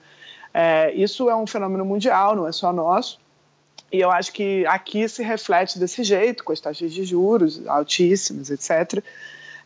É, 0.53 0.93
isso 0.95 1.29
é 1.29 1.37
um 1.37 1.47
fenômeno 1.47 1.85
mundial, 1.85 2.37
não 2.37 2.47
é 2.47 2.53
só 2.53 2.73
nosso. 2.73 3.19
E 3.93 4.01
eu 4.01 4.11
acho 4.11 4.33
que 4.33 4.67
aqui 4.67 5.09
se 5.09 5.23
reflete 5.23 5.79
desse 5.79 6.03
jeito, 6.03 6.45
com 6.45 6.53
as 6.53 6.61
taxas 6.61 6.93
de 6.93 7.05
juros 7.05 7.67
altíssimas, 7.67 8.51
etc. 8.51 9.03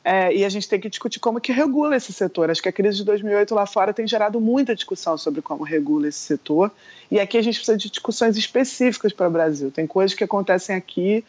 É, 0.02 0.34
e 0.34 0.44
a 0.44 0.48
gente 0.48 0.68
tem 0.68 0.80
que 0.80 0.88
discutir 0.88 1.20
como 1.20 1.40
que 1.40 1.52
regula 1.52 1.96
esse 1.96 2.12
setor. 2.12 2.50
Acho 2.50 2.62
que 2.62 2.68
a 2.68 2.72
crise 2.72 2.98
de 2.98 3.04
2008 3.04 3.54
lá 3.54 3.66
fora 3.66 3.92
tem 3.92 4.06
gerado 4.06 4.40
muita 4.40 4.74
discussão 4.74 5.18
sobre 5.18 5.42
como 5.42 5.62
regula 5.62 6.08
esse 6.08 6.18
setor. 6.18 6.70
E 7.10 7.20
aqui 7.20 7.36
a 7.36 7.42
gente 7.42 7.56
precisa 7.56 7.76
de 7.76 7.90
discussões 7.90 8.36
específicas 8.36 9.12
para 9.12 9.28
o 9.28 9.30
Brasil. 9.30 9.70
Tem 9.70 9.86
coisas 9.86 10.16
que 10.16 10.24
acontecem 10.24 10.74
aqui 10.74 11.24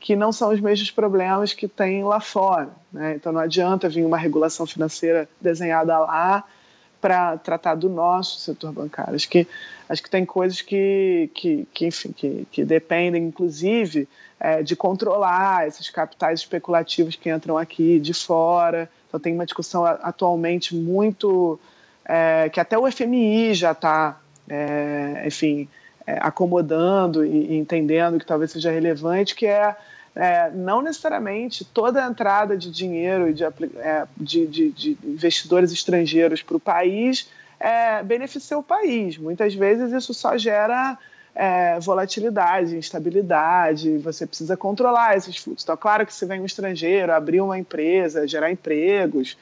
que 0.00 0.14
não 0.14 0.32
são 0.32 0.52
os 0.52 0.60
mesmos 0.60 0.90
problemas 0.90 1.52
que 1.52 1.68
tem 1.68 2.04
lá 2.04 2.20
fora. 2.20 2.70
Né? 2.92 3.14
Então 3.14 3.32
não 3.32 3.40
adianta 3.40 3.88
vir 3.88 4.04
uma 4.04 4.18
regulação 4.18 4.66
financeira 4.66 5.28
desenhada 5.40 5.98
lá 5.98 6.44
para 7.00 7.36
tratar 7.38 7.74
do 7.76 7.88
nosso 7.88 8.40
setor 8.40 8.72
bancário. 8.72 9.14
Acho 9.14 9.28
que, 9.28 9.46
acho 9.88 10.02
que 10.02 10.10
tem 10.10 10.24
coisas 10.24 10.60
que, 10.60 11.30
que, 11.34 11.66
que 11.72 11.86
enfim, 11.86 12.12
que, 12.12 12.46
que 12.50 12.64
dependem, 12.64 13.24
inclusive, 13.24 14.08
é, 14.38 14.62
de 14.62 14.76
controlar 14.76 15.66
esses 15.66 15.88
capitais 15.90 16.40
especulativos 16.40 17.16
que 17.16 17.30
entram 17.30 17.56
aqui 17.56 17.98
de 17.98 18.12
fora. 18.12 18.90
Então 19.08 19.18
tem 19.20 19.34
uma 19.34 19.46
discussão 19.46 19.84
atualmente 19.84 20.74
muito 20.74 21.58
é, 22.04 22.48
que 22.48 22.60
até 22.60 22.78
o 22.78 22.90
FMI 22.90 23.54
já 23.54 23.72
está, 23.72 24.20
é, 24.48 25.24
enfim, 25.26 25.68
é, 26.06 26.18
acomodando 26.20 27.24
e, 27.24 27.52
e, 27.52 27.56
entendendo 27.56 28.18
que 28.18 28.26
talvez 28.26 28.52
seja 28.52 28.70
relevante, 28.70 29.34
que 29.34 29.46
é, 29.46 29.74
é 30.14 30.50
não 30.50 30.80
necessariamente 30.80 31.64
toda 31.64 32.04
a 32.04 32.08
entrada 32.08 32.56
de 32.56 32.70
dinheiro 32.70 33.32
de, 33.34 33.44
é, 33.44 34.06
de, 34.16 34.46
de, 34.46 34.70
de 34.70 34.98
investidores 35.04 35.72
estrangeiros 35.72 36.42
para 36.42 36.56
o 36.56 36.60
país 36.60 37.28
beneficia 38.04 38.58
o 38.58 38.62
país. 38.62 39.18
Muitas 39.18 39.54
vezes 39.54 39.92
isso 39.92 40.12
só 40.12 40.36
gera 40.36 40.98
é, 41.36 41.78
volatilidade, 41.80 42.76
instabilidade, 42.76 43.98
você 43.98 44.26
precisa 44.26 44.56
controlar 44.56 45.16
esses 45.16 45.36
fluxos. 45.36 45.64
Então, 45.64 45.76
claro 45.76 46.06
que 46.06 46.14
se 46.14 46.24
vem 46.24 46.40
um 46.40 46.46
estrangeiro 46.46 47.12
abrir 47.12 47.42
uma 47.42 47.58
empresa, 47.58 48.26
gerar 48.26 48.50
empregos, 48.50 49.36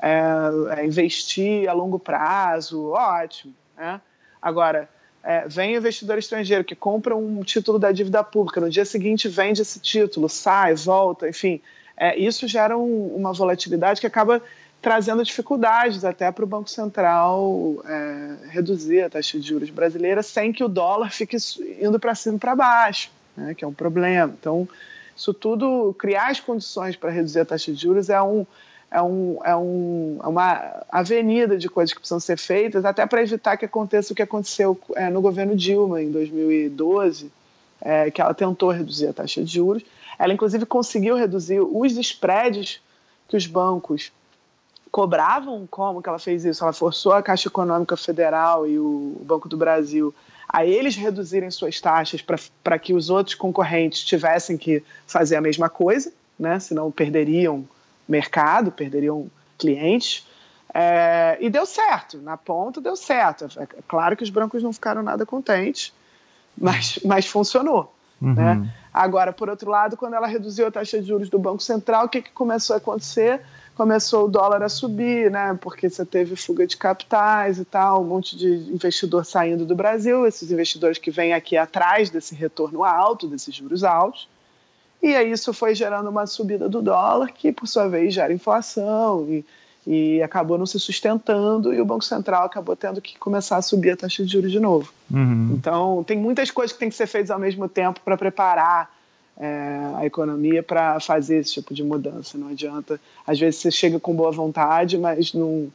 é, 0.00 0.78
é, 0.78 0.86
investir 0.86 1.68
a 1.68 1.72
longo 1.72 1.98
prazo, 1.98 2.90
ótimo. 2.90 3.52
Né? 3.76 4.00
Agora, 4.40 4.88
é, 5.24 5.46
vem 5.48 5.74
investidor 5.74 6.18
estrangeiro 6.18 6.62
que 6.62 6.76
compra 6.76 7.16
um 7.16 7.42
título 7.42 7.80
da 7.80 7.90
dívida 7.90 8.22
pública, 8.22 8.60
no 8.60 8.70
dia 8.70 8.84
seguinte 8.84 9.28
vende 9.28 9.60
esse 9.60 9.80
título, 9.80 10.28
sai, 10.28 10.74
volta, 10.74 11.28
enfim, 11.28 11.60
é, 11.96 12.16
isso 12.16 12.46
gera 12.46 12.78
um, 12.78 13.14
uma 13.16 13.32
volatilidade 13.32 14.00
que 14.00 14.06
acaba 14.06 14.40
trazendo 14.80 15.22
dificuldades 15.22 16.04
até 16.04 16.30
para 16.32 16.44
o 16.44 16.48
Banco 16.48 16.70
Central 16.70 17.76
é, 17.84 18.48
reduzir 18.48 19.02
a 19.02 19.10
taxa 19.10 19.38
de 19.38 19.46
juros 19.46 19.70
brasileira 19.70 20.22
sem 20.22 20.52
que 20.52 20.64
o 20.64 20.68
dólar 20.68 21.10
fique 21.12 21.36
indo 21.80 22.00
para 22.00 22.14
cima 22.14 22.36
e 22.36 22.38
para 22.38 22.56
baixo, 22.56 23.10
né, 23.36 23.54
que 23.54 23.64
é 23.64 23.68
um 23.68 23.74
problema. 23.74 24.34
Então, 24.38 24.66
isso 25.14 25.34
tudo, 25.34 25.94
criar 25.98 26.30
as 26.30 26.40
condições 26.40 26.96
para 26.96 27.10
reduzir 27.10 27.40
a 27.40 27.44
taxa 27.44 27.72
de 27.72 27.80
juros 27.80 28.08
é, 28.08 28.22
um, 28.22 28.46
é, 28.90 29.02
um, 29.02 29.38
é, 29.44 29.54
um, 29.54 30.18
é 30.22 30.26
uma 30.26 30.82
avenida 30.90 31.58
de 31.58 31.68
coisas 31.68 31.92
que 31.92 32.00
precisam 32.00 32.20
ser 32.20 32.38
feitas, 32.38 32.84
até 32.86 33.04
para 33.04 33.22
evitar 33.22 33.58
que 33.58 33.66
aconteça 33.66 34.14
o 34.14 34.16
que 34.16 34.22
aconteceu 34.22 34.80
é, 34.96 35.10
no 35.10 35.20
governo 35.20 35.54
Dilma 35.54 36.00
em 36.02 36.10
2012, 36.10 37.30
é, 37.82 38.10
que 38.10 38.20
ela 38.20 38.32
tentou 38.32 38.70
reduzir 38.70 39.08
a 39.08 39.12
taxa 39.12 39.44
de 39.44 39.52
juros. 39.52 39.82
Ela, 40.18 40.32
inclusive, 40.32 40.64
conseguiu 40.64 41.16
reduzir 41.16 41.60
os 41.60 41.96
spreads 41.98 42.80
que 43.28 43.36
os 43.36 43.46
bancos 43.46 44.10
cobravam 44.90 45.66
como 45.70 46.02
que 46.02 46.08
ela 46.08 46.18
fez 46.18 46.44
isso? 46.44 46.62
Ela 46.62 46.72
forçou 46.72 47.12
a 47.12 47.22
Caixa 47.22 47.48
Econômica 47.48 47.96
Federal 47.96 48.66
e 48.66 48.78
o 48.78 49.20
Banco 49.24 49.48
do 49.48 49.56
Brasil 49.56 50.14
a 50.52 50.66
eles 50.66 50.96
reduzirem 50.96 51.50
suas 51.50 51.80
taxas 51.80 52.24
para 52.62 52.78
que 52.78 52.92
os 52.92 53.08
outros 53.08 53.36
concorrentes 53.36 54.02
tivessem 54.04 54.58
que 54.58 54.82
fazer 55.06 55.36
a 55.36 55.40
mesma 55.40 55.68
coisa, 55.68 56.12
né? 56.36 56.58
senão 56.58 56.90
perderiam 56.90 57.64
mercado, 58.08 58.72
perderiam 58.72 59.30
clientes. 59.56 60.26
É, 60.74 61.36
e 61.40 61.48
deu 61.48 61.66
certo, 61.66 62.18
na 62.18 62.36
ponta 62.36 62.80
deu 62.80 62.96
certo. 62.96 63.46
É 63.58 63.66
claro 63.86 64.16
que 64.16 64.24
os 64.24 64.30
brancos 64.30 64.62
não 64.62 64.72
ficaram 64.72 65.02
nada 65.02 65.24
contentes, 65.24 65.92
mas, 66.58 66.98
mas 67.04 67.26
funcionou. 67.26 67.94
Uhum. 68.20 68.34
Né? 68.34 68.74
Agora, 68.92 69.32
por 69.32 69.48
outro 69.48 69.70
lado, 69.70 69.96
quando 69.96 70.14
ela 70.14 70.26
reduziu 70.26 70.66
a 70.66 70.70
taxa 70.70 71.00
de 71.00 71.06
juros 71.06 71.28
do 71.28 71.38
Banco 71.38 71.62
Central, 71.62 72.06
o 72.06 72.08
que, 72.08 72.22
que 72.22 72.32
começou 72.32 72.74
a 72.74 72.78
acontecer? 72.78 73.40
Começou 73.80 74.26
o 74.26 74.28
dólar 74.28 74.62
a 74.62 74.68
subir, 74.68 75.30
né? 75.30 75.58
Porque 75.58 75.88
você 75.88 76.04
teve 76.04 76.36
fuga 76.36 76.66
de 76.66 76.76
capitais 76.76 77.58
e 77.58 77.64
tal, 77.64 78.02
um 78.02 78.04
monte 78.04 78.36
de 78.36 78.46
investidor 78.70 79.24
saindo 79.24 79.64
do 79.64 79.74
Brasil, 79.74 80.26
esses 80.26 80.52
investidores 80.52 80.98
que 80.98 81.10
vêm 81.10 81.32
aqui 81.32 81.56
atrás 81.56 82.10
desse 82.10 82.34
retorno 82.34 82.84
alto, 82.84 83.26
desses 83.26 83.54
juros 83.54 83.82
altos. 83.82 84.28
E 85.02 85.16
aí 85.16 85.32
isso 85.32 85.54
foi 85.54 85.74
gerando 85.74 86.10
uma 86.10 86.26
subida 86.26 86.68
do 86.68 86.82
dólar, 86.82 87.32
que 87.32 87.52
por 87.52 87.66
sua 87.66 87.88
vez 87.88 88.12
gera 88.12 88.34
inflação 88.34 89.26
e, 89.26 89.46
e 89.86 90.22
acabou 90.22 90.58
não 90.58 90.66
se 90.66 90.78
sustentando, 90.78 91.72
e 91.72 91.80
o 91.80 91.84
Banco 91.86 92.04
Central 92.04 92.44
acabou 92.44 92.76
tendo 92.76 93.00
que 93.00 93.18
começar 93.18 93.56
a 93.56 93.62
subir 93.62 93.92
a 93.92 93.96
taxa 93.96 94.22
de 94.22 94.30
juros 94.30 94.52
de 94.52 94.60
novo. 94.60 94.92
Uhum. 95.10 95.54
Então, 95.54 96.04
tem 96.06 96.18
muitas 96.18 96.50
coisas 96.50 96.74
que 96.74 96.78
têm 96.78 96.90
que 96.90 96.94
ser 96.94 97.06
feitas 97.06 97.30
ao 97.30 97.38
mesmo 97.38 97.66
tempo 97.66 97.98
para 98.04 98.18
preparar 98.18 98.94
é, 99.40 99.92
a 99.96 100.04
economia 100.04 100.62
para 100.62 101.00
fazer 101.00 101.38
esse 101.38 101.54
tipo 101.54 101.72
de 101.72 101.82
mudança. 101.82 102.36
Não 102.36 102.48
adianta. 102.48 103.00
Às 103.26 103.40
vezes 103.40 103.60
você 103.60 103.70
chega 103.70 103.98
com 103.98 104.14
boa 104.14 104.30
vontade, 104.30 104.98
mas 104.98 105.32
não, 105.32 105.72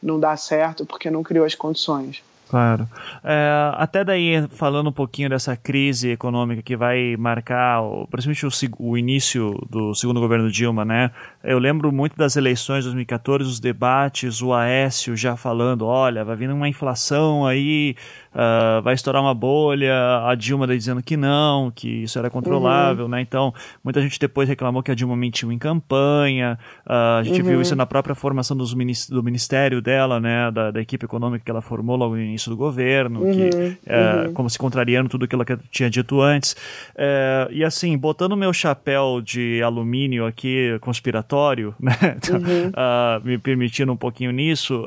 não 0.00 0.20
dá 0.20 0.36
certo 0.36 0.86
porque 0.86 1.10
não 1.10 1.24
criou 1.24 1.44
as 1.44 1.56
condições. 1.56 2.22
Claro. 2.48 2.88
É, 3.22 3.72
até 3.74 4.02
daí, 4.02 4.46
falando 4.48 4.88
um 4.88 4.92
pouquinho 4.92 5.28
dessa 5.28 5.54
crise 5.54 6.10
econômica 6.10 6.62
que 6.62 6.76
vai 6.76 7.14
marcar, 7.18 7.82
principalmente 8.10 8.46
o, 8.46 8.50
o, 8.78 8.96
início 8.96 9.54
do 9.68 9.94
segundo 9.94 10.18
governo 10.18 10.50
Dilma, 10.50 10.82
né? 10.82 11.10
Eu 11.44 11.58
lembro 11.58 11.92
muito 11.92 12.16
das 12.16 12.36
eleições 12.36 12.78
de 12.78 12.84
2014, 12.84 13.44
os 13.44 13.60
debates, 13.60 14.40
o 14.40 14.54
Aécio 14.54 15.14
já 15.14 15.36
falando, 15.36 15.84
olha, 15.84 16.24
vai 16.24 16.36
vir 16.36 16.50
uma 16.50 16.68
inflação 16.68 17.46
aí 17.46 17.94
uh, 18.34 18.82
vai 18.82 18.94
estourar 18.94 19.22
uma 19.22 19.34
bolha, 19.34 19.94
a 20.24 20.34
Dilma 20.34 20.66
dizendo 20.66 21.02
que 21.02 21.16
não, 21.16 21.70
que 21.70 21.88
isso 22.02 22.18
era 22.18 22.30
controlável, 22.30 23.04
uhum. 23.04 23.10
né? 23.10 23.20
Então, 23.20 23.52
muita 23.82 24.00
gente 24.00 24.18
depois 24.18 24.48
reclamou 24.48 24.82
que 24.82 24.90
a 24.90 24.94
Dilma 24.94 25.16
mentiu 25.16 25.50
em 25.52 25.58
campanha, 25.58 26.58
uh, 26.86 27.18
a 27.18 27.22
gente 27.22 27.40
uhum. 27.40 27.48
viu 27.48 27.60
isso 27.60 27.74
na 27.74 27.86
própria 27.86 28.14
formação 28.14 28.56
dos, 28.56 28.74
do 29.08 29.22
ministério 29.22 29.80
dela, 29.80 30.20
né? 30.20 30.50
Da, 30.50 30.70
da, 30.70 30.80
equipe 30.80 31.04
econômica 31.04 31.44
que 31.44 31.50
ela 31.50 31.60
formou 31.60 31.96
logo 31.96 32.14
no 32.14 32.22
início 32.22 32.50
do 32.50 32.56
governo, 32.56 33.22
uhum. 33.22 33.32
que, 33.32 33.48
uh, 33.48 34.32
como 34.32 34.48
se 34.48 34.58
contrariando 34.58 35.08
tudo 35.08 35.24
aquilo 35.24 35.44
que 35.44 35.52
ela 35.52 35.60
tinha 35.70 35.90
dito 35.90 36.20
antes. 36.20 36.52
Uh, 36.94 37.50
e 37.50 37.64
assim, 37.64 37.96
botando 37.96 38.36
meu 38.36 38.52
chapéu 38.52 39.20
de 39.22 39.62
alumínio 39.62 40.26
aqui, 40.26 40.76
conspiratório, 40.80 41.74
né? 41.80 41.92
Uhum. 42.30 42.68
uh, 42.68 43.26
me 43.26 43.38
permitindo 43.38 43.92
um 43.92 43.96
pouquinho 43.96 44.30
nisso, 44.30 44.86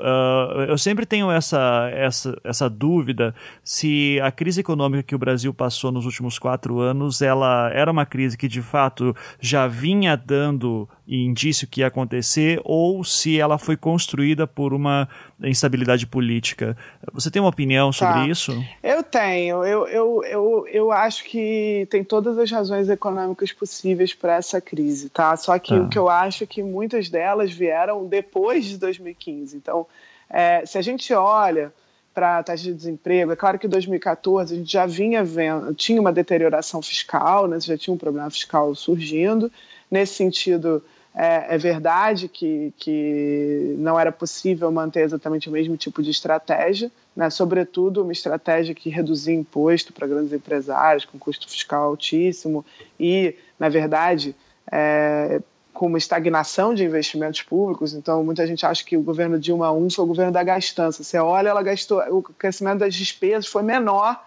eu 0.68 0.78
sempre 0.78 1.06
tenho 1.06 1.32
essa, 1.32 1.90
essa, 1.94 2.38
essa 2.44 2.70
dúvida 2.70 3.31
se 3.64 4.20
a 4.22 4.32
crise 4.32 4.62
econômica 4.62 5.04
que 5.04 5.16
o 5.16 5.20
Brasil 5.20 5.54
passou 5.54 5.92
nos 5.92 6.06
últimos 6.06 6.40
quatro 6.40 6.80
anos, 6.80 7.22
ela 7.22 7.70
era 7.74 7.92
uma 7.92 8.06
crise 8.06 8.38
que 8.38 8.48
de 8.48 8.62
fato 8.62 9.16
já 9.40 9.68
vinha 9.68 10.16
dando 10.16 10.88
indício 11.08 11.68
que 11.68 11.82
ia 11.82 11.88
acontecer 11.88 12.62
ou 12.64 13.04
se 13.04 13.40
ela 13.40 13.58
foi 13.58 13.76
construída 13.76 14.48
por 14.48 14.74
uma 14.74 15.08
instabilidade 15.44 16.08
política. 16.08 16.78
Você 17.12 17.30
tem 17.30 17.42
uma 17.42 17.50
opinião 17.50 17.92
sobre 17.92 18.14
tá. 18.14 18.28
isso? 18.28 18.66
Eu 18.82 19.04
tenho. 19.04 19.64
Eu, 19.66 19.88
eu, 19.88 20.24
eu, 20.24 20.68
eu 20.68 20.92
acho 20.92 21.24
que 21.26 21.88
tem 21.90 22.04
todas 22.04 22.38
as 22.38 22.50
razões 22.50 22.90
econômicas 22.90 23.52
possíveis 23.52 24.14
para 24.14 24.36
essa 24.36 24.62
crise, 24.62 25.10
tá? 25.10 25.36
Só 25.36 25.58
que 25.60 25.76
tá. 25.76 25.82
o 25.82 25.90
que 25.90 25.98
eu 25.98 26.10
acho 26.10 26.44
é 26.44 26.48
que 26.48 26.64
muitas 26.64 27.10
delas 27.10 27.52
vieram 27.52 28.06
depois 28.06 28.66
de 28.66 28.78
2015. 28.78 29.58
Então, 29.58 29.86
é, 30.30 30.66
se 30.66 30.78
a 30.78 30.82
gente 30.82 31.14
olha 31.14 31.74
para 32.14 32.40
a 32.40 32.44
taxa 32.44 32.64
de 32.64 32.74
desemprego. 32.74 33.32
É 33.32 33.36
claro 33.36 33.58
que 33.58 33.68
em 33.68 33.70
2014 33.70 34.54
a 34.54 34.58
gente 34.58 34.72
já 34.72 34.86
vinha 34.86 35.24
vendo, 35.24 35.74
tinha 35.74 36.00
uma 36.00 36.12
deterioração 36.12 36.82
fiscal, 36.82 37.48
né, 37.48 37.60
já 37.60 37.78
tinha 37.78 37.94
um 37.94 37.98
problema 37.98 38.30
fiscal 38.30 38.74
surgindo. 38.76 39.52
Nesse 39.90 40.16
sentido, 40.16 40.84
é, 41.14 41.56
é, 41.56 41.58
verdade 41.58 42.30
que, 42.30 42.74
que 42.78 43.76
não 43.78 44.00
era 44.00 44.12
possível 44.12 44.72
manter 44.72 45.02
exatamente 45.02 45.50
o 45.50 45.52
mesmo 45.52 45.76
tipo 45.76 46.02
de 46.02 46.10
estratégia, 46.10 46.90
né? 47.14 47.30
sobretudo 47.30 48.02
uma 48.02 48.14
estratégia 48.14 48.74
que 48.74 48.90
reduzia 48.90 49.36
imposto 49.36 49.92
para 49.92 50.08
grandes 50.08 50.32
empresários 50.32 51.04
com 51.04 51.20
custo 51.20 51.50
fiscal 51.50 51.84
altíssimo 51.84 52.66
e, 52.98 53.36
na 53.60 53.68
verdade, 53.68 54.34
é, 54.72 55.42
com 55.74 55.88
uma 55.88 55.98
estagnação 55.98 56.74
de 56.74 56.84
investimentos 56.84 57.42
públicos. 57.42 57.94
Então, 57.94 58.24
muita 58.24 58.46
gente 58.46 58.66
acha 58.66 58.84
que 58.84 58.98
o 58.98 59.02
governo 59.02 59.40
Dilma 59.40 59.68
I 59.68 59.94
foi 59.94 60.06
o 60.06 60.08
governo 60.08 60.32
da 60.32 60.44
gastança. 60.44 61.04
Você 61.04 61.18
olha, 61.18 61.50
ela 61.50 61.64
gastou, 61.64 62.02
o 62.10 62.22
crescimento 62.22 62.80
das 62.80 62.94
despesas 62.94 63.48
foi 63.48 63.64
menor 63.64 64.22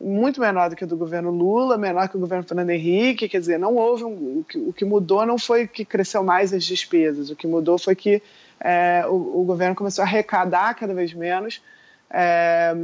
muito 0.00 0.40
menor 0.40 0.68
do 0.68 0.76
que 0.76 0.84
o 0.84 0.86
do 0.86 0.96
governo 0.96 1.30
Lula, 1.30 1.78
menor 1.78 2.08
que 2.08 2.16
o 2.16 2.20
governo 2.20 2.44
Fernando 2.44 2.70
Henrique, 2.70 3.28
quer 3.28 3.40
dizer, 3.40 3.58
não 3.58 3.74
houve 3.76 4.04
um, 4.04 4.40
o, 4.40 4.44
que, 4.46 4.58
o 4.58 4.72
que 4.72 4.84
mudou 4.84 5.24
não 5.24 5.38
foi 5.38 5.66
que 5.66 5.84
cresceu 5.84 6.22
mais 6.22 6.52
as 6.52 6.64
despesas, 6.64 7.30
o 7.30 7.36
que 7.36 7.46
mudou 7.46 7.78
foi 7.78 7.94
que 7.94 8.22
é, 8.60 9.04
o, 9.08 9.40
o, 9.40 9.44
governo 9.44 9.74
começou 9.74 10.02
a 10.02 10.06
arrecadar 10.06 10.74
cada 10.74 10.92
vez 10.92 11.14
menos, 11.14 11.62
é, 12.10 12.74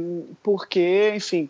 porque, 0.41 1.13
enfim, 1.15 1.47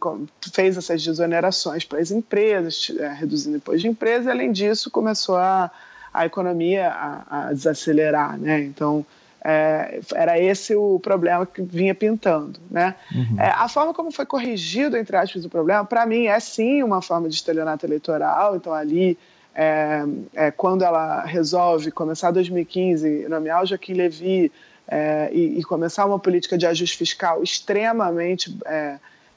fez 0.53 0.78
essas 0.78 1.02
desonerações 1.03 1.86
para 1.86 1.99
as 1.99 2.11
empresas, 2.11 2.91
é, 2.99 3.07
reduzindo 3.07 3.57
imposto 3.57 3.80
de 3.80 3.88
empresa, 3.88 4.30
e 4.30 4.32
além 4.32 4.52
disso 4.52 4.91
começou 4.91 5.38
a, 5.38 5.72
a 6.14 6.26
economia 6.26 6.90
a, 6.90 7.48
a 7.48 7.53
desacelerar, 7.53 8.38
né? 8.38 8.61
Então, 8.61 9.06
é, 9.44 9.99
era 10.15 10.40
esse 10.40 10.73
o 10.76 10.99
problema 10.99 11.45
que 11.45 11.61
vinha 11.61 11.94
pintando. 11.94 12.60
Né? 12.72 12.95
Uhum. 13.14 13.40
É, 13.40 13.49
a 13.49 13.68
forma 13.68 13.94
como 13.94 14.10
foi 14.10 14.26
corrigido, 14.26 14.95
entre 14.95 15.18
aspas, 15.18 15.44
o 15.44 15.49
problema, 15.49 15.84
para 15.84 16.06
mim, 16.06 16.27
é 16.27 16.40
sim 16.40 16.81
uma 16.81 17.02
forma 17.02 17.27
de 17.27 17.35
estelionato 17.35 17.85
eleitoral. 17.85 18.56
Então, 18.56 18.73
ali, 18.73 19.18
é, 19.53 20.03
é 20.34 20.52
quando 20.52 20.84
ela 20.84 21.26
resolve 21.26 21.91
começar 21.91 22.31
2015, 22.31 23.27
nomear 23.27 23.64
o 23.64 23.65
Joaquim 23.65 23.94
Levy 23.94 24.52
é, 24.88 25.30
e, 25.34 25.60
e, 25.60 25.64
começar 25.64 26.06
uma 26.06 26.19
política 26.19 26.57
de 26.57 26.65
ajuste 26.65 26.98
fiscal 26.98 27.44
extremamente 27.44 28.57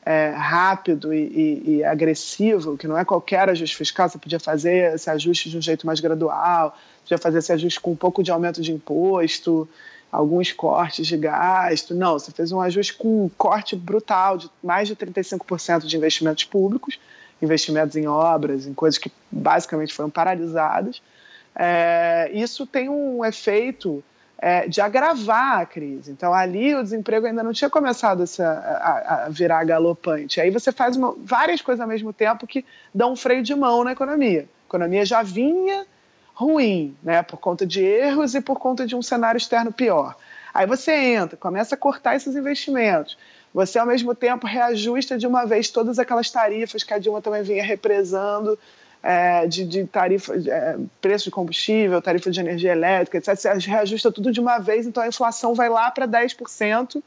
é, 0.07 0.31
rápido 0.31 1.13
e, 1.13 1.19
e, 1.19 1.71
e, 1.71 1.85
agressivo, 1.85 2.79
que 2.79 2.87
não 2.87 2.97
é 2.97 3.05
qualquer 3.05 3.51
ajuste 3.51 3.77
fiscal, 3.77 4.09
você 4.09 4.17
podia 4.17 4.39
fazer 4.39 4.95
esse 4.95 5.11
ajuste 5.11 5.51
de 5.51 5.59
um 5.59 5.61
jeito 5.61 5.85
mais 5.85 5.99
gradual, 5.99 6.79
podia 7.03 7.19
fazer 7.19 7.39
esse 7.39 7.53
ajuste 7.53 7.81
com 7.81 7.91
um 7.91 7.97
pouco 7.97 8.23
de 8.23 8.31
aumento 8.31 8.63
de 8.63 8.73
imposto, 8.73 9.69
alguns 10.13 10.53
cortes 10.53 11.09
de 11.09 11.17
gasto. 11.17 11.93
Não, 11.93 12.13
você 12.13 12.31
fez 12.31 12.53
um 12.53 12.61
ajuste 12.61 12.95
com 12.95 13.25
um 13.25 13.29
corte 13.29 13.75
brutal 13.75 14.39
de 14.39 14.49
mais 14.63 14.87
de 14.87 14.95
35% 14.95 15.87
de 15.87 15.97
investimentos 15.97 16.45
públicos, 16.45 17.01
investimentos 17.43 17.97
em 17.97 18.07
obras, 18.07 18.65
em 18.65 18.73
coisas 18.73 18.99
que 18.99 19.11
basicamente 19.29 19.93
foram 19.93 20.09
paralisadas. 20.09 21.03
É, 21.53 22.31
isso 22.33 22.65
tem 22.65 22.89
um 22.89 23.25
efeito 23.25 24.05
é, 24.39 24.69
de 24.69 24.81
agravar 24.81 25.61
a 25.61 25.67
crise. 25.67 26.11
Então, 26.11 26.33
ali 26.33 26.75
o 26.75 26.83
desemprego 26.83 27.27
ainda 27.27 27.43
não 27.43 27.53
tinha 27.53 27.71
começado 27.71 28.25
a, 28.39 28.45
a, 28.45 29.25
a 29.25 29.29
virar 29.29 29.65
galopante. 29.65 30.41
Aí 30.41 30.51
você 30.51 30.71
faz 30.71 30.97
uma, 30.97 31.15
várias 31.19 31.61
coisas 31.63 31.81
ao 31.81 31.89
mesmo 31.89 32.13
tempo 32.13 32.47
que 32.47 32.65
dão 32.95 33.13
um 33.13 33.17
freio 33.17 33.43
de 33.43 33.55
mão 33.55 33.83
na 33.83 33.93
economia. 33.93 34.43
A 34.43 34.69
economia 34.69 35.05
já 35.05 35.23
vinha 35.23 35.87
ruim, 36.35 36.95
né, 37.03 37.23
por 37.23 37.39
conta 37.39 37.67
de 37.67 37.83
erros 37.83 38.35
e 38.35 38.43
por 38.43 38.59
conta 38.59 38.87
de 38.87 38.95
um 38.95 39.01
cenário 39.01 39.39
externo 39.39 39.73
pior. 39.73 40.15
Aí 40.53 40.67
você 40.67 40.93
entra, 40.93 41.37
começa 41.37 41.75
a 41.75 41.79
cortar 41.79 42.15
esses 42.15 42.37
investimentos. 42.37 43.17
Você, 43.55 43.79
ao 43.79 43.87
mesmo 43.87 44.15
tempo, 44.15 44.47
reajusta 44.47 45.17
de 45.17 45.27
uma 45.27 45.47
vez 45.47 45.71
todas 45.71 45.99
aquelas 45.99 46.31
tarifas 46.31 46.83
que 46.83 46.93
a 46.93 46.99
Dilma 46.99 47.23
também 47.23 47.43
vinha 47.43 47.65
represando, 47.65 48.59
é, 49.07 49.47
de, 49.47 49.65
de, 49.65 49.85
tarifa, 49.85 50.35
é, 50.35 50.77
preço 51.01 51.27
de 51.27 51.31
combustível, 51.31 52.03
tarifa 52.03 52.29
de 52.29 52.41
energia 52.41 52.73
elétrica, 52.73 53.19
etc. 53.19 53.37
Você 53.37 53.71
reajusta 53.71 54.11
tudo 54.11 54.33
de 54.33 54.41
uma 54.41 54.59
vez, 54.59 54.85
então 54.85 55.01
a 55.01 55.07
inflação 55.07 55.55
vai 55.55 55.69
lá 55.69 55.89
para 55.93 56.09
10%, 56.09 57.01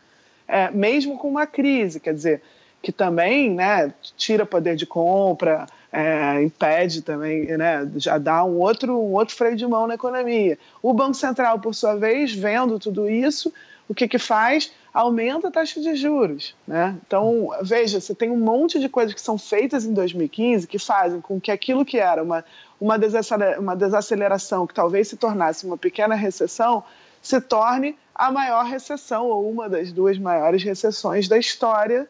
é, 0.48 0.72
mesmo 0.72 1.18
com 1.18 1.28
uma 1.28 1.46
crise. 1.46 2.00
Quer 2.00 2.14
dizer, 2.14 2.42
que 2.82 2.94
também 2.94 3.54
né, 3.54 3.94
tira 4.16 4.46
poder 4.46 4.78
de 4.78 4.86
compra, 4.86 5.68
é, 5.92 6.42
impede 6.42 7.02
também, 7.02 7.46
né, 7.58 7.86
já 7.98 8.18
dá 8.18 8.46
um 8.46 8.58
outro, 8.60 8.98
um 8.98 9.12
outro 9.12 9.36
freio 9.36 9.58
de 9.58 9.68
mão 9.68 9.86
na 9.86 9.96
economia. 9.96 10.58
O 10.82 10.94
Banco 10.94 11.16
Central, 11.16 11.60
por 11.60 11.76
sua 11.76 11.96
vez, 11.96 12.34
vendo 12.34 12.80
tudo 12.80 13.10
isso, 13.10 13.52
o 13.90 13.94
que, 13.94 14.08
que 14.08 14.18
faz? 14.18 14.72
Aumenta 14.94 15.48
a 15.48 15.52
taxa 15.52 15.80
de 15.80 15.96
juros. 15.96 16.56
Né? 16.68 16.98
Então, 17.06 17.50
veja, 17.62 18.00
você 18.00 18.16
tem 18.16 18.30
um 18.30 18.38
monte 18.38 18.80
de 18.80 18.90
coisas 18.90 19.14
que 19.14 19.22
são 19.22 19.38
feitas 19.38 19.86
em 19.86 19.94
2015 19.94 20.68
que 20.68 20.80
fazem 20.80 21.22
com 21.22 21.40
que 21.40 21.52
aquilo 21.52 21.86
que 21.86 21.98
era 21.98 22.24
uma, 22.24 22.44
uma, 22.80 22.98
desaceleração, 22.98 23.62
uma 23.62 23.76
desaceleração 23.76 24.68
que 24.68 24.74
talvez 24.74 25.08
se 25.08 25.18
tornasse 25.18 25.66
uma 25.66 25.78
pequena 25.78 26.16
recessão 26.16 26.84
se 27.22 27.40
torne 27.42 27.98
a 28.16 28.32
maior 28.32 28.66
recessão 28.66 29.26
ou 29.26 29.50
uma 29.50 29.70
das 29.70 29.92
duas 29.92 30.18
maiores 30.18 30.64
recessões 30.64 31.28
da 31.28 31.38
história 31.38 32.08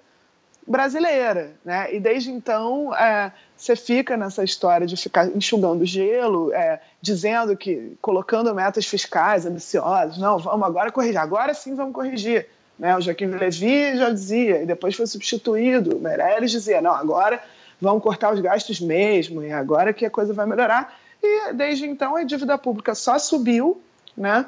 brasileira, 0.70 1.54
né? 1.66 1.94
E 1.94 2.00
desde 2.00 2.30
então 2.30 2.96
é, 2.96 3.32
você 3.58 3.76
fica 3.76 4.16
nessa 4.16 4.44
história 4.44 4.86
de 4.86 4.96
ficar 4.96 5.26
enxugando 5.36 5.84
gelo, 5.84 6.54
é, 6.54 6.80
dizendo 7.02 7.58
que 7.58 7.98
colocando 8.00 8.54
metas 8.54 8.86
fiscais 8.86 9.48
ambiciosas, 9.48 10.20
não, 10.20 10.38
vamos 10.38 10.68
agora 10.68 10.92
corrigir, 10.92 11.18
agora 11.18 11.56
sim 11.56 11.74
vamos 11.74 11.94
corrigir. 11.94 12.48
Né? 12.80 12.96
O 12.96 13.02
Joaquim 13.02 13.26
Levy 13.26 13.98
já 13.98 14.10
dizia, 14.10 14.64
e 14.64 14.66
depois 14.66 14.96
foi 14.96 15.06
substituído, 15.06 16.00
Meirelles 16.00 16.52
dizia, 16.52 16.82
não, 16.82 16.96
agora 16.96 17.44
vamos 17.80 18.02
cortar 18.02 18.34
os 18.34 18.40
gastos 18.40 18.80
mesmo, 18.80 19.44
e 19.44 19.52
agora 19.52 19.94
que 19.94 20.06
a 20.06 20.10
coisa 20.10 20.34
vai 20.34 20.46
melhorar. 20.46 20.98
E 21.22 21.54
desde 21.54 21.86
então 21.86 22.16
a 22.16 22.24
dívida 22.24 22.58
pública 22.58 22.96
só 22.96 23.20
subiu, 23.20 23.82
né? 24.16 24.46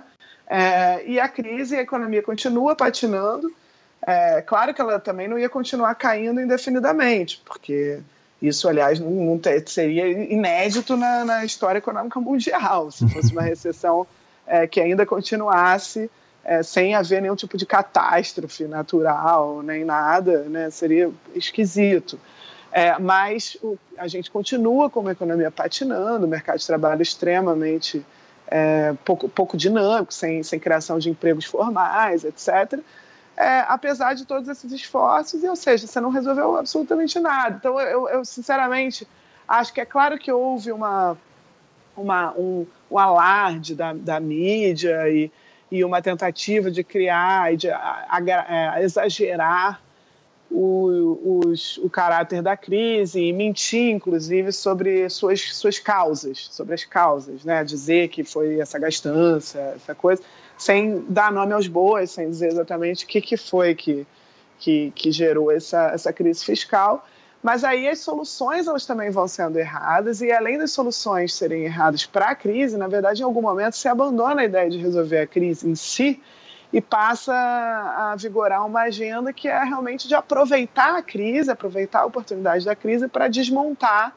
É, 0.48 1.06
e 1.06 1.20
a 1.20 1.28
crise, 1.28 1.76
a 1.76 1.82
economia 1.82 2.22
continua 2.22 2.76
patinando, 2.76 3.54
é, 4.06 4.42
claro 4.42 4.74
que 4.74 4.82
ela 4.82 5.00
também 5.00 5.28
não 5.28 5.38
ia 5.38 5.48
continuar 5.48 5.94
caindo 5.96 6.42
indefinidamente, 6.42 7.42
porque 7.46 8.00
isso, 8.42 8.68
aliás, 8.68 9.00
não, 9.00 9.12
não 9.12 9.38
ter, 9.38 9.64
seria 9.68 10.08
inédito 10.08 10.98
na, 10.98 11.24
na, 11.24 11.46
história 11.46 11.78
econômica 11.78 12.20
mundial, 12.20 12.90
se 12.90 13.08
fosse 13.10 13.32
uma 13.32 13.44
recessão 13.44 14.08
é, 14.48 14.66
que 14.66 14.82
ainda 14.82 15.06
continuasse 15.06 16.10
é, 16.44 16.64
sem 16.64 16.96
haver 16.96 17.22
nenhum 17.22 17.36
tipo 17.36 17.58
de 17.58 17.66
catástrofe 17.66 18.66
natural, 18.66 19.62
nem 19.62 19.86
nada, 19.86 20.44
né, 20.44 20.70
seria 20.70 21.12
esquisito. 21.36 22.20
É, 22.72 22.98
mas 22.98 23.58
o, 23.62 23.78
a 23.98 24.08
gente 24.08 24.32
continua 24.32 24.90
com 24.90 25.02
uma 25.02 25.12
economia 25.12 25.52
patinando, 25.52 26.26
o 26.26 26.30
mercado 26.30 26.60
de 26.60 26.66
trabalho 26.66 27.02
extremamente 27.02 28.06
é, 28.48 28.94
pouco, 29.04 29.28
pouco 29.28 29.58
dinâmico, 29.58 30.14
sem, 30.14 30.42
sem 30.42 30.60
criação 30.60 30.98
de 30.98 31.10
empregos 31.10 31.46
formais, 31.46 32.24
etc 32.24 32.82
é, 33.42 33.66
apesar 33.68 34.14
de 34.14 34.26
todos 34.26 34.48
esses 34.48 34.72
esforços, 34.72 35.44
e, 35.44 35.48
ou 35.48 35.56
seja, 35.56 35.88
você 35.88 36.00
não 36.00 36.10
resolveu 36.10 36.58
absolutamente 36.58 37.20
nada. 37.20 37.58
Então, 37.60 37.80
eu, 37.80 38.08
eu 38.10 38.26
sinceramente 38.26 39.08
acho 39.48 39.74
que 39.74 39.82
é 39.82 39.86
claro 39.86 40.18
que 40.18 40.32
houve 40.32 40.72
uma, 40.72 41.18
uma, 41.96 42.34
um, 42.38 42.66
um 42.90 43.00
alarde 43.00 43.74
da, 43.74 43.94
da 43.94 44.20
mídia 44.20 45.10
e, 45.10 45.32
e 45.72 45.84
uma 45.86 46.02
tentativa 46.02 46.70
de 46.70 46.84
criar 46.84 47.54
e 47.54 47.58
de 47.58 47.70
é, 47.70 48.84
exagerar 48.84 49.82
o, 50.52 51.42
os, 51.46 51.78
o 51.78 51.90
caráter 51.90 52.42
da 52.42 52.58
crise 52.58 53.22
e 53.22 53.32
mentir, 53.32 53.90
inclusive, 53.90 54.52
sobre 54.52 55.10
suas, 55.10 55.56
suas 55.56 55.80
causas, 55.80 56.50
sobre 56.52 56.74
as 56.74 56.84
causas, 56.84 57.46
né? 57.46 57.64
Dizer 57.64 58.10
que 58.10 58.24
foi 58.24 58.60
essa 58.60 58.78
gastança, 58.78 59.58
essa 59.76 59.96
coisa, 59.96 60.22
sem 60.58 61.06
dar 61.08 61.32
nome 61.32 61.54
aos 61.54 61.68
bois, 61.68 62.12
sem 62.12 62.30
dizer 62.30 62.48
exatamente 62.48 63.06
o 63.06 63.08
que, 63.08 63.22
que 63.22 63.38
foi 63.38 63.74
que, 63.74 64.06
que, 64.60 64.92
que 64.94 65.12
gerou 65.12 65.50
essa, 65.50 65.92
essa 65.94 66.12
crise 66.12 66.44
fiscal. 66.44 67.08
Mas 67.42 67.64
aí 67.64 67.90
as 67.90 68.00
soluções 68.00 68.68
elas 68.68 68.86
também 68.86 69.10
vão 69.10 69.28
sendo 69.28 69.58
erradas 69.58 70.22
e 70.22 70.32
além 70.32 70.58
das 70.60 70.72
soluções 70.72 71.34
serem 71.34 71.64
erradas 71.64 72.06
para 72.06 72.30
a 72.30 72.36
crise, 72.36 72.78
na 72.78 72.88
verdade, 72.88 73.22
em 73.22 73.26
algum 73.26 73.42
momento 73.42 73.76
se 73.76 73.88
abandona 73.88 74.42
a 74.42 74.46
ideia 74.46 74.70
de 74.70 74.78
resolver 74.78 75.20
a 75.20 75.28
crise 75.28 75.68
em 75.68 75.74
si 75.74 76.22
e 76.72 76.80
passa 76.80 77.34
a 77.34 78.16
vigorar 78.16 78.66
uma 78.66 78.82
agenda 78.82 79.34
que 79.34 79.48
é 79.48 79.64
realmente 79.64 80.08
de 80.08 80.14
aproveitar 80.16 80.96
a 80.96 81.02
crise, 81.02 81.50
aproveitar 81.52 82.02
a 82.02 82.06
oportunidade 82.06 82.64
da 82.64 82.76
crise 82.76 83.08
para 83.08 83.28
desmontar 83.28 84.16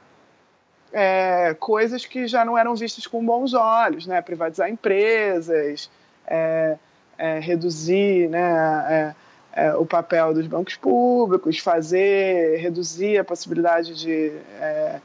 é, 0.93 1.57
coisas 1.59 2.05
que 2.07 2.29
já 2.29 2.45
não 2.45 2.57
eram 2.57 2.77
vistas 2.77 3.07
com 3.07 3.25
bons 3.25 3.55
olhos, 3.55 4.07
né? 4.07 4.21
privatizar 4.21 4.71
empresas, 4.71 5.91
é, 6.27 6.77
é, 7.19 7.39
reduzir 7.41 8.29
né, 8.29 9.15
é, 9.55 9.67
é, 9.67 9.75
o 9.75 9.87
papel 9.87 10.35
dos 10.35 10.47
bancos 10.47 10.77
públicos, 10.77 11.59
fazer, 11.59 12.59
reduzir 12.59 13.19
a 13.19 13.25
possibilidade 13.25 13.95
de 13.95 14.33
é, 14.61 15.01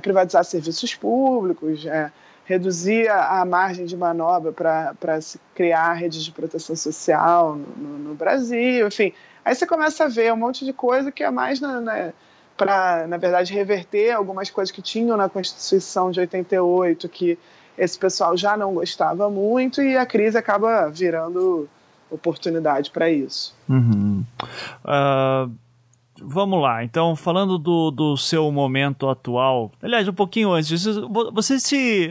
privatizar 0.00 0.44
serviços 0.44 0.94
públicos, 0.94 1.84
reduzir 2.44 3.08
a, 3.08 3.44
margem 3.44 3.86
de 3.86 3.96
manobra 3.96 4.52
para 4.52 5.20
se 5.20 5.40
criar 5.54 5.94
redes 5.94 6.22
de 6.22 6.30
proteção 6.30 6.76
social 6.76 7.56
no, 7.56 7.66
no, 7.76 7.98
no, 7.98 8.14
Brasil, 8.14 8.86
enfim. 8.86 9.12
Aí 9.44 9.54
você 9.54 9.66
começa 9.66 10.04
a 10.04 10.08
ver 10.08 10.32
um 10.32 10.36
monte 10.36 10.64
de 10.64 10.72
coisa 10.72 11.10
que 11.10 11.22
é 11.22 11.30
mais 11.30 11.60
na, 11.60 11.80
na 11.80 12.12
para, 12.56 13.06
na 13.06 13.16
verdade, 13.18 13.52
reverter 13.52 14.12
algumas 14.12 14.50
coisas 14.50 14.72
que 14.72 14.80
tinham 14.80 15.16
na 15.16 15.28
Constituição 15.28 16.10
de 16.10 16.20
88, 16.20 17.08
que 17.08 17.38
esse 17.76 17.98
pessoal 17.98 18.36
já 18.36 18.56
não 18.56 18.72
gostava 18.72 19.28
muito, 19.28 19.82
e 19.82 19.96
a 19.96 20.06
crise 20.06 20.38
acaba 20.38 20.88
virando 20.88 21.68
oportunidade 22.10 22.90
para 22.90 23.10
isso. 23.10 23.54
Uhum. 23.68 24.24
Uh 24.84 25.50
Vamos 26.22 26.62
lá, 26.62 26.82
então, 26.82 27.14
falando 27.14 27.58
do, 27.58 27.90
do 27.90 28.16
seu 28.16 28.50
momento 28.50 29.08
atual, 29.08 29.70
aliás, 29.82 30.08
um 30.08 30.14
pouquinho 30.14 30.50
antes, 30.50 30.86
você 31.32 31.60
se 31.60 32.10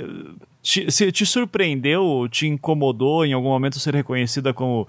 te, 0.62 0.92
se 0.92 1.12
te 1.12 1.26
surpreendeu, 1.26 2.28
te 2.30 2.48
incomodou 2.48 3.26
em 3.26 3.34
algum 3.34 3.50
momento 3.50 3.80
ser 3.80 3.96
reconhecida 3.96 4.54
como 4.54 4.82
uh, 4.82 4.88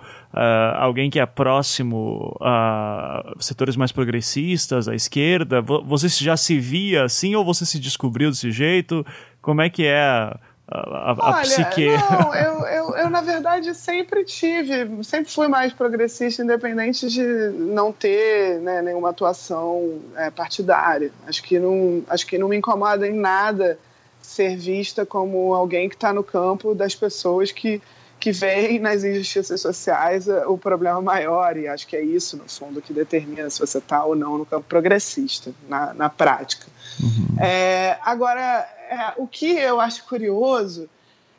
alguém 0.79 1.09
que 1.09 1.19
é 1.19 1.25
próximo 1.25 2.37
a 2.41 3.35
setores 3.39 3.77
mais 3.77 3.91
progressistas, 3.91 4.87
à 4.87 4.95
esquerda? 4.95 5.63
Você 5.63 6.09
já 6.09 6.37
se 6.37 6.59
via 6.59 7.05
assim 7.05 7.35
ou 7.35 7.45
você 7.45 7.65
se 7.65 7.79
descobriu 7.79 8.31
desse 8.31 8.51
jeito? 8.51 9.05
Como 9.41 9.63
é 9.63 9.71
que 9.71 9.85
é 9.85 10.35
a, 10.69 11.13
a, 11.13 11.37
Olha, 11.37 11.43
psique. 11.43 11.87
Não, 11.87 12.35
eu, 12.35 12.67
eu, 12.67 12.97
eu, 12.97 13.11
na 13.11 13.21
verdade 13.21 13.73
sempre 13.75 14.25
tive, 14.25 15.05
sempre 15.05 15.31
fui 15.31 15.47
mais 15.47 15.73
progressista, 15.73 16.43
independente 16.43 17.09
de 17.09 17.23
não 17.23 17.93
ter 17.93 18.59
né, 18.61 18.83
nenhuma 18.83 19.11
atuação 19.11 20.01
é, 20.17 20.31
partidária. 20.31 21.13
Acho 21.27 21.43
que, 21.43 21.59
não, 21.59 22.03
acho 22.09 22.27
que 22.27 22.37
não 22.37 22.49
me 22.49 22.57
incomoda 22.57 23.07
em 23.07 23.15
nada 23.15 23.79
ser 24.21 24.57
vista 24.57 25.07
como 25.07 25.55
alguém 25.55 25.89
que 25.89 25.95
está 25.95 26.13
no 26.13 26.25
campo 26.25 26.75
das 26.75 26.97
pessoas 26.97 27.53
que, 27.53 27.81
que 28.19 28.33
veem 28.33 28.79
nas 28.79 29.05
injustiças 29.05 29.61
sociais 29.61 30.27
o 30.47 30.57
problema 30.57 31.01
maior, 31.01 31.57
e 31.57 31.69
acho 31.69 31.87
que 31.87 31.97
é 31.97 32.03
isso, 32.03 32.37
no 32.37 32.49
fundo, 32.49 32.81
que 32.81 32.93
determina 32.93 33.49
se 33.51 33.61
você 33.61 33.79
está 33.79 34.05
ou 34.05 34.17
não 34.17 34.39
no 34.39 34.47
campo 34.47 34.67
progressista, 34.69 35.53
na, 35.69 35.93
na 35.95 36.09
prática. 36.09 36.67
Uhum. 37.01 37.37
É, 37.41 37.99
agora, 38.03 38.69
é, 38.89 39.13
o 39.17 39.27
que 39.27 39.57
eu 39.57 39.81
acho 39.81 40.05
curioso 40.05 40.89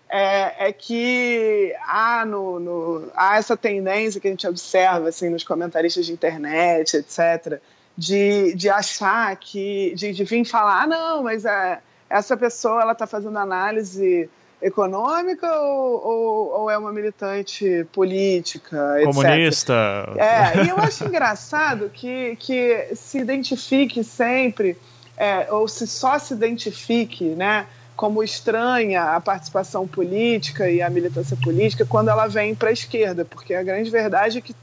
é, 0.09 0.69
é 0.69 0.71
que 0.71 1.75
há, 1.85 2.25
no, 2.25 2.59
no, 2.59 3.11
há 3.15 3.37
essa 3.37 3.57
tendência 3.57 4.21
que 4.21 4.27
a 4.27 4.31
gente 4.31 4.47
observa 4.47 5.09
assim, 5.09 5.29
nos 5.29 5.43
comentaristas 5.43 6.05
de 6.05 6.13
internet, 6.13 6.97
etc., 6.97 7.59
de, 7.97 8.53
de 8.53 8.69
achar 8.69 9.35
que, 9.37 9.93
de, 9.95 10.13
de 10.13 10.23
vir 10.23 10.45
falar, 10.45 10.83
ah, 10.83 10.87
não, 10.87 11.23
mas 11.23 11.45
é, 11.45 11.79
essa 12.07 12.37
pessoa 12.37 12.83
ela 12.83 12.91
está 12.91 13.07
fazendo 13.07 13.37
análise 13.39 14.29
econômica 14.61 15.51
ou, 15.59 16.05
ou, 16.05 16.61
ou, 16.61 16.69
é 16.69 16.77
uma 16.77 16.91
militante 16.91 17.85
política, 17.91 18.99
Comunista. 19.03 20.09
Etc. 20.09 20.21
É, 20.21 20.63
e 20.63 20.69
eu 20.69 20.77
acho 20.77 21.05
engraçado 21.05 21.89
que, 21.89 22.35
que 22.37 22.89
se 22.95 23.19
identifique 23.19 24.03
sempre 24.03 24.77
é, 25.15 25.51
ou 25.51 25.67
se 25.67 25.87
só 25.87 26.17
se 26.17 26.33
identifique 26.33 27.25
né, 27.25 27.65
como 27.95 28.23
estranha 28.23 29.15
a 29.15 29.21
participação 29.21 29.87
política 29.87 30.69
e 30.69 30.81
a 30.81 30.89
militância 30.89 31.37
política 31.37 31.85
quando 31.85 32.09
ela 32.09 32.27
vem 32.27 32.53
para 32.53 32.69
a 32.69 32.73
esquerda, 32.73 33.25
porque 33.25 33.53
a 33.53 33.63
grande 33.63 33.89
verdade 33.89 34.37
é 34.37 34.41
que 34.41 34.55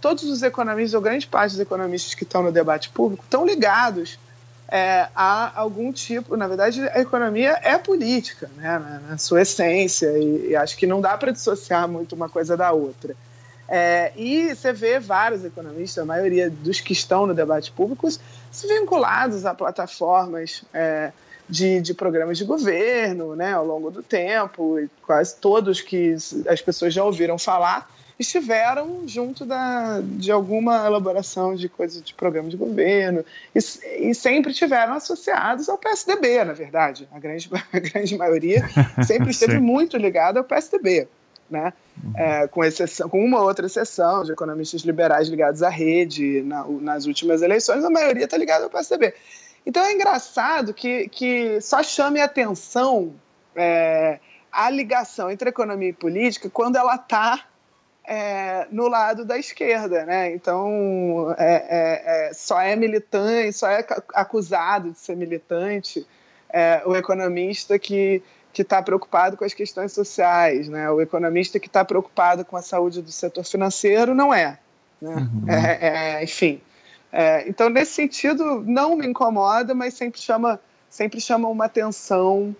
todos 0.00 0.24
os 0.24 0.42
economistas, 0.42 0.94
ou 0.94 1.00
grande 1.00 1.26
parte 1.26 1.52
dos 1.52 1.60
economistas 1.60 2.14
que 2.14 2.24
estão 2.24 2.42
no 2.42 2.52
debate 2.52 2.88
público, 2.90 3.24
estão 3.24 3.44
ligados 3.44 4.18
é, 4.70 5.08
a 5.14 5.58
algum 5.58 5.92
tipo. 5.92 6.36
Na 6.36 6.46
verdade, 6.46 6.80
a 6.88 7.00
economia 7.00 7.58
é 7.62 7.78
política, 7.78 8.50
né, 8.56 8.78
na, 8.78 9.00
na 9.10 9.18
sua 9.18 9.42
essência, 9.42 10.06
e, 10.18 10.50
e 10.50 10.56
acho 10.56 10.76
que 10.76 10.86
não 10.86 11.00
dá 11.00 11.16
para 11.16 11.32
dissociar 11.32 11.88
muito 11.88 12.14
uma 12.14 12.28
coisa 12.28 12.56
da 12.56 12.72
outra. 12.72 13.16
É, 13.70 14.12
e 14.16 14.54
você 14.54 14.72
vê 14.72 14.98
vários 14.98 15.44
economistas, 15.44 16.02
a 16.02 16.06
maioria 16.06 16.48
dos 16.48 16.80
que 16.80 16.92
estão 16.92 17.26
no 17.26 17.34
debate 17.34 17.70
público, 17.70 18.08
se 18.10 18.66
vinculados 18.66 19.44
a 19.44 19.52
plataformas 19.52 20.64
é, 20.72 21.12
de, 21.46 21.80
de, 21.82 21.92
programas 21.92 22.38
de 22.38 22.44
governo 22.44 23.36
né, 23.36 23.52
ao 23.52 23.66
longo 23.66 23.90
do 23.90 24.02
tempo, 24.02 24.78
quase 25.02 25.36
todos 25.36 25.82
que 25.82 26.16
as 26.48 26.62
pessoas 26.62 26.94
já 26.94 27.04
ouviram 27.04 27.38
falar 27.38 27.90
estiveram 28.18 29.06
junto 29.06 29.44
da, 29.44 30.00
de 30.02 30.32
alguma 30.32 30.86
elaboração 30.86 31.54
de 31.54 31.68
coisas 31.68 32.02
de 32.02 32.12
programa 32.14 32.48
de 32.48 32.56
governo 32.56 33.24
e, 33.54 33.58
e, 34.10 34.14
sempre 34.14 34.52
tiveram 34.52 34.94
associados 34.94 35.68
ao 35.68 35.78
PSDB, 35.78 36.44
na 36.44 36.52
verdade. 36.52 37.08
A 37.12 37.18
grande, 37.18 37.48
a 37.72 37.78
grande 37.78 38.16
maioria 38.16 38.68
sempre 39.06 39.30
esteve 39.30 39.60
muito 39.60 39.96
ligada 39.96 40.40
ao 40.40 40.44
PSDB 40.44 41.06
né? 41.50 41.72
É, 42.14 42.46
com, 42.46 42.62
exceção, 42.62 43.08
com 43.08 43.24
uma 43.24 43.40
outra 43.42 43.66
exceção 43.66 44.22
de 44.22 44.32
economistas 44.32 44.82
liberais 44.82 45.28
ligados 45.28 45.62
à 45.62 45.68
rede 45.68 46.42
na, 46.42 46.64
nas 46.64 47.06
últimas 47.06 47.42
eleições, 47.42 47.84
a 47.84 47.90
maioria 47.90 48.24
está 48.24 48.36
ligada 48.36 48.64
ao 48.64 48.70
PSDB. 48.70 49.14
Então 49.66 49.84
é 49.84 49.92
engraçado 49.92 50.72
que, 50.72 51.08
que 51.08 51.60
só 51.60 51.82
chame 51.82 52.20
atenção 52.20 53.14
é, 53.56 54.20
a 54.52 54.70
ligação 54.70 55.30
entre 55.30 55.48
economia 55.48 55.88
e 55.88 55.92
política 55.92 56.48
quando 56.48 56.76
ela 56.76 56.94
está 56.94 57.44
é, 58.08 58.66
no 58.70 58.88
lado 58.88 59.22
da 59.22 59.36
esquerda, 59.36 60.06
né? 60.06 60.34
Então 60.34 61.34
é, 61.36 61.54
é, 61.54 62.28
é, 62.28 62.32
só 62.32 62.58
é 62.58 62.74
militante, 62.74 63.52
só 63.52 63.68
é 63.68 63.86
acusado 64.14 64.92
de 64.92 64.98
ser 64.98 65.14
militante 65.14 66.06
é, 66.48 66.82
o 66.86 66.96
economista 66.96 67.78
que 67.78 68.22
que 68.50 68.62
está 68.62 68.82
preocupado 68.82 69.36
com 69.36 69.44
as 69.44 69.52
questões 69.52 69.92
sociais, 69.92 70.68
né? 70.68 70.90
O 70.90 71.02
economista 71.02 71.60
que 71.60 71.66
está 71.66 71.84
preocupado 71.84 72.46
com 72.46 72.56
a 72.56 72.62
saúde 72.62 73.02
do 73.02 73.12
setor 73.12 73.44
financeiro 73.44 74.14
não 74.14 74.32
é, 74.32 74.58
né? 75.00 75.14
Uhum. 75.14 75.44
É, 75.46 76.24
enfim, 76.24 76.60
então 77.46 77.68
nesse 77.68 77.92
sentido 77.92 78.64
não 78.66 78.96
me 78.96 79.06
incomoda, 79.06 79.74
mas 79.74 79.92
sempre 79.94 80.18
chama, 80.18 80.58
sempre 80.88 81.20
chama 81.20 81.46
uma 81.46 81.66
atenção 81.66 82.56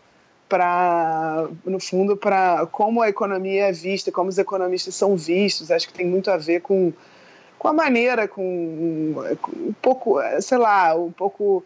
para, 0.49 1.49
no 1.65 1.79
fundo, 1.79 2.17
para 2.17 2.67
como 2.67 3.03
a 3.03 3.09
economia 3.09 3.69
é 3.69 3.73
vista, 3.73 4.11
como 4.11 4.31
os 4.31 4.39
economistas 4.39 4.95
são 4.95 5.17
vistos. 5.17 5.71
Acho 5.71 5.87
que 5.89 5.95
tem 5.95 6.07
muito 6.07 6.31
a 6.31 6.37
ver 6.37 6.61
com 6.61 6.93
com 7.59 7.67
a 7.67 7.73
maneira, 7.73 8.29
com, 8.29 9.15
com 9.43 9.51
um 9.51 9.75
pouco, 9.83 10.19
sei 10.41 10.59
lá, 10.59 10.95
um 10.95 11.11
pouco 11.11 11.65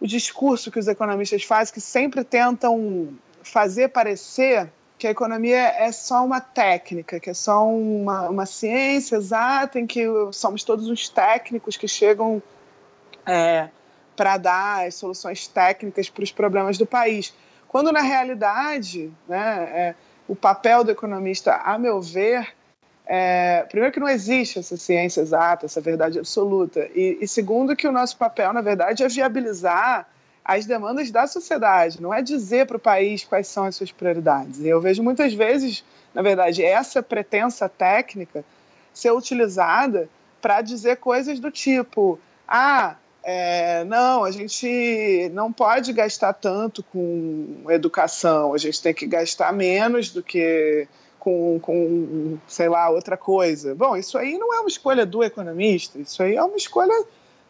o 0.00 0.06
discurso 0.06 0.70
que 0.70 0.78
os 0.78 0.88
economistas 0.88 1.44
fazem, 1.44 1.74
que 1.74 1.80
sempre 1.80 2.24
tentam 2.24 3.08
fazer 3.42 3.88
parecer 3.88 4.70
que 4.96 5.06
a 5.06 5.10
economia 5.10 5.74
é 5.78 5.92
só 5.92 6.24
uma 6.24 6.40
técnica, 6.40 7.20
que 7.20 7.30
é 7.30 7.34
só 7.34 7.68
uma, 7.68 8.28
uma 8.28 8.46
ciência 8.46 9.16
exata, 9.16 9.78
em 9.78 9.86
que 9.86 10.04
somos 10.32 10.64
todos 10.64 10.88
os 10.88 11.08
técnicos 11.08 11.76
que 11.76 11.86
chegam 11.86 12.42
é, 13.24 13.68
para 14.16 14.36
dar 14.38 14.86
as 14.86 14.96
soluções 14.96 15.46
técnicas 15.46 16.10
para 16.10 16.24
os 16.24 16.32
problemas 16.32 16.78
do 16.78 16.86
país. 16.86 17.32
Quando, 17.68 17.92
na 17.92 18.00
realidade, 18.00 19.12
né, 19.28 19.68
é, 19.72 19.94
o 20.26 20.34
papel 20.34 20.82
do 20.82 20.90
economista, 20.90 21.54
a 21.54 21.78
meu 21.78 22.00
ver, 22.00 22.48
é, 23.06 23.64
primeiro 23.68 23.92
que 23.92 24.00
não 24.00 24.08
existe 24.08 24.58
essa 24.58 24.76
ciência 24.76 25.20
exata, 25.20 25.66
essa 25.66 25.80
verdade 25.80 26.18
absoluta, 26.18 26.88
e, 26.94 27.18
e, 27.20 27.28
segundo 27.28 27.76
que 27.76 27.86
o 27.86 27.92
nosso 27.92 28.16
papel, 28.16 28.52
na 28.52 28.60
verdade, 28.60 29.02
é 29.02 29.08
viabilizar 29.08 30.06
as 30.44 30.64
demandas 30.64 31.10
da 31.10 31.26
sociedade, 31.26 32.00
não 32.00 32.12
é 32.12 32.22
dizer 32.22 32.66
para 32.66 32.78
o 32.78 32.80
país 32.80 33.22
quais 33.22 33.46
são 33.48 33.64
as 33.64 33.76
suas 33.76 33.92
prioridades. 33.92 34.60
E 34.60 34.68
eu 34.68 34.80
vejo 34.80 35.02
muitas 35.02 35.34
vezes, 35.34 35.84
na 36.14 36.22
verdade, 36.22 36.64
essa 36.64 37.02
pretensa 37.02 37.68
técnica 37.68 38.42
ser 38.94 39.10
utilizada 39.12 40.08
para 40.40 40.62
dizer 40.62 40.96
coisas 40.96 41.38
do 41.38 41.50
tipo: 41.50 42.18
ah, 42.46 42.96
é, 43.22 43.84
não, 43.84 44.24
a 44.24 44.30
gente 44.30 45.30
não 45.32 45.52
pode 45.52 45.92
gastar 45.92 46.32
tanto 46.32 46.82
com 46.82 47.64
educação, 47.68 48.54
a 48.54 48.58
gente 48.58 48.80
tem 48.80 48.94
que 48.94 49.06
gastar 49.06 49.52
menos 49.52 50.10
do 50.10 50.22
que 50.22 50.86
com, 51.18 51.58
com, 51.60 52.38
sei 52.46 52.68
lá, 52.68 52.88
outra 52.88 53.16
coisa. 53.16 53.74
Bom, 53.74 53.96
isso 53.96 54.16
aí 54.16 54.38
não 54.38 54.54
é 54.54 54.60
uma 54.60 54.68
escolha 54.68 55.04
do 55.04 55.22
economista, 55.22 55.98
isso 55.98 56.22
aí 56.22 56.36
é 56.36 56.42
uma 56.42 56.56
escolha 56.56 56.94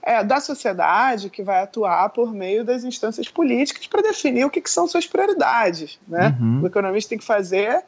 é, 0.03 0.25
da 0.25 0.41
sociedade 0.41 1.31
que 1.31 1.43
vai 1.43 1.63
atuar 1.63 2.09
por 2.11 2.33
meio 2.33 2.65
das 2.65 2.83
instâncias 2.83 3.29
políticas 3.29 3.87
para 3.87 4.03
definir 4.03 4.45
o 4.45 4.51
que, 4.51 4.61
que, 4.61 4.71
são 4.71 4.87
suas 4.87 5.07
prioridades. 5.07 5.99
Né? 6.09 6.37
Uhum. 6.41 6.63
O 6.63 6.67
economista 6.67 7.11
tem 7.11 7.19
que 7.19 7.25
fazer 7.25 7.85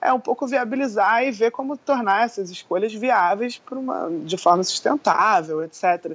é 0.00 0.12
um 0.12 0.20
pouco 0.20 0.46
viabilizar 0.46 1.24
e 1.24 1.30
ver 1.30 1.50
como 1.50 1.78
tornar 1.78 2.26
essas 2.26 2.50
escolhas 2.50 2.92
viáveis 2.92 3.60
uma, 3.72 4.10
de 4.22 4.36
forma 4.36 4.62
sustentável, 4.62 5.64
etc. 5.64 6.12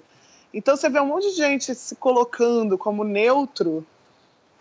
Então 0.54 0.76
você 0.76 0.90
vê 0.90 1.00
um 1.00 1.06
monte 1.06 1.30
de 1.30 1.36
gente 1.36 1.74
se 1.76 1.96
colocando 1.96 2.78
como 2.78 3.04
neutro 3.04 3.86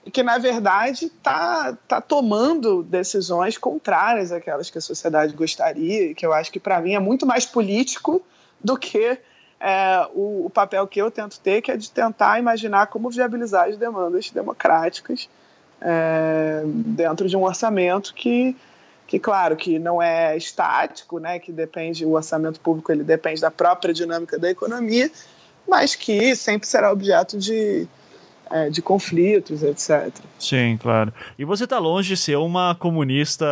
e 0.05 0.11
que, 0.11 0.23
na 0.23 0.39
verdade, 0.39 1.07
está 1.07 1.77
tá 1.87 2.01
tomando 2.01 2.83
decisões 2.83 3.59
contrárias 3.59 4.33
àquelas 4.33 4.71
que 4.71 4.79
a 4.79 4.81
sociedade 4.81 5.35
gostaria, 5.35 6.15
que 6.15 6.25
eu 6.25 6.33
acho 6.33 6.51
que, 6.51 6.61
para 6.61 6.81
mim, 6.81 6.95
é 6.95 6.99
muito 6.99 7.27
mais 7.27 7.45
político 7.45 8.23
do 8.63 8.77
que 8.77 9.19
é, 9.61 10.09
o, 10.15 10.47
o, 10.47 10.51
papel 10.51 10.87
que 10.87 11.01
eu 11.01 11.11
tento 11.11 11.39
ter, 11.41 11.61
que 11.61 11.71
é 11.71 11.77
de 11.77 11.91
tentar 11.91 12.39
imaginar 12.39 12.87
como 12.87 13.11
viabilizar 13.11 13.69
as 13.69 13.77
demandas 13.77 14.31
democráticas 14.31 15.29
é, 15.81 16.63
dentro 16.65 17.29
de 17.29 17.37
um 17.37 17.43
orçamento 17.43 18.15
que, 18.15 18.57
que, 19.07 19.19
claro, 19.19 19.57
que 19.57 19.79
não 19.79 20.01
é 20.01 20.37
estático, 20.37 21.19
né, 21.19 21.39
que 21.39 21.53
depende, 21.53 22.07
o 22.07 22.13
orçamento 22.13 22.61
público 22.61 22.91
ele 22.93 23.05
depende 23.05 23.41
da 23.41 23.51
própria 23.51 23.93
dinâmica 23.93 24.39
da 24.39 24.51
economia, 24.51 25.11
mas 25.69 25.95
que 25.95 26.35
sempre 26.35 26.67
será 26.67 26.91
objeto 26.91 27.37
de, 27.39 27.87
é, 28.51 28.71
de 28.71 28.81
conflitos, 28.83 29.63
etc. 29.63 30.13
Sim, 30.39 30.79
claro. 30.81 31.13
E 31.39 31.45
você 31.45 31.65
está 31.65 31.79
longe 31.79 32.09
de 32.09 32.17
ser 32.17 32.37
uma 32.37 32.75
comunista, 32.75 33.47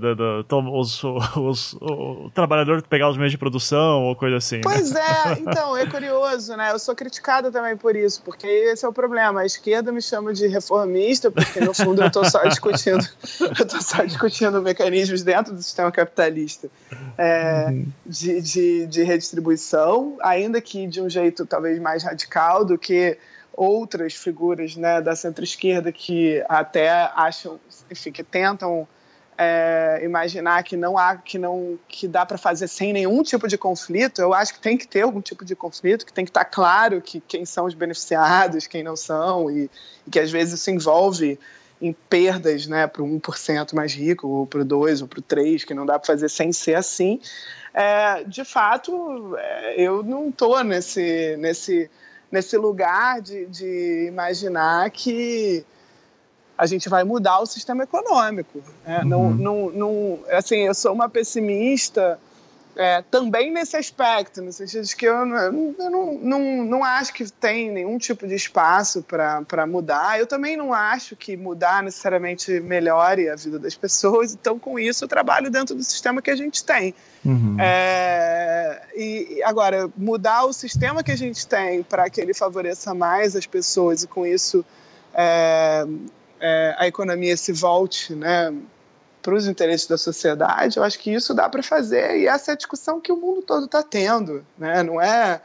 do, 0.00 0.14
do, 0.14 0.42
do 0.42 0.78
os, 0.78 1.02
os, 1.04 1.72
o 1.74 2.30
trabalhador 2.34 2.82
pegar 2.82 3.08
os 3.08 3.16
meios 3.16 3.32
de 3.32 3.38
produção 3.38 4.04
ou 4.04 4.16
coisa 4.16 4.36
assim. 4.36 4.56
Né? 4.56 4.62
Pois 4.62 4.94
é, 4.94 5.38
então, 5.40 5.76
é 5.76 5.86
curioso, 5.86 6.56
né? 6.56 6.72
Eu 6.72 6.78
sou 6.78 6.94
criticada 6.94 7.50
também 7.50 7.76
por 7.76 7.94
isso, 7.96 8.22
porque 8.22 8.46
esse 8.46 8.84
é 8.84 8.88
o 8.88 8.92
problema. 8.92 9.40
A 9.40 9.46
esquerda 9.46 9.92
me 9.92 10.02
chama 10.02 10.32
de 10.32 10.46
reformista, 10.46 11.30
porque 11.30 11.60
no 11.60 11.74
fundo 11.74 12.02
eu 12.02 12.08
estou 12.08 12.24
só 12.24 12.42
discutindo, 12.44 13.06
eu 13.58 13.66
tô 13.66 13.80
só 13.80 14.04
discutindo 14.04 14.60
mecanismos 14.62 15.22
dentro 15.22 15.54
do 15.54 15.62
sistema 15.62 15.90
capitalista 15.90 16.68
é, 17.16 17.66
uhum. 17.68 17.86
de, 18.06 18.40
de, 18.40 18.86
de 18.86 19.02
redistribuição, 19.02 20.16
ainda 20.22 20.60
que 20.60 20.86
de 20.86 21.00
um 21.00 21.08
jeito 21.08 21.46
talvez 21.46 21.78
mais 21.78 22.02
radical 22.02 22.64
do 22.64 22.78
que 22.78 23.18
outras 23.60 24.14
figuras 24.14 24.74
né, 24.74 25.02
da 25.02 25.14
centro-esquerda 25.14 25.92
que 25.92 26.42
até 26.48 26.88
acham, 27.14 27.60
enfim, 27.90 28.10
que 28.10 28.24
tentam 28.24 28.88
é, 29.36 30.00
imaginar 30.02 30.62
que 30.62 30.78
não 30.78 30.96
há, 30.96 31.14
que 31.16 31.38
não, 31.38 31.78
que 31.86 32.08
dá 32.08 32.24
para 32.24 32.38
fazer 32.38 32.68
sem 32.68 32.90
nenhum 32.90 33.22
tipo 33.22 33.46
de 33.46 33.58
conflito. 33.58 34.22
Eu 34.22 34.32
acho 34.32 34.54
que 34.54 34.60
tem 34.60 34.78
que 34.78 34.88
ter 34.88 35.02
algum 35.02 35.20
tipo 35.20 35.44
de 35.44 35.54
conflito, 35.54 36.06
que 36.06 36.12
tem 36.12 36.24
que 36.24 36.30
estar 36.30 36.44
tá 36.44 36.50
claro 36.50 37.02
que 37.02 37.20
quem 37.20 37.44
são 37.44 37.66
os 37.66 37.74
beneficiados, 37.74 38.66
quem 38.66 38.82
não 38.82 38.96
são, 38.96 39.50
e, 39.50 39.70
e 40.06 40.10
que 40.10 40.18
às 40.18 40.30
vezes 40.30 40.54
isso 40.54 40.70
envolve 40.70 41.38
em 41.82 41.92
perdas 41.92 42.66
né, 42.66 42.86
para 42.86 43.02
o 43.02 43.06
1% 43.06 43.74
mais 43.74 43.92
rico, 43.92 44.26
ou 44.26 44.46
para 44.46 44.62
o 44.62 44.64
2%, 44.64 45.02
ou 45.02 45.08
para 45.08 45.18
o 45.18 45.22
3%, 45.22 45.66
que 45.66 45.74
não 45.74 45.84
dá 45.84 45.98
para 45.98 46.06
fazer 46.06 46.30
sem 46.30 46.50
ser 46.50 46.76
assim. 46.76 47.20
É, 47.74 48.24
de 48.24 48.42
fato, 48.42 49.36
é, 49.36 49.74
eu 49.82 50.02
não 50.02 50.30
estou 50.30 50.64
nesse, 50.64 51.36
nesse 51.38 51.90
nesse 52.30 52.56
lugar 52.56 53.20
de, 53.20 53.46
de 53.46 54.06
imaginar 54.08 54.90
que 54.90 55.64
a 56.56 56.66
gente 56.66 56.88
vai 56.88 57.04
mudar 57.04 57.40
o 57.40 57.46
sistema 57.46 57.84
econômico. 57.84 58.62
Né? 58.84 59.00
Uhum. 59.00 59.08
Não, 59.08 59.30
não, 59.30 59.70
não, 59.70 60.18
assim, 60.30 60.58
eu 60.58 60.74
sou 60.74 60.92
uma 60.92 61.08
pessimista 61.08 62.18
é, 62.80 63.04
também 63.10 63.52
nesse 63.52 63.76
aspecto, 63.76 64.40
no 64.40 64.50
sentido 64.50 64.86
de 64.86 64.96
que 64.96 65.04
eu, 65.04 65.14
eu, 65.14 65.74
eu 65.78 65.90
não, 65.90 66.14
não, 66.14 66.64
não 66.64 66.82
acho 66.82 67.12
que 67.12 67.30
tem 67.30 67.70
nenhum 67.70 67.98
tipo 67.98 68.26
de 68.26 68.34
espaço 68.34 69.02
para 69.02 69.66
mudar. 69.66 70.18
Eu 70.18 70.26
também 70.26 70.56
não 70.56 70.72
acho 70.72 71.14
que 71.14 71.36
mudar 71.36 71.82
necessariamente 71.82 72.58
melhore 72.58 73.28
a 73.28 73.36
vida 73.36 73.58
das 73.58 73.74
pessoas. 73.76 74.32
Então, 74.32 74.58
com 74.58 74.78
isso, 74.78 75.04
eu 75.04 75.08
trabalho 75.08 75.50
dentro 75.50 75.74
do 75.74 75.84
sistema 75.84 76.22
que 76.22 76.30
a 76.30 76.36
gente 76.36 76.64
tem. 76.64 76.94
Uhum. 77.22 77.58
É, 77.60 78.80
e 78.96 79.42
agora, 79.44 79.90
mudar 79.94 80.44
o 80.44 80.52
sistema 80.54 81.02
que 81.02 81.12
a 81.12 81.16
gente 81.16 81.46
tem 81.46 81.82
para 81.82 82.08
que 82.08 82.18
ele 82.18 82.32
favoreça 82.32 82.94
mais 82.94 83.36
as 83.36 83.44
pessoas 83.44 84.04
e 84.04 84.06
com 84.06 84.24
isso 84.24 84.64
é, 85.12 85.84
é, 86.40 86.74
a 86.78 86.88
economia 86.88 87.36
se 87.36 87.52
volte, 87.52 88.14
né? 88.14 88.50
Para 89.22 89.34
os 89.34 89.46
interesses 89.46 89.86
da 89.86 89.98
sociedade, 89.98 90.76
eu 90.76 90.84
acho 90.84 90.98
que 90.98 91.12
isso 91.12 91.34
dá 91.34 91.48
para 91.48 91.62
fazer 91.62 92.18
e 92.18 92.26
essa 92.26 92.50
é 92.50 92.54
a 92.54 92.56
discussão 92.56 93.00
que 93.00 93.12
o 93.12 93.16
mundo 93.16 93.42
todo 93.42 93.66
está 93.66 93.82
tendo, 93.82 94.44
né? 94.58 94.82
Não 94.82 95.00
é, 95.00 95.40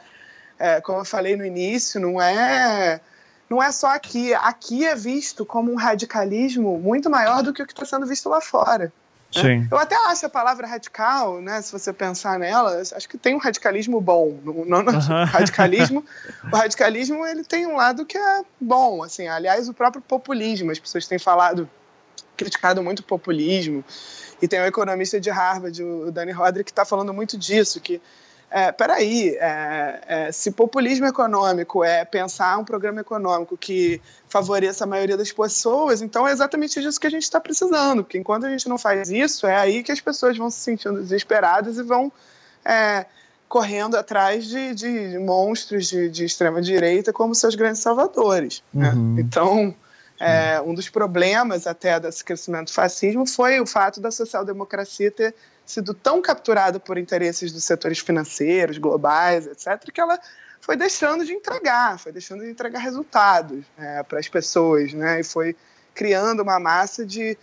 é, 0.58 0.80
como 0.80 1.00
eu 1.00 1.04
falei 1.04 1.36
no 1.36 1.44
início, 1.44 2.00
não 2.00 2.20
é 2.20 3.00
não 3.48 3.62
é 3.62 3.70
só 3.70 3.88
aqui. 3.88 4.34
Aqui 4.34 4.84
é 4.84 4.94
visto 4.94 5.46
como 5.46 5.72
um 5.72 5.76
radicalismo 5.76 6.78
muito 6.78 7.08
maior 7.08 7.42
do 7.42 7.52
que 7.52 7.62
o 7.62 7.66
que 7.66 7.72
está 7.72 7.84
sendo 7.84 8.06
visto 8.06 8.28
lá 8.28 8.40
fora. 8.40 8.92
Né? 9.34 9.42
Sim. 9.42 9.68
Eu 9.70 9.78
até 9.78 9.96
acho 10.06 10.26
a 10.26 10.28
palavra 10.28 10.66
radical, 10.66 11.40
né? 11.40 11.60
Se 11.62 11.72
você 11.72 11.92
pensar 11.92 12.38
nela, 12.38 12.80
acho 12.80 13.08
que 13.08 13.18
tem 13.18 13.34
um 13.34 13.38
radicalismo 13.38 14.00
bom. 14.00 14.38
Não, 14.44 14.82
não, 14.82 14.98
radicalismo, 15.26 16.04
o 16.52 16.56
radicalismo 16.56 17.24
ele 17.26 17.44
tem 17.44 17.66
um 17.66 17.76
lado 17.76 18.04
que 18.04 18.16
é 18.16 18.42
bom, 18.60 19.02
assim. 19.02 19.28
Aliás, 19.28 19.68
o 19.68 19.74
próprio 19.74 20.02
populismo, 20.02 20.70
as 20.70 20.78
pessoas 20.78 21.06
têm 21.06 21.18
falado 21.18 21.68
criticado 22.36 22.82
muito 22.82 23.00
o 23.00 23.04
populismo. 23.04 23.84
E 24.40 24.46
tem 24.46 24.60
um 24.60 24.66
economista 24.66 25.18
de 25.18 25.30
Harvard, 25.30 25.82
o 25.82 26.10
Danny 26.10 26.32
Roderick, 26.32 26.64
que 26.66 26.70
está 26.70 26.84
falando 26.84 27.12
muito 27.12 27.38
disso, 27.38 27.80
que 27.80 28.00
é, 28.50 28.70
peraí, 28.70 29.36
é, 29.40 30.00
é, 30.06 30.32
se 30.32 30.52
populismo 30.52 31.04
econômico 31.06 31.82
é 31.82 32.04
pensar 32.04 32.56
um 32.58 32.64
programa 32.64 33.00
econômico 33.00 33.56
que 33.56 34.00
favoreça 34.28 34.84
a 34.84 34.86
maioria 34.86 35.16
das 35.16 35.32
pessoas, 35.32 36.00
então 36.00 36.28
é 36.28 36.32
exatamente 36.32 36.80
disso 36.80 37.00
que 37.00 37.08
a 37.08 37.10
gente 37.10 37.24
está 37.24 37.40
precisando, 37.40 38.04
porque 38.04 38.18
enquanto 38.18 38.46
a 38.46 38.50
gente 38.50 38.68
não 38.68 38.78
faz 38.78 39.10
isso, 39.10 39.46
é 39.46 39.56
aí 39.56 39.82
que 39.82 39.90
as 39.90 40.00
pessoas 40.00 40.38
vão 40.38 40.48
se 40.48 40.60
sentindo 40.60 41.00
desesperadas 41.00 41.76
e 41.76 41.82
vão 41.82 42.12
é, 42.64 43.06
correndo 43.48 43.96
atrás 43.96 44.46
de, 44.46 44.74
de 44.74 45.18
monstros 45.18 45.88
de, 45.88 46.08
de 46.08 46.24
extrema-direita 46.24 47.12
como 47.12 47.34
seus 47.34 47.56
grandes 47.56 47.80
salvadores. 47.80 48.62
Né? 48.72 48.90
Uhum. 48.90 49.16
Então, 49.18 49.74
é, 50.18 50.60
um 50.60 50.74
dos 50.74 50.88
problemas 50.88 51.66
até 51.66 52.00
desse 52.00 52.24
crescimento 52.24 52.66
do 52.66 52.72
fascismo 52.72 53.26
foi 53.26 53.60
o 53.60 53.66
fato 53.66 54.00
da 54.00 54.10
social-democracia 54.10 55.10
ter 55.10 55.34
sido 55.64 55.92
tão 55.92 56.22
capturada 56.22 56.78
por 56.78 56.96
interesses 56.96 57.52
dos 57.52 57.64
setores 57.64 57.98
financeiros, 57.98 58.78
globais, 58.78 59.46
etc., 59.46 59.90
que 59.92 60.00
ela 60.00 60.18
foi 60.60 60.76
deixando 60.76 61.24
de 61.24 61.32
entregar, 61.32 61.98
foi 61.98 62.12
deixando 62.12 62.44
de 62.44 62.50
entregar 62.50 62.78
resultados 62.78 63.64
é, 63.76 64.02
para 64.02 64.18
as 64.18 64.28
pessoas, 64.28 64.92
né? 64.92 65.20
E 65.20 65.24
foi 65.24 65.54
criando 65.94 66.42
uma 66.42 66.58
massa 66.58 67.04
de, 67.04 67.36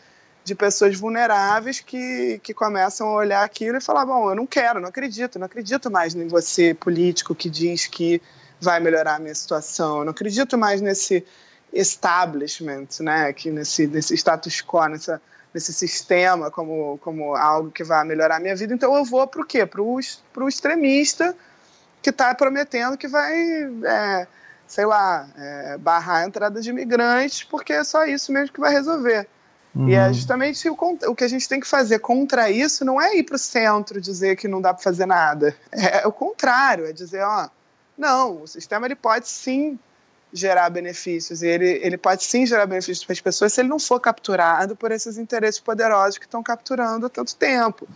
de 0.43 0.55
pessoas 0.55 0.97
vulneráveis 0.97 1.79
que, 1.79 2.39
que 2.41 2.53
começam 2.53 3.07
a 3.09 3.13
olhar 3.13 3.43
aquilo 3.43 3.77
e 3.77 3.81
falar: 3.81 4.05
bom, 4.05 4.29
eu 4.29 4.35
não 4.35 4.47
quero, 4.47 4.79
não 4.79 4.89
acredito, 4.89 5.37
não 5.37 5.45
acredito 5.45 5.91
mais 5.91 6.15
em 6.15 6.27
você, 6.27 6.73
político, 6.73 7.35
que 7.35 7.49
diz 7.49 7.87
que 7.87 8.21
vai 8.59 8.79
melhorar 8.79 9.15
a 9.15 9.19
minha 9.19 9.35
situação, 9.35 9.99
eu 9.99 10.05
não 10.05 10.11
acredito 10.11 10.57
mais 10.57 10.81
nesse 10.81 11.25
establishment, 11.73 12.87
né, 13.01 13.27
aqui 13.27 13.49
nesse, 13.49 13.87
nesse 13.87 14.13
status 14.15 14.61
quo, 14.61 14.87
nessa, 14.87 15.21
nesse 15.53 15.73
sistema 15.73 16.51
como, 16.51 16.97
como 16.99 17.35
algo 17.35 17.71
que 17.71 17.83
vai 17.83 18.03
melhorar 18.05 18.37
a 18.37 18.39
minha 18.39 18.55
vida. 18.55 18.73
Então 18.73 18.95
eu 18.95 19.03
vou 19.03 19.27
para 19.27 19.41
o 19.41 19.45
quê? 19.45 19.65
Para 19.65 19.81
o 19.81 20.47
extremista 20.47 21.35
que 22.01 22.09
está 22.09 22.33
prometendo 22.35 22.97
que 22.97 23.07
vai, 23.07 23.33
é, 23.85 24.27
sei 24.67 24.85
lá, 24.85 25.27
é, 25.37 25.77
barrar 25.77 26.23
a 26.23 26.25
entrada 26.25 26.61
de 26.61 26.69
imigrantes, 26.69 27.43
porque 27.43 27.73
é 27.73 27.83
só 27.83 28.05
isso 28.05 28.31
mesmo 28.31 28.53
que 28.53 28.59
vai 28.59 28.71
resolver. 28.71 29.27
Uhum. 29.73 29.89
E 29.89 29.95
é 29.95 30.07
uhum. 30.07 30.13
justamente 30.13 30.69
o, 30.69 30.77
o, 31.07 31.15
que 31.15 31.23
a 31.23 31.27
gente 31.27 31.47
tem 31.49 31.59
que 31.59 31.67
fazer 31.67 31.99
contra 31.99 32.49
isso 32.51 32.85
não 32.85 33.01
é 33.01 33.15
ir 33.15 33.23
para 33.23 33.35
o 33.35 33.39
centro 33.39 33.99
dizer 33.99 34.35
que 34.35 34.47
não 34.47 34.61
dá 34.61 34.73
para 34.73 34.83
fazer 34.83 35.05
nada. 35.05 35.55
É, 35.71 36.03
é 36.03 36.07
o 36.07 36.11
contrário, 36.11 36.85
é 36.85 36.91
dizer, 36.91 37.23
ó, 37.23 37.49
não, 37.97 38.43
o 38.43 38.47
sistema 38.47 38.85
ele 38.85 38.95
pode 38.95 39.27
sim 39.27 39.79
gerar 40.33 40.69
benefícios. 40.71 41.43
E 41.43 41.47
ele, 41.47 41.79
ele 41.83 41.97
pode 41.97 42.23
sim 42.23 42.45
gerar 42.45 42.65
benefícios 42.65 43.05
para 43.05 43.13
as 43.13 43.21
pessoas 43.21 43.53
se 43.53 43.61
ele 43.61 43.69
não 43.69 43.79
for 43.79 43.99
capturado 43.99 44.75
por 44.75 44.91
esses 44.91 45.17
interesses 45.17 45.59
poderosos 45.59 46.17
que 46.17 46.25
estão 46.25 46.41
capturando 46.41 47.05
há 47.05 47.09
tanto 47.09 47.35
tempo. 47.35 47.87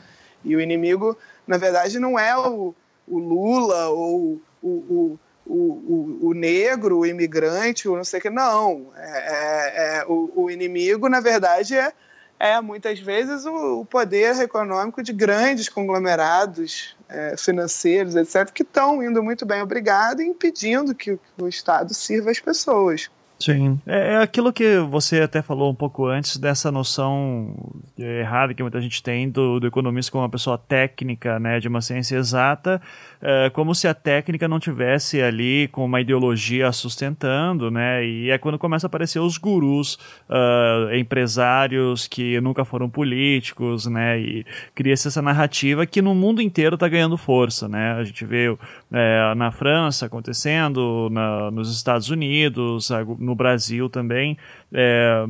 E 0.45 0.55
o 0.55 0.61
inimigo, 0.61 1.18
na 1.47 1.57
verdade, 1.57 1.99
não 1.99 2.18
é 2.18 2.38
o, 2.38 2.76
o 3.07 3.18
Lula 3.18 3.88
ou 3.89 4.39
o, 4.61 4.68
o, 4.68 5.19
o, 5.45 6.27
o, 6.30 6.34
negro, 6.34 6.99
o 6.99 7.05
imigrante, 7.05 7.89
o 7.89 7.95
não 7.95 8.03
sei 8.03 8.19
o 8.19 8.22
que. 8.22 8.30
Não. 8.30 8.88
É, 8.95 9.09
é, 9.09 9.97
é 9.97 10.05
o, 10.07 10.31
o, 10.35 10.51
inimigo, 10.51 11.09
na 11.09 11.19
verdade, 11.19 11.76
é, 11.76 11.91
é 12.39 12.59
muitas 12.61 12.99
vezes 12.99 13.45
o, 13.45 13.81
o 13.81 13.85
poder 13.85 14.39
econômico 14.41 15.01
de 15.01 15.11
grandes 15.14 15.69
conglomerados 15.69 16.95
é, 17.09 17.35
financeiros, 17.38 18.15
etc., 18.15 18.51
que 18.51 18.64
estão 18.64 19.01
indo 19.03 19.23
muito 19.23 19.45
bem, 19.45 19.61
obrigado, 19.61 20.22
impedindo 20.22 20.93
que 20.93 21.18
o 21.39 21.47
Estado 21.47 21.93
sirva 21.93 22.31
as 22.31 22.39
pessoas. 22.39 23.09
Sim. 23.39 23.80
É, 23.85 24.14
é 24.14 24.18
aquilo 24.18 24.51
que 24.51 24.80
você 24.80 25.22
até 25.22 25.41
falou 25.41 25.72
um 25.72 25.76
pouco 25.76 26.07
antes 26.07 26.38
dessa 26.38 26.72
noção 26.72 27.53
errada 27.97 28.53
que 28.53 28.64
muita 28.64 28.81
gente 28.81 29.01
tem 29.01 29.30
do, 29.30 29.59
do 29.59 29.68
economista 29.68 30.11
como 30.11 30.23
uma 30.23 30.30
pessoa 30.30 30.57
técnica, 30.57 31.39
né, 31.39 31.59
de 31.59 31.68
uma 31.68 31.81
ciência 31.81 32.18
exata, 32.18 32.81
é, 33.22 33.49
como 33.49 33.73
se 33.73 33.88
a 33.88 33.94
técnica 33.94 34.48
não 34.48 34.60
tivesse 34.60 35.22
ali 35.22 35.68
com 35.69 35.85
uma 35.85 36.02
ideologia 36.02 36.72
sustentando, 36.72 37.72
né, 37.72 38.06
e 38.06 38.30
é 38.30 38.38
quando 38.38 38.57
começa 38.60 38.85
a 38.85 38.89
aparecer 38.89 39.19
os 39.19 39.38
gurus, 39.38 39.95
uh, 40.30 40.95
empresários 40.95 42.07
que 42.07 42.39
nunca 42.41 42.64
foram 42.64 42.89
políticos, 42.89 43.85
né, 43.88 44.19
e 44.19 44.45
cria-se 44.76 45.07
essa 45.07 45.22
narrativa 45.22 45.85
que 45.85 46.02
no 46.02 46.14
mundo 46.14 46.41
inteiro 46.41 46.76
está 46.76 46.88
ganhando 46.88 47.18
força, 47.18 47.68
né, 47.68 47.94
a 47.94 48.03
gente 48.03 48.26
vê 48.26 48.56
é, 48.91 49.34
na 49.35 49.52
França 49.52 50.06
acontecendo, 50.06 51.10
na, 51.11 51.52
nos 51.52 51.76
Estados 51.76 52.10
Unidos, 52.10 52.89
no 53.19 53.35
Brasil 53.35 53.89
também. 53.89 54.38
É, 54.73 55.26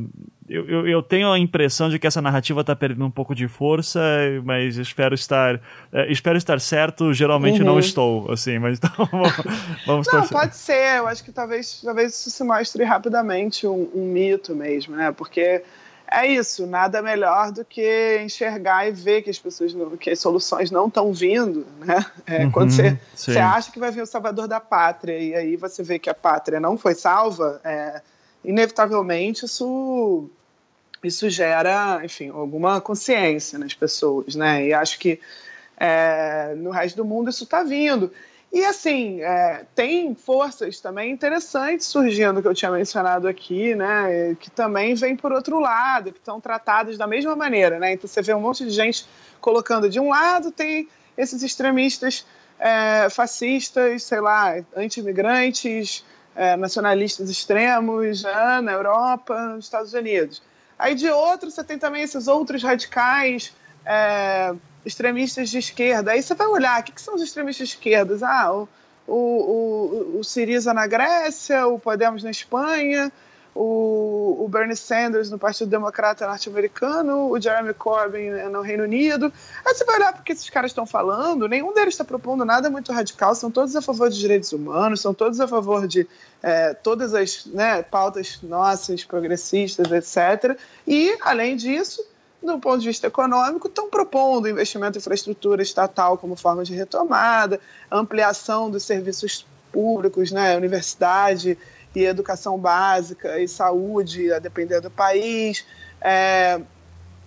eu, 0.48 0.68
eu, 0.68 0.88
eu, 0.88 1.02
tenho 1.02 1.30
a 1.30 1.38
impressão 1.38 1.90
de 1.90 1.98
que 1.98 2.06
essa 2.06 2.22
narrativa 2.22 2.62
está 2.62 2.74
perdendo 2.74 3.04
um 3.04 3.10
pouco 3.10 3.34
de 3.34 3.46
força, 3.46 4.00
mas 4.44 4.76
espero 4.76 5.14
estar 5.14 5.60
é, 5.92 6.10
espero 6.10 6.38
estar 6.38 6.60
certo. 6.60 7.12
Geralmente 7.12 7.60
uhum. 7.60 7.66
não 7.66 7.78
estou, 7.78 8.32
assim, 8.32 8.58
mas 8.58 8.78
então 8.78 8.90
vamos 9.86 10.06
Não, 10.06 10.20
torcer. 10.20 10.28
pode 10.30 10.56
ser. 10.56 10.98
Eu 10.98 11.06
acho 11.06 11.22
que 11.22 11.32
talvez, 11.32 11.82
talvez 11.82 12.14
isso 12.14 12.30
se 12.30 12.42
mostre 12.42 12.82
rapidamente 12.84 13.66
um, 13.66 13.90
um 13.94 14.06
mito 14.06 14.54
mesmo, 14.54 14.96
né? 14.96 15.12
Porque 15.12 15.62
é 16.10 16.26
isso, 16.26 16.66
nada 16.66 17.02
melhor 17.02 17.52
do 17.52 17.64
que 17.64 18.20
enxergar 18.24 18.88
e 18.88 18.92
ver 18.92 19.20
que 19.20 19.28
as 19.28 19.38
pessoas, 19.38 19.74
não, 19.74 19.96
que 19.96 20.08
as 20.08 20.18
soluções 20.18 20.70
não 20.70 20.86
estão 20.88 21.12
vindo, 21.12 21.66
né? 21.84 22.04
É, 22.26 22.44
uhum, 22.44 22.50
quando 22.50 22.70
você, 22.70 22.98
você 23.14 23.38
acha 23.38 23.70
que 23.70 23.78
vai 23.78 23.90
vir 23.90 24.02
o 24.02 24.06
salvador 24.06 24.48
da 24.48 24.58
pátria 24.58 25.18
e 25.18 25.34
aí 25.34 25.56
você 25.56 25.82
vê 25.82 25.98
que 25.98 26.08
a 26.08 26.14
pátria 26.14 26.58
não 26.58 26.78
foi 26.78 26.94
salva, 26.94 27.60
é, 27.62 28.00
inevitavelmente 28.42 29.44
isso 29.44 30.30
isso 31.04 31.28
gera, 31.30 32.00
enfim, 32.04 32.30
alguma 32.30 32.80
consciência 32.80 33.58
nas 33.58 33.74
pessoas, 33.74 34.34
né? 34.34 34.66
E 34.66 34.74
acho 34.74 34.98
que 34.98 35.20
é, 35.76 36.54
no 36.56 36.70
resto 36.70 36.96
do 36.96 37.04
mundo 37.04 37.30
isso 37.30 37.44
está 37.44 37.62
vindo. 37.62 38.10
E 38.50 38.64
assim, 38.64 39.20
é, 39.20 39.64
tem 39.74 40.14
forças 40.14 40.80
também 40.80 41.12
interessantes 41.12 41.86
surgindo, 41.86 42.40
que 42.40 42.48
eu 42.48 42.54
tinha 42.54 42.70
mencionado 42.70 43.28
aqui, 43.28 43.74
né, 43.74 44.34
que 44.40 44.50
também 44.50 44.94
vêm 44.94 45.14
por 45.14 45.32
outro 45.32 45.60
lado, 45.60 46.12
que 46.12 46.18
estão 46.18 46.40
tratadas 46.40 46.96
da 46.96 47.06
mesma 47.06 47.36
maneira. 47.36 47.78
Né? 47.78 47.92
Então 47.92 48.08
você 48.08 48.22
vê 48.22 48.32
um 48.32 48.40
monte 48.40 48.64
de 48.64 48.70
gente 48.70 49.06
colocando 49.40 49.88
de 49.90 50.00
um 50.00 50.08
lado, 50.08 50.50
tem 50.50 50.88
esses 51.16 51.42
extremistas 51.42 52.24
é, 52.58 53.10
fascistas, 53.10 54.04
sei 54.04 54.20
lá, 54.20 54.54
anti-imigrantes, 54.74 56.04
é, 56.34 56.56
nacionalistas 56.56 57.28
extremos 57.28 58.22
né, 58.22 58.60
na 58.62 58.72
Europa, 58.72 59.38
nos 59.54 59.66
Estados 59.66 59.92
Unidos. 59.92 60.42
Aí 60.78 60.94
de 60.94 61.10
outro, 61.10 61.50
você 61.50 61.64
tem 61.64 61.78
também 61.78 62.02
esses 62.02 62.28
outros 62.28 62.62
radicais. 62.62 63.52
É, 63.84 64.54
extremistas 64.84 65.50
de 65.50 65.58
esquerda. 65.58 66.12
Aí 66.12 66.22
você 66.22 66.34
vai 66.34 66.46
olhar, 66.46 66.80
o 66.80 66.82
que, 66.82 66.92
que 66.92 67.00
são 67.00 67.14
os 67.14 67.22
extremistas 67.22 67.68
de 67.68 67.74
esquerda? 67.74 68.18
Ah, 68.26 68.52
o, 68.52 68.68
o, 69.06 69.14
o, 69.14 70.18
o 70.18 70.24
Siriza 70.24 70.72
na 70.72 70.86
Grécia, 70.86 71.66
o 71.66 71.78
Podemos 71.78 72.22
na 72.22 72.30
Espanha, 72.30 73.12
o, 73.54 74.44
o 74.44 74.48
Bernie 74.48 74.76
Sanders 74.76 75.30
no 75.30 75.38
Partido 75.38 75.68
Democrata 75.68 76.26
Norte-Americano, 76.26 77.30
o 77.30 77.40
Jeremy 77.40 77.74
Corbyn 77.74 78.30
no 78.50 78.60
Reino 78.60 78.84
Unido. 78.84 79.32
Aí 79.64 79.74
você 79.74 79.84
vai 79.84 79.96
olhar 79.96 80.12
porque 80.12 80.32
esses 80.32 80.48
caras 80.48 80.70
estão 80.70 80.86
falando, 80.86 81.48
nenhum 81.48 81.72
deles 81.74 81.94
está 81.94 82.04
propondo 82.04 82.44
nada 82.44 82.70
muito 82.70 82.92
radical, 82.92 83.34
são 83.34 83.50
todos 83.50 83.74
a 83.74 83.82
favor 83.82 84.10
de 84.10 84.18
direitos 84.18 84.52
humanos, 84.52 85.00
são 85.00 85.12
todos 85.12 85.40
a 85.40 85.48
favor 85.48 85.86
de 85.86 86.06
é, 86.42 86.74
todas 86.74 87.14
as 87.14 87.46
né, 87.46 87.82
pautas 87.82 88.38
nossas, 88.42 89.04
progressistas, 89.04 89.90
etc. 89.90 90.58
E, 90.86 91.16
além 91.20 91.56
disso, 91.56 92.04
do 92.42 92.58
ponto 92.58 92.78
de 92.78 92.86
vista 92.86 93.06
econômico, 93.06 93.66
estão 93.66 93.90
propondo 93.90 94.48
investimento 94.48 94.96
em 94.96 95.00
infraestrutura 95.00 95.62
estatal 95.62 96.16
como 96.16 96.36
forma 96.36 96.62
de 96.62 96.74
retomada, 96.74 97.60
ampliação 97.90 98.70
dos 98.70 98.84
serviços 98.84 99.44
públicos, 99.72 100.30
né, 100.30 100.56
universidade 100.56 101.58
e 101.94 102.04
educação 102.04 102.58
básica 102.58 103.40
e 103.40 103.48
saúde, 103.48 104.32
a 104.32 104.38
depender 104.38 104.80
do 104.80 104.90
país, 104.90 105.64
é, 106.00 106.60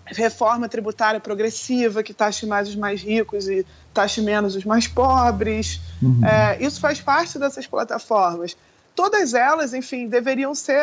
reforma 0.06 0.68
tributária 0.68 1.20
progressiva 1.20 2.04
que 2.04 2.14
taxe 2.14 2.46
mais 2.46 2.68
os 2.70 2.76
mais 2.76 3.02
ricos 3.02 3.48
e 3.48 3.66
taxe 3.94 4.22
menos 4.22 4.56
os 4.56 4.66
mais 4.66 4.88
pobres. 4.88 5.80
Uhum. 6.02 6.26
É, 6.26 6.58
isso 6.64 6.80
faz 6.80 7.00
parte 7.02 7.38
dessas 7.40 7.68
plataformas 7.68 8.56
todas 8.96 9.34
elas, 9.34 9.74
enfim, 9.74 10.08
deveriam 10.08 10.54
ser, 10.54 10.80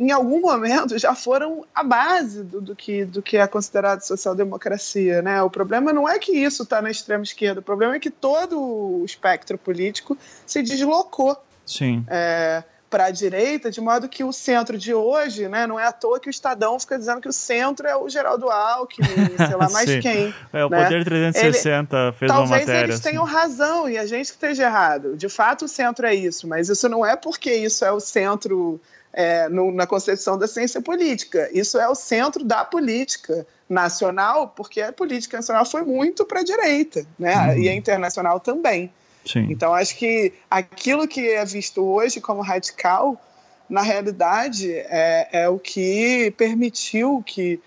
em 0.00 0.10
algum 0.10 0.40
momento, 0.40 0.98
já 0.98 1.14
foram 1.14 1.64
a 1.74 1.82
base 1.82 2.42
do, 2.42 2.60
do 2.60 2.76
que, 2.76 3.04
do 3.04 3.22
que 3.22 3.36
é 3.36 3.46
considerado 3.46 4.00
social-democracia. 4.00 5.22
Né? 5.22 5.42
O 5.42 5.50
problema 5.50 5.92
não 5.92 6.08
é 6.08 6.18
que 6.18 6.32
isso 6.32 6.62
está 6.62 6.80
na 6.80 6.90
extrema 6.90 7.22
esquerda, 7.22 7.60
o 7.60 7.62
problema 7.62 7.96
é 7.96 8.00
que 8.00 8.10
todo 8.10 8.60
o 8.60 9.04
espectro 9.04 9.58
político 9.58 10.16
se 10.46 10.62
deslocou. 10.62 11.36
Sim. 11.64 12.04
É, 12.08 12.64
para 12.92 13.06
a 13.06 13.10
direita, 13.10 13.70
de 13.70 13.80
modo 13.80 14.06
que 14.06 14.22
o 14.22 14.30
centro 14.34 14.76
de 14.76 14.92
hoje, 14.92 15.48
né, 15.48 15.66
não 15.66 15.80
é 15.80 15.86
à 15.86 15.92
toa 15.92 16.20
que 16.20 16.28
o 16.28 16.30
Estadão 16.30 16.78
fica 16.78 16.98
dizendo 16.98 17.22
que 17.22 17.28
o 17.28 17.32
centro 17.32 17.88
é 17.88 17.96
o 17.96 18.06
Geraldo 18.06 18.50
Alckmin, 18.50 19.08
sei 19.34 19.56
lá 19.56 19.70
mais 19.70 19.88
quem. 20.02 20.34
É, 20.52 20.62
o 20.62 20.68
né? 20.68 20.84
Poder 20.84 21.02
360 21.02 21.96
Ele, 21.96 22.12
fez 22.12 22.30
uma 22.30 22.40
matéria. 22.40 22.66
Talvez 22.66 22.82
eles 22.84 22.94
assim. 22.96 23.08
tenham 23.08 23.24
razão 23.24 23.88
e 23.88 23.96
a 23.96 24.04
gente 24.04 24.26
que 24.26 24.34
esteja 24.34 24.64
errado. 24.64 25.16
De 25.16 25.30
fato, 25.30 25.64
o 25.64 25.68
centro 25.68 26.06
é 26.06 26.14
isso, 26.14 26.46
mas 26.46 26.68
isso 26.68 26.86
não 26.86 27.04
é 27.04 27.16
porque 27.16 27.50
isso 27.54 27.82
é 27.82 27.90
o 27.90 27.98
centro 27.98 28.78
é, 29.10 29.48
no, 29.48 29.72
na 29.72 29.86
concepção 29.86 30.36
da 30.36 30.46
ciência 30.46 30.82
política. 30.82 31.48
Isso 31.50 31.78
é 31.78 31.88
o 31.88 31.94
centro 31.94 32.44
da 32.44 32.62
política 32.62 33.46
nacional, 33.66 34.48
porque 34.48 34.82
a 34.82 34.92
política 34.92 35.38
nacional 35.38 35.64
foi 35.64 35.80
muito 35.80 36.26
para 36.26 36.40
a 36.40 36.44
direita, 36.44 37.06
né? 37.18 37.54
Uhum. 37.54 37.62
E 37.62 37.68
a 37.70 37.74
internacional 37.74 38.38
também. 38.38 38.92
Sim. 39.24 39.46
Então, 39.50 39.72
acho 39.72 39.96
que 39.96 40.32
aquilo 40.50 41.06
que 41.06 41.28
é 41.28 41.44
visto 41.44 41.82
hoje 41.82 42.20
como 42.20 42.42
radical, 42.42 43.20
na 43.68 43.82
realidade, 43.82 44.72
é, 44.72 45.28
é 45.32 45.48
o 45.48 45.58
que 45.58 46.32
permitiu 46.36 47.22
que, 47.24 47.60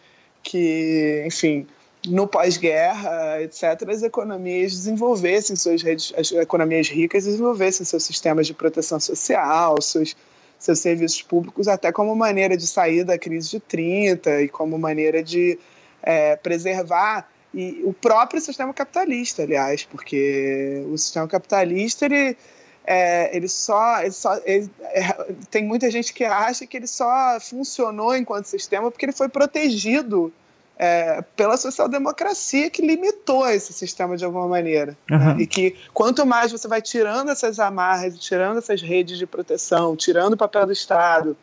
que 0.44 1.24
enfim, 1.26 1.66
no 2.08 2.28
pós-guerra, 2.28 3.42
etc., 3.42 3.90
as 3.90 4.04
economias 4.04 4.72
desenvolvessem 4.74 5.56
suas 5.56 5.82
redes, 5.82 6.14
as 6.18 6.32
economias 6.32 6.90
ricas 6.90 7.26
desenvolvessem 7.26 7.86
seus 7.86 8.04
sistemas 8.04 8.48
de 8.48 8.54
proteção 8.54 9.00
social, 9.00 9.82
seus, 9.82 10.16
seus 10.60 10.80
serviços 10.80 11.22
públicos, 11.22 11.68
até 11.68 11.92
como 11.92 12.16
maneira 12.16 12.56
de 12.56 12.68
sair 12.68 13.04
da 13.04 13.18
crise 13.18 13.50
de 13.52 13.60
30 13.60 14.42
e 14.42 14.50
como 14.50 14.78
maneira 14.78 15.24
de 15.24 15.58
é, 16.04 16.36
preservar 16.36 17.28
e 17.56 17.82
o 17.86 17.94
próprio 17.94 18.42
sistema 18.42 18.74
capitalista, 18.74 19.44
aliás, 19.44 19.86
porque 19.86 20.86
o 20.92 20.98
sistema 20.98 21.26
capitalista 21.26 22.06
ele, 22.06 22.38
é, 22.86 23.36
ele 23.36 23.48
só, 23.48 24.02
ele 24.02 24.12
só 24.12 24.38
ele, 24.44 24.70
é, 24.82 25.34
tem 25.50 25.64
muita 25.64 25.90
gente 25.90 26.14
que 26.14 26.26
acha 26.26 26.68
que 26.68 26.76
ele 26.76 26.86
só 26.86 27.40
funcionou 27.40 28.14
enquanto 28.14 28.46
sistema 28.46 28.92
porque 28.92 29.06
ele 29.06 29.14
foi 29.14 29.30
protegido 29.30 30.34
é, 30.78 31.24
pela 31.38 31.56
social-democracia 31.56 32.70
que 32.70 32.82
limitou 32.82 33.48
esse 33.48 33.72
sistema 33.72 34.18
de 34.18 34.26
alguma 34.26 34.50
maneira. 34.50 34.98
Uhum. 35.10 35.18
Né? 35.18 35.36
E 35.40 35.48
que 35.48 35.78
quanto 35.94 36.26
mais 36.26 36.52
você 36.52 36.68
vai 36.68 36.82
tirando 36.82 37.30
essas 37.32 37.58
amarras, 37.58 38.20
tirando 38.20 38.58
essas 38.58 38.82
redes 38.82 39.18
de 39.18 39.26
proteção, 39.26 39.96
tirando 39.96 40.34
o 40.34 40.38
papel 40.38 40.66
do 40.66 40.74
Estado 40.74 41.38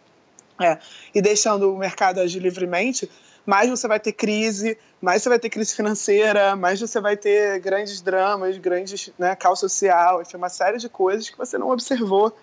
é, 0.61 0.79
e 1.15 1.23
deixando 1.23 1.73
o 1.73 1.79
mercado 1.79 2.21
agir 2.21 2.41
livremente, 2.41 3.11
mais 3.45 3.69
você 3.69 3.89
vai 3.89 3.99
ter 3.99 4.13
crise, 4.13 4.79
mais 5.01 5.23
você 5.23 5.29
vai 5.29 5.39
ter 5.39 5.51
crise 5.51 5.75
financeira, 5.75 6.55
mais 6.55 6.81
você 6.81 7.01
vai 7.01 7.17
ter 7.17 7.59
grandes 7.61 8.01
dramas, 8.01 8.57
grandes 8.59 9.11
né, 9.19 9.35
caos 9.35 9.59
social, 9.59 10.23
enfim, 10.23 10.37
uma 10.37 10.49
série 10.49 10.79
de 10.79 10.89
coisas 10.89 11.29
que 11.29 11.37
você 11.37 11.59
não 11.59 11.71
observou 11.71 12.35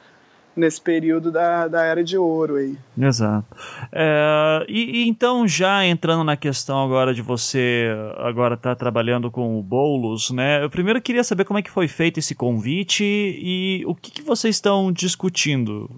nesse 0.56 0.82
período 0.82 1.32
da, 1.32 1.68
da 1.68 1.84
era 1.84 2.04
de 2.04 2.18
ouro 2.18 2.56
aí. 2.56 2.78
Exato. 2.98 3.48
É, 3.92 4.66
e, 4.68 5.04
e, 5.04 5.08
então 5.08 5.48
já 5.48 5.86
entrando 5.86 6.24
na 6.24 6.36
questão 6.36 6.84
agora 6.84 7.14
de 7.14 7.22
você 7.22 7.88
agora 8.18 8.56
estar 8.56 8.72
tá 8.72 8.76
trabalhando 8.76 9.32
com 9.32 9.58
o 9.58 9.64
Boulos, 9.64 10.32
né? 10.32 10.64
Eu 10.64 10.70
primeiro 10.70 11.02
queria 11.02 11.24
saber 11.24 11.46
como 11.46 11.60
é 11.60 11.62
que 11.62 11.72
foi 11.72 11.88
feito 11.88 12.20
esse 12.20 12.36
convite 12.36 13.04
e 13.04 13.84
o 13.86 13.96
que, 13.96 14.12
que 14.12 14.22
vocês 14.22 14.56
estão 14.56 14.92
discutindo 14.92 15.90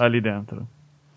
ali 0.00 0.20
dentro. 0.20 0.66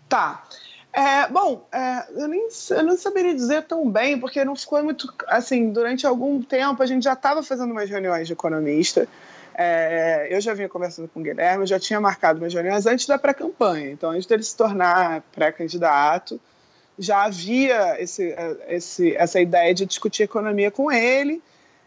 Tá. 0.08 0.44
É, 0.92 1.26
bom, 1.28 1.66
é, 1.72 2.06
eu, 2.22 2.28
nem, 2.28 2.48
eu 2.70 2.82
não 2.82 2.96
saberia 2.98 3.34
dizer 3.34 3.62
tão 3.62 3.90
bem, 3.90 4.20
porque 4.20 4.44
não 4.44 4.54
ficou 4.54 4.82
muito. 4.84 5.12
Assim, 5.26 5.70
durante 5.70 6.06
algum 6.06 6.42
tempo 6.42 6.82
a 6.82 6.86
gente 6.86 7.04
já 7.04 7.14
estava 7.14 7.42
fazendo 7.42 7.70
umas 7.70 7.88
reuniões 7.88 8.26
de 8.26 8.34
economista. 8.34 9.08
É, 9.54 10.28
eu 10.30 10.40
já 10.40 10.54
vinha 10.54 10.68
conversando 10.68 11.08
com 11.08 11.20
o 11.20 11.22
Guilherme, 11.22 11.62
eu 11.62 11.66
já 11.66 11.78
tinha 11.78 12.00
marcado 12.00 12.38
umas 12.38 12.52
reuniões 12.52 12.86
antes 12.86 13.06
da 13.06 13.18
pré-campanha. 13.18 13.90
Então, 13.90 14.10
antes 14.10 14.26
dele 14.26 14.42
se 14.42 14.56
tornar 14.56 15.22
pré-candidato, 15.32 16.40
já 16.98 17.24
havia 17.24 18.00
esse, 18.00 18.34
esse, 18.68 19.16
essa 19.16 19.40
ideia 19.40 19.74
de 19.74 19.86
discutir 19.86 20.24
economia 20.24 20.70
com 20.70 20.92
ele. 20.92 21.42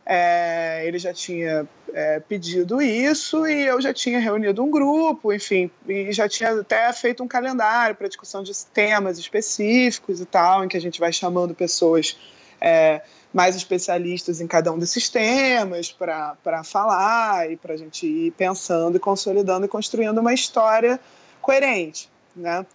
É, 0.06 0.84
ele 0.86 1.00
já 1.00 1.12
tinha 1.12 1.68
é, 1.92 2.20
pedido 2.20 2.80
isso 2.80 3.48
e 3.48 3.66
eu 3.66 3.82
já 3.82 3.92
tinha 3.92 4.20
reunido 4.20 4.64
um 4.64 4.70
grupo, 4.70 5.34
enfim, 5.34 5.72
e 5.88 6.12
já 6.14 6.30
tinha 6.30 6.60
até 6.60 6.94
feito 6.94 7.24
um 7.24 7.28
calendário 7.28 7.96
para 7.96 8.08
discussão 8.08 8.44
de 8.44 8.52
temas 8.68 9.18
específicos 9.18 10.22
e 10.22 10.26
tal, 10.26 10.64
em 10.64 10.68
que 10.68 10.78
a 10.78 10.82
gente 10.82 11.00
vai 11.00 11.12
chamando 11.12 11.56
pessoas 11.56 12.16
é, 12.62 13.02
mais 13.34 13.56
especialistas 13.56 14.40
em 14.40 14.48
cada 14.48 14.72
um 14.72 14.78
desses 14.78 15.10
temas 15.10 15.92
para 15.92 16.64
falar 16.64 17.52
e 17.52 17.58
para 17.58 17.74
a 17.74 17.78
gente 17.78 18.06
ir 18.06 18.32
pensando 18.32 18.98
e 18.98 19.00
consolidando 19.00 19.66
e 19.66 19.70
construindo 19.70 20.20
uma 20.20 20.34
história 20.34 21.00
coerente, 21.42 22.10
né? 22.36 22.66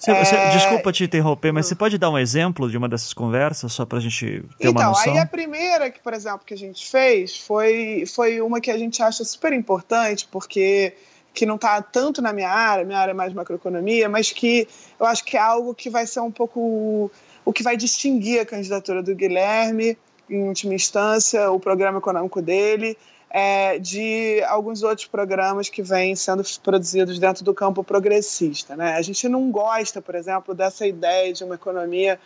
Você, 0.00 0.14
você, 0.14 0.34
é... 0.34 0.50
Desculpa 0.50 0.90
te 0.90 1.04
interromper, 1.04 1.52
mas 1.52 1.66
você 1.66 1.74
pode 1.74 1.98
dar 1.98 2.08
um 2.08 2.16
exemplo 2.16 2.70
de 2.70 2.76
uma 2.78 2.88
dessas 2.88 3.12
conversas, 3.12 3.70
só 3.70 3.84
para 3.84 3.98
a 3.98 4.00
gente 4.00 4.42
ter 4.58 4.68
então, 4.68 4.70
uma 4.72 4.84
noção? 4.86 5.02
Então, 5.02 5.14
aí 5.14 5.18
a 5.18 5.26
primeira, 5.26 5.90
que, 5.90 6.00
por 6.00 6.14
exemplo, 6.14 6.40
que 6.46 6.54
a 6.54 6.56
gente 6.56 6.90
fez 6.90 7.36
foi, 7.36 8.04
foi 8.06 8.40
uma 8.40 8.62
que 8.62 8.70
a 8.70 8.78
gente 8.78 9.02
acha 9.02 9.22
super 9.24 9.52
importante, 9.52 10.26
porque 10.32 10.94
que 11.34 11.44
não 11.44 11.56
está 11.56 11.80
tanto 11.82 12.22
na 12.22 12.32
minha 12.32 12.48
área, 12.48 12.82
minha 12.82 12.98
área 12.98 13.12
é 13.12 13.14
mais 13.14 13.34
macroeconomia, 13.34 14.08
mas 14.08 14.32
que 14.32 14.66
eu 14.98 15.04
acho 15.04 15.22
que 15.22 15.36
é 15.36 15.40
algo 15.40 15.74
que 15.74 15.90
vai 15.90 16.06
ser 16.06 16.20
um 16.20 16.30
pouco 16.30 17.10
o 17.44 17.52
que 17.52 17.62
vai 17.62 17.76
distinguir 17.76 18.40
a 18.40 18.46
candidatura 18.46 19.02
do 19.02 19.14
Guilherme, 19.14 19.98
em 20.30 20.48
última 20.48 20.74
instância, 20.74 21.50
o 21.50 21.60
programa 21.60 21.98
econômico 21.98 22.40
dele, 22.40 22.96
é, 23.30 23.78
de 23.78 24.42
alguns 24.48 24.82
outros 24.82 25.06
programas 25.06 25.68
que 25.68 25.82
vêm 25.82 26.16
sendo 26.16 26.42
produzidos 26.62 27.18
dentro 27.18 27.44
do 27.44 27.54
campo 27.54 27.84
progressista. 27.84 28.76
Né? 28.76 28.94
A 28.94 29.02
gente 29.02 29.28
não 29.28 29.50
gosta, 29.52 30.02
por 30.02 30.16
exemplo, 30.16 30.52
dessa 30.52 30.84
ideia 30.84 31.32
de 31.32 31.44
uma 31.44 31.54
economia, 31.54 32.18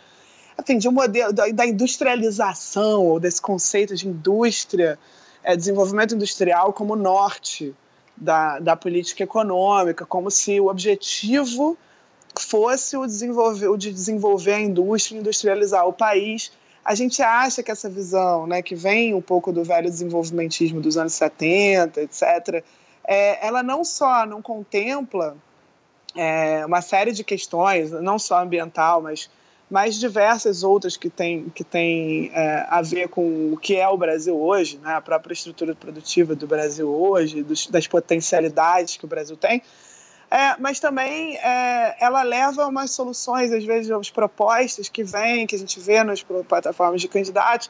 assim, 0.57 0.79
de 0.79 0.89
um 0.89 0.91
modelo 0.91 1.31
da, 1.31 1.47
da 1.49 1.65
industrialização 1.65 3.05
ou 3.05 3.19
desse 3.19 3.39
conceito 3.39 3.95
de 3.95 4.07
indústria, 4.07 4.97
é, 5.43 5.55
desenvolvimento 5.55 6.15
industrial 6.15 6.73
como 6.73 6.95
norte 6.95 7.75
da, 8.17 8.59
da 8.59 8.75
política 8.75 9.23
econômica, 9.23 10.05
como 10.07 10.31
se 10.31 10.59
o 10.59 10.67
objetivo 10.67 11.77
fosse 12.39 12.97
o, 12.97 13.05
desenvolver, 13.05 13.67
o 13.67 13.77
de 13.77 13.91
desenvolver 13.91 14.53
a 14.53 14.59
indústria, 14.59 15.19
industrializar 15.19 15.87
o 15.87 15.93
país 15.93 16.51
a 16.85 16.93
gente 16.93 17.23
acha 17.23 17.63
que 17.63 17.71
essa 17.71 17.89
visão, 17.89 18.45
né, 18.45 18.61
que 18.61 18.75
vem 18.75 19.15
um 19.15 19.21
pouco 19.21 19.51
do 19.51 19.63
velho 19.63 19.89
desenvolvimentismo 19.89 20.79
dos 20.79 20.97
anos 20.97 21.13
70, 21.13 21.99
etc., 22.01 22.63
é, 23.03 23.45
ela 23.45 23.63
não 23.63 23.83
só 23.83 24.23
não 24.25 24.39
contempla 24.39 25.35
é, 26.15 26.63
uma 26.63 26.83
série 26.83 27.11
de 27.11 27.23
questões, 27.23 27.89
não 27.89 28.19
só 28.19 28.39
ambiental, 28.39 29.01
mas 29.01 29.29
mais 29.69 29.99
diversas 29.99 30.61
outras 30.61 30.95
que 30.95 31.09
têm 31.09 31.49
que 31.49 31.63
tem, 31.63 32.29
é, 32.33 32.67
a 32.69 32.83
ver 32.83 33.09
com 33.09 33.51
o 33.51 33.57
que 33.57 33.75
é 33.75 33.87
o 33.89 33.97
Brasil 33.97 34.39
hoje, 34.39 34.77
né, 34.77 34.93
a 34.93 35.01
própria 35.01 35.33
estrutura 35.33 35.73
produtiva 35.73 36.35
do 36.35 36.45
Brasil 36.45 36.87
hoje, 36.87 37.41
dos, 37.41 37.65
das 37.65 37.87
potencialidades 37.87 38.95
que 38.95 39.05
o 39.05 39.07
Brasil 39.07 39.35
tem, 39.35 39.59
é, 40.29 40.55
mas 40.59 40.79
também 40.79 41.37
é, 41.37 41.95
ela 41.99 42.23
leva 42.23 42.65
umas 42.67 42.91
soluções, 42.91 43.51
às 43.51 43.63
vezes, 43.63 43.89
umas 43.89 44.09
propostas 44.09 44.89
que 44.89 45.03
vêm, 45.03 45.45
que 45.45 45.55
a 45.55 45.59
gente 45.59 45.79
vê 45.79 46.03
nas 46.03 46.23
plataformas 46.23 47.01
de 47.01 47.07
candidatos, 47.07 47.69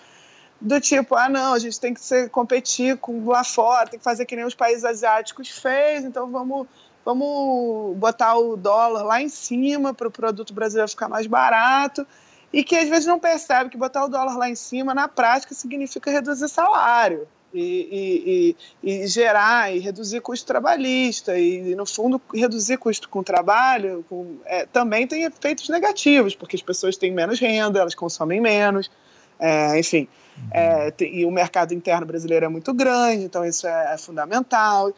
do 0.59 0.79
tipo, 0.79 1.15
ah, 1.15 1.27
não, 1.27 1.53
a 1.53 1.59
gente 1.59 1.79
tem 1.79 1.93
que 1.93 1.99
ser, 1.99 2.29
competir 2.29 2.97
com 2.97 3.25
lá 3.25 3.43
fora, 3.43 3.89
tem 3.89 3.99
que 3.99 4.03
fazer 4.03 4.25
que 4.25 4.35
nem 4.35 4.45
os 4.45 4.55
países 4.55 4.85
asiáticos 4.85 5.49
fez, 5.49 6.05
então 6.05 6.31
vamos, 6.31 6.65
vamos 7.03 7.97
botar 7.97 8.35
o 8.37 8.55
dólar 8.55 9.03
lá 9.03 9.21
em 9.21 9.29
cima 9.29 9.93
para 9.93 10.07
o 10.07 10.11
produto 10.11 10.53
brasileiro 10.53 10.89
ficar 10.89 11.09
mais 11.09 11.27
barato, 11.27 12.07
e 12.53 12.63
que 12.63 12.77
às 12.77 12.87
vezes 12.87 13.05
não 13.05 13.19
percebe 13.19 13.69
que 13.69 13.77
botar 13.77 14.05
o 14.05 14.07
dólar 14.07 14.37
lá 14.37 14.49
em 14.49 14.55
cima, 14.55 14.93
na 14.93 15.09
prática, 15.09 15.53
significa 15.53 16.09
reduzir 16.09 16.47
salário 16.47 17.27
e, 17.57 18.55
e, 18.83 18.93
e, 19.03 19.07
gerar 19.07 19.73
e 19.73 19.79
reduzir 19.79 20.19
custo 20.21 20.45
trabalhista 20.45 21.37
e, 21.37 21.73
no 21.75 21.85
fundo, 21.85 22.21
reduzir 22.33 22.77
custo 22.77 23.07
com 23.07 23.23
trabalho 23.23 24.05
com, 24.09 24.37
é, 24.45 24.65
também 24.65 25.07
tem 25.07 25.23
efeitos 25.23 25.69
negativos, 25.69 26.35
porque 26.35 26.55
as 26.55 26.61
pessoas 26.61 26.97
têm 26.97 27.11
menos 27.11 27.39
renda, 27.39 27.79
elas 27.79 27.95
consomem 27.95 28.41
menos, 28.41 28.91
é, 29.39 29.79
enfim. 29.79 30.07
É, 30.51 30.91
tem, 30.91 31.15
e 31.15 31.25
o 31.25 31.31
mercado 31.31 31.73
interno 31.73 32.05
brasileiro 32.05 32.45
é 32.45 32.49
muito 32.49 32.73
grande, 32.73 33.23
então 33.23 33.45
isso 33.45 33.65
é, 33.65 33.93
é 33.93 33.97
fundamental. 33.97 34.93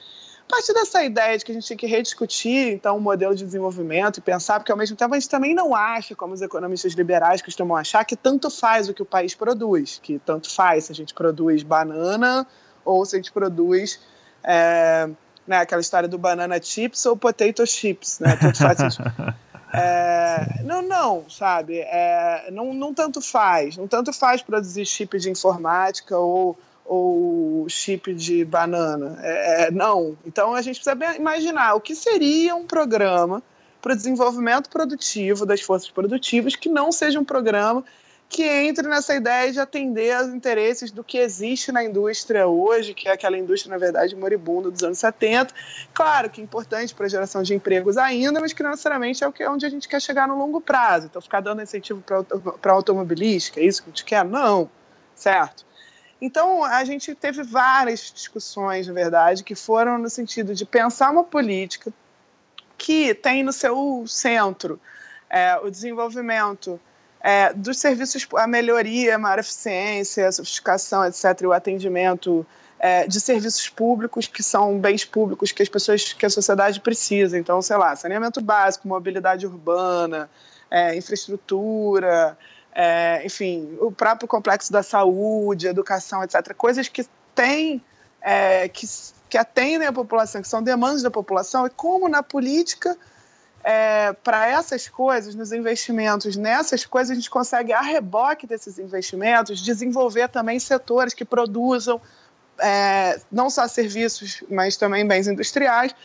A 0.48 0.56
partir 0.56 0.74
dessa 0.74 1.04
ideia 1.04 1.38
de 1.38 1.44
que 1.44 1.52
a 1.52 1.54
gente 1.56 1.68
tem 1.68 1.76
que 1.76 1.86
rediscutir 1.86 2.74
então 2.74 2.96
o 2.96 3.02
modelo 3.02 3.36
de 3.36 3.44
desenvolvimento 3.44 4.18
e 4.18 4.22
pensar, 4.22 4.60
porque 4.60 4.72
ao 4.72 4.78
mesmo 4.78 4.96
tempo 4.96 5.14
a 5.14 5.20
gente 5.20 5.30
também 5.30 5.54
não 5.54 5.76
acha, 5.76 6.16
como 6.16 6.34
os 6.34 6.42
economistas 6.42 6.94
liberais 6.94 7.42
costumam 7.42 7.76
achar, 7.76 8.06
que 8.06 8.16
tanto 8.16 8.50
faz 8.50 8.88
o 8.88 8.94
que 8.94 9.02
o 9.02 9.06
país 9.06 9.36
produz, 9.36 10.00
que 10.02 10.20
tanto 10.20 10.50
faz 10.50 10.86
se 10.86 10.94
a 10.94 10.96
gente 10.96 11.14
produz 11.14 11.64
banana 11.64 12.48
ou 12.86 13.06
se 13.06 13.18
a 13.18 13.20
gente 13.20 13.32
produz 13.32 14.00
é, 14.42 15.10
né, 15.46 15.58
aquela 15.58 15.82
história 15.82 16.08
do 16.08 16.18
banana 16.18 16.62
chips 16.62 17.06
ou 17.06 17.18
potato 17.18 17.66
chips, 17.68 18.20
né? 18.20 18.38
Tanto 18.38 18.58
faz. 18.58 18.78
É, 19.74 20.64
não, 20.64 20.82
não, 20.82 21.30
sabe? 21.30 21.80
É, 21.80 22.50
não, 22.52 22.74
não 22.74 22.94
tanto 22.94 23.22
faz. 23.22 23.76
Não 23.76 23.86
tanto 23.86 24.14
faz 24.14 24.42
produzir 24.42 24.86
chip 24.86 25.20
de 25.20 25.30
informática 25.30 26.18
ou 26.18 26.58
ou 26.88 27.68
chip 27.70 28.14
de 28.14 28.46
banana. 28.46 29.20
É, 29.22 29.66
é, 29.66 29.72
não. 29.72 30.18
Então 30.26 30.54
a 30.54 30.62
gente 30.62 30.82
precisa 30.82 31.16
imaginar 31.16 31.76
o 31.76 31.82
que 31.82 31.96
seria 31.96 32.56
um 32.56 32.66
programa 32.66 33.44
para 33.82 33.94
o 33.94 33.96
desenvolvimento 33.96 34.70
produtivo 34.70 35.46
das 35.46 35.62
forças 35.62 35.90
produtivas 35.90 36.56
que 36.56 36.70
não 36.70 36.92
seja 36.92 37.20
um 37.20 37.26
programa 37.26 37.84
que 38.30 38.44
entre 38.44 38.88
nessa 38.88 39.16
ideia 39.16 39.52
de 39.52 39.60
atender 39.60 40.12
aos 40.12 40.28
interesses 40.28 40.92
do 40.92 41.04
que 41.04 41.18
existe 41.18 41.72
na 41.72 41.84
indústria 41.84 42.46
hoje, 42.46 42.94
que 42.94 43.08
é 43.08 43.14
aquela 43.14 43.38
indústria, 43.38 43.72
na 43.72 43.78
verdade, 43.78 44.16
moribunda 44.16 44.70
dos 44.70 44.84
anos 44.84 44.98
70. 45.00 45.54
Claro 45.94 46.30
que 46.30 46.42
é 46.42 46.44
importante 46.44 46.94
para 46.94 47.06
a 47.06 47.10
geração 47.10 47.42
de 47.42 47.56
empregos 47.56 47.98
ainda, 47.98 48.42
mas 48.42 48.52
que 48.52 48.62
não 48.62 48.72
necessariamente 48.72 49.24
é 49.24 49.28
o 49.28 49.32
que 49.32 49.44
é 49.44 49.50
onde 49.50 49.66
a 49.66 49.70
gente 49.70 49.88
quer 49.88 50.02
chegar 50.02 50.28
no 50.28 50.38
longo 50.38 50.60
prazo. 50.60 51.06
Então, 51.06 51.22
ficar 51.22 51.40
dando 51.40 51.62
incentivo 51.62 52.02
para 52.02 52.72
a 52.72 52.76
automobilística, 52.76 53.62
é 53.62 53.64
isso 53.64 53.82
que 53.82 53.90
a 53.90 53.92
gente 53.92 54.06
quer? 54.06 54.26
Não, 54.26 54.70
certo? 55.16 55.66
Então, 56.20 56.64
a 56.64 56.84
gente 56.84 57.14
teve 57.14 57.44
várias 57.44 58.12
discussões, 58.14 58.88
na 58.88 58.94
verdade, 58.94 59.44
que 59.44 59.54
foram 59.54 59.98
no 59.98 60.10
sentido 60.10 60.56
de 60.56 60.66
pensar 60.66 61.12
uma 61.12 61.24
política 61.24 61.94
que 62.78 63.14
tem 63.14 63.44
no 63.44 63.54
seu 63.54 64.04
centro 64.08 64.80
é, 65.30 65.58
o 65.58 65.70
desenvolvimento 65.70 66.80
é, 67.22 67.54
dos 67.54 67.78
serviços, 67.78 68.28
a 68.36 68.48
melhoria, 68.48 69.16
a 69.16 69.18
maior 69.18 69.40
eficiência, 69.40 70.28
a 70.28 70.32
sofisticação, 70.32 71.06
etc., 71.06 71.42
e 71.42 71.48
o 71.48 71.54
atendimento 71.54 72.46
é, 72.80 73.08
de 73.08 73.20
serviços 73.20 73.68
públicos 73.70 74.28
que 74.28 74.44
são 74.44 74.80
bens 74.80 75.04
públicos 75.04 75.52
que 75.52 75.62
as 75.62 75.70
pessoas, 75.70 76.14
que 76.14 76.26
a 76.26 76.30
sociedade 76.30 76.80
precisa. 76.80 77.38
Então, 77.38 77.62
sei 77.62 77.78
lá, 77.78 77.96
saneamento 77.96 78.42
básico, 78.42 78.88
mobilidade 78.88 79.46
urbana, 79.46 80.30
é, 80.70 80.96
infraestrutura, 80.96 82.38
é, 82.80 83.24
enfim, 83.26 83.76
o 83.82 83.92
próprio 83.92 84.28
complexo 84.28 84.72
da 84.72 84.84
saúde, 84.84 85.66
educação, 85.66 86.24
etc. 86.24 86.54
Coisas 86.54 86.88
que 86.88 87.04
têm, 87.34 87.84
é, 88.22 88.70
que, 88.70 88.88
que 89.28 89.36
atendem 89.36 89.88
a 89.88 89.92
população, 89.92 90.44
que 90.44 90.48
são 90.48 90.62
demandas 90.62 91.02
da 91.02 91.10
população, 91.10 91.66
e 91.66 91.72
como 91.72 92.08
na 92.08 92.22
política, 92.22 92.96
é, 93.64 94.14
para 94.14 94.48
essas 94.48 94.88
coisas, 94.88 95.34
nos 95.34 95.52
investimentos 95.52 96.38
nessas 96.38 96.86
coisas, 96.86 97.10
a 97.10 97.16
gente 97.16 97.32
consegue, 97.32 97.74
a 97.74 97.82
reboque 97.82 98.46
desses 98.46 98.78
investimentos, 98.78 99.60
desenvolver 99.60 100.30
também 100.30 100.60
setores 100.60 101.16
que 101.16 101.26
produzam 101.26 102.00
é, 102.60 103.20
não 103.32 103.50
só 103.50 103.68
serviços, 103.68 104.44
mas 104.52 104.78
também 104.78 105.04
bens 105.04 105.28
industriais, 105.28 105.96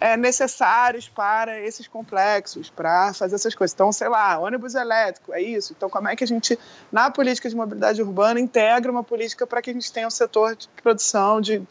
é, 0.00 0.16
necessários 0.16 1.08
para 1.08 1.60
esses 1.60 1.88
complexos, 1.88 2.70
para 2.70 3.12
fazer 3.12 3.34
essas 3.34 3.54
coisas. 3.54 3.74
Então, 3.74 3.90
sei 3.90 4.08
lá, 4.08 4.38
ônibus 4.38 4.74
elétrico, 4.74 5.32
é 5.32 5.42
isso. 5.42 5.74
Então, 5.76 5.90
como 5.90 6.08
é 6.08 6.14
que 6.14 6.22
a 6.22 6.26
gente, 6.26 6.58
na 6.92 7.10
política 7.10 7.48
de 7.48 7.56
mobilidade 7.56 8.00
urbana, 8.00 8.38
integra 8.38 8.90
uma 8.90 9.02
política 9.02 9.46
para 9.46 9.60
que 9.60 9.70
a 9.70 9.72
gente 9.72 9.92
tenha 9.92 10.06
um 10.06 10.10
setor 10.10 10.54
de 10.54 10.68
produção 10.82 11.40
de, 11.40 11.62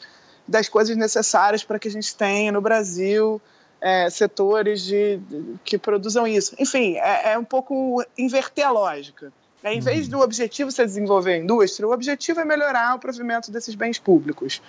das 0.48 0.68
coisas 0.68 0.96
necessárias 0.98 1.64
para 1.64 1.80
que 1.80 1.88
a 1.88 1.92
gente 1.92 2.16
tenha 2.16 2.52
no 2.52 2.62
Brasil 2.62 3.42
é, 3.80 4.10
setores 4.10 4.82
de, 4.82 5.18
de, 5.18 5.56
que 5.64 5.78
produzam 5.78 6.28
isso. 6.28 6.54
Enfim, 6.60 6.96
é, 6.98 7.34
é 7.34 7.38
um 7.38 7.46
pouco 7.46 8.04
inverter 8.18 8.66
a 8.66 8.72
lógica. 8.72 9.32
É, 9.64 9.74
em 9.74 9.80
vez 9.80 10.06
uhum. 10.06 10.12
do 10.12 10.20
objetivo 10.22 10.72
ser 10.72 10.86
desenvolver 10.86 11.34
a 11.34 11.38
indústria, 11.38 11.88
o 11.88 11.92
objetivo 11.92 12.42
é 12.42 12.46
melhorar 12.46 12.96
o 12.96 13.00
provimento 13.00 13.52
desses 13.52 13.74
bens 13.74 13.98
públicos. 13.98 14.62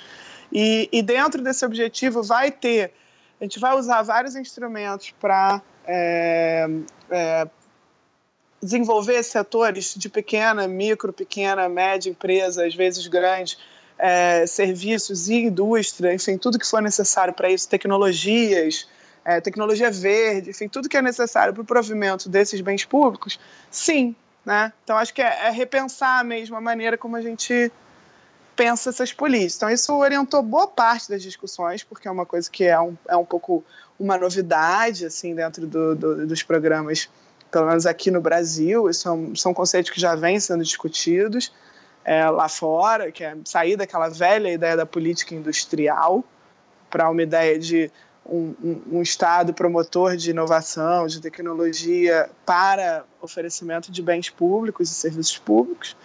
E, 0.52 0.88
e 0.92 1.02
dentro 1.02 1.42
desse 1.42 1.64
objetivo 1.64 2.22
vai 2.22 2.50
ter 2.50 2.92
a 3.40 3.44
gente 3.44 3.58
vai 3.58 3.76
usar 3.76 4.02
vários 4.02 4.34
instrumentos 4.34 5.12
para 5.20 5.62
é, 5.86 6.66
é, 7.10 7.48
desenvolver 8.60 9.22
setores 9.22 9.94
de 9.94 10.08
pequena, 10.08 10.66
micro, 10.66 11.12
pequena, 11.12 11.68
média 11.68 12.10
empresa, 12.10 12.66
às 12.66 12.74
vezes 12.74 13.06
grande, 13.06 13.56
é, 13.96 14.46
serviços 14.46 15.28
e 15.28 15.34
indústria, 15.34 16.12
enfim, 16.12 16.36
tudo 16.36 16.58
que 16.58 16.66
for 16.66 16.82
necessário 16.82 17.32
para 17.32 17.50
isso, 17.50 17.68
tecnologias, 17.68 18.88
é, 19.24 19.40
tecnologia 19.40 19.90
verde, 19.90 20.50
enfim, 20.50 20.68
tudo 20.68 20.88
que 20.88 20.96
é 20.96 21.02
necessário 21.02 21.52
para 21.52 21.62
o 21.62 21.64
provimento 21.64 22.28
desses 22.28 22.60
bens 22.60 22.84
públicos, 22.84 23.38
sim. 23.70 24.14
Né? 24.44 24.72
Então, 24.82 24.96
acho 24.96 25.12
que 25.12 25.20
é, 25.20 25.46
é 25.46 25.50
repensar 25.50 26.24
mesmo 26.24 26.56
a 26.56 26.60
maneira 26.60 26.96
como 26.96 27.16
a 27.16 27.20
gente 27.20 27.70
pensa 28.58 28.90
essas 28.90 29.12
políticas. 29.12 29.54
Então, 29.54 29.70
isso 29.70 29.94
orientou 29.96 30.42
boa 30.42 30.66
parte 30.66 31.08
das 31.08 31.22
discussões, 31.22 31.84
porque 31.84 32.08
é 32.08 32.10
uma 32.10 32.26
coisa 32.26 32.50
que 32.50 32.64
é 32.64 32.78
um, 32.80 32.96
é 33.08 33.16
um 33.16 33.24
pouco 33.24 33.64
uma 33.96 34.18
novidade 34.18 35.06
assim 35.06 35.32
dentro 35.32 35.64
do, 35.64 35.94
do, 35.94 36.26
dos 36.26 36.42
programas, 36.42 37.08
pelo 37.52 37.66
menos 37.66 37.86
aqui 37.86 38.10
no 38.10 38.20
Brasil. 38.20 38.90
Isso 38.90 39.02
são, 39.02 39.36
são 39.36 39.54
conceitos 39.54 39.92
que 39.92 40.00
já 40.00 40.16
vêm 40.16 40.40
sendo 40.40 40.64
discutidos 40.64 41.52
é, 42.04 42.28
lá 42.28 42.48
fora, 42.48 43.12
que 43.12 43.22
é 43.22 43.36
sair 43.44 43.76
daquela 43.76 44.08
velha 44.08 44.52
ideia 44.52 44.76
da 44.76 44.84
política 44.84 45.36
industrial 45.36 46.24
para 46.90 47.08
uma 47.08 47.22
ideia 47.22 47.56
de 47.60 47.92
um, 48.26 48.54
um, 48.60 48.82
um, 48.98 49.02
Estado 49.02 49.54
promotor 49.54 50.16
de 50.16 50.30
inovação, 50.30 51.06
de 51.06 51.20
tecnologia 51.20 52.28
para 52.44 53.04
oferecimento 53.22 53.92
de 53.92 54.02
bens 54.02 54.28
públicos 54.28 54.90
e 54.90 54.94
serviços 54.94 55.38
públicos. 55.38 55.96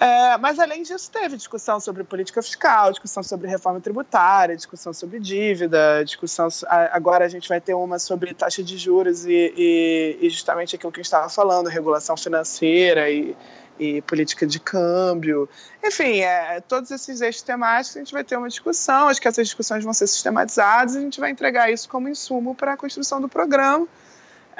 É, 0.00 0.38
mas, 0.38 0.60
além 0.60 0.82
disso, 0.82 1.10
teve 1.10 1.36
discussão 1.36 1.80
sobre 1.80 2.04
política 2.04 2.40
fiscal, 2.40 2.90
discussão 2.90 3.22
sobre 3.22 3.48
reforma 3.48 3.80
tributária, 3.80 4.54
discussão 4.54 4.92
sobre 4.92 5.18
dívida, 5.18 6.04
discussão. 6.04 6.46
Agora 6.92 7.24
a 7.24 7.28
gente 7.28 7.48
vai 7.48 7.60
ter 7.60 7.74
uma 7.74 7.98
sobre 7.98 8.32
taxa 8.32 8.62
de 8.62 8.78
juros 8.78 9.26
e, 9.26 9.52
e, 9.56 10.18
e 10.20 10.30
justamente 10.30 10.76
aquilo 10.76 10.92
que 10.92 11.00
a 11.00 11.02
gente 11.02 11.06
estava 11.06 11.28
falando, 11.28 11.66
regulação 11.66 12.16
financeira 12.16 13.10
e, 13.10 13.36
e 13.76 14.00
política 14.02 14.46
de 14.46 14.60
câmbio. 14.60 15.48
Enfim, 15.84 16.20
é, 16.20 16.60
todos 16.60 16.92
esses 16.92 17.20
eixos 17.20 17.42
temáticos 17.42 17.96
a 17.96 17.98
gente 17.98 18.12
vai 18.12 18.22
ter 18.22 18.36
uma 18.36 18.48
discussão, 18.48 19.08
acho 19.08 19.20
que 19.20 19.26
essas 19.26 19.48
discussões 19.48 19.82
vão 19.82 19.92
ser 19.92 20.06
sistematizadas 20.06 20.94
e 20.94 20.98
a 20.98 21.00
gente 21.00 21.18
vai 21.18 21.30
entregar 21.30 21.72
isso 21.72 21.88
como 21.88 22.08
insumo 22.08 22.54
para 22.54 22.74
a 22.74 22.76
construção 22.76 23.20
do 23.20 23.28
programa. 23.28 23.86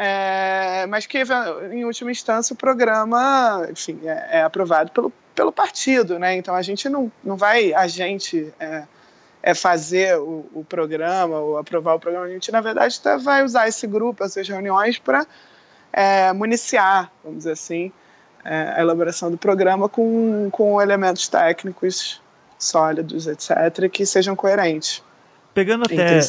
É, 0.01 0.87
mas 0.87 1.07
que, 1.07 1.19
em 1.73 1.85
última 1.85 2.13
instância, 2.13 2.55
o 2.55 2.57
programa 2.57 3.67
enfim, 3.69 3.99
é, 4.05 4.39
é, 4.39 4.43
aprovado 4.43 4.93
pelo, 4.93 5.13
pelo 5.39 5.53
partido. 5.53 6.19
Né? 6.19 6.35
Então, 6.35 6.53
a 6.57 6.63
gente 6.63 6.89
não, 6.89 7.13
não 7.23 7.37
vai, 7.37 7.73
a 7.73 7.87
gente 7.87 8.53
é, 8.59 8.83
é 9.41 9.55
fazer 9.55 10.19
o, 10.19 10.45
o, 10.53 10.65
programa 10.69 11.39
ou 11.39 11.57
aprovar 11.57 11.95
o 11.95 12.01
programa, 12.01 12.27
a 12.27 12.31
gente, 12.31 12.51
na 12.51 12.61
verdade, 12.61 13.01
tá, 13.01 13.17
vai 13.17 13.45
usar 13.45 13.69
esse 13.69 13.87
grupo, 13.87 14.25
essas 14.25 14.49
reuniões, 14.49 14.99
para 14.99 15.25
é, 15.93 16.33
municiar, 16.33 17.13
vamos 17.23 17.39
dizer 17.39 17.53
assim, 17.53 17.93
é, 18.45 18.75
a 18.77 18.81
elaboração 18.81 19.31
do 19.31 19.39
programa 19.39 19.89
com, 19.89 20.49
com 20.51 20.83
elementos 20.83 21.29
técnicos 21.29 22.21
sólidos, 22.59 23.29
etc., 23.29 23.89
que 23.89 24.05
sejam 24.05 24.35
coerentes. 24.35 25.05
Pegando 25.59 25.87
até, 25.87 26.21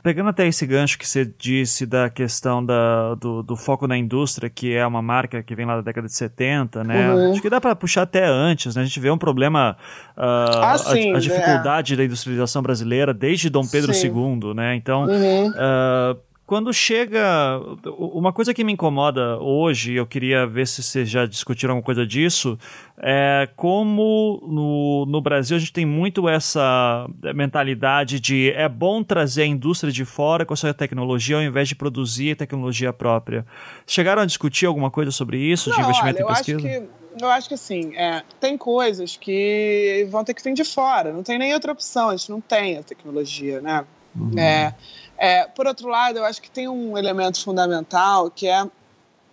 pegando 0.00 0.28
até 0.28 0.46
esse 0.46 0.64
gancho 0.64 0.96
que 0.96 1.08
você 1.08 1.24
disse 1.24 1.84
da 1.84 2.08
questão 2.08 2.64
da, 2.64 3.16
do, 3.16 3.42
do, 3.42 3.56
foco 3.56 3.84
na 3.88 3.98
indústria, 3.98 4.48
que 4.48 4.76
é 4.76 4.86
uma 4.86 5.02
marca 5.02 5.42
que 5.42 5.56
vem 5.56 5.66
lá 5.66 5.74
da 5.74 5.80
década 5.80 6.06
de 6.06 6.14
70, 6.14 6.84
né? 6.84 7.12
Uhum. 7.12 7.32
Acho 7.32 7.42
que 7.42 7.50
dá 7.50 7.60
para 7.60 7.74
puxar 7.74 8.02
até 8.02 8.24
antes, 8.24 8.76
né? 8.76 8.82
A 8.82 8.84
gente 8.84 9.00
vê 9.00 9.10
um 9.10 9.18
problema, 9.18 9.76
uh, 10.16 10.20
ah, 10.20 10.78
sim, 10.78 11.12
a, 11.12 11.16
a, 11.16 11.18
dificuldade 11.18 11.94
é. 11.94 11.96
da 11.96 12.04
industrialização 12.04 12.62
brasileira 12.62 13.12
desde 13.12 13.50
Dom 13.50 13.66
Pedro 13.66 13.92
sim. 13.92 14.06
II, 14.06 14.54
né? 14.54 14.76
Então, 14.76 15.02
uhum. 15.06 15.48
uh, 15.48 16.16
quando 16.46 16.72
chega. 16.72 17.60
Uma 17.98 18.32
coisa 18.32 18.54
que 18.54 18.62
me 18.62 18.72
incomoda 18.72 19.38
hoje, 19.38 19.94
eu 19.94 20.06
queria 20.06 20.46
ver 20.46 20.66
se 20.66 20.82
vocês 20.82 21.10
já 21.10 21.26
discutiram 21.26 21.72
alguma 21.72 21.84
coisa 21.84 22.06
disso, 22.06 22.56
é 22.98 23.48
como 23.56 24.40
no, 24.46 25.06
no 25.06 25.20
Brasil 25.20 25.56
a 25.56 25.60
gente 25.60 25.72
tem 25.72 25.84
muito 25.84 26.28
essa 26.28 27.08
mentalidade 27.34 28.20
de 28.20 28.52
é 28.52 28.68
bom 28.68 29.02
trazer 29.02 29.42
a 29.42 29.46
indústria 29.46 29.92
de 29.92 30.04
fora 30.04 30.46
com 30.46 30.54
a 30.54 30.56
sua 30.56 30.72
tecnologia 30.72 31.36
ao 31.36 31.42
invés 31.42 31.68
de 31.68 31.74
produzir 31.74 32.36
tecnologia 32.36 32.92
própria. 32.92 33.44
Chegaram 33.86 34.22
a 34.22 34.26
discutir 34.26 34.66
alguma 34.66 34.90
coisa 34.90 35.10
sobre 35.10 35.38
isso, 35.38 35.68
Não, 35.70 35.76
de 35.76 35.82
investimento 35.82 36.22
olha, 36.22 36.24
em 36.24 36.34
pesquisa? 36.34 36.58
Acho 36.58 36.80
que, 36.80 37.24
eu 37.24 37.28
acho 37.28 37.48
que 37.48 37.54
assim, 37.54 37.96
é, 37.96 38.22
tem 38.38 38.56
coisas 38.56 39.16
que 39.16 40.06
vão 40.10 40.22
ter 40.22 40.32
que 40.32 40.42
vir 40.42 40.54
de 40.54 40.64
fora, 40.64 41.12
não 41.12 41.24
tem 41.24 41.38
nem 41.38 41.52
outra 41.54 41.72
opção, 41.72 42.10
a 42.10 42.16
gente 42.16 42.30
não 42.30 42.40
tem 42.40 42.78
a 42.78 42.82
tecnologia, 42.82 43.60
né? 43.60 43.84
Uhum. 44.18 44.38
É, 44.38 44.74
é, 45.18 45.46
por 45.46 45.66
outro 45.66 45.88
lado, 45.88 46.18
eu 46.18 46.24
acho 46.24 46.40
que 46.42 46.50
tem 46.50 46.68
um 46.68 46.96
elemento 46.96 47.42
fundamental 47.42 48.30
que 48.30 48.46
é 48.46 48.68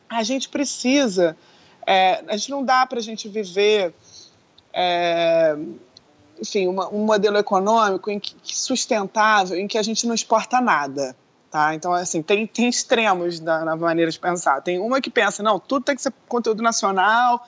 a 0.10 0.24
gente 0.24 0.48
precisa, 0.48 1.36
é, 1.86 2.24
a 2.28 2.38
gente 2.38 2.52
não 2.52 2.64
dá 2.64 2.86
para 2.86 3.00
a 3.00 3.02
gente 3.02 3.28
viver, 3.28 3.94
é, 4.72 5.56
enfim, 6.40 6.68
uma, 6.68 6.88
um 6.90 7.06
modelo 7.06 7.38
econômico 7.38 8.10
em 8.10 8.20
que, 8.20 8.36
sustentável 8.44 9.58
em 9.58 9.68
que 9.68 9.78
a 9.78 9.84
gente 9.84 10.06
não 10.06 10.14
exporta 10.14 10.62
nada. 10.62 11.16
Tá? 11.50 11.76
Então, 11.76 11.94
assim, 11.94 12.22
tem, 12.24 12.48
tem 12.48 12.68
extremos 12.68 13.40
na, 13.40 13.76
maneira 13.76 14.10
de 14.10 14.20
pensar. 14.20 14.62
Tem 14.62 14.80
uma 14.80 15.00
que 15.00 15.10
pensa, 15.10 15.44
não, 15.44 15.60
tudo 15.60 15.84
tem 15.84 15.96
que 15.96 16.02
ser 16.02 16.14
conteúdo 16.28 16.64
nacional, 16.64 17.48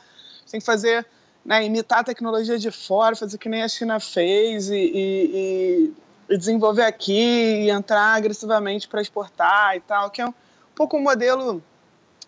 tem 0.49 0.59
que 0.59 0.65
fazer, 0.65 1.05
né, 1.43 1.65
imitar 1.65 1.99
a 1.99 2.03
tecnologia 2.03 2.59
de 2.59 2.69
fora, 2.69 3.15
fazer 3.15 3.37
que 3.37 3.49
nem 3.49 3.63
a 3.63 3.67
China 3.67 3.99
fez 3.99 4.69
e, 4.69 4.75
e, 4.75 5.31
e 5.33 5.93
desenvolver 6.29 6.83
aqui 6.83 7.65
e 7.65 7.69
entrar 7.69 8.15
agressivamente 8.15 8.87
para 8.87 9.01
exportar 9.01 9.75
e 9.75 9.79
tal, 9.81 10.09
que 10.09 10.21
é 10.21 10.27
um, 10.27 10.33
pouco 10.75 10.97
um 10.97 11.01
modelo 11.01 11.61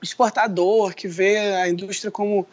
exportador, 0.02 0.94
que 0.94 1.08
vê 1.08 1.38
a 1.38 1.70
indústria 1.70 2.12
como 2.12 2.46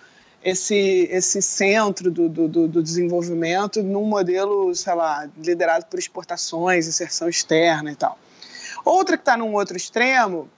esse, 0.42 1.08
esse 1.10 1.40
centro 1.40 2.10
do, 2.10 2.28
do, 2.28 2.68
do 2.68 2.82
desenvolvimento 2.82 3.82
num 3.82 4.04
modelo, 4.04 4.74
sei 4.74 4.94
lá, 4.94 5.28
liderado 5.36 5.86
por 5.86 5.98
exportações, 5.98 6.86
inserção 6.86 7.28
externa 7.28 7.90
e 7.92 7.96
tal. 7.96 8.18
Outra 8.84 9.16
que 9.16 9.22
está 9.22 9.36
num 9.36 9.54
outro 9.54 9.76
extremo 9.76 10.48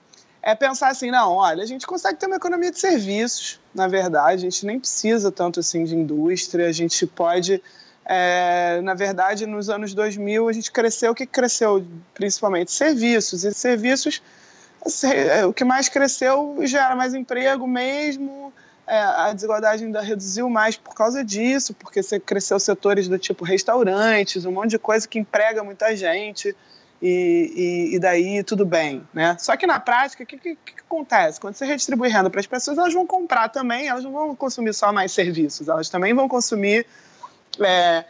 é 0.41 0.53
pensar 0.55 0.89
assim, 0.89 1.11
não, 1.11 1.33
olha, 1.33 1.63
a 1.63 1.65
gente 1.65 1.87
consegue 1.87 2.19
ter 2.19 2.25
uma 2.25 2.35
economia 2.35 2.71
de 2.71 2.79
serviços, 2.79 3.59
na 3.73 3.87
verdade, 3.87 4.45
a 4.45 4.49
gente 4.49 4.65
nem 4.65 4.79
precisa 4.79 5.31
tanto 5.31 5.59
assim 5.59 5.83
de 5.83 5.95
indústria, 5.95 6.67
a 6.67 6.71
gente 6.71 7.05
pode 7.05 7.61
é, 8.09 8.79
na 8.81 8.93
verdade, 8.93 9.45
nos 9.45 9.69
anos 9.69 9.93
2000 9.93 10.47
a 10.47 10.53
gente 10.53 10.71
cresceu, 10.71 11.11
o 11.11 11.15
que 11.15 11.25
cresceu 11.25 11.85
principalmente? 12.13 12.71
Serviços. 12.71 13.43
E 13.43 13.53
serviços, 13.53 14.21
é, 15.03 15.45
o 15.45 15.51
que 15.51 15.65
mais 15.65 15.89
cresceu 15.89 16.55
gera 16.61 16.95
mais 16.95 17.13
emprego 17.13 17.67
mesmo, 17.67 18.53
é, 18.87 18.97
a 18.97 19.33
desigualdade 19.33 19.83
ainda 19.83 19.99
reduziu 19.99 20.49
mais 20.49 20.77
por 20.77 20.95
causa 20.95 21.21
disso, 21.21 21.73
porque 21.73 22.01
você 22.01 22.17
cresceu 22.17 22.57
setores 22.57 23.09
do 23.09 23.19
tipo 23.19 23.43
restaurantes, 23.43 24.45
um 24.45 24.53
monte 24.53 24.69
de 24.69 24.79
coisa 24.79 25.05
que 25.05 25.19
emprega 25.19 25.61
muita 25.61 25.93
gente. 25.93 26.55
E, 26.99 27.89
e, 27.91 27.95
e, 27.95 27.99
daí 27.99 28.43
tudo 28.43 28.65
bem, 28.65 29.07
né? 29.13 29.37
Só 29.39 29.55
que 29.55 29.67
na 29.67 29.79
prática, 29.79 30.23
o 30.23 30.25
que, 30.25 30.35
que, 30.35 30.55
que, 30.55 30.73
acontece? 30.81 31.39
Quando 31.39 31.53
você 31.53 31.63
redistribui 31.63 32.09
renda 32.09 32.27
para 32.27 32.39
as 32.39 32.47
pessoas, 32.47 32.75
elas 32.75 32.91
vão 32.91 33.05
comprar 33.05 33.49
também, 33.49 33.87
elas 33.87 34.03
não 34.03 34.11
vão 34.11 34.35
consumir 34.35 34.73
só 34.73 34.91
mais 34.91 35.11
serviços, 35.11 35.67
elas 35.67 35.89
também 35.89 36.11
vão 36.15 36.27
consumir 36.27 36.87
é, 37.65 38.05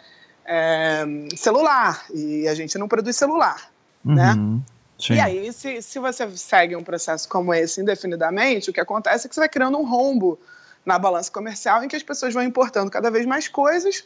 é, 0.45 1.05
celular 1.35 2.05
e 2.13 2.47
a 2.47 2.55
gente 2.55 2.77
não 2.77 2.87
produz 2.87 3.15
celular, 3.15 3.71
né? 4.03 4.33
uhum, 4.33 4.55
né? 4.55 4.61
Sim. 4.99 5.13
E 5.13 5.19
aí, 5.19 5.53
se, 5.53 5.81
se 5.83 5.99
você 5.99 6.27
segue 6.35 6.75
um 6.75 6.83
processo 6.83 7.29
como 7.29 7.53
esse 7.53 7.79
indefinidamente, 7.79 8.69
o 8.69 8.73
que 8.73 8.81
acontece 8.81 9.27
é 9.27 9.29
que 9.29 9.35
você 9.35 9.41
vai 9.41 9.49
criando 9.49 9.77
um 9.77 9.85
rombo 9.85 10.39
na 10.83 10.97
balança 10.97 11.31
comercial 11.31 11.83
em 11.83 11.87
que 11.87 11.95
as 11.95 12.01
pessoas 12.01 12.33
vão 12.33 12.41
importando 12.41 12.89
cada 12.89 13.11
vez 13.11 13.25
mais 13.25 13.47
coisas 13.47 14.03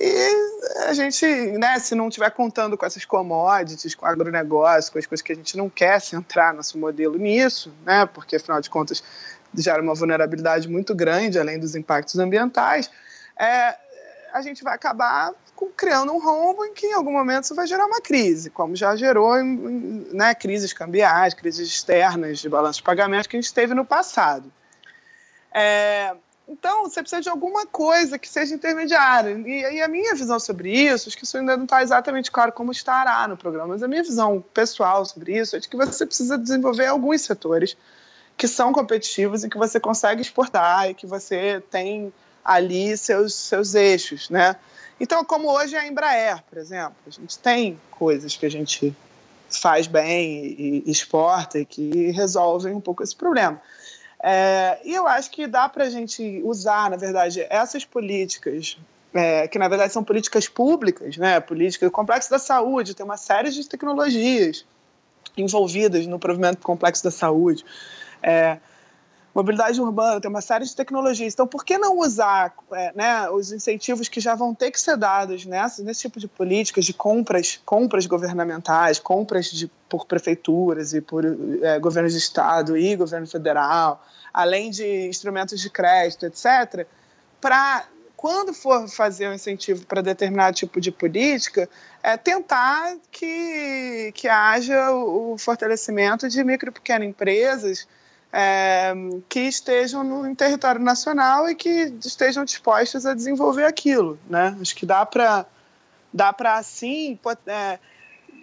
e 0.00 0.86
a 0.88 0.94
gente, 0.94 1.26
né, 1.26 1.78
se 1.78 1.94
não 1.94 2.08
estiver 2.08 2.30
contando 2.30 2.76
com 2.78 2.86
essas 2.86 3.04
commodities, 3.04 3.94
com 3.94 4.06
agronegócio, 4.06 4.90
com 4.90 4.98
as 4.98 5.04
coisas 5.04 5.22
que 5.22 5.30
a 5.30 5.34
gente 5.36 5.58
não 5.58 5.68
quer 5.68 6.00
centrar 6.00 6.54
nosso 6.54 6.78
modelo 6.78 7.18
nisso, 7.18 7.70
né, 7.84 8.06
porque 8.06 8.36
afinal 8.36 8.62
de 8.62 8.70
contas 8.70 9.04
gera 9.54 9.82
uma 9.82 9.94
vulnerabilidade 9.94 10.66
muito 10.70 10.94
grande, 10.94 11.38
além 11.38 11.60
dos 11.60 11.76
impactos 11.76 12.18
ambientais, 12.18 12.90
é, 13.38 13.76
a 14.32 14.42
gente 14.42 14.62
vai 14.62 14.74
acabar 14.74 15.32
criando 15.76 16.12
um 16.12 16.18
rombo 16.18 16.64
em 16.64 16.72
que 16.72 16.86
em 16.86 16.94
algum 16.94 17.12
momento 17.12 17.44
isso 17.44 17.54
vai 17.54 17.66
gerar 17.66 17.86
uma 17.86 18.00
crise, 18.00 18.50
como 18.50 18.74
já 18.74 18.96
gerou 18.96 19.36
né, 19.42 20.34
crises 20.34 20.72
cambiais, 20.72 21.34
crises 21.34 21.68
externas 21.68 22.38
de 22.38 22.48
balanço 22.48 22.78
de 22.78 22.82
pagamento 22.82 23.28
que 23.28 23.36
a 23.36 23.40
gente 23.40 23.52
teve 23.52 23.74
no 23.74 23.84
passado. 23.84 24.50
É, 25.52 26.14
então, 26.50 26.82
você 26.82 27.00
precisa 27.00 27.22
de 27.22 27.28
alguma 27.28 27.64
coisa 27.64 28.18
que 28.18 28.28
seja 28.28 28.54
intermediária. 28.54 29.30
E, 29.46 29.76
e, 29.76 29.82
a 29.82 29.86
minha 29.86 30.14
visão 30.16 30.40
sobre 30.40 30.72
isso, 30.72 31.08
acho 31.08 31.16
que 31.16 31.24
isso 31.24 31.38
ainda 31.38 31.56
não 31.56 31.62
está 31.62 31.80
exatamente 31.80 32.28
claro 32.28 32.50
como 32.50 32.72
estará 32.72 33.28
no 33.28 33.36
programa, 33.36 33.68
mas 33.68 33.82
a 33.82 33.88
minha 33.88 34.02
visão 34.02 34.42
pessoal 34.52 35.04
sobre 35.04 35.38
isso 35.38 35.54
é 35.54 35.60
de 35.60 35.68
que 35.68 35.76
você 35.76 36.04
precisa 36.04 36.36
desenvolver 36.36 36.86
alguns 36.86 37.20
setores 37.20 37.76
que 38.36 38.48
são 38.48 38.72
competitivos 38.72 39.44
e 39.44 39.48
que 39.48 39.56
você 39.56 39.78
consegue 39.78 40.22
exportar 40.22 40.90
e 40.90 40.94
que 40.94 41.06
você 41.06 41.62
tem 41.70 42.12
ali 42.44 42.96
seus, 42.96 43.34
seus 43.34 43.74
eixos, 43.74 44.30
né? 44.30 44.56
Então, 44.98 45.24
como 45.24 45.50
hoje 45.50 45.74
é 45.74 45.78
a 45.78 45.86
Embraer, 45.86 46.42
por 46.48 46.58
exemplo, 46.58 46.94
a 47.06 47.10
gente 47.10 47.38
tem 47.38 47.80
coisas 47.90 48.36
que 48.36 48.44
a 48.44 48.50
gente 48.50 48.94
faz 49.50 49.86
bem 49.86 50.54
e, 50.58 50.84
exporta 50.86 51.58
e 51.58 51.64
que 51.64 52.10
resolvem 52.10 52.74
um 52.74 52.80
pouco 52.80 53.02
esse 53.02 53.16
problema. 53.16 53.60
É, 54.22 54.78
e 54.84 54.94
eu 54.94 55.06
acho 55.08 55.30
que 55.30 55.46
dá 55.46 55.68
para 55.68 55.84
a 55.84 55.90
gente 55.90 56.42
usar, 56.44 56.90
na 56.90 56.96
verdade, 56.96 57.46
essas 57.48 57.84
políticas, 57.84 58.76
é, 59.14 59.48
que 59.48 59.58
na 59.58 59.66
verdade 59.66 59.92
são 59.92 60.04
políticas 60.04 60.46
públicas, 60.46 61.16
né? 61.16 61.40
Política, 61.40 61.86
o 61.86 61.90
complexo 61.90 62.30
da 62.30 62.38
saúde 62.38 62.94
tem 62.94 63.04
uma 63.04 63.16
série 63.16 63.50
de 63.50 63.66
tecnologias 63.66 64.66
envolvidas 65.36 66.06
no 66.06 66.18
provimento 66.18 66.58
complexo 66.58 67.02
da 67.02 67.10
saúde. 67.10 67.64
É, 68.22 68.58
mobilidade 69.34 69.80
urbana, 69.80 70.20
tem 70.20 70.28
uma 70.28 70.40
série 70.40 70.64
de 70.64 70.74
tecnologias. 70.74 71.32
Então, 71.32 71.46
por 71.46 71.64
que 71.64 71.78
não 71.78 71.98
usar 71.98 72.52
é, 72.72 72.92
né, 72.94 73.30
os 73.30 73.52
incentivos 73.52 74.08
que 74.08 74.20
já 74.20 74.34
vão 74.34 74.54
ter 74.54 74.70
que 74.70 74.80
ser 74.80 74.96
dados 74.96 75.46
nessa, 75.46 75.82
nesse 75.82 76.02
tipo 76.02 76.18
de 76.18 76.26
políticas 76.26 76.84
de 76.84 76.92
compras, 76.92 77.60
compras 77.64 78.06
governamentais, 78.06 78.98
compras 78.98 79.46
de, 79.46 79.70
por 79.88 80.06
prefeituras 80.06 80.92
e 80.92 81.00
por 81.00 81.24
é, 81.62 81.78
governos 81.78 82.12
de 82.12 82.18
estado 82.18 82.76
e 82.76 82.96
governo 82.96 83.26
federal, 83.26 84.04
além 84.34 84.70
de 84.70 85.08
instrumentos 85.08 85.60
de 85.60 85.70
crédito, 85.70 86.26
etc., 86.26 86.86
para 87.40 87.84
quando 88.16 88.52
for 88.52 88.86
fazer 88.86 89.28
um 89.28 89.32
incentivo 89.32 89.86
para 89.86 90.02
determinado 90.02 90.54
tipo 90.54 90.78
de 90.78 90.90
política, 90.90 91.66
é 92.02 92.18
tentar 92.18 92.96
que, 93.10 94.12
que 94.14 94.28
haja 94.28 94.90
o 94.92 95.38
fortalecimento 95.38 96.28
de 96.28 96.44
micro 96.44 96.68
e 96.68 96.72
pequenas 96.72 97.08
empresas 97.08 97.88
é, 98.32 98.92
que 99.28 99.40
estejam 99.40 100.04
no 100.04 100.26
em 100.26 100.34
território 100.34 100.80
nacional 100.80 101.48
e 101.48 101.54
que 101.54 101.92
estejam 102.04 102.44
dispostas 102.44 103.04
a 103.04 103.14
desenvolver 103.14 103.64
aquilo, 103.64 104.18
né? 104.28 104.56
Acho 104.60 104.74
que 104.74 104.86
dá 104.86 105.04
para 105.04 105.46
dá 106.12 106.32
para 106.32 106.56
assim 106.56 107.18
é, 107.46 107.78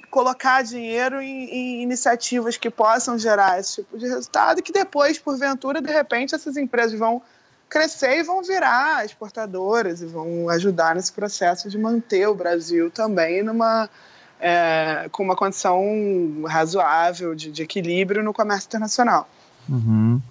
colocar 0.10 0.64
dinheiro 0.64 1.22
em, 1.22 1.50
em, 1.50 1.82
iniciativas 1.84 2.58
que 2.58 2.70
possam 2.70 3.18
gerar 3.18 3.60
esse 3.60 3.76
tipo 3.76 3.98
de 3.98 4.08
resultado 4.08 4.60
e 4.60 4.64
que 4.64 4.72
depois, 4.72 5.20
porventura, 5.20 5.82
de 5.82 5.92
repente, 5.92 6.34
essas 6.36 6.58
empresas 6.58 6.98
vão 6.98 7.22
crescer 7.70 8.20
e 8.20 8.24
vão 8.24 8.42
virar 8.42 9.06
exportadoras 9.06 10.02
e 10.02 10.06
vão 10.06 10.50
ajudar 10.50 10.96
nesse 10.96 11.12
processo 11.12 11.70
de 11.70 11.78
manter 11.78 12.28
o 12.28 12.34
Brasil 12.34 12.90
também 12.90 13.44
numa 13.44 13.90
é, 14.40 15.10
com 15.12 15.24
uma 15.24 15.36
condição 15.36 15.84
razoável 16.48 17.34
de, 17.34 17.52
de 17.52 17.64
equilíbrio 17.64 18.24
no 18.24 18.34
comércio 18.34 18.68
internacional. 18.68 19.28
Uhum. 19.70 20.22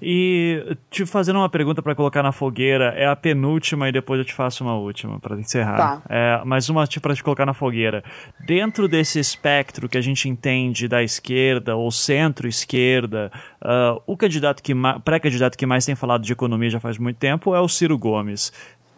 E 0.00 0.76
te 0.90 1.04
fazendo 1.04 1.38
uma 1.38 1.48
pergunta 1.48 1.82
para 1.82 1.94
colocar 1.94 2.22
na 2.22 2.32
fogueira, 2.32 2.94
é 2.96 3.06
a 3.06 3.16
penúltima 3.16 3.88
e 3.88 3.92
depois 3.92 4.18
eu 4.18 4.24
te 4.24 4.32
faço 4.32 4.64
uma 4.64 4.76
última 4.76 5.18
para 5.18 5.38
encerrar. 5.38 5.76
Tá. 5.76 6.02
É, 6.08 6.44
mais 6.44 6.68
uma 6.68 6.84
para 7.00 7.14
te 7.14 7.22
colocar 7.22 7.46
na 7.46 7.54
fogueira. 7.54 8.04
Dentro 8.46 8.86
desse 8.86 9.18
espectro 9.18 9.88
que 9.88 9.98
a 9.98 10.00
gente 10.00 10.28
entende 10.28 10.86
da 10.86 11.02
esquerda 11.02 11.76
ou 11.76 11.90
centro-esquerda, 11.90 13.32
uh, 13.62 14.00
o 14.06 14.16
candidato 14.16 14.62
que 14.62 14.72
pré-candidato 15.04 15.56
que 15.56 15.66
mais 15.66 15.84
tem 15.84 15.94
falado 15.94 16.22
de 16.22 16.32
economia 16.32 16.70
já 16.70 16.80
faz 16.80 16.98
muito 16.98 17.16
tempo 17.16 17.54
é 17.54 17.60
o 17.60 17.68
Ciro 17.68 17.98
Gomes. 17.98 18.52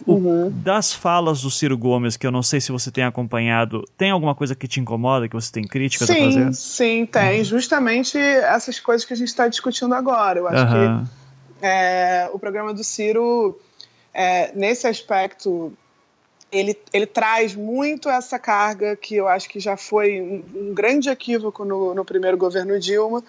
Uhum. 0.06 0.50
das 0.50 0.92
falas 0.92 1.40
do 1.40 1.50
Ciro 1.50 1.76
Gomes, 1.76 2.16
que 2.16 2.26
eu 2.26 2.30
não 2.30 2.42
sei 2.42 2.60
se 2.60 2.70
você 2.70 2.90
tem 2.90 3.04
acompanhado, 3.04 3.84
tem 3.96 4.10
alguma 4.10 4.34
coisa 4.34 4.54
que 4.54 4.68
te 4.68 4.78
incomoda, 4.78 5.28
que 5.28 5.34
você 5.34 5.50
tem 5.50 5.64
críticas 5.64 6.08
sim, 6.08 6.20
a 6.20 6.24
fazer? 6.24 6.54
Sim, 6.54 7.06
tem. 7.06 7.38
Uhum. 7.38 7.44
Justamente 7.44 8.18
essas 8.18 8.78
coisas 8.78 9.04
que 9.04 9.12
a 9.12 9.16
gente 9.16 9.28
está 9.28 9.48
discutindo 9.48 9.94
agora. 9.94 10.38
Eu 10.38 10.48
acho 10.48 10.64
uhum. 10.64 11.04
que 11.04 11.10
é, 11.62 12.28
o 12.32 12.38
programa 12.38 12.74
do 12.74 12.84
Ciro, 12.84 13.58
é, 14.12 14.52
nesse 14.54 14.86
aspecto, 14.86 15.72
ele, 16.52 16.78
ele 16.92 17.06
traz 17.06 17.54
muito 17.54 18.08
essa 18.08 18.38
carga 18.38 18.96
que 18.96 19.16
eu 19.16 19.26
acho 19.26 19.48
que 19.48 19.58
já 19.58 19.76
foi 19.76 20.20
um, 20.20 20.44
um 20.54 20.74
grande 20.74 21.08
equívoco 21.08 21.64
no, 21.64 21.94
no 21.94 22.04
primeiro 22.04 22.36
governo 22.36 22.78
Dilma, 22.78 23.22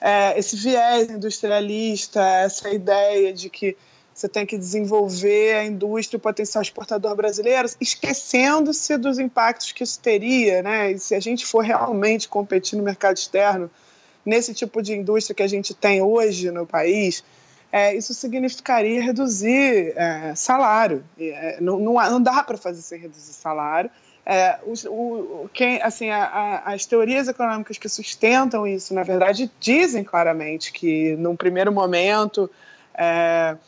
é, 0.00 0.38
esse 0.38 0.56
viés 0.56 1.08
industrialista, 1.08 2.20
essa 2.20 2.68
ideia 2.70 3.32
de 3.32 3.48
que 3.48 3.76
você 4.16 4.30
tem 4.30 4.46
que 4.46 4.56
desenvolver 4.56 5.56
a 5.56 5.64
indústria 5.66 6.16
o 6.16 6.20
potencial 6.20 6.62
exportador 6.62 7.14
brasileiro, 7.14 7.68
esquecendo-se 7.78 8.96
dos 8.96 9.18
impactos 9.18 9.72
que 9.72 9.84
isso 9.84 10.00
teria, 10.00 10.62
né? 10.62 10.92
E 10.92 10.98
se 10.98 11.14
a 11.14 11.20
gente 11.20 11.44
for 11.44 11.62
realmente 11.62 12.26
competir 12.26 12.78
no 12.78 12.82
mercado 12.82 13.18
externo, 13.18 13.70
nesse 14.24 14.54
tipo 14.54 14.80
de 14.80 14.94
indústria 14.94 15.34
que 15.34 15.42
a 15.42 15.46
gente 15.46 15.74
tem 15.74 16.00
hoje 16.00 16.50
no 16.50 16.66
país, 16.66 17.22
é, 17.70 17.94
isso 17.94 18.14
significaria 18.14 19.02
reduzir 19.02 19.92
é, 19.94 20.34
salário. 20.34 21.04
É, 21.20 21.58
não, 21.60 21.78
não, 21.78 21.92
não, 21.92 22.22
dá 22.22 22.42
para 22.42 22.56
fazer 22.56 22.80
sem 22.80 22.98
reduzir 22.98 23.34
salário. 23.34 23.90
É, 24.24 24.58
o, 24.64 24.72
o, 24.88 25.50
quem, 25.52 25.82
assim, 25.82 26.08
a, 26.08 26.24
a, 26.24 26.72
as 26.72 26.86
teorias 26.86 27.28
econômicas 27.28 27.76
que 27.76 27.88
sustentam 27.88 28.66
isso, 28.66 28.94
na 28.94 29.02
verdade, 29.02 29.50
dizem 29.60 30.02
claramente 30.02 30.72
que, 30.72 31.14
num 31.16 31.36
primeiro 31.36 31.70
momento, 31.70 32.50
é, 32.94 33.58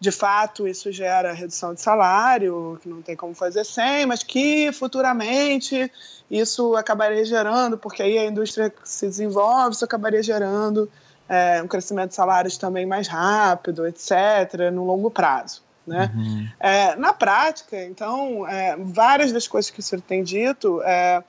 de 0.00 0.12
fato 0.12 0.68
isso 0.68 0.92
gera 0.92 1.32
redução 1.32 1.74
de 1.74 1.80
salário, 1.80 2.78
que 2.80 2.88
não 2.88 3.02
tem 3.02 3.16
como 3.16 3.34
fazer 3.34 3.64
sem, 3.64 4.06
mas 4.06 4.22
que 4.22 4.70
futuramente 4.72 5.90
isso 6.30 6.76
acabaria 6.76 7.24
gerando, 7.24 7.76
porque 7.76 8.02
aí 8.02 8.18
a 8.18 8.26
indústria 8.26 8.72
se 8.84 9.06
desenvolve, 9.06 9.74
isso 9.74 9.84
acabaria 9.84 10.22
gerando 10.22 10.88
é, 11.28 11.60
um 11.62 11.66
crescimento 11.66 12.10
de 12.10 12.14
salários 12.14 12.56
também 12.56 12.86
mais 12.86 13.08
rápido, 13.08 13.86
etc., 13.86 14.70
no 14.72 14.84
longo 14.84 15.10
prazo. 15.10 15.62
Né? 15.86 16.12
Uhum. 16.14 16.48
É, 16.60 16.96
na 16.96 17.12
prática, 17.14 17.82
então, 17.82 18.46
é, 18.46 18.76
várias 18.76 19.32
das 19.32 19.48
coisas 19.48 19.70
que 19.70 19.80
o 19.80 19.82
senhor 19.82 20.02
tem 20.02 20.22
dito 20.22 20.82
é, 20.82 21.24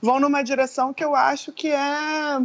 vão 0.00 0.20
numa 0.20 0.42
direção 0.42 0.94
que 0.94 1.04
eu 1.04 1.14
acho 1.14 1.52
que 1.52 1.68
é 1.68 2.40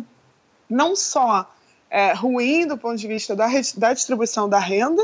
não 0.68 0.96
só 0.96 1.50
é, 1.90 2.14
ruim 2.14 2.66
do 2.66 2.78
ponto 2.78 2.98
de 2.98 3.08
vista 3.08 3.36
da, 3.36 3.48
da 3.78 3.94
distribuição 3.94 4.50
da 4.50 4.58
renda, 4.58 5.04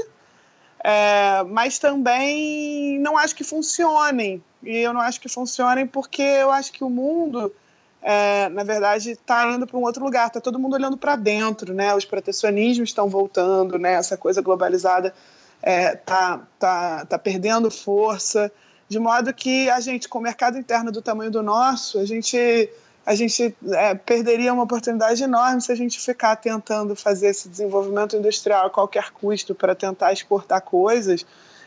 é, 0.83 1.43
mas 1.43 1.77
também 1.77 2.99
não 2.99 3.17
acho 3.17 3.35
que 3.35 3.43
funcionem. 3.43 4.43
E 4.63 4.77
eu 4.77 4.93
não 4.93 5.01
acho 5.01 5.19
que 5.19 5.29
funcionem 5.29 5.85
porque 5.87 6.21
eu 6.21 6.51
acho 6.51 6.71
que 6.71 6.83
o 6.83 6.89
mundo, 6.89 7.53
é, 8.01 8.49
na 8.49 8.63
verdade, 8.63 9.11
está 9.11 9.51
indo 9.51 9.67
para 9.67 9.77
um 9.77 9.83
outro 9.83 10.03
lugar. 10.03 10.27
Está 10.27 10.41
todo 10.41 10.59
mundo 10.59 10.73
olhando 10.73 10.97
para 10.97 11.15
dentro, 11.15 11.73
né? 11.73 11.93
Os 11.93 12.05
protecionismos 12.05 12.89
estão 12.89 13.07
voltando, 13.07 13.77
né? 13.77 13.93
Essa 13.93 14.17
coisa 14.17 14.41
globalizada 14.41 15.13
está 15.59 15.63
é, 15.63 15.95
tá, 15.95 16.41
tá, 16.57 17.05
tá 17.05 17.19
perdendo 17.19 17.69
força, 17.69 18.51
de 18.89 18.99
modo 18.99 19.33
que 19.33 19.69
a 19.69 19.79
gente, 19.79 20.09
com 20.09 20.17
o 20.17 20.21
mercado 20.21 20.57
interno 20.57 20.91
do 20.91 21.01
tamanho 21.01 21.29
do 21.29 21.43
nosso, 21.43 21.99
a 21.99 22.05
gente 22.05 22.69
a 23.05 23.15
gente 23.15 23.55
é, 23.71 23.95
perderia 23.95 24.53
uma 24.53 24.63
oportunidade 24.63 25.23
enorme 25.23 25.61
se 25.61 25.71
a 25.71 25.75
gente 25.75 25.99
ficar 25.99 26.35
tentando 26.35 26.95
fazer 26.95 27.27
esse 27.27 27.49
desenvolvimento 27.49 28.15
industrial 28.15 28.67
a 28.67 28.69
qualquer 28.69 29.11
custo 29.11 29.55
para 29.55 29.73
tentar 29.73 30.13
exportar 30.13 30.61
coisas, 30.61 31.25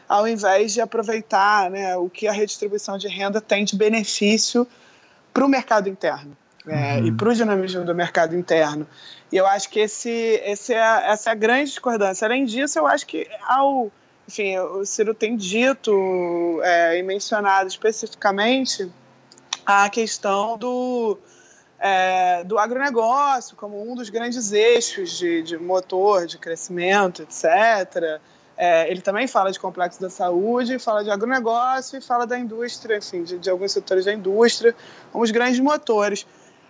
ao 0.09 0.28
invés 0.28 0.73
de 0.73 0.81
aproveitar 0.81 1.70
né, 1.70 1.97
o 1.97 2.09
que 2.09 2.28
a 2.28 2.32
redistribuição 2.32 2.97
de 2.97 3.09
renda 3.09 3.40
tem 3.40 3.65
de 3.65 3.77
benefício 3.77 4.66
para 5.32 5.44
o 5.44 5.48
mercado 5.48 5.89
interno 5.89 6.36
é, 6.66 6.98
uhum. 6.98 7.06
e 7.06 7.12
para 7.12 7.28
o 7.28 7.35
dinamismo 7.35 7.85
do 7.85 7.94
mercado 7.94 8.36
interno. 8.36 8.86
E 9.32 9.36
eu 9.36 9.47
acho 9.47 9.69
que 9.69 9.81
esse, 9.81 10.40
esse 10.44 10.73
é, 10.73 11.11
essa 11.11 11.31
é 11.31 11.32
a 11.32 11.35
grande 11.35 11.70
discordância. 11.70 12.27
Além 12.27 12.44
disso, 12.44 12.78
eu 12.78 12.86
acho 12.86 13.06
que 13.06 13.28
ao 13.47 13.90
enfim, 14.27 14.59
o 14.59 14.86
Ciro 14.86 15.12
tem 15.15 15.36
dito 15.36 16.61
é, 16.62 16.98
e 16.98 17.02
mencionado 17.02 17.69
especificamente 17.69 18.90
a 19.65 19.89
questão 19.89 20.57
do, 20.59 21.19
é, 21.78 22.45
do 22.45 22.59
agronegócio 22.59 23.57
como 23.57 23.91
um 23.91 23.95
dos 23.95 24.11
grandes 24.11 24.53
eixos 24.53 25.19
de, 25.19 25.43
de 25.43 25.59
motor 25.59 26.27
de 26.27 26.39
crescimento, 26.39 27.23
etc. 27.23 28.20
É, 28.57 28.89
ele 28.91 29.01
também 29.01 29.27
fala 29.27 29.51
de 29.51 29.59
complexo 29.59 30.01
da 30.01 30.09
saúde, 30.09 30.78
fala 30.78 31.03
de 31.03 31.11
agronegócio 31.11 31.99
e 31.99 32.01
fala 32.01 32.27
da 32.27 32.39
indústria, 32.39 32.99
enfim, 32.99 33.24
de, 33.24 33.39
de 33.39 33.51
alguns 33.51 33.73
setores 33.73 34.05
da 34.05 34.12
indústria 34.12 34.74
como 35.11 35.24
os 35.24 35.31
grandes 35.31 35.59
motores. 35.59 36.27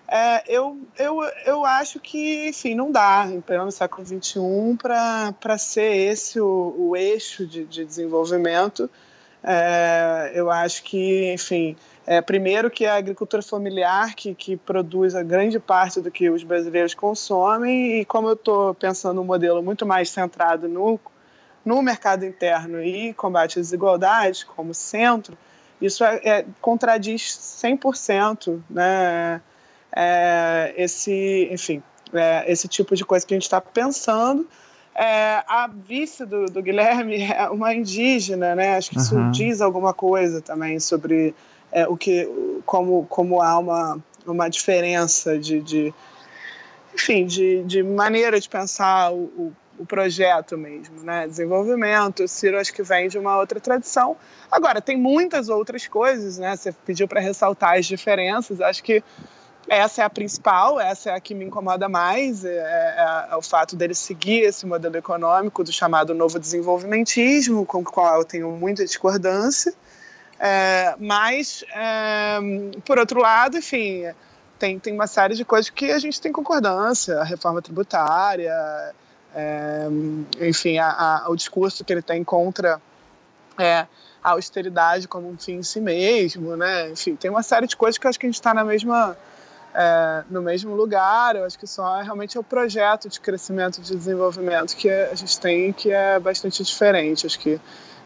É, 0.06 0.44
eu, 0.46 0.78
eu, 0.98 1.22
eu 1.46 1.64
acho 1.64 1.98
que, 1.98 2.48
enfim, 2.48 2.74
não 2.74 2.90
dá, 2.90 3.26
em 3.30 3.40
pleno 3.40 3.70
século 3.72 4.06
XXI, 4.06 4.40
para 5.40 5.58
ser 5.58 5.94
esse 5.96 6.40
o, 6.40 6.74
o 6.76 6.96
eixo 6.96 7.46
de, 7.46 7.64
de 7.64 7.84
desenvolvimento. 7.84 8.88
É, 9.42 10.32
eu 10.34 10.50
acho 10.50 10.82
que, 10.84 11.32
enfim, 11.32 11.76
é, 12.06 12.20
primeiro 12.20 12.70
que 12.70 12.84
é 12.84 12.90
a 12.90 12.96
agricultura 12.96 13.42
familiar 13.42 14.14
que, 14.14 14.34
que 14.34 14.56
produz 14.56 15.14
a 15.14 15.22
grande 15.22 15.58
parte 15.58 16.00
do 16.00 16.10
que 16.10 16.28
os 16.28 16.42
brasileiros 16.42 16.94
consomem 16.94 18.00
e 18.00 18.04
como 18.04 18.28
eu 18.28 18.34
estou 18.34 18.74
pensando 18.74 19.20
um 19.20 19.24
modelo 19.24 19.62
muito 19.62 19.86
mais 19.86 20.10
centrado 20.10 20.68
no, 20.68 21.00
no 21.64 21.82
mercado 21.82 22.24
interno 22.24 22.82
e 22.82 23.14
combate 23.14 23.58
às 23.58 23.66
desigualdades 23.66 24.44
como 24.44 24.74
centro, 24.74 25.36
isso 25.80 26.04
é, 26.04 26.20
é 26.24 26.46
contradiz 26.60 27.22
100% 27.22 28.60
né, 28.68 29.40
é, 29.94 30.74
esse, 30.76 31.48
enfim, 31.50 31.82
é, 32.12 32.50
esse 32.50 32.68
tipo 32.68 32.94
de 32.94 33.04
coisa 33.04 33.24
que 33.26 33.34
a 33.34 33.36
gente 33.36 33.44
está 33.44 33.60
pensando. 33.60 34.46
É, 34.94 35.42
a 35.48 35.68
vice 35.68 36.24
do, 36.24 36.46
do, 36.46 36.62
Guilherme 36.62 37.22
é 37.30 37.48
uma 37.48 37.74
indígena, 37.74 38.54
né? 38.54 38.76
Acho 38.76 38.90
que 38.90 38.98
isso 38.98 39.16
uhum. 39.16 39.30
diz 39.30 39.60
alguma 39.60 39.92
coisa 39.92 40.40
também 40.40 40.78
sobre 40.78 41.34
é, 41.74 41.88
o 41.88 41.96
que, 41.96 42.26
como, 42.64 43.04
como 43.06 43.42
há 43.42 43.58
uma, 43.58 43.98
uma 44.24 44.48
diferença 44.48 45.36
de, 45.36 45.60
de 45.60 45.92
enfim, 46.94 47.26
de, 47.26 47.64
de 47.64 47.82
maneira 47.82 48.38
de 48.38 48.48
pensar 48.48 49.12
o, 49.12 49.24
o, 49.36 49.52
o, 49.80 49.84
projeto 49.84 50.56
mesmo, 50.56 51.02
né? 51.02 51.26
Desenvolvimento. 51.26 52.22
O 52.22 52.28
Ciro 52.28 52.60
acho 52.60 52.72
que 52.72 52.84
vem 52.84 53.08
de 53.08 53.18
uma 53.18 53.36
outra 53.36 53.58
tradição. 53.58 54.16
Agora, 54.48 54.80
tem 54.80 54.96
muitas 54.96 55.48
outras 55.48 55.88
coisas, 55.88 56.38
né? 56.38 56.54
Você 56.56 56.70
pediu 56.86 57.08
para 57.08 57.20
ressaltar 57.20 57.76
as 57.76 57.86
diferenças. 57.86 58.60
Acho 58.60 58.82
que 58.84 59.02
essa 59.68 60.02
é 60.02 60.04
a 60.04 60.10
principal, 60.10 60.78
essa 60.80 61.10
é 61.10 61.14
a 61.14 61.20
que 61.20 61.34
me 61.34 61.44
incomoda 61.44 61.88
mais, 61.88 62.44
é, 62.44 62.54
é, 62.54 63.28
é, 63.32 63.36
o 63.36 63.42
fato 63.42 63.74
dele 63.74 63.94
seguir 63.94 64.42
esse 64.42 64.64
modelo 64.64 64.96
econômico 64.96 65.64
do 65.64 65.72
chamado 65.72 66.14
novo 66.14 66.38
desenvolvimentismo, 66.38 67.64
com 67.66 67.78
o 67.78 67.84
qual 67.84 68.18
eu 68.18 68.24
tenho 68.24 68.50
muita 68.50 68.84
discordância. 68.84 69.74
É, 70.38 70.94
mas, 70.98 71.64
é, 71.74 72.38
por 72.84 72.98
outro 72.98 73.20
lado, 73.20 73.58
enfim, 73.58 74.04
tem, 74.58 74.78
tem 74.78 74.92
uma 74.92 75.06
série 75.06 75.34
de 75.34 75.44
coisas 75.44 75.70
que 75.70 75.90
a 75.90 75.98
gente 75.98 76.20
tem 76.20 76.32
concordância, 76.32 77.20
a 77.20 77.24
reforma 77.24 77.62
tributária, 77.62 78.52
é, 79.34 79.86
enfim, 80.40 80.78
a, 80.78 81.24
a, 81.24 81.30
o 81.30 81.36
discurso 81.36 81.84
que 81.84 81.92
ele 81.92 82.02
tem 82.02 82.22
contra 82.22 82.80
a 84.22 84.30
austeridade 84.30 85.06
como 85.06 85.28
um 85.28 85.36
fim 85.36 85.56
em 85.56 85.62
si 85.62 85.80
mesmo, 85.80 86.56
né? 86.56 86.90
Enfim, 86.90 87.14
tem 87.14 87.30
uma 87.30 87.42
série 87.42 87.66
de 87.66 87.76
coisas 87.76 87.98
que 87.98 88.06
eu 88.06 88.08
acho 88.08 88.18
que 88.18 88.26
a 88.26 88.28
gente 88.28 88.36
está 88.36 88.54
na 88.54 88.64
mesma 88.64 89.16
é, 89.74 90.24
no 90.30 90.40
mesmo 90.40 90.74
lugar. 90.74 91.36
Eu 91.36 91.44
acho 91.44 91.58
que 91.58 91.66
só 91.66 92.00
realmente 92.00 92.36
é 92.36 92.40
o 92.40 92.44
projeto 92.44 93.08
de 93.08 93.20
crescimento 93.20 93.80
de 93.80 93.94
desenvolvimento 93.94 94.76
que 94.76 94.88
a 94.88 95.14
gente 95.14 95.38
tem 95.38 95.72
que 95.72 95.90
é 95.90 96.18
bastante 96.18 96.62
diferente. 96.62 97.26
Acho 97.26 97.38
que 97.38 97.60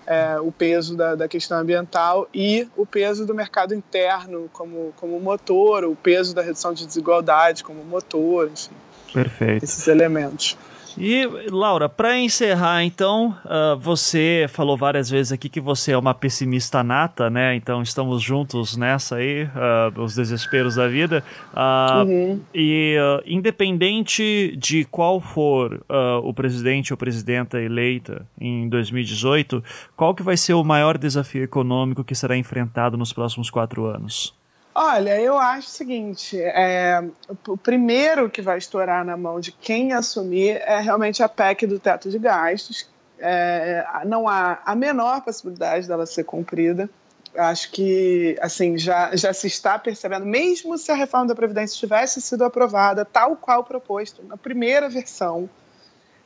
é, 0.09 0.41
o 0.41 0.51
peso 0.51 0.97
da, 0.97 1.15
da, 1.15 1.29
questão 1.29 1.59
ambiental 1.59 2.27
e 2.33 2.67
o 2.75 2.87
peso 2.87 3.27
do 3.27 3.35
mercado 3.35 3.75
interno 3.75 4.49
como, 4.55 4.95
como 4.97 5.21
motor, 5.21 5.85
o 5.85 5.95
peso 5.95 6.35
da 6.35 6.41
redução 6.41 6.73
de 6.73 6.87
desigualdade 6.87 7.63
como 7.63 7.85
motor, 7.85 8.51
enfim. 8.51 8.73
Perfeito. 9.13 9.63
Esses 9.63 9.87
elementos. 9.87 10.57
E, 11.01 11.27
Laura, 11.51 11.89
para 11.89 12.19
encerrar, 12.19 12.83
então, 12.83 13.37
uh, 13.45 13.79
você 13.79 14.47
falou 14.49 14.77
várias 14.77 15.09
vezes 15.09 15.31
aqui 15.31 15.49
que 15.49 15.61
você 15.61 15.93
é 15.93 15.99
uma 15.99 16.13
pessimista 16.13 16.83
nata, 16.83 17.31
né? 17.31 17.55
Então, 17.55 17.83
estamos 17.83 18.21
juntos 18.21 18.77
nessa 18.77 19.17
aí, 19.17 19.45
uh, 19.45 20.03
os 20.03 20.17
desesperos 20.17 20.75
da 20.75 20.89
vida. 20.89 21.23
Uh, 21.53 22.05
uhum. 22.05 22.41
E, 22.53 22.97
independente 23.27 24.57
de 24.57 24.85
qual 24.85 25.21
for 25.21 25.85
o 26.23 26.35
presidente 26.35 26.93
ou 26.93 26.97
presidenta 26.97 27.61
eleita 27.61 28.27
em 28.41 28.69
2018, 28.69 29.63
qual 29.97 30.15
que 30.15 30.23
vai 30.23 30.37
ser 30.37 30.55
o 30.55 30.65
maior 30.65 30.99
desafio 30.99 31.45
econômico 31.45 32.03
que 32.03 32.15
será 32.15 32.37
enfrentado 32.37 32.97
nos 32.97 33.13
próximos 33.13 33.51
quatro 33.51 33.87
anos? 33.87 34.35
Olha, 34.81 35.21
eu 35.21 35.37
acho 35.37 35.67
o 35.67 35.71
seguinte: 35.73 36.41
é, 36.41 37.03
o 37.49 37.57
primeiro 37.57 38.31
que 38.31 38.41
vai 38.41 38.59
estourar 38.59 39.05
na 39.05 39.17
mão 39.17 39.41
de 39.41 39.51
quem 39.51 39.93
assumir 39.93 40.63
é 40.65 40.79
realmente 40.79 41.21
a 41.21 41.29
PEC 41.29 41.67
do 41.67 41.81
teto 41.81 42.09
de 42.09 42.17
gastos. 42.17 42.89
É, 43.19 43.85
não 44.07 44.29
há 44.29 44.61
a 44.65 44.77
menor 44.77 45.23
possibilidade 45.23 45.89
dela 45.89 46.07
ser 46.07 46.23
cumprida. 46.23 46.89
Acho 47.37 47.73
que 47.73 48.39
assim 48.41 48.79
já, 48.79 49.17
já 49.17 49.33
se 49.33 49.49
está 49.49 49.77
percebendo, 49.81 50.25
mesmo 50.25 50.79
se 50.79 50.93
a 50.93 50.95
reforma 50.95 51.27
da 51.27 51.35
Previdência 51.35 51.77
tivesse 51.77 52.23
sido 52.23 52.45
aprovada 52.45 53.05
tal 53.05 53.35
qual 53.35 53.65
proposto 53.65 54.23
na 54.23 54.37
primeira 54.37 54.89
versão, 54.89 55.51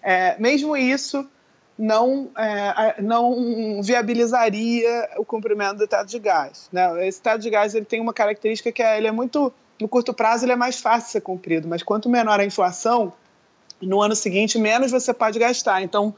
é, 0.03 0.39
mesmo 0.39 0.77
isso 0.77 1.27
não, 1.79 2.31
é, 2.37 3.01
não 3.01 3.83
viabilizaria 3.83 5.09
o 5.17 5.25
cumprimento 5.25 5.79
do 5.79 5.87
teto 5.87 6.07
de 6.07 6.19
gás. 6.19 6.69
Né? 6.73 7.09
Esse 7.09 7.21
teto 7.21 7.41
de 7.41 7.51
gás 7.51 7.75
ele 7.75 7.85
tem 7.85 8.01
uma 8.01 8.13
característica 8.13 8.71
que 8.71 8.83
é, 8.83 8.99
ele 8.99 9.07
é 9.07 9.13
muito, 9.13 9.53
no 9.81 9.89
curto 9.89 10.13
prazo, 10.13 10.45
ele 10.45 10.53
é 10.53 10.57
mais 10.57 10.81
fácil 10.81 11.07
de 11.07 11.13
ser 11.13 11.21
cumprido, 11.21 11.69
mas 11.69 11.83
quanto 11.83 12.09
menor 12.09 12.41
a 12.41 12.45
inflação, 12.45 13.13
no 13.81 14.01
ano 14.01 14.15
seguinte, 14.15 14.59
menos 14.59 14.93
você 14.93 15.13
pode 15.13 15.39
gastar. 15.39 15.83
Então, 15.83 16.15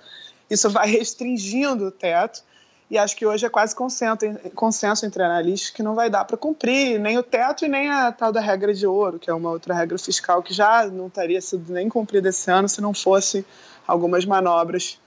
isso 0.51 0.69
vai 0.69 0.89
restringindo 0.89 1.87
o 1.87 1.91
teto, 1.91 2.43
e 2.91 2.99
acho 2.99 3.17
que 3.17 3.25
hoje 3.25 3.47
é 3.47 3.49
quase 3.49 3.75
consenso, 3.75 4.19
consenso 4.55 5.07
entre 5.07 5.23
analistas 5.23 5.71
que 5.71 5.83
não 5.83 5.95
vai 5.95 6.11
dar 6.11 6.25
para 6.27 6.37
cumprir 6.37 7.01
nem 7.01 7.17
o 7.17 7.23
teto 7.23 7.65
e 7.65 7.69
nem 7.69 7.89
a 7.89 8.13
tal 8.13 8.31
da 8.31 8.41
regra 8.41 8.75
de 8.75 8.87
ouro, 8.87 9.19
que 9.19 9.31
é 9.31 9.35
uma 9.35 9.51
outra 9.51 9.75
regra 9.75 9.97
fiscal 9.99 10.43
que 10.43 10.53
já 10.53 10.87
não 10.87 11.09
teria 11.09 11.41
sido 11.41 11.73
nem 11.73 11.89
cumprida 11.89 12.29
esse 12.29 12.51
ano 12.51 12.69
se 12.69 12.83
não 12.83 12.93
fosse 12.93 13.45
algumas 13.87 14.27
manobras 14.27 14.99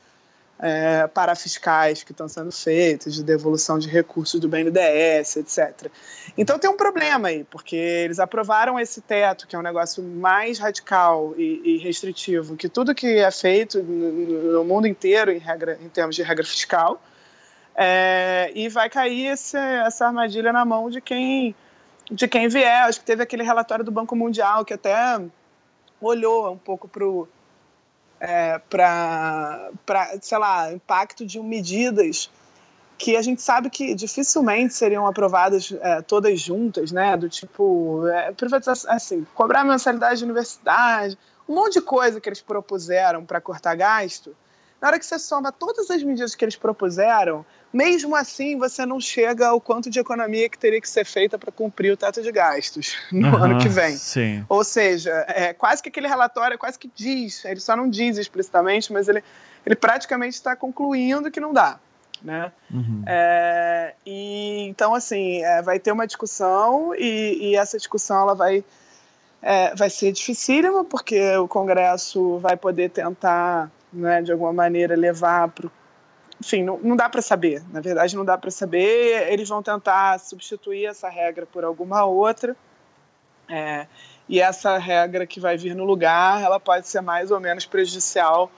é, 0.59 1.05
parafiscais 1.07 2.03
que 2.03 2.11
estão 2.11 2.27
sendo 2.27 2.51
feitos, 2.51 3.13
de 3.13 3.23
devolução 3.23 3.77
de 3.77 3.87
recursos 3.87 4.39
do 4.39 4.49
BNDES, 4.49 5.37
etc. 5.37 5.91
Então 6.37 6.57
tem 6.57 6.69
um 6.69 6.77
problema 6.77 7.27
aí, 7.27 7.43
porque 7.43 7.75
eles 7.75 8.19
aprovaram 8.19 8.79
esse 8.79 9.01
teto, 9.01 9.47
que 9.47 9.55
é 9.55 9.59
um 9.59 9.63
negócio 9.63 10.01
mais 10.03 10.57
radical 10.57 11.33
e, 11.37 11.61
e 11.63 11.77
restritivo 11.77 12.55
que 12.55 12.67
tudo 12.67 12.95
que 12.95 13.19
é 13.19 13.31
feito 13.31 13.81
no, 13.83 14.53
no 14.53 14.63
mundo 14.63 14.87
inteiro 14.87 15.31
em, 15.31 15.37
regra, 15.37 15.77
em 15.81 15.89
termos 15.89 16.15
de 16.15 16.23
regra 16.23 16.45
fiscal, 16.45 17.01
é, 17.75 18.51
e 18.55 18.67
vai 18.69 18.89
cair 18.89 19.27
esse, 19.27 19.57
essa 19.57 20.07
armadilha 20.07 20.51
na 20.51 20.65
mão 20.65 20.89
de 20.89 20.99
quem, 20.99 21.55
de 22.09 22.27
quem 22.27 22.47
vier. 22.47 22.85
Acho 22.85 22.99
que 22.99 23.05
teve 23.05 23.21
aquele 23.21 23.43
relatório 23.43 23.85
do 23.85 23.91
Banco 23.91 24.15
Mundial 24.15 24.65
que 24.65 24.73
até 24.73 25.21
olhou 26.01 26.51
um 26.51 26.57
pouco 26.57 26.87
para 26.87 27.05
o 27.05 27.27
é, 28.19 28.59
para, 28.69 29.69
sei 30.21 30.37
lá, 30.37 30.71
impacto 30.71 31.25
de 31.25 31.39
medidas 31.39 32.29
que 32.97 33.15
a 33.15 33.21
gente 33.21 33.41
sabe 33.41 33.69
que 33.69 33.93
dificilmente 33.93 34.73
seriam 34.73 35.05
aprovadas 35.05 35.71
é, 35.81 36.01
todas 36.01 36.39
juntas, 36.39 36.91
né? 36.91 37.15
Do 37.15 37.29
tipo, 37.29 38.07
é, 38.07 38.31
privatização, 38.31 38.91
assim, 38.91 39.25
cobrar 39.35 39.63
mensalidade 39.63 40.19
de 40.19 40.25
universidade, 40.25 41.17
um 41.47 41.53
monte 41.53 41.73
de 41.73 41.81
coisa 41.81 42.19
que 42.19 42.27
eles 42.27 42.41
propuseram 42.41 43.23
para 43.23 43.39
cortar 43.39 43.75
gasto. 43.75 44.35
Na 44.81 44.89
hora 44.89 44.99
que 44.99 45.05
você 45.05 45.17
soma 45.17 45.51
todas 45.51 45.89
as 45.89 46.03
medidas 46.03 46.35
que 46.35 46.45
eles 46.45 46.55
propuseram, 46.55 47.43
mesmo 47.73 48.15
assim 48.15 48.57
você 48.57 48.85
não 48.85 48.99
chega 48.99 49.47
ao 49.47 49.59
quanto 49.59 49.89
de 49.89 49.99
economia 49.99 50.47
que 50.47 50.57
teria 50.57 50.79
que 50.79 50.87
ser 50.87 51.05
feita 51.05 51.37
para 51.37 51.51
cumprir 51.51 51.91
o 51.91 51.97
teto 51.97 52.21
de 52.21 52.31
gastos 52.31 52.95
no 53.11 53.27
uhum, 53.27 53.43
ano 53.43 53.57
que 53.59 53.67
vem. 53.67 53.97
Sim. 53.97 54.45
Ou 54.47 54.63
seja, 54.63 55.25
é 55.27 55.51
quase 55.53 55.81
que 55.81 55.89
aquele 55.89 56.07
relatório 56.07 56.57
quase 56.57 56.77
que 56.77 56.89
diz, 56.93 57.43
ele 57.43 57.59
só 57.59 57.75
não 57.75 57.89
diz 57.89 58.17
explicitamente, 58.17 58.93
mas 58.93 59.07
ele, 59.07 59.23
ele 59.65 59.75
praticamente 59.75 60.35
está 60.35 60.55
concluindo 60.55 61.31
que 61.31 61.39
não 61.39 61.53
dá. 61.53 61.79
Né? 62.21 62.51
Uhum. 62.71 63.03
É, 63.05 63.93
e 64.03 64.67
então 64.67 64.95
assim 64.95 65.43
é, 65.43 65.61
vai 65.61 65.79
ter 65.79 65.91
uma 65.91 66.07
discussão 66.07 66.95
e, 66.95 67.51
e 67.51 67.55
essa 67.55 67.77
discussão 67.77 68.21
ela 68.21 68.33
vai 68.33 68.63
é, 69.39 69.75
vai 69.75 69.87
ser 69.87 70.11
dificílima 70.11 70.83
porque 70.83 71.37
o 71.37 71.47
Congresso 71.47 72.39
vai 72.39 72.57
poder 72.57 72.89
tentar 72.89 73.69
né, 73.91 74.21
de 74.21 74.31
alguma 74.31 74.53
maneira 74.53 74.95
levar 74.95 75.49
para 75.49 75.69
enfim, 76.39 76.63
não, 76.63 76.77
não 76.77 76.95
dá 76.95 77.09
para 77.09 77.21
saber. 77.21 77.63
Na 77.71 77.81
verdade, 77.81 78.15
não 78.15 78.23
dá 78.23 78.37
para 78.37 78.51
saber. 78.51 79.31
Eles 79.31 79.49
vão 79.49 79.63
tentar 79.63 80.19
substituir 80.19 80.85
essa 80.85 81.09
regra 81.09 81.45
por 81.45 81.63
alguma 81.63 82.05
outra. 82.05 82.55
É, 83.49 83.87
e 84.29 84.39
essa 84.39 84.77
regra 84.77 85.25
que 85.25 85.39
vai 85.39 85.57
vir 85.57 85.75
no 85.75 85.85
lugar, 85.85 86.41
ela 86.41 86.59
pode 86.59 86.87
ser 86.87 87.01
mais 87.01 87.31
ou 87.31 87.39
menos 87.39 87.65
prejudicial 87.65 88.51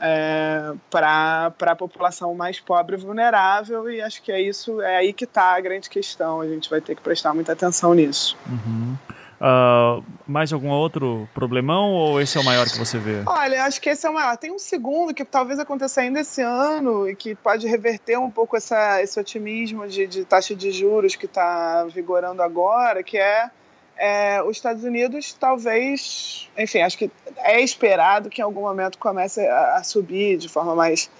é, 0.00 0.74
para 0.90 1.54
a 1.58 1.76
população 1.76 2.34
mais 2.34 2.60
pobre 2.60 2.96
e 2.96 2.98
vulnerável. 2.98 3.88
E 3.88 4.02
acho 4.02 4.22
que 4.22 4.32
é 4.32 4.40
isso, 4.40 4.80
é 4.82 4.96
aí 4.96 5.12
que 5.12 5.24
está 5.24 5.54
a 5.54 5.60
grande 5.60 5.88
questão. 5.88 6.40
A 6.40 6.48
gente 6.48 6.68
vai 6.68 6.80
ter 6.80 6.94
que 6.94 7.02
prestar 7.02 7.32
muita 7.32 7.52
atenção 7.52 7.94
nisso. 7.94 8.36
Uhum. 8.46 8.96
Uh, 9.40 10.02
mais 10.26 10.52
algum 10.52 10.70
outro 10.70 11.28
problemão 11.34 11.92
ou 11.92 12.20
esse 12.20 12.38
é 12.38 12.40
o 12.40 12.44
maior 12.44 12.66
que 12.66 12.78
você 12.78 12.98
vê? 12.98 13.22
Olha, 13.26 13.64
acho 13.64 13.80
que 13.80 13.90
esse 13.90 14.06
é 14.06 14.10
o 14.10 14.14
maior. 14.14 14.36
Tem 14.36 14.52
um 14.52 14.58
segundo 14.58 15.12
que 15.12 15.24
talvez 15.24 15.58
aconteça 15.58 16.00
ainda 16.00 16.20
esse 16.20 16.40
ano 16.40 17.08
e 17.08 17.16
que 17.16 17.34
pode 17.34 17.66
reverter 17.66 18.18
um 18.18 18.30
pouco 18.30 18.56
essa, 18.56 19.02
esse 19.02 19.18
otimismo 19.18 19.86
de, 19.86 20.06
de 20.06 20.24
taxa 20.24 20.54
de 20.54 20.70
juros 20.70 21.16
que 21.16 21.26
está 21.26 21.84
vigorando 21.84 22.42
agora, 22.42 23.02
que 23.02 23.18
é, 23.18 23.50
é, 23.96 24.42
os 24.42 24.56
Estados 24.56 24.84
Unidos 24.84 25.36
talvez, 25.38 26.48
enfim, 26.56 26.80
acho 26.80 26.96
que 26.96 27.10
é 27.38 27.60
esperado 27.60 28.30
que 28.30 28.40
em 28.40 28.44
algum 28.44 28.62
momento 28.62 28.98
comece 28.98 29.46
a, 29.46 29.76
a 29.76 29.82
subir 29.82 30.38
de 30.38 30.48
forma 30.48 30.74
mais 30.74 31.10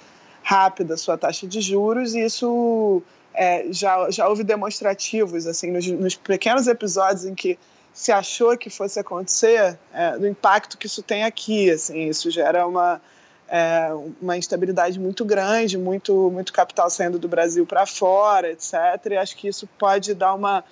rápida 0.43 0.95
a 0.95 0.97
sua 0.97 1.19
taxa 1.19 1.47
de 1.47 1.61
juros 1.61 2.15
e 2.15 2.21
isso 2.21 3.03
é, 3.35 3.67
já, 3.71 4.11
já 4.11 4.29
houve 4.29 4.45
demonstrativos 4.45 5.47
assim 5.47 5.71
nos, 5.71 5.87
nos 5.87 6.15
pequenos 6.15 6.69
episódios 6.69 7.25
em 7.25 7.35
que 7.35 7.59
se 7.95 8.11
achou 8.11 8.59
que 8.59 8.69
fosse 8.69 8.99
acontecer, 8.99 9.79
é, 9.93 10.19
do 10.19 10.27
impacto 10.27 10.77
que 10.77 10.87
isso 10.87 11.01
tem 11.01 11.23
aqui. 11.23 11.71
Assim, 11.71 12.09
isso 12.09 12.29
gera 12.29 12.67
uma, 12.67 13.01
é, 13.49 13.89
uma 14.21 14.37
instabilidade 14.37 14.99
muito 14.99 15.25
grande, 15.25 15.79
muito, 15.79 16.29
muito 16.33 16.53
capital 16.53 16.91
saindo 16.91 17.21
do 17.21 17.29
Brasil 17.29 17.65
para 17.65 17.87
fora, 17.87 18.51
etc. 18.51 18.75
E 19.13 19.17
acho 19.17 19.37
que 19.37 19.47
isso 19.47 19.69
pode 19.79 20.13
dar 20.13 20.35
uma. 20.35 20.65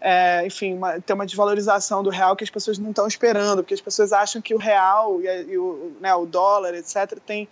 É, 0.00 0.46
enfim, 0.46 0.72
uma, 0.72 0.98
ter 0.98 1.12
uma 1.12 1.26
desvalorização 1.26 2.02
do 2.02 2.08
real 2.08 2.34
que 2.34 2.42
as 2.42 2.48
pessoas 2.48 2.78
não 2.78 2.88
estão 2.88 3.06
esperando, 3.06 3.62
porque 3.62 3.74
as 3.74 3.82
pessoas 3.82 4.14
acham 4.14 4.40
que 4.40 4.54
o 4.54 4.58
real 4.58 5.20
e, 5.20 5.52
e 5.52 5.58
o, 5.58 5.92
né, 6.00 6.14
o 6.14 6.24
dólar, 6.24 6.74
etc., 6.74 7.18
tem 7.26 7.46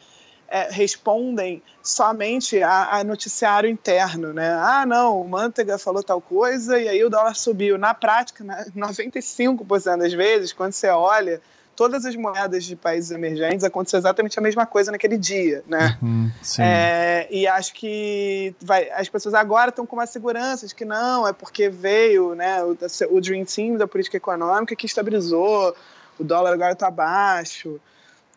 é, 0.48 0.68
respondem 0.70 1.62
somente 1.82 2.62
a, 2.62 2.96
a, 2.96 3.04
noticiário 3.04 3.68
interno, 3.68 4.32
né? 4.32 4.50
Ah, 4.54 4.84
não, 4.86 5.20
o 5.20 5.28
Manteiga 5.28 5.78
falou 5.78 6.02
tal 6.02 6.20
coisa 6.20 6.78
e 6.78 6.88
aí 6.88 7.04
o 7.04 7.10
dólar 7.10 7.34
subiu. 7.34 7.76
Na 7.78 7.94
prática, 7.94 8.44
95% 8.76 9.96
das 9.98 10.12
vezes, 10.12 10.52
quando 10.52 10.72
você 10.72 10.88
olha 10.88 11.40
todas 11.78 12.04
as 12.04 12.16
moedas 12.16 12.64
de 12.64 12.74
países 12.74 13.12
emergentes 13.12 13.62
aconteceu 13.62 14.00
exatamente 14.00 14.36
a 14.36 14.42
mesma 14.42 14.66
coisa 14.66 14.90
naquele 14.90 15.16
dia, 15.16 15.62
né? 15.64 15.96
Uhum, 16.02 16.28
é, 16.58 17.28
e 17.30 17.46
acho 17.46 17.72
que 17.72 18.52
vai, 18.60 18.90
as 18.90 19.08
pessoas 19.08 19.32
agora 19.32 19.68
estão 19.68 19.86
com 19.86 19.94
uma 19.94 20.06
segurança 20.06 20.66
de 20.66 20.74
que 20.74 20.84
não, 20.84 21.28
é 21.28 21.32
porque 21.32 21.68
veio 21.68 22.34
né, 22.34 22.64
o, 22.64 22.76
o 23.10 23.20
Dream 23.20 23.44
Team 23.44 23.76
da 23.76 23.86
política 23.86 24.16
econômica 24.16 24.74
que 24.74 24.86
estabilizou, 24.86 25.72
o 26.18 26.24
dólar 26.24 26.52
agora 26.52 26.72
está 26.72 26.90
baixo, 26.90 27.80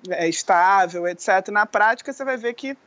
é 0.09 0.27
estável, 0.27 1.07
etc. 1.07 1.49
Na 1.49 1.65
prática, 1.65 2.11
você 2.11 2.23
vai 2.23 2.37
ver 2.37 2.53
que 2.53 2.77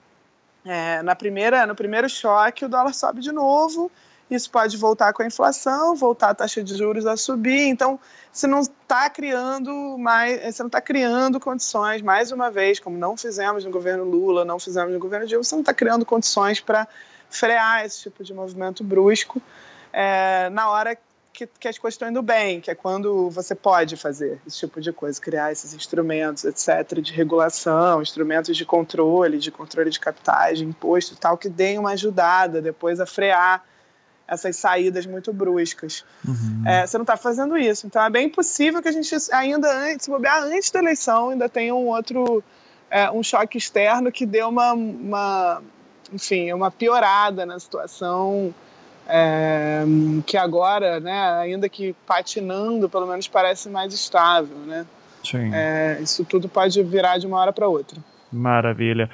é, 0.65 1.03
na 1.03 1.15
primeira, 1.15 1.67
no 1.67 1.75
primeiro 1.75 2.09
choque 2.09 2.65
o 2.65 2.69
dólar 2.69 2.95
sobe 2.95 3.21
de 3.21 3.33
novo 3.33 3.91
isso 4.31 4.51
pode 4.51 4.77
voltar 4.77 5.13
com 5.13 5.23
a 5.23 5.27
inflação, 5.27 5.95
voltar 5.95 6.31
a 6.31 6.35
taxa 6.35 6.63
de 6.63 6.77
juros 6.77 7.07
a 7.07 7.17
subir. 7.17 7.69
Então, 7.69 7.99
você 8.33 8.47
não 8.47 8.61
está 8.61 9.09
criando 9.11 9.97
mais, 9.99 10.55
você 10.55 10.63
não 10.63 10.69
está 10.69 10.81
criando 10.81 11.39
condições, 11.39 12.01
mais 12.01 12.33
uma 12.33 12.51
vez, 12.51 12.81
como 12.81 12.97
não 12.97 13.17
fizemos 13.17 13.65
no 13.65 13.71
governo 13.71 14.05
Lula, 14.05 14.45
não 14.45 14.59
fizemos 14.59 14.93
no 14.93 14.99
governo 14.99 15.27
Dilma, 15.27 15.45
você 15.45 15.55
não 15.55 15.61
está 15.61 15.75
criando 15.75 16.07
condições 16.07 16.61
para 16.61 16.89
frear 17.29 17.85
esse 17.85 18.01
tipo 18.03 18.25
de 18.25 18.33
movimento 18.33 18.83
brusco 18.83 19.43
é, 19.93 20.49
na 20.51 20.71
hora 20.71 20.97
que, 21.35 21.49
que, 21.49 21.67
as 21.67 21.77
coisas 21.77 21.95
estão 21.97 22.09
indo 22.09 22.23
bem, 22.23 22.61
que 22.61 22.71
é 22.71 22.75
quando 22.75 23.29
você 23.29 23.57
pode 23.57 23.97
fazer 23.97 24.41
esse 24.47 24.61
tipo 24.61 24.81
de 24.81 24.93
coisa, 24.93 25.21
criar 25.21 25.51
esses 25.51 25.75
instrumentos, 25.75 26.45
etc., 26.45 27.01
de 27.01 27.13
regulação, 27.13 28.01
instrumentos 28.01 28.57
de 28.57 28.65
controle, 28.65 29.39
de 29.39 29.51
controle 29.51 29.91
de 29.91 29.99
capitais, 29.99 30.59
de 30.59 30.65
imposto 30.65 31.15
e 31.15 31.17
tal, 31.17 31.37
que 31.37 31.49
deem 31.49 31.77
uma 31.79 31.91
ajudada 31.91 32.63
depois 32.63 33.01
a 33.01 33.07
frear 33.07 33.65
essas 34.29 34.57
saídas 34.57 35.05
muito 35.05 35.33
bruscas. 35.33 36.05
Uhum. 36.27 36.63
É, 36.65 36.87
você 36.87 36.97
não 36.97 37.03
está 37.03 37.17
fazendo 37.17 37.59
isso. 37.59 37.87
Então 37.87 38.03
é 38.03 38.09
bem 38.09 38.29
possível 38.29 38.81
que 38.81 38.89
a 38.89 38.93
gente 38.93 39.15
ainda 39.33 39.71
antes, 39.91 40.05
se 40.05 40.11
bobear 40.11 40.45
antes 40.45 40.71
da 40.71 40.79
eleição, 40.79 41.31
ainda 41.31 41.49
tenha 41.49 41.75
um 41.75 41.89
outro 41.89 42.43
é, 42.89 43.11
um 43.11 43.25
choque 43.25 43.59
externo 43.59 44.13
que 44.13 44.25
dê 44.25 44.43
uma, 44.45 44.73
uma 44.73 45.63
enfim, 46.13 46.53
uma 46.53 46.71
piorada 46.71 47.45
na 47.45 47.59
situação. 47.59 48.55
É, 49.07 49.85
que 50.27 50.37
agora, 50.37 50.99
né, 50.99 51.33
ainda 51.39 51.69
que 51.69 51.95
patinando, 52.07 52.89
pelo 52.89 53.07
menos 53.07 53.29
parece 53.29 53.69
mais 53.69 53.93
estável, 53.93 54.57
né? 54.67 54.87
Sim. 55.23 55.51
É, 55.53 55.99
isso 56.01 56.25
tudo 56.25 56.49
pode 56.49 56.83
virar 56.83 57.19
de 57.19 57.27
uma 57.27 57.39
hora 57.39 57.53
para 57.53 57.69
outra. 57.69 57.99
Maravilha. 58.33 59.09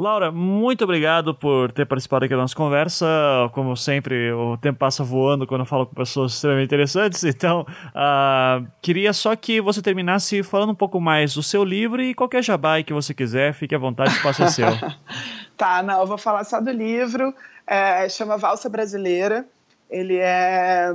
Laura, 0.00 0.32
muito 0.32 0.82
obrigado 0.82 1.34
por 1.34 1.70
ter 1.72 1.84
participado 1.84 2.24
aqui 2.24 2.32
da 2.32 2.40
nossa 2.40 2.56
conversa. 2.56 3.06
Como 3.52 3.76
sempre, 3.76 4.32
o 4.32 4.56
tempo 4.56 4.78
passa 4.78 5.04
voando 5.04 5.46
quando 5.46 5.60
eu 5.60 5.66
falo 5.66 5.84
com 5.84 5.94
pessoas 5.94 6.32
extremamente 6.32 6.68
interessantes. 6.68 7.22
Então, 7.22 7.66
uh, 7.88 8.66
queria 8.80 9.12
só 9.12 9.36
que 9.36 9.60
você 9.60 9.82
terminasse 9.82 10.42
falando 10.42 10.70
um 10.70 10.74
pouco 10.74 10.98
mais 10.98 11.34
do 11.34 11.42
seu 11.42 11.62
livro 11.62 12.00
e 12.00 12.14
qualquer 12.14 12.42
jabá 12.42 12.82
que 12.82 12.94
você 12.94 13.12
quiser. 13.12 13.52
Fique 13.52 13.74
à 13.74 13.78
vontade, 13.78 14.10
o 14.10 14.12
espaço 14.14 14.42
é 14.42 14.46
seu. 14.46 14.68
tá, 15.60 15.82
não, 15.82 16.00
eu 16.00 16.06
vou 16.06 16.16
falar 16.16 16.42
só 16.44 16.58
do 16.58 16.70
livro. 16.70 17.34
É, 17.66 18.08
chama 18.08 18.38
Valsa 18.38 18.66
Brasileira. 18.70 19.44
Ele 19.90 20.16
é 20.18 20.88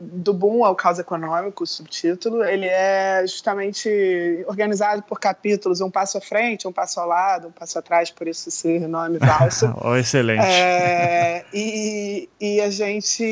do 0.00 0.32
boom 0.32 0.62
ao 0.62 0.76
caos 0.76 0.98
econômico, 0.98 1.64
o 1.64 1.66
subtítulo. 1.66 2.44
Ele 2.44 2.66
é 2.66 3.22
justamente 3.22 4.44
organizado 4.46 5.02
por 5.02 5.18
capítulos, 5.18 5.80
um 5.80 5.90
passo 5.90 6.18
à 6.18 6.20
frente, 6.20 6.68
um 6.68 6.72
passo 6.72 7.00
ao 7.00 7.08
lado, 7.08 7.48
um 7.48 7.50
passo 7.50 7.78
atrás, 7.78 8.10
por 8.10 8.28
isso 8.28 8.50
esse 8.50 8.78
nome 8.80 9.18
valsa. 9.18 9.74
oh, 9.82 9.96
excelente. 9.96 10.44
É, 10.44 11.44
e, 11.52 12.28
e 12.38 12.60
a 12.60 12.70
gente, 12.70 13.24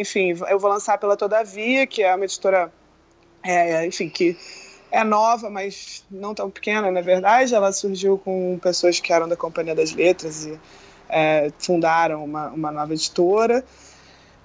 enfim, 0.00 0.36
eu 0.48 0.58
vou 0.58 0.68
lançar 0.68 0.98
pela 0.98 1.16
Todavia, 1.16 1.86
que 1.86 2.02
é 2.02 2.12
uma 2.12 2.24
editora, 2.24 2.72
é, 3.42 3.86
enfim, 3.86 4.08
que 4.08 4.36
é 4.94 5.02
nova, 5.02 5.50
mas 5.50 6.04
não 6.08 6.32
tão 6.32 6.48
pequena, 6.48 6.88
na 6.88 7.00
verdade. 7.00 7.52
Ela 7.52 7.72
surgiu 7.72 8.16
com 8.16 8.56
pessoas 8.62 9.00
que 9.00 9.12
eram 9.12 9.28
da 9.28 9.36
Companhia 9.36 9.74
das 9.74 9.92
Letras 9.92 10.46
e 10.46 10.58
é, 11.08 11.50
fundaram 11.58 12.24
uma, 12.24 12.48
uma 12.50 12.70
nova 12.70 12.92
editora 12.92 13.64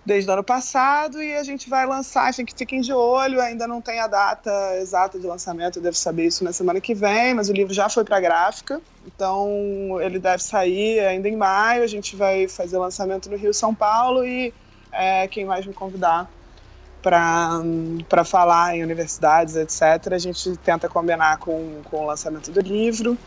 desde 0.04 0.28
o 0.28 0.34
ano 0.34 0.44
passado. 0.44 1.22
E 1.22 1.36
a 1.36 1.44
gente 1.44 1.70
vai 1.70 1.86
lançar, 1.86 2.32
enfim, 2.32 2.46
que 2.46 2.56
fiquem 2.58 2.82
de 2.82 2.92
olho, 2.92 3.40
ainda 3.40 3.68
não 3.68 3.80
tem 3.80 4.00
a 4.00 4.08
data 4.08 4.52
exata 4.78 5.20
de 5.20 5.28
lançamento, 5.28 5.78
eu 5.78 5.84
devo 5.84 5.96
saber 5.96 6.26
isso 6.26 6.44
na 6.44 6.52
semana 6.52 6.82
que 6.82 6.96
vem, 6.96 7.36
mas 7.36 7.48
o 7.48 7.54
livro 7.54 7.72
já 7.72 7.88
foi 7.88 8.04
para 8.04 8.18
a 8.18 8.20
gráfica, 8.20 8.82
então 9.06 10.02
ele 10.02 10.18
deve 10.18 10.42
sair 10.42 11.02
ainda 11.02 11.30
em 11.30 11.36
maio, 11.36 11.84
a 11.84 11.88
gente 11.88 12.16
vai 12.16 12.48
fazer 12.48 12.80
lançamento 12.80 13.30
no 13.30 13.38
Rio 13.38 13.54
São 13.54 13.76
Paulo 13.76 14.26
e 14.26 14.52
é, 14.92 15.28
quem 15.28 15.46
mais 15.46 15.64
me 15.68 15.74
convidar 15.74 16.28
para 17.02 18.24
falar 18.26 18.76
em 18.76 18.84
universidades, 18.84 19.56
etc., 19.56 20.14
a 20.14 20.18
gente 20.18 20.58
tenta 20.58 20.88
combinar 20.90 21.38
com, 21.38 21.82
com 21.86 22.04
o 22.04 22.08
lançamento 22.08 22.52
do 22.52 22.60
livro. 22.62 23.18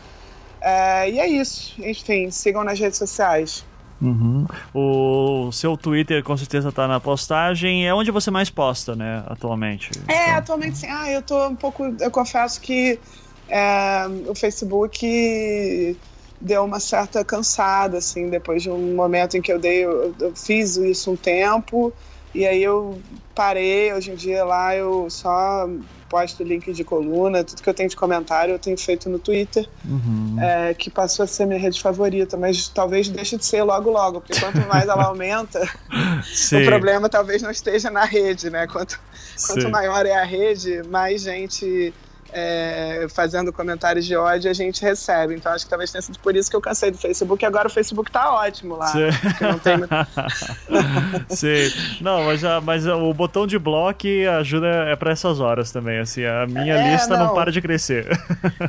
É, 0.61 1.09
e 1.09 1.19
é 1.19 1.27
isso. 1.27 1.73
Enfim, 1.79 2.31
sigam 2.31 2.63
nas 2.63 2.79
redes 2.79 2.97
sociais. 2.97 3.65
Uhum. 4.01 4.45
O 4.73 5.51
seu 5.51 5.77
Twitter 5.77 6.21
com 6.23 6.35
certeza 6.35 6.69
está 6.69 6.87
na 6.87 6.99
postagem. 6.99 7.87
É 7.87 7.93
onde 7.93 8.11
você 8.11 8.29
mais 8.29 8.49
posta, 8.49 8.95
né, 8.95 9.23
atualmente? 9.27 9.91
É, 10.07 10.23
então... 10.23 10.35
atualmente 10.35 10.77
sim. 10.77 10.87
Ah, 10.89 11.09
eu 11.09 11.21
tô 11.21 11.47
um 11.47 11.55
pouco. 11.55 11.95
Eu 11.99 12.11
confesso 12.11 12.59
que 12.59 12.99
é, 13.47 14.05
o 14.27 14.35
Facebook 14.35 15.97
deu 16.39 16.65
uma 16.65 16.79
certa 16.79 17.23
cansada, 17.23 17.97
assim, 17.97 18.29
depois 18.29 18.61
de 18.61 18.69
um 18.69 18.93
momento 18.95 19.37
em 19.37 19.41
que 19.41 19.51
eu 19.51 19.59
dei. 19.59 19.85
Eu, 19.85 20.13
eu 20.19 20.35
fiz 20.35 20.75
isso 20.75 21.11
um 21.11 21.15
tempo. 21.15 21.93
E 22.33 22.45
aí 22.45 22.63
eu 22.63 22.99
parei, 23.35 23.93
hoje 23.93 24.11
em 24.11 24.15
dia 24.15 24.43
lá 24.43 24.75
eu 24.75 25.09
só 25.09 25.69
posto 26.09 26.43
link 26.43 26.71
de 26.71 26.83
coluna, 26.83 27.43
tudo 27.43 27.63
que 27.63 27.69
eu 27.69 27.73
tenho 27.73 27.89
de 27.89 27.95
comentário 27.95 28.53
eu 28.53 28.59
tenho 28.59 28.77
feito 28.77 29.09
no 29.09 29.17
Twitter, 29.17 29.67
uhum. 29.83 30.37
é, 30.39 30.73
que 30.73 30.89
passou 30.89 31.23
a 31.23 31.27
ser 31.27 31.47
minha 31.47 31.59
rede 31.59 31.81
favorita, 31.81 32.37
mas 32.37 32.67
talvez 32.67 33.09
deixe 33.09 33.35
de 33.35 33.45
ser 33.45 33.63
logo 33.63 33.89
logo, 33.89 34.21
porque 34.21 34.39
quanto 34.39 34.59
mais 34.67 34.87
ela 34.87 35.05
aumenta, 35.09 35.59
o 35.59 36.65
problema 36.65 37.09
talvez 37.09 37.41
não 37.41 37.49
esteja 37.49 37.89
na 37.89 38.05
rede, 38.05 38.51
né? 38.51 38.67
Quanto, 38.67 38.99
quanto 39.47 39.69
maior 39.71 40.05
é 40.05 40.13
a 40.13 40.23
rede, 40.23 40.83
mais 40.87 41.23
gente 41.23 41.91
é, 42.33 43.05
fazendo 43.09 43.53
comentários 43.53 44.05
de 44.05 44.15
ódio 44.15 44.49
a 44.49 44.53
gente 44.53 44.81
recebe. 44.81 45.35
Então 45.35 45.51
acho 45.51 45.65
que 45.65 45.69
talvez 45.69 45.91
tenha 45.91 46.01
sido 46.01 46.17
por 46.19 46.35
isso 46.35 46.49
que 46.49 46.55
eu 46.55 46.61
cansei 46.61 46.91
do 46.91 46.97
Facebook. 46.97 47.43
E 47.43 47.47
agora 47.47 47.67
o 47.67 47.71
Facebook 47.71 48.11
tá 48.11 48.33
ótimo 48.33 48.75
lá. 48.75 48.87
Sim. 48.87 49.09
Não, 49.39 49.59
tem... 49.59 49.77
Não, 52.01 52.25
mas, 52.25 52.39
já, 52.39 52.59
mas 52.59 52.87
o 52.87 53.13
botão 53.13 53.45
de 53.45 53.59
bloco 53.59 54.07
ajuda 54.39 54.67
é 54.87 54.95
para 54.95 55.11
essas 55.11 55.39
horas 55.39 55.71
também. 55.71 55.99
Assim, 55.99 56.25
a 56.25 56.47
minha 56.47 56.75
é, 56.75 56.91
lista 56.91 57.15
não. 57.15 57.27
não. 57.27 57.33
para 57.33 57.51
de 57.51 57.61
crescer. 57.61 58.07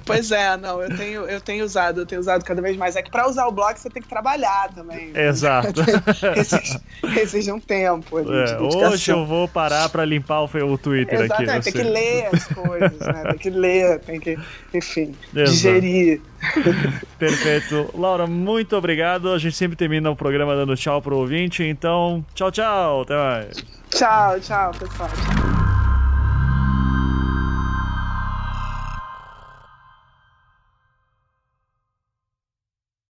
Pois 0.04 0.30
é, 0.30 0.56
não, 0.56 0.82
eu 0.82 0.96
tenho, 0.96 1.22
eu 1.22 1.40
tenho 1.40 1.64
usado, 1.64 2.00
eu 2.00 2.06
tenho 2.06 2.20
usado 2.20 2.44
cada 2.44 2.60
vez 2.60 2.76
mais. 2.76 2.96
É 2.96 3.02
que 3.02 3.10
para 3.10 3.28
usar 3.28 3.46
o 3.46 3.52
bloco 3.52 3.78
você 3.78 3.88
tem 3.88 4.02
que 4.02 4.08
trabalhar 4.08 4.70
também. 4.74 5.12
Exato. 5.14 5.80
exige, 6.36 6.80
exige, 7.20 7.52
um 7.52 7.60
tempo. 7.60 8.18
É, 8.18 8.58
hoje 8.60 9.10
eu 9.10 9.24
vou 9.24 9.48
parar 9.48 9.88
para 9.88 10.04
limpar 10.04 10.42
o, 10.42 10.72
o 10.72 10.78
Twitter 10.78 11.22
Exatamente, 11.22 11.50
aqui. 11.50 11.62
Tem 11.62 11.72
que 11.72 11.82
ler 11.82 12.28
as 12.32 12.46
coisas, 12.46 12.98
né? 12.98 13.22
Tem 13.30 13.38
que 13.38 13.50
ler, 13.54 14.00
tem 14.00 14.20
que, 14.20 14.38
enfim, 14.72 15.14
Exato. 15.34 15.50
digerir. 15.50 16.20
Perfeito. 17.18 17.90
Laura, 17.94 18.26
muito 18.26 18.76
obrigado. 18.76 19.32
A 19.32 19.38
gente 19.38 19.56
sempre 19.56 19.76
termina 19.76 20.10
o 20.10 20.16
programa 20.16 20.54
dando 20.54 20.76
tchau 20.76 21.00
pro 21.00 21.16
ouvinte, 21.16 21.62
então 21.62 22.24
tchau, 22.34 22.50
tchau. 22.50 23.02
Até 23.02 23.16
mais. 23.16 23.64
Tchau, 23.90 24.40
tchau, 24.40 24.72
pessoal. 24.78 25.08
Tchau. 25.08 25.53